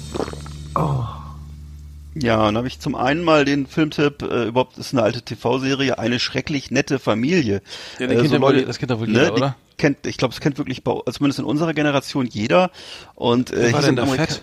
Ja, 2.15 2.45
dann 2.45 2.57
habe 2.57 2.67
ich 2.69 2.79
zum 2.79 2.95
einen 2.95 3.25
mal 3.25 3.45
den 3.45 3.67
Filmtipp, 3.67 4.23
äh, 4.23 4.45
überhaupt 4.45 4.77
ist 4.79 4.93
eine 4.93 5.03
alte 5.03 5.23
TV-Serie, 5.23 5.99
eine 5.99 6.21
schrecklich 6.21 6.71
nette 6.71 6.99
Familie. 6.99 7.63
Ja, 7.99 8.07
den 8.07 8.19
kennt 8.19 8.33
ja 8.33 8.41
wohl- 8.41 8.65
das 8.67 8.79
kennt 8.79 8.91
ja 8.91 9.01
wohl 9.01 9.09
jeder, 9.09 9.27
die 9.27 9.33
oder? 9.33 9.57
Kennt, 9.79 10.07
ich 10.07 10.19
glaube, 10.19 10.35
es 10.35 10.41
kennt 10.41 10.59
wirklich, 10.59 10.83
zumindest 11.11 11.39
in 11.39 11.45
unserer 11.47 11.73
Generation 11.75 12.27
jeder. 12.27 12.71
Und 13.15 13.51
äh, 13.51 13.57
Wer 13.63 13.73
war 13.73 13.81
denn 13.83 13.97
da 13.97 14.07
fett? 14.07 14.43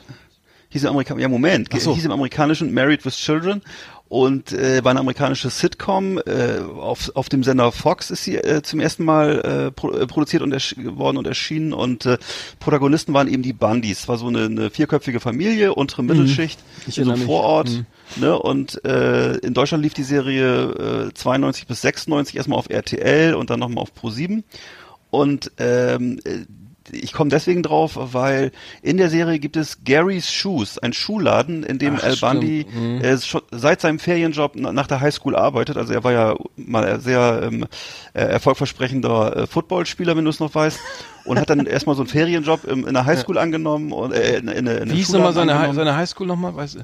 Hieß 0.70 0.84
im 0.84 0.90
Amerika 0.90 1.18
ja 1.18 1.28
Moment, 1.28 1.70
Ach 1.74 1.80
so. 1.80 1.96
hieß 1.96 2.06
im 2.06 2.12
amerikanischen 2.12 2.74
Married 2.74 3.06
with 3.06 3.16
Children 3.16 3.62
und 4.08 4.52
äh, 4.54 4.84
war 4.84 4.90
eine 4.90 5.00
amerikanische 5.02 5.52
Sitcom. 5.52 6.18
Äh, 6.26 6.60
auf, 6.80 7.12
auf 7.14 7.30
dem 7.30 7.44
Sender 7.44 7.72
Fox 7.72 8.10
ist 8.10 8.24
sie 8.24 8.38
äh, 8.38 8.64
zum 8.64 8.80
ersten 8.80 9.06
Mal 9.06 9.68
äh, 9.68 9.72
pro, 9.72 9.92
äh, 9.92 10.08
produziert 10.08 10.42
und 10.42 10.52
worden 10.98 11.18
und 11.18 11.28
erschienen 11.28 11.74
und 11.74 12.08
äh, 12.08 12.18
Protagonisten 12.60 13.14
waren 13.14 13.28
eben 13.28 13.44
die 13.44 13.54
Bundys. 13.54 14.00
Es 14.02 14.08
war 14.08 14.18
so 14.18 14.28
eine, 14.28 14.46
eine 14.46 14.70
vierköpfige 14.72 15.20
Familie, 15.20 15.74
untere 15.76 16.04
Mittelschicht, 16.04 16.60
Mhm. 16.60 16.94
In 16.96 17.06
so 17.06 17.12
einem. 17.12 17.22
Vorort. 17.22 17.70
Mhm. 17.70 17.86
Ne, 18.16 18.40
und 18.40 18.84
äh, 18.86 19.36
in 19.38 19.54
Deutschland 19.54 19.84
lief 19.84 19.94
die 19.94 20.04
Serie 20.04 21.10
äh, 21.10 21.14
92 21.14 21.68
bis 21.68 21.82
96 21.82 22.36
erstmal 22.38 22.58
auf 22.58 22.70
RTL 22.72 23.36
und 23.36 23.52
dann 23.52 23.60
nochmal 23.60 23.84
auf 23.84 23.92
Pro7. 23.92 24.42
Und 25.12 25.52
ähm, 25.60 26.20
äh, 26.24 26.46
ich 26.92 27.14
komme 27.14 27.30
deswegen 27.30 27.64
drauf, 27.64 27.98
weil 28.00 28.52
in 28.82 28.98
der 28.98 29.10
Serie 29.10 29.40
gibt 29.40 29.58
es 29.58 29.80
Gary's 29.84 30.32
Shoes, 30.32 30.78
ein 30.80 30.94
Schuhladen, 30.94 31.64
in 31.64 31.78
dem 31.80 31.96
Ach, 31.98 32.04
Al. 32.04 32.16
Bundy 32.18 32.66
Mhm. 32.72 33.02
äh, 33.02 33.18
seit 33.52 33.82
seinem 33.82 34.00
Ferienjob 34.00 34.54
na- 34.56 34.72
nach 34.72 34.88
der 34.88 35.02
Highschool 35.02 35.36
arbeitet. 35.36 35.78
Also 35.78 35.94
er 35.94 36.04
war 36.04 36.12
ja 36.12 36.36
mal 36.56 37.00
sehr 37.00 37.42
ähm, 37.44 37.66
äh, 38.14 38.22
erfolgversprechender 38.22 39.36
äh, 39.38 39.48
Footballspieler, 39.48 40.16
wenn 40.18 40.24
du 40.26 40.30
es 40.30 40.40
noch 40.40 40.54
weißt. 40.54 40.80
Und 41.26 41.40
hat 41.40 41.50
dann 41.50 41.66
erstmal 41.66 41.96
so 41.96 42.02
einen 42.02 42.10
Ferienjob 42.10 42.64
im, 42.66 42.88
in 42.88 42.94
der 42.94 43.06
Highschool 43.06 43.38
angenommen 43.38 43.92
und 43.92 44.14
äh, 44.14 44.38
in, 44.38 44.48
in, 44.48 44.68
in, 44.68 44.90
Wie 44.90 44.96
hieß 44.96 45.12
nochmal 45.12 45.34
seine, 45.34 45.60
Hi- 45.60 45.74
seine 45.74 45.96
Highschool 45.96 46.26
nochmal? 46.28 46.56
Weißt 46.56 46.76
du? 46.76 46.80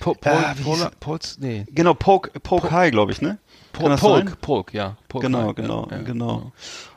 Po, 0.00 0.12
wie 0.14 0.18
Paul, 0.20 0.44
hieß- 0.76 0.90
Pauls, 1.00 1.38
nee. 1.40 1.64
Genau, 1.70 1.94
Poke, 1.94 2.30
Poke 2.40 2.70
High, 2.70 2.90
glaube 2.90 3.12
ich, 3.12 3.22
ne? 3.22 3.38
Kann 3.72 3.96
Polk, 3.98 4.00
sein? 4.30 4.36
Ja. 4.72 4.96
Polk 5.08 5.22
Genau, 5.22 5.48
High, 5.48 5.54
genau, 5.54 5.88
ja, 5.90 5.96
ja, 5.98 6.02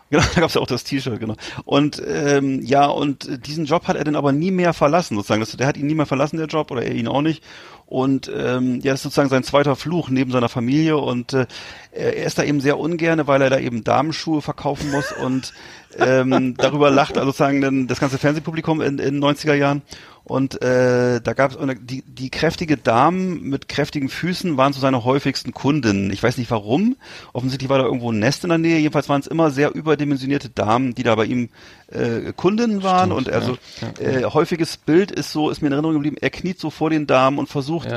genau. 0.09 0.23
Da 0.35 0.41
gab's 0.41 0.53
ja 0.53 0.61
auch 0.61 0.67
das 0.67 0.83
T-Shirt, 0.83 1.19
genau. 1.19 1.35
Und 1.65 2.01
ähm, 2.05 2.61
ja, 2.63 2.87
und 2.87 3.45
diesen 3.45 3.65
Job 3.65 3.87
hat 3.87 3.95
er 3.95 4.03
dann 4.03 4.15
aber 4.15 4.31
nie 4.31 4.51
mehr 4.51 4.73
verlassen, 4.73 5.15
sozusagen. 5.15 5.41
Das, 5.41 5.55
der 5.55 5.67
hat 5.67 5.77
ihn 5.77 5.87
nie 5.87 5.95
mehr 5.95 6.05
verlassen, 6.05 6.37
der 6.37 6.47
Job, 6.47 6.71
oder 6.71 6.83
er 6.83 6.93
ihn 6.93 7.07
auch 7.07 7.21
nicht. 7.21 7.43
Und 7.85 8.31
ähm, 8.35 8.81
ja, 8.81 8.91
das 8.91 8.99
ist 8.99 9.03
sozusagen 9.03 9.29
sein 9.29 9.43
zweiter 9.43 9.75
Fluch 9.75 10.09
neben 10.09 10.31
seiner 10.31 10.49
Familie. 10.49 10.97
Und 10.97 11.33
äh, 11.33 11.47
er 11.91 12.25
ist 12.25 12.37
da 12.37 12.43
eben 12.43 12.61
sehr 12.61 12.77
ungerne, 12.77 13.25
weil 13.25 13.41
er 13.41 13.49
da 13.49 13.57
eben 13.57 13.83
Damenschuhe 13.83 14.41
verkaufen 14.41 14.91
muss 14.91 15.11
und 15.11 15.53
ähm, 15.97 16.55
darüber 16.57 16.91
lacht 16.91 17.17
also 17.17 17.29
sozusagen 17.29 17.61
dann 17.61 17.87
das 17.87 17.99
ganze 17.99 18.17
Fernsehpublikum 18.17 18.81
in, 18.81 18.99
in 18.99 19.23
90er 19.23 19.55
Jahren. 19.55 19.81
Und 20.29 20.61
äh, 20.61 21.21
da 21.21 21.33
gab 21.33 21.51
es 21.51 21.77
die, 21.81 22.03
die 22.03 22.29
kräftige 22.29 22.77
Damen 22.77 23.41
mit 23.49 23.67
kräftigen 23.67 24.09
Füßen 24.09 24.57
waren 24.57 24.73
so 24.73 24.79
seine 24.79 25.03
häufigsten 25.03 25.53
Kundinnen. 25.53 26.11
Ich 26.11 26.21
weiß 26.21 26.37
nicht 26.37 26.51
warum. 26.51 26.97
Offensichtlich 27.33 27.67
war 27.67 27.79
da 27.79 27.85
irgendwo 27.85 28.11
ein 28.11 28.19
Nest 28.19 28.43
in 28.43 28.49
der 28.49 28.59
Nähe. 28.59 28.77
Jedenfalls 28.77 29.09
waren 29.09 29.21
es 29.21 29.27
immer 29.27 29.49
sehr 29.49 29.73
überdimensionierte 29.73 30.49
Damen, 30.49 30.93
die 30.93 31.01
da 31.01 31.15
bei 31.15 31.25
ihm 31.25 31.49
äh, 31.87 32.31
Kundinnen 32.35 32.83
waren. 32.83 33.09
Stimmt, 33.09 33.27
und 33.27 33.33
also 33.33 33.57
ja, 33.81 33.87
ja. 33.99 34.19
Äh, 34.19 34.23
häufiges 34.25 34.77
Bild 34.77 35.09
ist 35.09 35.31
so, 35.31 35.49
ist 35.49 35.61
mir 35.61 35.67
in 35.69 35.73
Erinnerung 35.73 35.95
geblieben, 35.95 36.17
er 36.21 36.29
kniet 36.29 36.59
so 36.59 36.69
vor 36.69 36.91
den 36.91 37.07
Damen 37.07 37.39
und 37.39 37.49
versucht. 37.49 37.89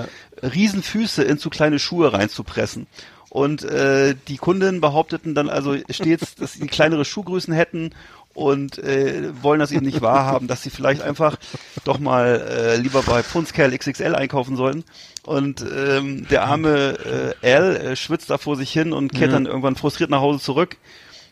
Riesenfüße 0.43 1.23
in 1.23 1.37
zu 1.37 1.51
kleine 1.51 1.79
Schuhe 1.79 2.15
reinzupressen. 2.15 2.87
Und 3.33 3.63
äh, 3.65 4.15
die 4.29 4.37
Kundinnen 4.37 4.83
behaupteten 4.83 5.35
dann 5.35 5.49
also 5.49 5.75
stets, 5.89 6.35
dass 6.39 6.53
sie 6.53 6.67
kleinere 6.67 7.07
Schuhgrößen 7.07 7.55
hätten 7.55 7.93
und 8.35 8.77
äh, 8.77 9.31
wollen 9.43 9.59
das 9.59 9.73
eben 9.73 9.87
nicht 9.87 10.03
wahrhaben, 10.03 10.49
dass 10.49 10.63
sie 10.63 10.69
vielleicht 10.69 11.01
einfach 11.01 11.39
doch 11.85 11.99
mal 11.99 12.47
äh, 12.47 12.77
lieber 12.77 13.03
bei 13.03 13.23
Pfundskerl 13.23 13.75
XXL 13.77 14.15
einkaufen 14.15 14.57
sollten. 14.57 14.85
Und 15.25 15.65
ähm, 15.75 16.29
der 16.29 16.45
arme 16.45 17.35
äh, 17.43 17.55
Al 17.55 17.77
äh, 17.77 17.97
schwitzt 17.97 18.29
da 18.29 18.37
vor 18.37 18.57
sich 18.57 18.71
hin 18.71 18.93
und 18.93 19.15
kehrt 19.15 19.33
dann 19.33 19.47
irgendwann 19.47 19.77
frustriert 19.77 20.11
nach 20.11 20.21
Hause 20.21 20.39
zurück, 20.41 20.77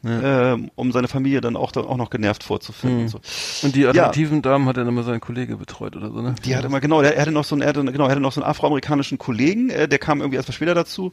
ähm, 0.03 0.70
um 0.76 0.92
seine 0.92 1.09
Familie 1.09 1.42
dann 1.42 1.57
auch, 1.57 1.70
dann 1.72 1.84
auch 1.84 1.98
noch 1.98 2.09
genervt 2.09 2.42
vorzufinden. 2.42 3.03
Und, 3.03 3.09
so. 3.09 3.20
Und 3.62 3.74
die 3.76 3.82
Ja. 3.82 3.90
attraktiven 3.90 4.40
Damen 4.40 4.64
hat 4.66 4.78
dann 4.78 4.88
immer 4.88 5.03
sein 5.03 5.20
Kollege 5.20 5.57
betreut 5.59 5.96
oder 5.96 6.11
so, 6.11 6.22
ne? 6.22 6.34
Die 6.46 6.57
hatte 6.57 6.68
immer, 6.68 6.80
genau, 6.80 7.03
er 7.03 7.20
hatte 7.20 7.30
noch 7.32 7.44
so 7.44 7.55
einen, 7.55 7.61
er 7.61 7.68
hatte, 7.68 7.84
genau, 7.84 8.05
er 8.05 8.11
hatte 8.12 8.20
noch 8.20 8.32
so 8.32 8.40
einen 8.40 8.51
afroamerikanischen 8.51 9.18
Kollegen, 9.18 9.68
äh, 9.68 9.86
der 9.88 9.98
kam 9.98 10.20
irgendwie 10.20 10.36
erst 10.36 10.48
mal 10.48 10.55
später 10.55 10.74
dazu. 10.74 11.12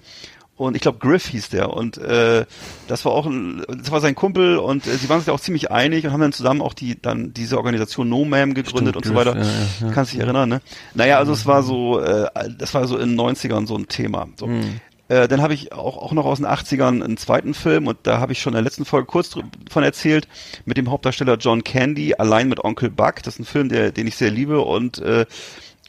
Und 0.57 0.75
ich 0.75 0.81
glaube, 0.81 0.97
Griff 0.97 1.27
hieß 1.27 1.49
der. 1.49 1.71
Und 1.71 1.99
äh, 1.99 2.45
das 2.87 3.05
war 3.05 3.11
auch 3.11 3.27
ein, 3.27 3.63
das 3.67 3.91
war 3.91 4.01
sein 4.01 4.15
Kumpel 4.15 4.57
und 4.57 4.87
äh, 4.87 4.97
sie 4.97 5.07
waren 5.07 5.19
sich 5.19 5.29
auch 5.29 5.39
ziemlich 5.39 5.69
einig 5.71 6.03
und 6.05 6.11
haben 6.11 6.21
dann 6.21 6.33
zusammen 6.33 6.61
auch 6.61 6.73
die 6.73 6.99
dann 6.99 7.31
diese 7.31 7.57
Organisation 7.57 8.09
No 8.09 8.23
Ma'am 8.23 8.55
gegründet 8.55 8.95
Stimmt, 8.95 8.97
und 8.97 9.05
so 9.05 9.13
Griff, 9.13 9.27
weiter. 9.27 9.37
ja, 9.37 9.45
ja, 9.45 9.87
ja. 9.87 9.91
Kannst 9.93 10.13
dich 10.13 10.19
erinnern, 10.19 10.49
ne? 10.49 10.61
Naja, 10.95 11.19
also 11.19 11.31
es 11.31 11.45
war 11.45 11.61
so, 11.61 11.99
äh, 11.99 12.27
das 12.57 12.73
war 12.73 12.87
so 12.87 12.97
in 12.97 13.09
den 13.09 13.19
90ern 13.19 13.67
so 13.67 13.77
ein 13.77 13.87
Thema. 13.87 14.27
So. 14.35 14.47
Hm. 14.47 14.79
Äh, 15.09 15.27
dann 15.27 15.41
habe 15.41 15.53
ich 15.53 15.71
auch, 15.71 15.97
auch 15.97 16.11
noch 16.11 16.25
aus 16.25 16.39
den 16.39 16.47
80ern 16.47 17.03
einen 17.03 17.17
zweiten 17.17 17.53
Film 17.53 17.87
und 17.87 17.99
da 18.03 18.19
habe 18.19 18.33
ich 18.33 18.41
schon 18.41 18.53
in 18.53 18.55
der 18.55 18.63
letzten 18.63 18.83
Folge 18.83 19.05
kurz 19.05 19.35
von 19.69 19.83
erzählt, 19.83 20.27
mit 20.65 20.77
dem 20.77 20.89
Hauptdarsteller 20.89 21.37
John 21.37 21.63
Candy, 21.63 22.15
allein 22.15 22.49
mit 22.49 22.63
Onkel 22.63 22.89
Buck. 22.89 23.23
Das 23.23 23.35
ist 23.35 23.39
ein 23.39 23.45
Film, 23.45 23.69
der, 23.69 23.91
den 23.91 24.07
ich 24.07 24.17
sehr 24.17 24.31
liebe 24.31 24.59
und 24.59 24.99
äh, 24.99 25.25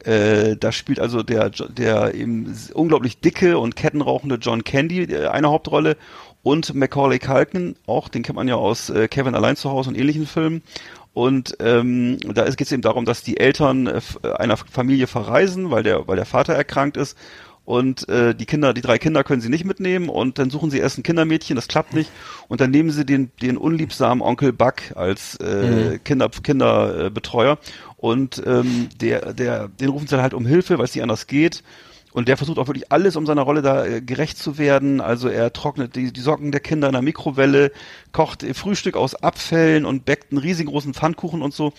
äh, 0.08 0.56
da 0.56 0.72
spielt 0.72 1.00
also 1.00 1.22
der, 1.22 1.50
der 1.50 2.14
eben 2.14 2.56
unglaublich 2.72 3.20
dicke 3.20 3.58
und 3.58 3.76
kettenrauchende 3.76 4.36
John 4.36 4.64
Candy 4.64 5.02
äh, 5.02 5.26
eine 5.26 5.50
Hauptrolle 5.50 5.98
und 6.42 6.74
Macaulay 6.74 7.18
Culkin, 7.18 7.76
auch, 7.86 8.08
den 8.08 8.22
kennt 8.22 8.36
man 8.36 8.48
ja 8.48 8.54
aus 8.54 8.88
äh, 8.88 9.06
Kevin 9.08 9.34
allein 9.34 9.56
zu 9.56 9.70
Hause 9.70 9.90
und 9.90 9.98
ähnlichen 9.98 10.26
Filmen. 10.26 10.62
Und 11.12 11.56
ähm, 11.60 12.18
da 12.20 12.44
geht 12.44 12.62
es 12.62 12.72
eben 12.72 12.80
darum, 12.80 13.04
dass 13.04 13.22
die 13.22 13.38
Eltern 13.38 13.86
äh, 13.86 14.00
einer 14.38 14.56
Familie 14.56 15.08
verreisen, 15.08 15.70
weil 15.70 15.82
der, 15.82 16.08
weil 16.08 16.16
der 16.16 16.26
Vater 16.26 16.54
erkrankt 16.54 16.96
ist. 16.96 17.18
Und 17.68 18.08
äh, 18.08 18.34
die 18.34 18.46
Kinder, 18.46 18.72
die 18.72 18.80
drei 18.80 18.96
Kinder 18.96 19.22
können 19.24 19.42
sie 19.42 19.50
nicht 19.50 19.66
mitnehmen 19.66 20.08
und 20.08 20.38
dann 20.38 20.48
suchen 20.48 20.70
sie 20.70 20.78
erst 20.78 20.96
ein 20.96 21.02
Kindermädchen, 21.02 21.54
das 21.54 21.68
klappt 21.68 21.92
nicht. 21.92 22.10
Und 22.48 22.62
dann 22.62 22.70
nehmen 22.70 22.90
sie 22.90 23.04
den, 23.04 23.30
den 23.42 23.58
unliebsamen 23.58 24.22
Onkel 24.22 24.54
Buck 24.54 24.76
als 24.94 25.34
äh, 25.34 25.98
Kinder, 26.02 26.30
Kinderbetreuer. 26.30 27.10
Betreuer. 27.10 27.58
und 27.98 28.42
ähm, 28.46 28.88
der, 28.98 29.34
der, 29.34 29.68
den 29.68 29.90
rufen 29.90 30.06
sie 30.06 30.12
dann 30.12 30.22
halt 30.22 30.32
um 30.32 30.46
Hilfe, 30.46 30.78
weil 30.78 30.86
es 30.86 30.94
nicht 30.94 31.02
anders 31.02 31.26
geht. 31.26 31.62
Und 32.14 32.28
der 32.28 32.38
versucht 32.38 32.58
auch 32.58 32.68
wirklich 32.68 32.90
alles, 32.90 33.16
um 33.16 33.26
seiner 33.26 33.42
Rolle 33.42 33.60
da 33.60 33.84
äh, 33.84 34.00
gerecht 34.00 34.38
zu 34.38 34.56
werden. 34.56 35.02
Also 35.02 35.28
er 35.28 35.52
trocknet 35.52 35.94
die, 35.94 36.10
die 36.10 36.20
Socken 36.20 36.52
der 36.52 36.60
Kinder 36.60 36.88
in 36.88 36.94
der 36.94 37.02
Mikrowelle, 37.02 37.70
kocht 38.12 38.42
äh, 38.44 38.54
Frühstück 38.54 38.96
aus 38.96 39.14
Abfällen 39.14 39.84
und 39.84 40.06
bäckt 40.06 40.32
einen 40.32 40.40
riesengroßen 40.40 40.94
Pfannkuchen 40.94 41.42
und 41.42 41.52
so. 41.52 41.74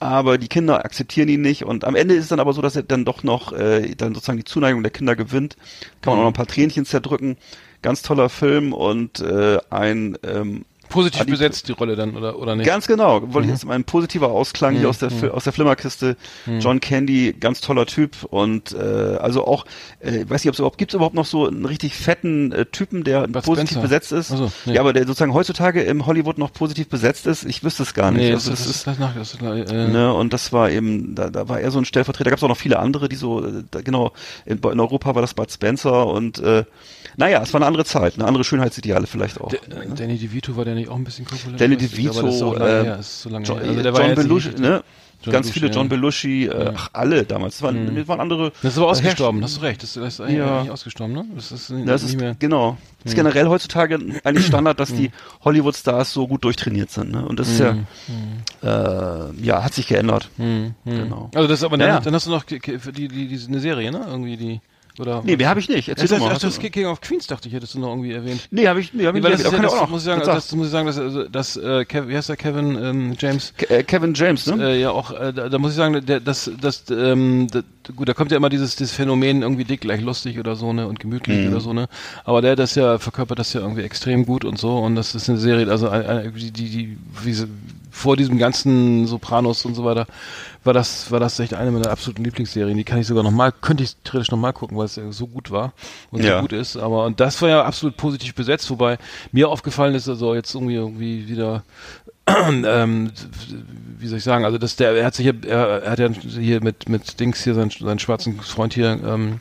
Aber 0.00 0.38
die 0.38 0.48
Kinder 0.48 0.84
akzeptieren 0.84 1.28
ihn 1.28 1.40
nicht. 1.40 1.64
Und 1.64 1.84
am 1.84 1.96
Ende 1.96 2.14
ist 2.14 2.24
es 2.24 2.28
dann 2.28 2.40
aber 2.40 2.52
so, 2.52 2.62
dass 2.62 2.76
er 2.76 2.84
dann 2.84 3.04
doch 3.04 3.24
noch 3.24 3.52
äh, 3.52 3.94
dann 3.96 4.14
sozusagen 4.14 4.38
die 4.38 4.44
Zuneigung 4.44 4.82
der 4.82 4.92
Kinder 4.92 5.16
gewinnt. 5.16 5.56
Kann 6.02 6.12
man 6.12 6.20
auch 6.20 6.22
noch 6.22 6.30
ein 6.30 6.34
paar 6.34 6.46
Tränchen 6.46 6.84
zerdrücken. 6.84 7.36
Ganz 7.82 8.02
toller 8.02 8.28
Film 8.28 8.72
und 8.72 9.20
äh, 9.20 9.58
ein 9.70 10.16
ähm, 10.22 10.64
Positiv 10.88 11.20
Adi- 11.22 11.30
besetzt 11.30 11.68
die 11.68 11.72
Rolle 11.72 11.96
dann, 11.96 12.16
oder, 12.16 12.38
oder 12.38 12.56
nicht? 12.56 12.66
Ganz 12.66 12.86
genau. 12.86 13.22
Wollte 13.32 13.46
ich 13.48 13.54
jetzt 13.54 13.64
mal 13.66 13.74
ein 13.74 13.84
positiver 13.84 14.28
Ausklang 14.30 14.74
Mhm. 14.74 14.78
hier 14.78 14.88
aus 14.88 14.98
der, 14.98 15.10
Fil- 15.10 15.30
aus 15.30 15.44
der 15.44 15.52
Flimmerkiste. 15.52 16.16
John 16.60 16.80
Candy, 16.80 17.32
ganz 17.38 17.60
toller 17.60 17.86
Typ 17.86 18.24
und 18.24 18.72
äh, 18.72 18.78
also 19.18 19.46
auch, 19.46 19.64
äh, 20.00 20.24
weiß 20.28 20.42
nicht, 20.44 20.48
ob 20.48 20.54
es 20.54 20.58
überhaupt 20.58 20.78
gibt 20.78 20.92
es 20.92 20.94
überhaupt 20.96 21.14
noch 21.14 21.26
so 21.26 21.46
einen 21.46 21.64
richtig 21.64 21.94
fetten 21.94 22.52
äh, 22.52 22.64
Typen, 22.66 23.04
der 23.04 23.26
Bud 23.28 23.42
positiv 23.44 23.70
Spencer. 23.70 23.80
besetzt 23.82 24.12
ist. 24.12 24.28
So, 24.28 24.50
nee. 24.66 24.74
Ja, 24.74 24.80
aber 24.80 24.92
der 24.92 25.06
sozusagen 25.06 25.34
heutzutage 25.34 25.82
im 25.82 26.06
Hollywood 26.06 26.38
noch 26.38 26.52
positiv 26.52 26.88
besetzt 26.88 27.26
ist. 27.26 27.44
Ich 27.44 27.62
wüsste 27.64 27.82
es 27.82 27.94
gar 27.94 28.10
nicht. 28.10 28.22
Nee, 28.22 28.32
Also 28.32 28.50
das, 28.50 28.60
das, 28.64 28.70
ist 28.76 28.86
das 28.86 28.98
nach, 28.98 29.14
das 29.14 29.34
ist, 29.34 29.42
äh, 29.42 29.88
Ne, 29.88 30.12
und 30.12 30.32
das 30.32 30.52
war 30.52 30.70
eben, 30.70 31.14
da, 31.14 31.30
da 31.30 31.48
war 31.48 31.60
er 31.60 31.70
so 31.70 31.78
ein 31.78 31.84
Stellvertreter. 31.84 32.24
Da 32.24 32.30
gab 32.30 32.38
es 32.38 32.42
auch 32.44 32.48
noch 32.48 32.56
viele 32.56 32.78
andere, 32.78 33.08
die 33.08 33.16
so, 33.16 33.44
äh, 33.44 33.62
da, 33.70 33.80
genau, 33.80 34.12
in, 34.46 34.58
in 34.58 34.80
Europa 34.80 35.14
war 35.14 35.22
das 35.22 35.34
Bud 35.34 35.50
Spencer 35.50 36.06
und 36.06 36.38
äh, 36.38 36.64
naja, 37.16 37.42
es 37.42 37.52
war 37.52 37.58
eine 37.60 37.66
andere 37.66 37.84
Zeit, 37.84 38.14
eine 38.14 38.26
andere 38.26 38.44
Schönheitsideale 38.44 39.06
vielleicht 39.06 39.40
auch. 39.40 39.48
D- 39.48 39.58
Danny 39.96 40.18
DeVito 40.18 40.56
war 40.56 40.64
der 40.64 40.77
nicht 40.78 40.88
auch 40.88 40.96
ein 40.96 41.04
bisschen 41.04 41.24
populär? 41.26 41.58
Danny 41.58 41.76
DeVito, 41.76 42.26
äh, 42.28 42.32
so 42.32 42.54
John. 42.54 42.62
Also 42.62 43.28
John 43.38 43.58
nicht 44.06 44.14
Belushi, 44.16 44.50
ne? 44.58 44.82
John 45.20 45.32
Ganz 45.32 45.46
Belushi, 45.48 45.60
viele 45.60 45.72
John 45.72 45.86
ja. 45.86 45.88
Belushi, 45.88 46.44
äh, 46.46 46.72
ach, 46.76 46.90
alle 46.92 47.24
damals. 47.24 47.54
Das 47.56 47.62
waren, 47.62 47.92
das 47.96 48.06
waren 48.06 48.20
andere. 48.20 48.52
Das 48.62 48.72
ist 48.72 48.78
aber 48.78 48.86
äh, 48.86 48.90
ausgestorben, 48.90 49.42
hast 49.42 49.56
du 49.56 49.60
recht. 49.62 49.82
Das, 49.82 49.94
das 49.94 50.14
ist 50.14 50.20
eigentlich 50.20 50.38
Ja. 50.38 50.60
ausgestorben, 50.70 51.12
ne? 51.12 51.24
Das 51.34 51.50
ist, 51.50 51.70
nicht- 51.70 51.88
Das 51.88 52.02
nicht 52.02 52.14
ist, 52.14 52.20
mehr. 52.20 52.36
genau. 52.38 52.76
Das 53.02 53.12
ist 53.12 53.16
generell 53.16 53.48
heutzutage 53.48 53.98
eigentlich 54.22 54.46
Standard, 54.46 54.78
dass 54.78 54.94
die 54.94 55.10
Hollywood-Stars 55.44 56.12
so 56.12 56.28
gut 56.28 56.44
durchtrainiert 56.44 56.90
sind. 56.92 57.10
Ne? 57.10 57.26
Und 57.26 57.40
das 57.40 57.48
ist 57.48 57.58
ja, 57.58 57.76
äh, 58.62 59.32
ja, 59.42 59.62
hat 59.64 59.74
sich 59.74 59.86
geändert. 59.88 60.30
Genau. 60.84 61.30
Also 61.34 61.48
das 61.48 61.60
ist 61.60 61.64
aber 61.64 61.78
dann, 61.78 62.02
dann 62.02 62.14
hast 62.14 62.26
du 62.26 62.30
noch 62.30 62.44
die, 62.44 62.60
die, 62.60 63.08
die 63.08 63.40
eine 63.48 63.60
Serie, 63.60 63.90
ne? 63.90 64.04
Irgendwie 64.08 64.36
die 64.36 64.60
oder 65.00 65.22
Nee, 65.24 65.36
mehr 65.36 65.48
habe 65.48 65.60
ich 65.60 65.68
nicht. 65.68 65.88
Erzähl 65.88 66.08
das, 66.08 66.18
mal. 66.20 66.36
das 66.38 66.58
du- 66.58 66.70
King 66.70 66.86
of 66.86 67.00
Queens 67.00 67.26
dachte 67.26 67.48
ich, 67.48 67.54
hättest 67.54 67.74
du 67.74 67.78
noch 67.80 67.88
irgendwie 67.88 68.12
erwähnt. 68.12 68.48
Nee, 68.50 68.66
habe 68.66 68.80
ich, 68.80 68.92
nee, 68.94 69.06
hab 69.06 69.14
ich 69.14 69.20
Nee, 69.22 69.24
weil 69.28 69.32
nicht. 69.36 69.44
das, 69.44 69.52
kann 69.52 69.64
ich 69.64 69.70
das, 69.70 69.80
auch 69.80 69.88
muss 69.88 70.00
ich 70.02 70.06
sagen, 70.06 70.22
Sag. 70.24 70.34
das 70.34 70.54
muss 70.54 70.66
ich 70.66 70.72
sagen, 70.72 70.86
dass, 70.86 70.98
also, 70.98 71.24
dass 71.28 71.56
äh, 71.56 71.84
Kev, 71.84 72.08
wie 72.08 72.16
heißt 72.16 72.28
der 72.28 72.36
Kevin 72.36 72.76
ähm, 72.82 73.14
James? 73.18 73.52
Ke- 73.56 73.70
äh, 73.70 73.82
Kevin 73.82 74.14
James, 74.14 74.46
ne? 74.46 74.62
Äh, 74.72 74.80
ja 74.80 74.90
auch, 74.90 75.10
äh, 75.10 75.32
da, 75.32 75.48
da 75.48 75.58
muss 75.58 75.72
ich 75.72 75.76
sagen, 75.76 76.04
der, 76.04 76.20
das, 76.20 76.50
das, 76.60 76.84
ähm, 76.90 77.46
das, 77.50 77.64
gut, 77.96 78.08
da 78.08 78.14
kommt 78.14 78.30
ja 78.30 78.36
immer 78.36 78.48
dieses, 78.50 78.76
dieses 78.76 78.94
Phänomen 78.94 79.42
irgendwie 79.42 79.64
dick 79.64 79.80
gleich 79.80 80.00
lustig 80.00 80.38
oder 80.38 80.56
so 80.56 80.72
ne 80.72 80.86
und 80.86 81.00
gemütlich 81.00 81.38
Mhm. 81.46 81.52
oder 81.52 81.60
so 81.60 81.72
ne, 81.72 81.88
aber 82.24 82.42
der 82.42 82.54
das 82.56 82.74
ja 82.74 82.98
verkörpert 82.98 83.38
das 83.38 83.52
ja 83.54 83.60
irgendwie 83.60 83.82
extrem 83.82 84.26
gut 84.26 84.44
und 84.44 84.58
so 84.58 84.76
und 84.78 84.94
das 84.94 85.14
ist 85.14 85.28
eine 85.30 85.38
Serie, 85.38 85.68
also 85.70 85.88
eine, 85.88 86.08
eine, 86.08 86.32
die, 86.32 86.50
die, 86.50 86.68
die 86.70 86.98
wie 87.24 87.32
sie, 87.32 87.46
vor 87.98 88.16
diesem 88.16 88.38
ganzen 88.38 89.06
Sopranos 89.06 89.64
und 89.64 89.74
so 89.74 89.84
weiter 89.84 90.06
war 90.64 90.72
das 90.72 91.10
war 91.10 91.18
das 91.18 91.38
echt 91.40 91.54
eine 91.54 91.70
meiner 91.70 91.90
absoluten 91.90 92.22
Lieblingsserien. 92.24 92.76
Die 92.76 92.84
kann 92.84 92.98
ich 92.98 93.06
sogar 93.06 93.24
noch 93.24 93.30
mal, 93.30 93.52
könnte 93.52 93.82
ich 93.82 93.96
theoretisch 94.04 94.30
noch 94.30 94.38
mal 94.38 94.52
gucken, 94.52 94.76
weil 94.78 94.84
es 94.86 94.96
ja 94.96 95.10
so 95.10 95.26
gut 95.26 95.50
war 95.50 95.72
und 96.10 96.22
Ja. 96.22 96.36
so 96.36 96.42
gut 96.42 96.52
ist. 96.52 96.76
Aber 96.76 97.04
und 97.06 97.18
das 97.20 97.40
war 97.42 97.48
ja 97.48 97.64
absolut 97.64 97.96
positiv 97.96 98.34
besetzt, 98.34 98.70
wobei 98.70 98.98
mir 99.32 99.48
aufgefallen 99.48 99.94
ist, 99.94 100.08
also 100.08 100.34
jetzt 100.34 100.54
irgendwie 100.54 100.74
irgendwie 100.76 101.28
wieder 101.28 101.64
ähm, 102.28 103.10
wie 103.98 104.06
soll 104.06 104.18
ich 104.18 104.24
sagen, 104.24 104.44
also 104.44 104.58
dass 104.58 104.76
der, 104.76 104.92
er 104.92 105.06
hat 105.06 105.14
sich 105.14 105.26
ja, 105.26 105.32
er, 105.46 105.82
er 105.82 105.90
hat 105.90 105.98
ja 105.98 106.08
hier 106.10 106.62
mit, 106.62 106.88
mit 106.88 107.18
Dings 107.18 107.42
hier, 107.42 107.54
seinen, 107.54 107.70
seinen 107.70 107.98
schwarzen 107.98 108.38
Freund 108.40 108.74
hier, 108.74 108.98
ähm, 109.04 109.40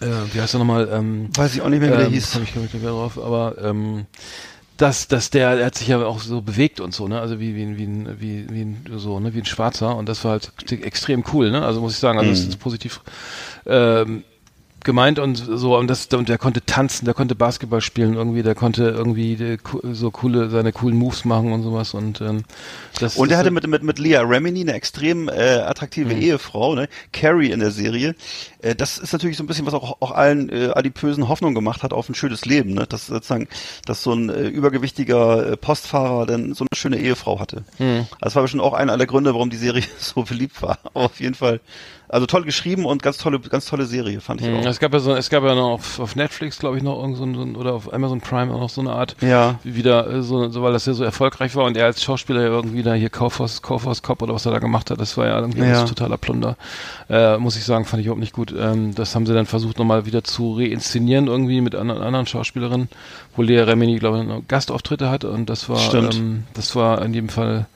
äh, 0.00 0.06
wie 0.32 0.40
heißt 0.40 0.54
er 0.54 0.58
nochmal, 0.58 0.88
ähm, 0.90 1.28
Weiß 1.36 1.54
ich 1.54 1.60
auch 1.60 1.68
nicht 1.68 1.80
mehr, 1.80 1.92
wie 1.92 1.96
der 1.98 2.06
ähm, 2.06 2.12
hieß. 2.12 2.30
Komm 2.32 2.42
ich, 2.42 2.56
ich 2.56 2.56
nicht 2.56 2.82
mehr 2.82 2.90
drauf, 2.92 3.18
aber, 3.18 3.56
ähm, 3.62 4.06
dass, 4.76 5.06
dass 5.08 5.30
der, 5.30 5.50
er 5.50 5.66
hat 5.66 5.76
sich 5.76 5.88
ja 5.88 6.04
auch 6.04 6.20
so 6.20 6.40
bewegt 6.42 6.80
und 6.80 6.92
so, 6.94 7.06
ne, 7.08 7.20
also 7.20 7.38
wie, 7.40 7.54
wie, 7.54 7.62
ein- 7.64 7.76
wie, 7.78 7.84
ein- 7.84 8.20
wie, 8.20 8.46
wie 8.50 8.62
ein, 8.62 8.84
so, 8.96 9.20
ne, 9.20 9.32
wie 9.34 9.38
ein 9.38 9.44
Schwarzer. 9.44 9.96
Und 9.96 10.08
das 10.08 10.24
war 10.24 10.32
halt 10.32 10.52
extrem 10.70 11.24
cool, 11.32 11.50
ne, 11.50 11.64
also 11.64 11.80
muss 11.80 11.92
ich 11.94 11.98
sagen, 11.98 12.18
also 12.18 12.30
das 12.30 12.44
ist 12.46 12.56
positiv, 12.58 13.00
ähm, 13.66 14.24
gemeint 14.84 15.18
und 15.18 15.36
so 15.36 15.76
und 15.76 15.88
das 15.88 16.06
und 16.06 16.28
der 16.28 16.38
konnte 16.38 16.64
tanzen, 16.64 17.04
der 17.04 17.14
konnte 17.14 17.34
Basketball 17.34 17.80
spielen 17.80 18.14
irgendwie, 18.14 18.42
der 18.42 18.54
konnte 18.54 18.84
irgendwie 18.84 19.58
so 19.92 20.10
coole 20.10 20.50
seine 20.50 20.72
coolen 20.72 20.96
Moves 20.96 21.24
machen 21.24 21.52
und 21.52 21.62
sowas 21.62 21.94
und 21.94 22.20
ähm, 22.20 22.44
das 23.00 23.16
Und 23.16 23.30
er 23.30 23.38
hatte 23.38 23.50
mit, 23.50 23.66
mit, 23.66 23.82
mit 23.82 23.98
Leah 23.98 24.22
Remini 24.22 24.60
eine 24.60 24.74
extrem 24.74 25.28
äh, 25.28 25.58
attraktive 25.58 26.14
Mhm. 26.14 26.22
Ehefrau, 26.22 26.74
ne? 26.74 26.88
Carrie 27.12 27.50
in 27.50 27.60
der 27.60 27.70
Serie. 27.70 28.14
Äh, 28.60 28.74
das 28.74 28.98
ist 28.98 29.12
natürlich 29.12 29.36
so 29.36 29.44
ein 29.44 29.46
bisschen, 29.46 29.66
was 29.66 29.74
auch, 29.74 30.00
auch 30.00 30.10
allen 30.12 30.48
äh, 30.50 30.70
Adipösen 30.74 31.28
Hoffnung 31.28 31.54
gemacht 31.54 31.82
hat 31.82 31.92
auf 31.92 32.08
ein 32.08 32.14
schönes 32.14 32.44
Leben, 32.44 32.74
ne? 32.74 32.86
Dass 32.86 33.06
sozusagen, 33.06 33.48
dass 33.86 34.02
so 34.02 34.12
ein 34.12 34.28
äh, 34.28 34.48
übergewichtiger 34.48 35.52
äh, 35.52 35.56
Postfahrer 35.56 36.26
dann 36.26 36.54
so 36.54 36.64
eine 36.64 36.76
schöne 36.76 36.98
Ehefrau 36.98 37.40
hatte. 37.40 37.64
Mhm. 37.78 38.06
Also 38.10 38.18
das 38.20 38.34
war 38.36 38.42
bestimmt 38.42 38.62
auch 38.62 38.74
einer 38.74 38.96
der 38.96 39.06
Gründe, 39.06 39.34
warum 39.34 39.50
die 39.50 39.56
Serie 39.56 39.84
so 39.98 40.22
beliebt 40.22 40.60
war. 40.62 40.78
Aber 40.84 41.06
auf 41.06 41.20
jeden 41.20 41.34
Fall, 41.34 41.60
Also 42.14 42.26
toll 42.26 42.44
geschrieben 42.44 42.84
und 42.84 43.02
ganz 43.02 43.18
tolle, 43.18 43.40
ganz 43.40 43.66
tolle 43.66 43.86
Serie, 43.86 44.20
fand 44.20 44.40
ich 44.40 44.46
Mhm. 44.46 44.58
auch. 44.58 44.66
Es 44.66 44.78
gab 44.78 44.92
ja 44.92 45.00
so, 45.00 45.16
es 45.16 45.30
gab 45.30 45.42
ja 45.42 45.56
noch 45.56 45.70
auf, 45.72 45.98
auf 45.98 46.14
Netflix, 46.14 46.60
glaube 46.60 46.76
ich, 46.76 46.82
noch 46.84 47.00
irgend 47.00 47.16
so 47.16 47.24
ein, 47.24 47.56
oder 47.56 47.72
auf 47.72 47.92
Amazon 47.92 48.20
Prime 48.20 48.54
auch 48.54 48.60
noch 48.60 48.68
so 48.70 48.82
eine 48.82 48.92
Art, 48.92 49.16
Ja. 49.20 49.58
wieder, 49.64 50.08
äh, 50.08 50.22
so, 50.22 50.48
so, 50.48 50.62
weil 50.62 50.72
das 50.72 50.86
ja 50.86 50.92
so 50.94 51.02
erfolgreich 51.02 51.56
war 51.56 51.64
und 51.64 51.76
er 51.76 51.86
als 51.86 52.04
Schauspieler 52.04 52.42
ja 52.42 52.46
irgendwie 52.50 52.84
da 52.84 52.94
hier 52.94 53.10
Kaufhaus, 53.10 53.62
Kaufhaus 53.62 54.00
Cop 54.02 54.22
oder 54.22 54.32
was 54.32 54.46
er 54.46 54.52
da 54.52 54.60
gemacht 54.60 54.92
hat, 54.92 55.00
das 55.00 55.16
war 55.16 55.26
ja 55.26 55.40
irgendwie 55.40 55.62
Ja. 55.62 55.82
totaler 55.86 56.16
Plunder. 56.16 56.56
Äh, 57.10 57.36
muss 57.38 57.56
ich 57.56 57.64
sagen, 57.64 57.84
fand 57.84 57.98
ich 58.00 58.06
überhaupt 58.06 58.20
nicht 58.20 58.32
gut. 58.32 58.54
Ähm, 58.56 58.94
das 58.94 59.16
haben 59.16 59.26
sie 59.26 59.34
dann 59.34 59.46
versucht 59.46 59.80
nochmal 59.80 60.06
wieder 60.06 60.22
zu 60.22 60.52
reinszenieren 60.56 61.26
irgendwie 61.26 61.60
mit 61.62 61.74
anderen, 61.74 62.00
anderen 62.00 62.26
Schauspielerinnen, 62.28 62.90
wo 63.34 63.42
Lea 63.42 63.58
Remini, 63.58 63.98
glaube 63.98 64.20
ich, 64.20 64.24
noch 64.24 64.42
Gastauftritte 64.46 65.10
hat 65.10 65.24
und 65.24 65.50
das 65.50 65.68
war, 65.68 65.92
ähm, 65.94 66.44
das 66.54 66.76
war 66.76 67.02
in 67.02 67.12
jedem 67.12 67.28
Fall, 67.28 67.66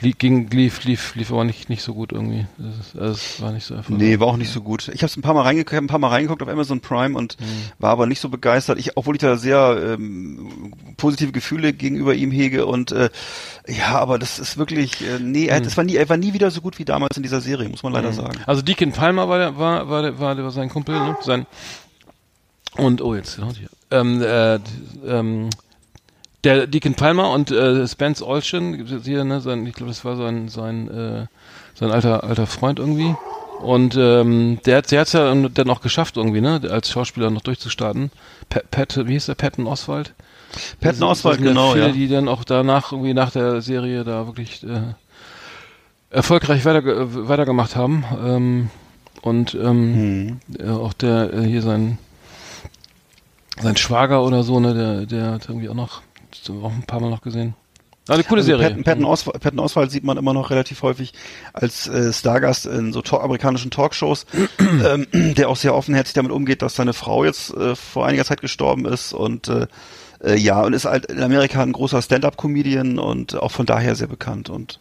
ging, 0.00 0.48
lief, 0.50 0.84
lief, 0.84 1.14
lief 1.14 1.32
aber 1.32 1.44
nicht, 1.44 1.68
nicht 1.68 1.82
so 1.82 1.94
gut 1.94 2.12
irgendwie. 2.12 2.46
Das, 2.58 2.78
ist, 2.78 2.96
also 2.96 3.12
es 3.12 3.40
war 3.40 3.52
nicht 3.52 3.64
so 3.64 3.74
erfolgreich. 3.74 4.08
Nee, 4.08 4.20
war 4.20 4.28
auch 4.28 4.36
nicht 4.36 4.52
so 4.52 4.60
gut. 4.60 4.88
Ich 4.88 5.02
habe 5.02 5.06
es 5.06 5.16
ein 5.16 5.22
paar 5.22 5.34
Mal 5.34 5.42
reingeguckt, 5.42 5.74
hab 5.74 5.82
ein 5.82 5.86
paar 5.86 5.98
Mal 5.98 6.08
reingeguckt 6.08 6.42
auf 6.42 6.48
Amazon 6.48 6.80
Prime 6.80 7.16
und 7.16 7.36
war 7.78 7.90
aber 7.90 8.06
nicht 8.06 8.20
so 8.20 8.28
begeistert. 8.28 8.78
Ich, 8.78 8.96
obwohl 8.96 9.16
ich 9.16 9.20
da 9.20 9.36
sehr 9.36 9.96
ähm, 9.98 10.72
positive 10.96 11.32
Gefühle 11.32 11.72
gegenüber 11.72 12.14
ihm 12.14 12.30
hege 12.30 12.66
und 12.66 12.92
äh, 12.92 13.10
ja, 13.66 13.98
aber 13.98 14.18
das 14.18 14.38
ist 14.38 14.58
wirklich 14.58 15.00
äh, 15.00 15.18
nee, 15.20 15.46
er, 15.46 15.60
das 15.60 15.76
war 15.76 15.84
nie, 15.84 15.96
er 15.96 16.08
war 16.08 16.16
nie 16.16 16.32
wieder 16.32 16.50
so 16.50 16.60
gut 16.60 16.78
wie 16.78 16.84
damals 16.84 17.16
in 17.16 17.22
dieser 17.22 17.40
Serie, 17.40 17.68
muss 17.68 17.82
man 17.82 17.92
leider 17.92 18.12
sagen. 18.12 18.38
Also 18.46 18.62
Deacon 18.62 18.92
Palmer 18.92 19.28
war 19.28 19.38
der, 19.38 19.58
war, 19.58 19.88
war, 19.88 20.02
der, 20.02 20.18
war, 20.18 20.34
der, 20.34 20.44
war 20.44 20.52
sein 20.52 20.68
Kumpel, 20.68 20.98
ne? 20.98 21.16
Sein 21.22 21.46
und 22.76 23.00
oh 23.00 23.14
jetzt 23.14 23.36
genau. 23.36 23.50
Ähm, 23.90 24.20
äh, 24.20 24.58
ähm, 25.06 25.48
der 26.44 26.66
Deacon 26.66 26.94
Palmer 26.94 27.30
und 27.30 27.50
äh, 27.50 27.86
Spence 27.86 28.22
Olshin, 28.22 28.86
hier, 29.02 29.24
ne, 29.24 29.40
sein, 29.40 29.66
ich 29.66 29.74
glaube, 29.74 29.90
das 29.90 30.04
war 30.04 30.16
sein 30.16 30.48
sein 30.48 30.88
äh, 30.88 31.26
sein 31.74 31.90
alter 31.90 32.24
alter 32.24 32.46
Freund 32.46 32.78
irgendwie. 32.78 33.14
Und 33.60 33.96
ähm, 33.96 34.58
der 34.66 34.78
hat 34.78 34.90
der 34.90 35.00
hat's 35.00 35.12
ja 35.12 35.34
dann 35.34 35.70
auch 35.70 35.80
geschafft 35.80 36.16
irgendwie, 36.16 36.40
ne, 36.40 36.60
als 36.70 36.90
Schauspieler 36.90 37.30
noch 37.30 37.42
durchzustarten. 37.42 38.10
Pat, 38.48 38.70
Pat 38.70 39.06
wie 39.06 39.12
hieß 39.12 39.26
der 39.26 39.34
Patton 39.34 39.66
Oswald? 39.66 40.14
Patton 40.80 41.02
Oswald, 41.02 41.38
genau, 41.38 41.72
viele, 41.72 41.86
ja. 41.86 41.92
die 41.92 42.08
dann 42.08 42.28
auch 42.28 42.44
danach 42.44 42.92
irgendwie 42.92 43.14
nach 43.14 43.30
der 43.30 43.60
Serie 43.62 44.04
da 44.04 44.26
wirklich 44.26 44.62
äh, 44.62 44.94
erfolgreich 46.10 46.64
weiter, 46.64 46.86
äh, 46.86 47.28
weitergemacht 47.28 47.76
haben. 47.76 48.04
Ähm, 48.24 48.70
und 49.22 49.54
ähm, 49.54 50.40
äh, 50.58 50.68
auch 50.68 50.92
der 50.92 51.32
äh, 51.32 51.42
hier 51.42 51.62
sein 51.62 51.98
sein 53.60 53.76
Schwager 53.76 54.22
oder 54.22 54.42
so, 54.42 54.60
ne, 54.60 54.74
der 54.74 55.06
der 55.06 55.32
hat 55.32 55.48
irgendwie 55.48 55.68
auch 55.68 55.74
noch 55.74 56.02
auch 56.50 56.72
ein 56.72 56.84
paar 56.86 57.00
Mal 57.00 57.10
noch 57.10 57.22
gesehen. 57.22 57.54
Ah, 58.08 58.14
eine 58.14 58.22
coole 58.22 58.40
Also 58.40 58.52
Serie. 58.52 58.68
Patton, 58.68 58.84
Patton, 58.84 59.04
Oswald, 59.04 59.40
Patton 59.40 59.58
Oswald 59.58 59.90
sieht 59.90 60.04
man 60.04 60.16
immer 60.16 60.32
noch 60.32 60.50
relativ 60.50 60.82
häufig 60.82 61.12
als 61.52 61.88
äh, 61.88 62.12
Stargast 62.12 62.66
in 62.66 62.92
so 62.92 63.02
to 63.02 63.18
amerikanischen 63.18 63.72
Talkshows, 63.72 64.26
ähm, 64.60 65.06
der 65.12 65.48
auch 65.48 65.56
sehr 65.56 65.74
offenherzig 65.74 66.14
damit 66.14 66.30
umgeht, 66.30 66.62
dass 66.62 66.76
seine 66.76 66.92
Frau 66.92 67.24
jetzt 67.24 67.52
äh, 67.54 67.74
vor 67.74 68.06
einiger 68.06 68.24
Zeit 68.24 68.40
gestorben 68.40 68.84
ist 68.86 69.12
und 69.12 69.48
äh, 69.48 69.66
äh, 70.22 70.36
ja, 70.36 70.62
und 70.62 70.72
ist 70.72 70.84
halt 70.84 71.06
in 71.06 71.20
Amerika 71.22 71.62
ein 71.62 71.72
großer 71.72 72.00
Stand-up-Comedian 72.00 72.98
und 73.00 73.34
auch 73.34 73.50
von 73.50 73.66
daher 73.66 73.96
sehr 73.96 74.06
bekannt 74.06 74.50
und 74.50 74.78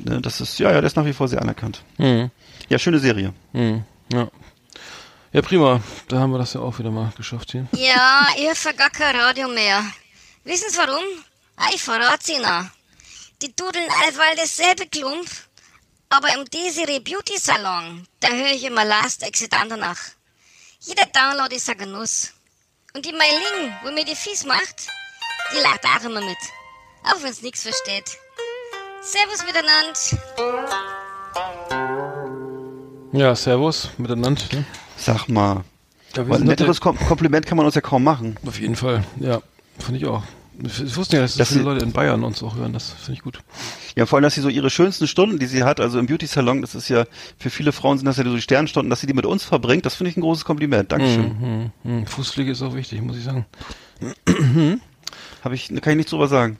ne, 0.00 0.20
das 0.20 0.40
ist, 0.40 0.58
ja, 0.58 0.70
ja, 0.70 0.80
der 0.80 0.88
ist 0.88 0.96
nach 0.96 1.06
wie 1.06 1.12
vor 1.12 1.28
sehr 1.28 1.42
anerkannt. 1.42 1.84
Mhm. 1.98 2.30
Ja, 2.68 2.80
schöne 2.80 2.98
Serie. 2.98 3.32
Mhm. 3.52 3.84
Ja. 4.12 4.28
Ja, 5.32 5.42
prima. 5.42 5.80
Da 6.08 6.18
haben 6.18 6.32
wir 6.32 6.38
das 6.38 6.54
ja 6.54 6.60
auch 6.60 6.78
wieder 6.78 6.90
mal 6.90 7.12
geschafft 7.16 7.52
hier. 7.52 7.66
Ja, 7.72 8.26
ich 8.38 8.64
hab 8.66 8.76
gar 8.76 8.90
kein 8.90 9.14
Radio 9.14 9.48
mehr. 9.48 9.82
Wissen 10.46 10.70
Sie 10.70 10.78
warum? 10.78 11.02
Ah, 11.56 11.70
Ich 11.74 11.82
verrat's 11.82 12.28
Ihnen. 12.28 12.70
Die 13.42 13.54
dudeln 13.54 13.88
allweil 14.04 14.36
dasselbe 14.36 14.86
Klump, 14.86 15.28
aber 16.08 16.28
im 16.34 16.44
Desiree 16.46 17.00
Beauty 17.00 17.36
Salon, 17.36 18.06
da 18.20 18.28
höre 18.28 18.52
ich 18.52 18.62
immer 18.64 18.84
Last 18.84 19.22
Exit 19.24 19.52
Andernach. 19.52 19.98
Jeder 20.80 21.06
Download 21.06 21.54
ist 21.54 21.68
ein 21.68 21.76
Genuss. 21.78 22.32
Und 22.94 23.04
die 23.04 23.12
Meiling, 23.12 23.74
wo 23.82 23.90
mir 23.90 24.04
die 24.04 24.14
Fies 24.14 24.44
macht, 24.44 24.86
die 25.52 25.58
lacht 25.58 25.84
auch 25.84 26.04
immer 26.04 26.20
mit. 26.20 26.38
Auch 27.02 27.20
wenn's 27.22 27.42
nix 27.42 27.62
versteht. 27.62 28.16
Servus 29.02 29.44
miteinander. 29.44 29.98
Ja, 33.12 33.34
Servus 33.34 33.90
miteinander. 33.98 34.42
Ne? 34.52 34.64
Sag 34.96 35.28
mal. 35.28 35.64
Ja, 36.14 36.22
ein 36.22 36.44
netteres 36.44 36.80
Kom 36.80 36.96
Kompliment 37.08 37.46
kann 37.46 37.56
man 37.56 37.66
uns 37.66 37.74
ja 37.74 37.80
kaum 37.80 38.04
machen. 38.04 38.38
Auf 38.46 38.58
jeden 38.60 38.76
Fall, 38.76 39.04
ja. 39.20 39.42
Finde 39.78 39.98
ich 40.00 40.06
auch. 40.06 40.22
Ich 40.62 40.96
wusste 40.96 41.16
ja, 41.16 41.22
dass 41.22 41.34
so 41.34 41.38
Das 41.38 41.48
viele 41.48 41.62
Leute 41.62 41.84
in 41.84 41.92
Bayern 41.92 42.24
uns 42.24 42.42
auch 42.42 42.56
hören. 42.56 42.72
Das 42.72 42.90
finde 42.90 43.12
ich 43.14 43.22
gut. 43.22 43.40
Ja, 43.94 44.06
vor 44.06 44.16
allem, 44.16 44.22
dass 44.22 44.34
sie 44.34 44.40
so 44.40 44.48
ihre 44.48 44.70
schönsten 44.70 45.06
Stunden, 45.06 45.38
die 45.38 45.46
sie 45.46 45.64
hat, 45.64 45.80
also 45.80 45.98
im 45.98 46.06
Beauty-Salon, 46.06 46.62
das 46.62 46.74
ist 46.74 46.88
ja, 46.88 47.04
für 47.38 47.50
viele 47.50 47.72
Frauen 47.72 47.98
sind 47.98 48.06
das 48.06 48.16
ja 48.16 48.24
so 48.24 48.34
die 48.34 48.40
Sternstunden, 48.40 48.88
dass 48.88 49.00
sie 49.00 49.06
die 49.06 49.14
mit 49.14 49.26
uns 49.26 49.44
verbringt, 49.44 49.84
das 49.84 49.94
finde 49.96 50.10
ich 50.10 50.16
ein 50.16 50.22
großes 50.22 50.44
Kompliment. 50.44 50.92
Dankeschön. 50.92 51.72
Mhm, 51.84 51.92
mhm. 51.92 52.06
Fußpflege 52.06 52.52
ist 52.52 52.62
auch 52.62 52.74
wichtig, 52.74 53.02
muss 53.02 53.16
ich 53.16 53.24
sagen. 53.24 53.44
Habe 55.42 55.54
ich, 55.54 55.68
kann 55.68 55.92
ich 55.92 55.96
nichts 55.96 56.10
drüber 56.10 56.28
sagen. 56.28 56.58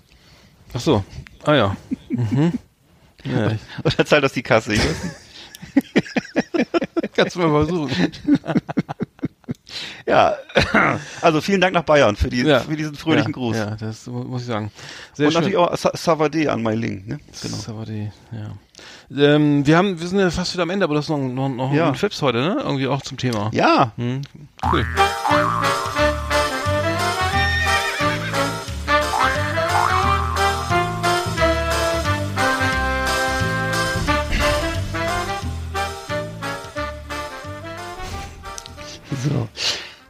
Ach 0.75 0.81
so. 0.81 1.05
Ah 1.45 1.55
ja. 1.55 1.77
Mhm. 2.11 2.53
ja 3.25 3.53
ich, 3.53 3.61
Oder 3.85 4.05
zahlt 4.05 4.25
das 4.25 4.33
die 4.33 4.43
Kasse? 4.43 4.75
Kannst 7.15 7.37
du 7.37 7.41
mal 7.41 7.65
versuchen. 7.65 7.91
ja, 10.07 10.35
also 11.23 11.41
vielen 11.41 11.61
Dank 11.61 11.75
nach 11.75 11.83
Bayern 11.83 12.17
für, 12.17 12.29
die, 12.29 12.43
Ja. 12.43 12.61
für 12.61 12.77
diesen 12.77 12.95
fröhlichen 12.95 13.31
ja, 13.31 13.35
Gruß. 13.35 13.57
Ja, 13.57 13.77
das 13.77 14.07
mu- 14.07 14.25
muss 14.25 14.43
ich 14.43 14.47
sagen. 14.49 14.71
Sehr 15.15 15.27
Und 15.27 15.33
schön. 15.33 15.41
natürlich 15.43 15.57
auch 15.59 15.77
Sa 15.77 15.91
Savade 15.95 16.51
an 16.53 16.63
My 16.63 16.75
Link, 16.75 17.07
ne? 17.09 17.19
Genau. 17.43 17.57
Savadi, 17.57 18.11
ja. 18.33 18.51
Ähm, 19.17 19.67
wir 19.67 19.77
haben, 19.77 19.99
wir 20.01 20.07
sind 20.07 20.19
ja 20.19 20.31
fast 20.31 20.53
wieder 20.55 20.65
am 20.65 20.71
Ende, 20.71 20.85
aber 20.85 20.95
das 20.95 21.07
ist 21.07 21.09
noch, 21.11 21.19
noch, 21.19 21.49
noch 21.49 21.73
Ja. 21.73 21.89
ein 21.89 21.95
Fips 21.95 22.21
heute, 22.23 22.39
ne? 22.39 22.57
Irgendwie 22.61 22.87
auch 22.89 23.03
zum 23.03 23.17
Thema. 23.17 23.51
Ja, 23.53 23.93
Hm, 23.97 24.23
cool. 24.73 24.85
So. 39.25 39.49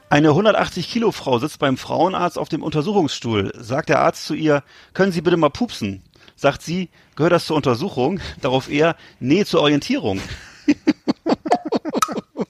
Eine 0.09 0.29
180 0.31 0.89
Kilo 0.89 1.11
Frau 1.13 1.39
sitzt 1.39 1.59
beim 1.59 1.77
Frauenarzt 1.77 2.39
auf 2.39 2.49
dem 2.49 2.63
Untersuchungsstuhl. 2.63 3.53
Sagt 3.57 3.89
der 3.89 4.01
Arzt 4.01 4.25
zu 4.25 4.35
ihr, 4.35 4.63
können 4.95 5.13
Sie 5.13 5.21
bitte 5.21 5.37
mal 5.37 5.51
pupsen? 5.51 6.03
Sagt 6.37 6.63
sie, 6.63 6.91
gehört 7.17 7.33
das 7.33 7.47
zur 7.47 7.57
Untersuchung? 7.57 8.21
Darauf 8.41 8.69
er, 8.71 8.97
nee, 9.21 9.45
zur 9.45 9.63
Orientierung. 9.63 10.21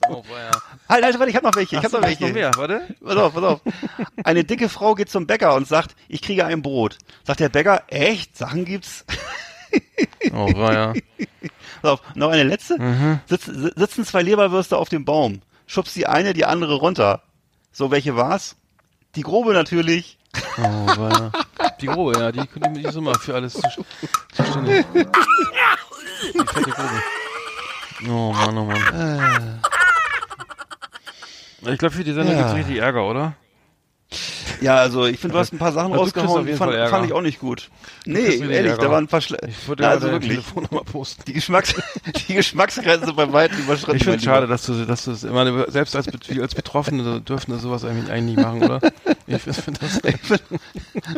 Oh, 0.09 0.23
ja. 0.29 0.51
Halt, 0.87 1.03
halt, 1.03 1.19
warte, 1.19 1.29
ich 1.29 1.35
hab 1.35 1.43
noch 1.43 1.55
welche, 1.55 1.75
ich 1.75 1.83
hab 1.83 1.91
noch 1.91 2.01
welche. 2.01 2.25
noch 2.27 2.33
mehr, 2.33 2.51
warte. 2.55 2.81
Pass 3.03 3.17
auf, 3.17 3.33
pass 3.33 3.43
auf. 3.43 3.59
Eine 4.23 4.45
dicke 4.45 4.69
Frau 4.69 4.95
geht 4.95 5.09
zum 5.09 5.27
Bäcker 5.27 5.53
und 5.55 5.67
sagt, 5.67 5.95
ich 6.07 6.21
kriege 6.21 6.45
ein 6.45 6.61
Brot. 6.61 6.97
Sagt 7.25 7.41
der 7.41 7.49
Bäcker, 7.49 7.83
echt? 7.87 8.37
Sachen 8.37 8.65
gibt's? 8.65 9.05
Oh, 10.31 10.47
war 10.55 10.73
ja. 10.73 10.93
Pass 11.81 11.91
auf, 11.91 12.01
noch 12.15 12.29
eine 12.31 12.43
letzte. 12.43 12.79
Mhm. 12.81 13.19
Sitz, 13.27 13.45
si- 13.45 13.71
sitzen 13.75 14.05
zwei 14.05 14.21
Leberwürste 14.21 14.77
auf 14.77 14.87
dem 14.89 15.03
Baum. 15.05 15.41
Schubst 15.67 15.95
die 15.95 16.07
eine, 16.07 16.33
die 16.33 16.45
andere 16.45 16.75
runter. 16.75 17.21
So, 17.71 17.91
welche 17.91 18.15
war's? 18.15 18.55
Die 19.15 19.21
grobe 19.21 19.53
natürlich. 19.53 20.17
Oh, 20.57 20.61
ja. 20.97 21.31
Die 21.81 21.85
grobe, 21.87 22.17
ja, 22.19 22.31
die, 22.31 22.41
die, 22.41 22.73
die 22.73 22.83
ist 22.83 22.95
immer 22.95 23.13
für 23.15 23.35
alles 23.35 23.53
zu- 23.53 23.85
zuständig. 24.33 24.85
Die 24.93 26.37
fette 26.37 26.71
Grobe. 26.71 27.03
Oh 28.09 28.31
Mann, 28.33 28.57
oh 28.57 28.65
Mann. 28.65 29.61
Ich 31.71 31.77
glaube, 31.79 31.93
für 31.95 32.03
die 32.03 32.13
Sendung 32.13 32.35
Ja. 32.35 32.41
gibt's 32.43 32.55
richtig 32.55 32.77
Ärger, 32.77 33.03
oder? 33.05 33.33
Ja, 34.61 34.75
also 34.77 35.05
ich 35.05 35.19
finde, 35.19 35.33
du 35.33 35.39
hast 35.39 35.53
ein 35.53 35.57
paar 35.57 35.71
Sachen 35.71 35.91
Ja, 35.91 35.97
auf 35.97 36.03
rausgehauen, 36.03 36.45
die 36.45 36.53
fand, 36.53 36.73
fand 36.89 37.05
ich 37.05 37.13
auch 37.13 37.21
nicht 37.21 37.39
gut. 37.39 37.69
Nee, 38.05 38.19
ehrlich, 38.19 38.41
Ärger. 38.51 38.77
da 38.77 38.91
waren 38.91 39.03
ein 39.05 39.07
paar 39.07 39.21
Schle 39.21 39.37
Ich 39.47 39.67
würde 39.67 39.83
Na, 39.83 39.89
also 39.89 40.09
wirklich. 40.11 40.31
Telefonnummer 40.31 40.83
posten. 40.83 41.23
Die, 41.27 41.33
Geschmacks 41.33 41.75
die 42.27 42.33
Geschmacksgrenze 42.33 43.13
bei 43.13 43.31
weitem 43.31 43.59
überschritten. 43.59 43.97
Ich 43.97 44.03
finde 44.03 44.17
es 44.17 44.23
schade, 44.23 44.47
dass 44.47 44.65
du, 44.65 44.85
dass 44.85 45.05
du 45.05 45.11
das, 45.11 45.23
ich 45.23 45.31
meine, 45.31 45.65
selbst 45.69 45.95
als, 45.95 46.07
als 46.07 46.55
Betroffene 46.55 47.21
dürfen 47.21 47.51
wir 47.51 47.59
sowas 47.59 47.85
eigentlich, 47.85 48.11
eigentlich 48.11 48.37
nicht 48.37 48.45
machen, 48.45 48.63
oder? 48.63 48.79
Ich 49.27 49.41
finde 49.41 49.79
das, 49.79 49.99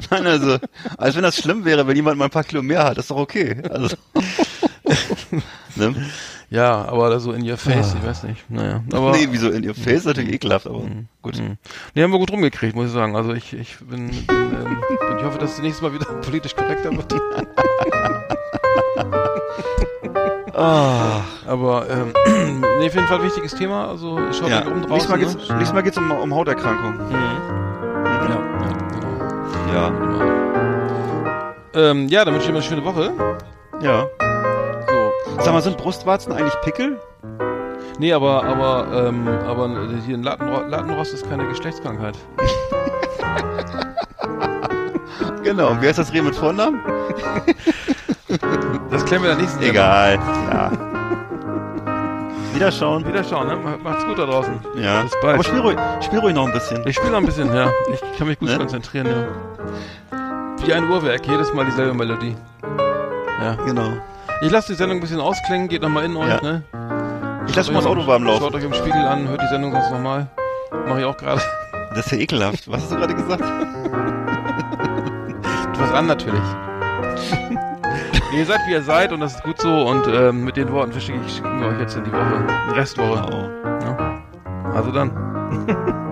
Nein, 0.10 0.28
also, 0.28 0.58
als 0.98 1.16
wenn 1.16 1.24
das 1.24 1.38
schlimm 1.38 1.66
wäre, 1.66 1.88
wenn 1.88 1.96
jemand 1.96 2.18
mal 2.18 2.26
ein 2.26 2.32
paar 2.32 2.44
Kilo 2.44 2.62
mehr 2.62 2.84
hat, 2.84 2.98
ist 2.98 3.12
doch 3.12 3.18
okay. 3.18 3.62
Also, 3.70 3.96
ne? 5.76 5.96
ja, 6.50 6.86
aber 6.86 7.20
so 7.20 7.32
in 7.32 7.50
your 7.50 7.58
face, 7.58 7.94
ich 7.94 8.06
weiß 8.06 8.24
nicht, 8.24 8.50
naja, 8.50 8.84
aber, 8.92 9.12
nee, 9.12 9.28
wieso 9.30 9.50
in 9.50 9.64
ihr 9.64 9.76
Face 9.76 10.06
natürlich 10.06 10.34
ekelhaft, 10.34 10.68
aber 10.68 10.84
gut. 11.22 11.38
Mhm. 11.38 11.58
nee, 11.94 12.04
haben 12.04 12.12
wir 12.12 12.20
gut 12.20 12.32
rumgekriegt, 12.32 12.76
muss 12.76 12.88
ich 12.88 12.92
sagen, 12.94 13.16
also 13.16 13.34
ich, 13.34 13.54
ich 13.54 13.78
bin, 13.80 14.08
bin, 14.08 14.26
ähm, 14.30 14.78
ich 15.18 15.24
hoffe, 15.24 15.38
dass 15.38 15.54
es 15.54 15.62
nächstes 15.62 15.82
Mal 15.82 15.94
wieder 15.94 16.06
politisch 16.22 16.56
korrekter 16.56 16.92
wird. 16.96 17.14
Ah, 20.60 21.22
Aber, 21.48 21.88
ähm, 21.90 22.14
nee, 22.80 22.88
auf 22.88 22.94
jeden 22.94 23.08
Fall 23.08 23.24
wichtiges 23.24 23.56
Thema, 23.56 23.88
also 23.88 24.20
schaut 24.34 24.50
ja. 24.50 24.60
euch 24.60 24.68
um 24.68 24.82
Nächstes 24.82 25.08
Mal 25.08 25.18
ne? 25.18 25.26
geht's, 25.26 25.36
nächstes 25.36 25.74
Mal 25.74 25.82
geht's 25.84 25.98
um, 25.98 26.12
um 26.12 26.36
Hauterkrankungen. 26.36 27.00
Ja, 27.10 27.18
ja, 28.04 28.26
genau. 28.26 28.42
Ja. 29.74 31.52
Ähm, 31.76 32.10
ja, 32.10 32.26
dann 32.26 32.34
wünsche 32.34 32.48
ich 32.48 32.52
dir 32.52 32.58
eine 32.58 32.64
schöne 32.64 32.84
Woche. 32.84 33.14
ja. 33.82 34.29
Sag 35.38 35.54
mal, 35.54 35.62
sind 35.62 35.78
Brustwarzen 35.78 36.34
eigentlich 36.34 36.60
Pickel? 36.62 37.00
Nee, 38.00 38.14
aber, 38.14 38.44
aber, 38.44 39.08
ähm, 39.08 39.28
aber 39.48 39.70
hier 40.06 40.18
ein 40.18 40.24
Latenro 40.24 40.62
Latenrost 40.68 41.14
ist 41.14 41.30
keine 41.30 41.48
Geschlechtskrankheit. 41.48 42.18
Genau. 45.44 45.76
Wie 45.82 45.88
heißt 45.88 45.98
das 46.00 46.14
Reh 46.14 46.22
mit 46.22 46.36
Vornamen? 46.36 46.80
Das 48.92 49.06
klären 49.06 49.22
wir 49.24 49.30
der 49.30 49.38
nächsten 49.38 49.60
Sendung. 49.60 49.76
Egal. 49.76 50.20
Ja. 50.52 50.72
Wiederschauen. 52.54 53.06
Wiederschauen, 53.08 53.48
ne? 53.48 53.78
Macht's 53.84 54.06
gut 54.06 54.18
da 54.20 54.26
draußen. 54.26 54.54
Ja. 54.76 55.02
Bis 55.04 55.12
bald. 55.22 55.36
Aber 55.36 55.44
spiel 55.44 55.60
ruhig, 55.60 55.78
spiel 56.02 56.20
ruhig 56.20 56.36
noch 56.36 56.48
ein 56.48 56.54
bisschen. 56.54 56.86
Ich 56.88 56.96
spiele 56.96 57.12
noch 57.12 57.20
ein 57.20 57.26
bisschen, 57.26 57.54
ja. 57.54 57.72
Ich 57.94 58.02
kann 58.18 58.28
mich 58.28 58.38
gut 58.40 58.50
Ne? 58.50 58.58
konzentrieren, 58.58 59.08
ja. 59.08 59.28
Wie 60.66 60.74
ein 60.74 60.90
Uhrwerk, 60.90 61.26
jedes 61.28 61.54
Mal 61.54 61.66
dieselbe 61.66 61.94
Melodie. 61.94 62.36
Ja. 63.42 63.56
Genau. 63.66 63.94
Ich 64.42 64.52
lasse 64.52 64.72
die 64.72 64.78
Sendung 64.78 65.00
ein 65.00 65.02
bisschen 65.02 65.20
ausklingen, 65.20 65.68
geht 65.68 65.82
nochmal 65.82 66.06
in 66.06 66.16
euch, 66.16 66.30
Ja. 66.30 66.42
ne? 66.42 66.64
Ich 67.48 67.56
lasse 67.56 67.72
mal 67.72 67.80
das 67.80 67.88
Auto 67.88 68.06
warm 68.08 68.24
laufen. 68.24 68.42
Schaut 68.44 68.54
euch 68.56 68.64
im 68.64 68.74
Spiegel 68.74 69.06
an, 69.06 69.28
hört 69.28 69.42
die 69.42 69.48
Sendung 69.48 69.72
sonst 69.72 69.92
nochmal. 69.92 70.28
Mache 70.88 71.00
ich 71.00 71.06
auch 71.06 71.18
gerade. 71.18 71.42
Das 71.96 72.06
ist 72.06 72.12
ja 72.12 72.20
ekelhaft. 72.20 72.70
Was 72.72 72.84
hast 72.84 72.92
du 72.92 72.96
gerade 72.98 73.16
gesagt? 73.16 73.44
Was 75.80 75.92
an 75.94 76.06
natürlich. 76.08 76.42
ihr 78.34 78.46
seid 78.46 78.60
wie 78.68 78.74
ihr 78.74 78.84
seid 78.84 79.12
und 79.12 79.22
das 79.22 79.34
ist 79.36 79.44
gut 79.44 79.60
so 79.60 79.88
und 79.88 80.06
ähm, 80.08 80.44
mit 80.46 80.56
den 80.58 80.72
Worten 80.72 80.92
verschicke 80.92 81.20
ich 81.26 81.34
schicken 81.36 81.60
wir 81.60 81.70
euch 81.70 81.80
jetzt 81.80 81.98
in 81.98 82.04
die 82.04 82.12
Woche, 82.12 82.46
Restwoche. 82.76 83.22
Genau. 83.24 83.50
Ja. 83.98 84.22
Also 84.76 84.92
dann. 84.92 85.10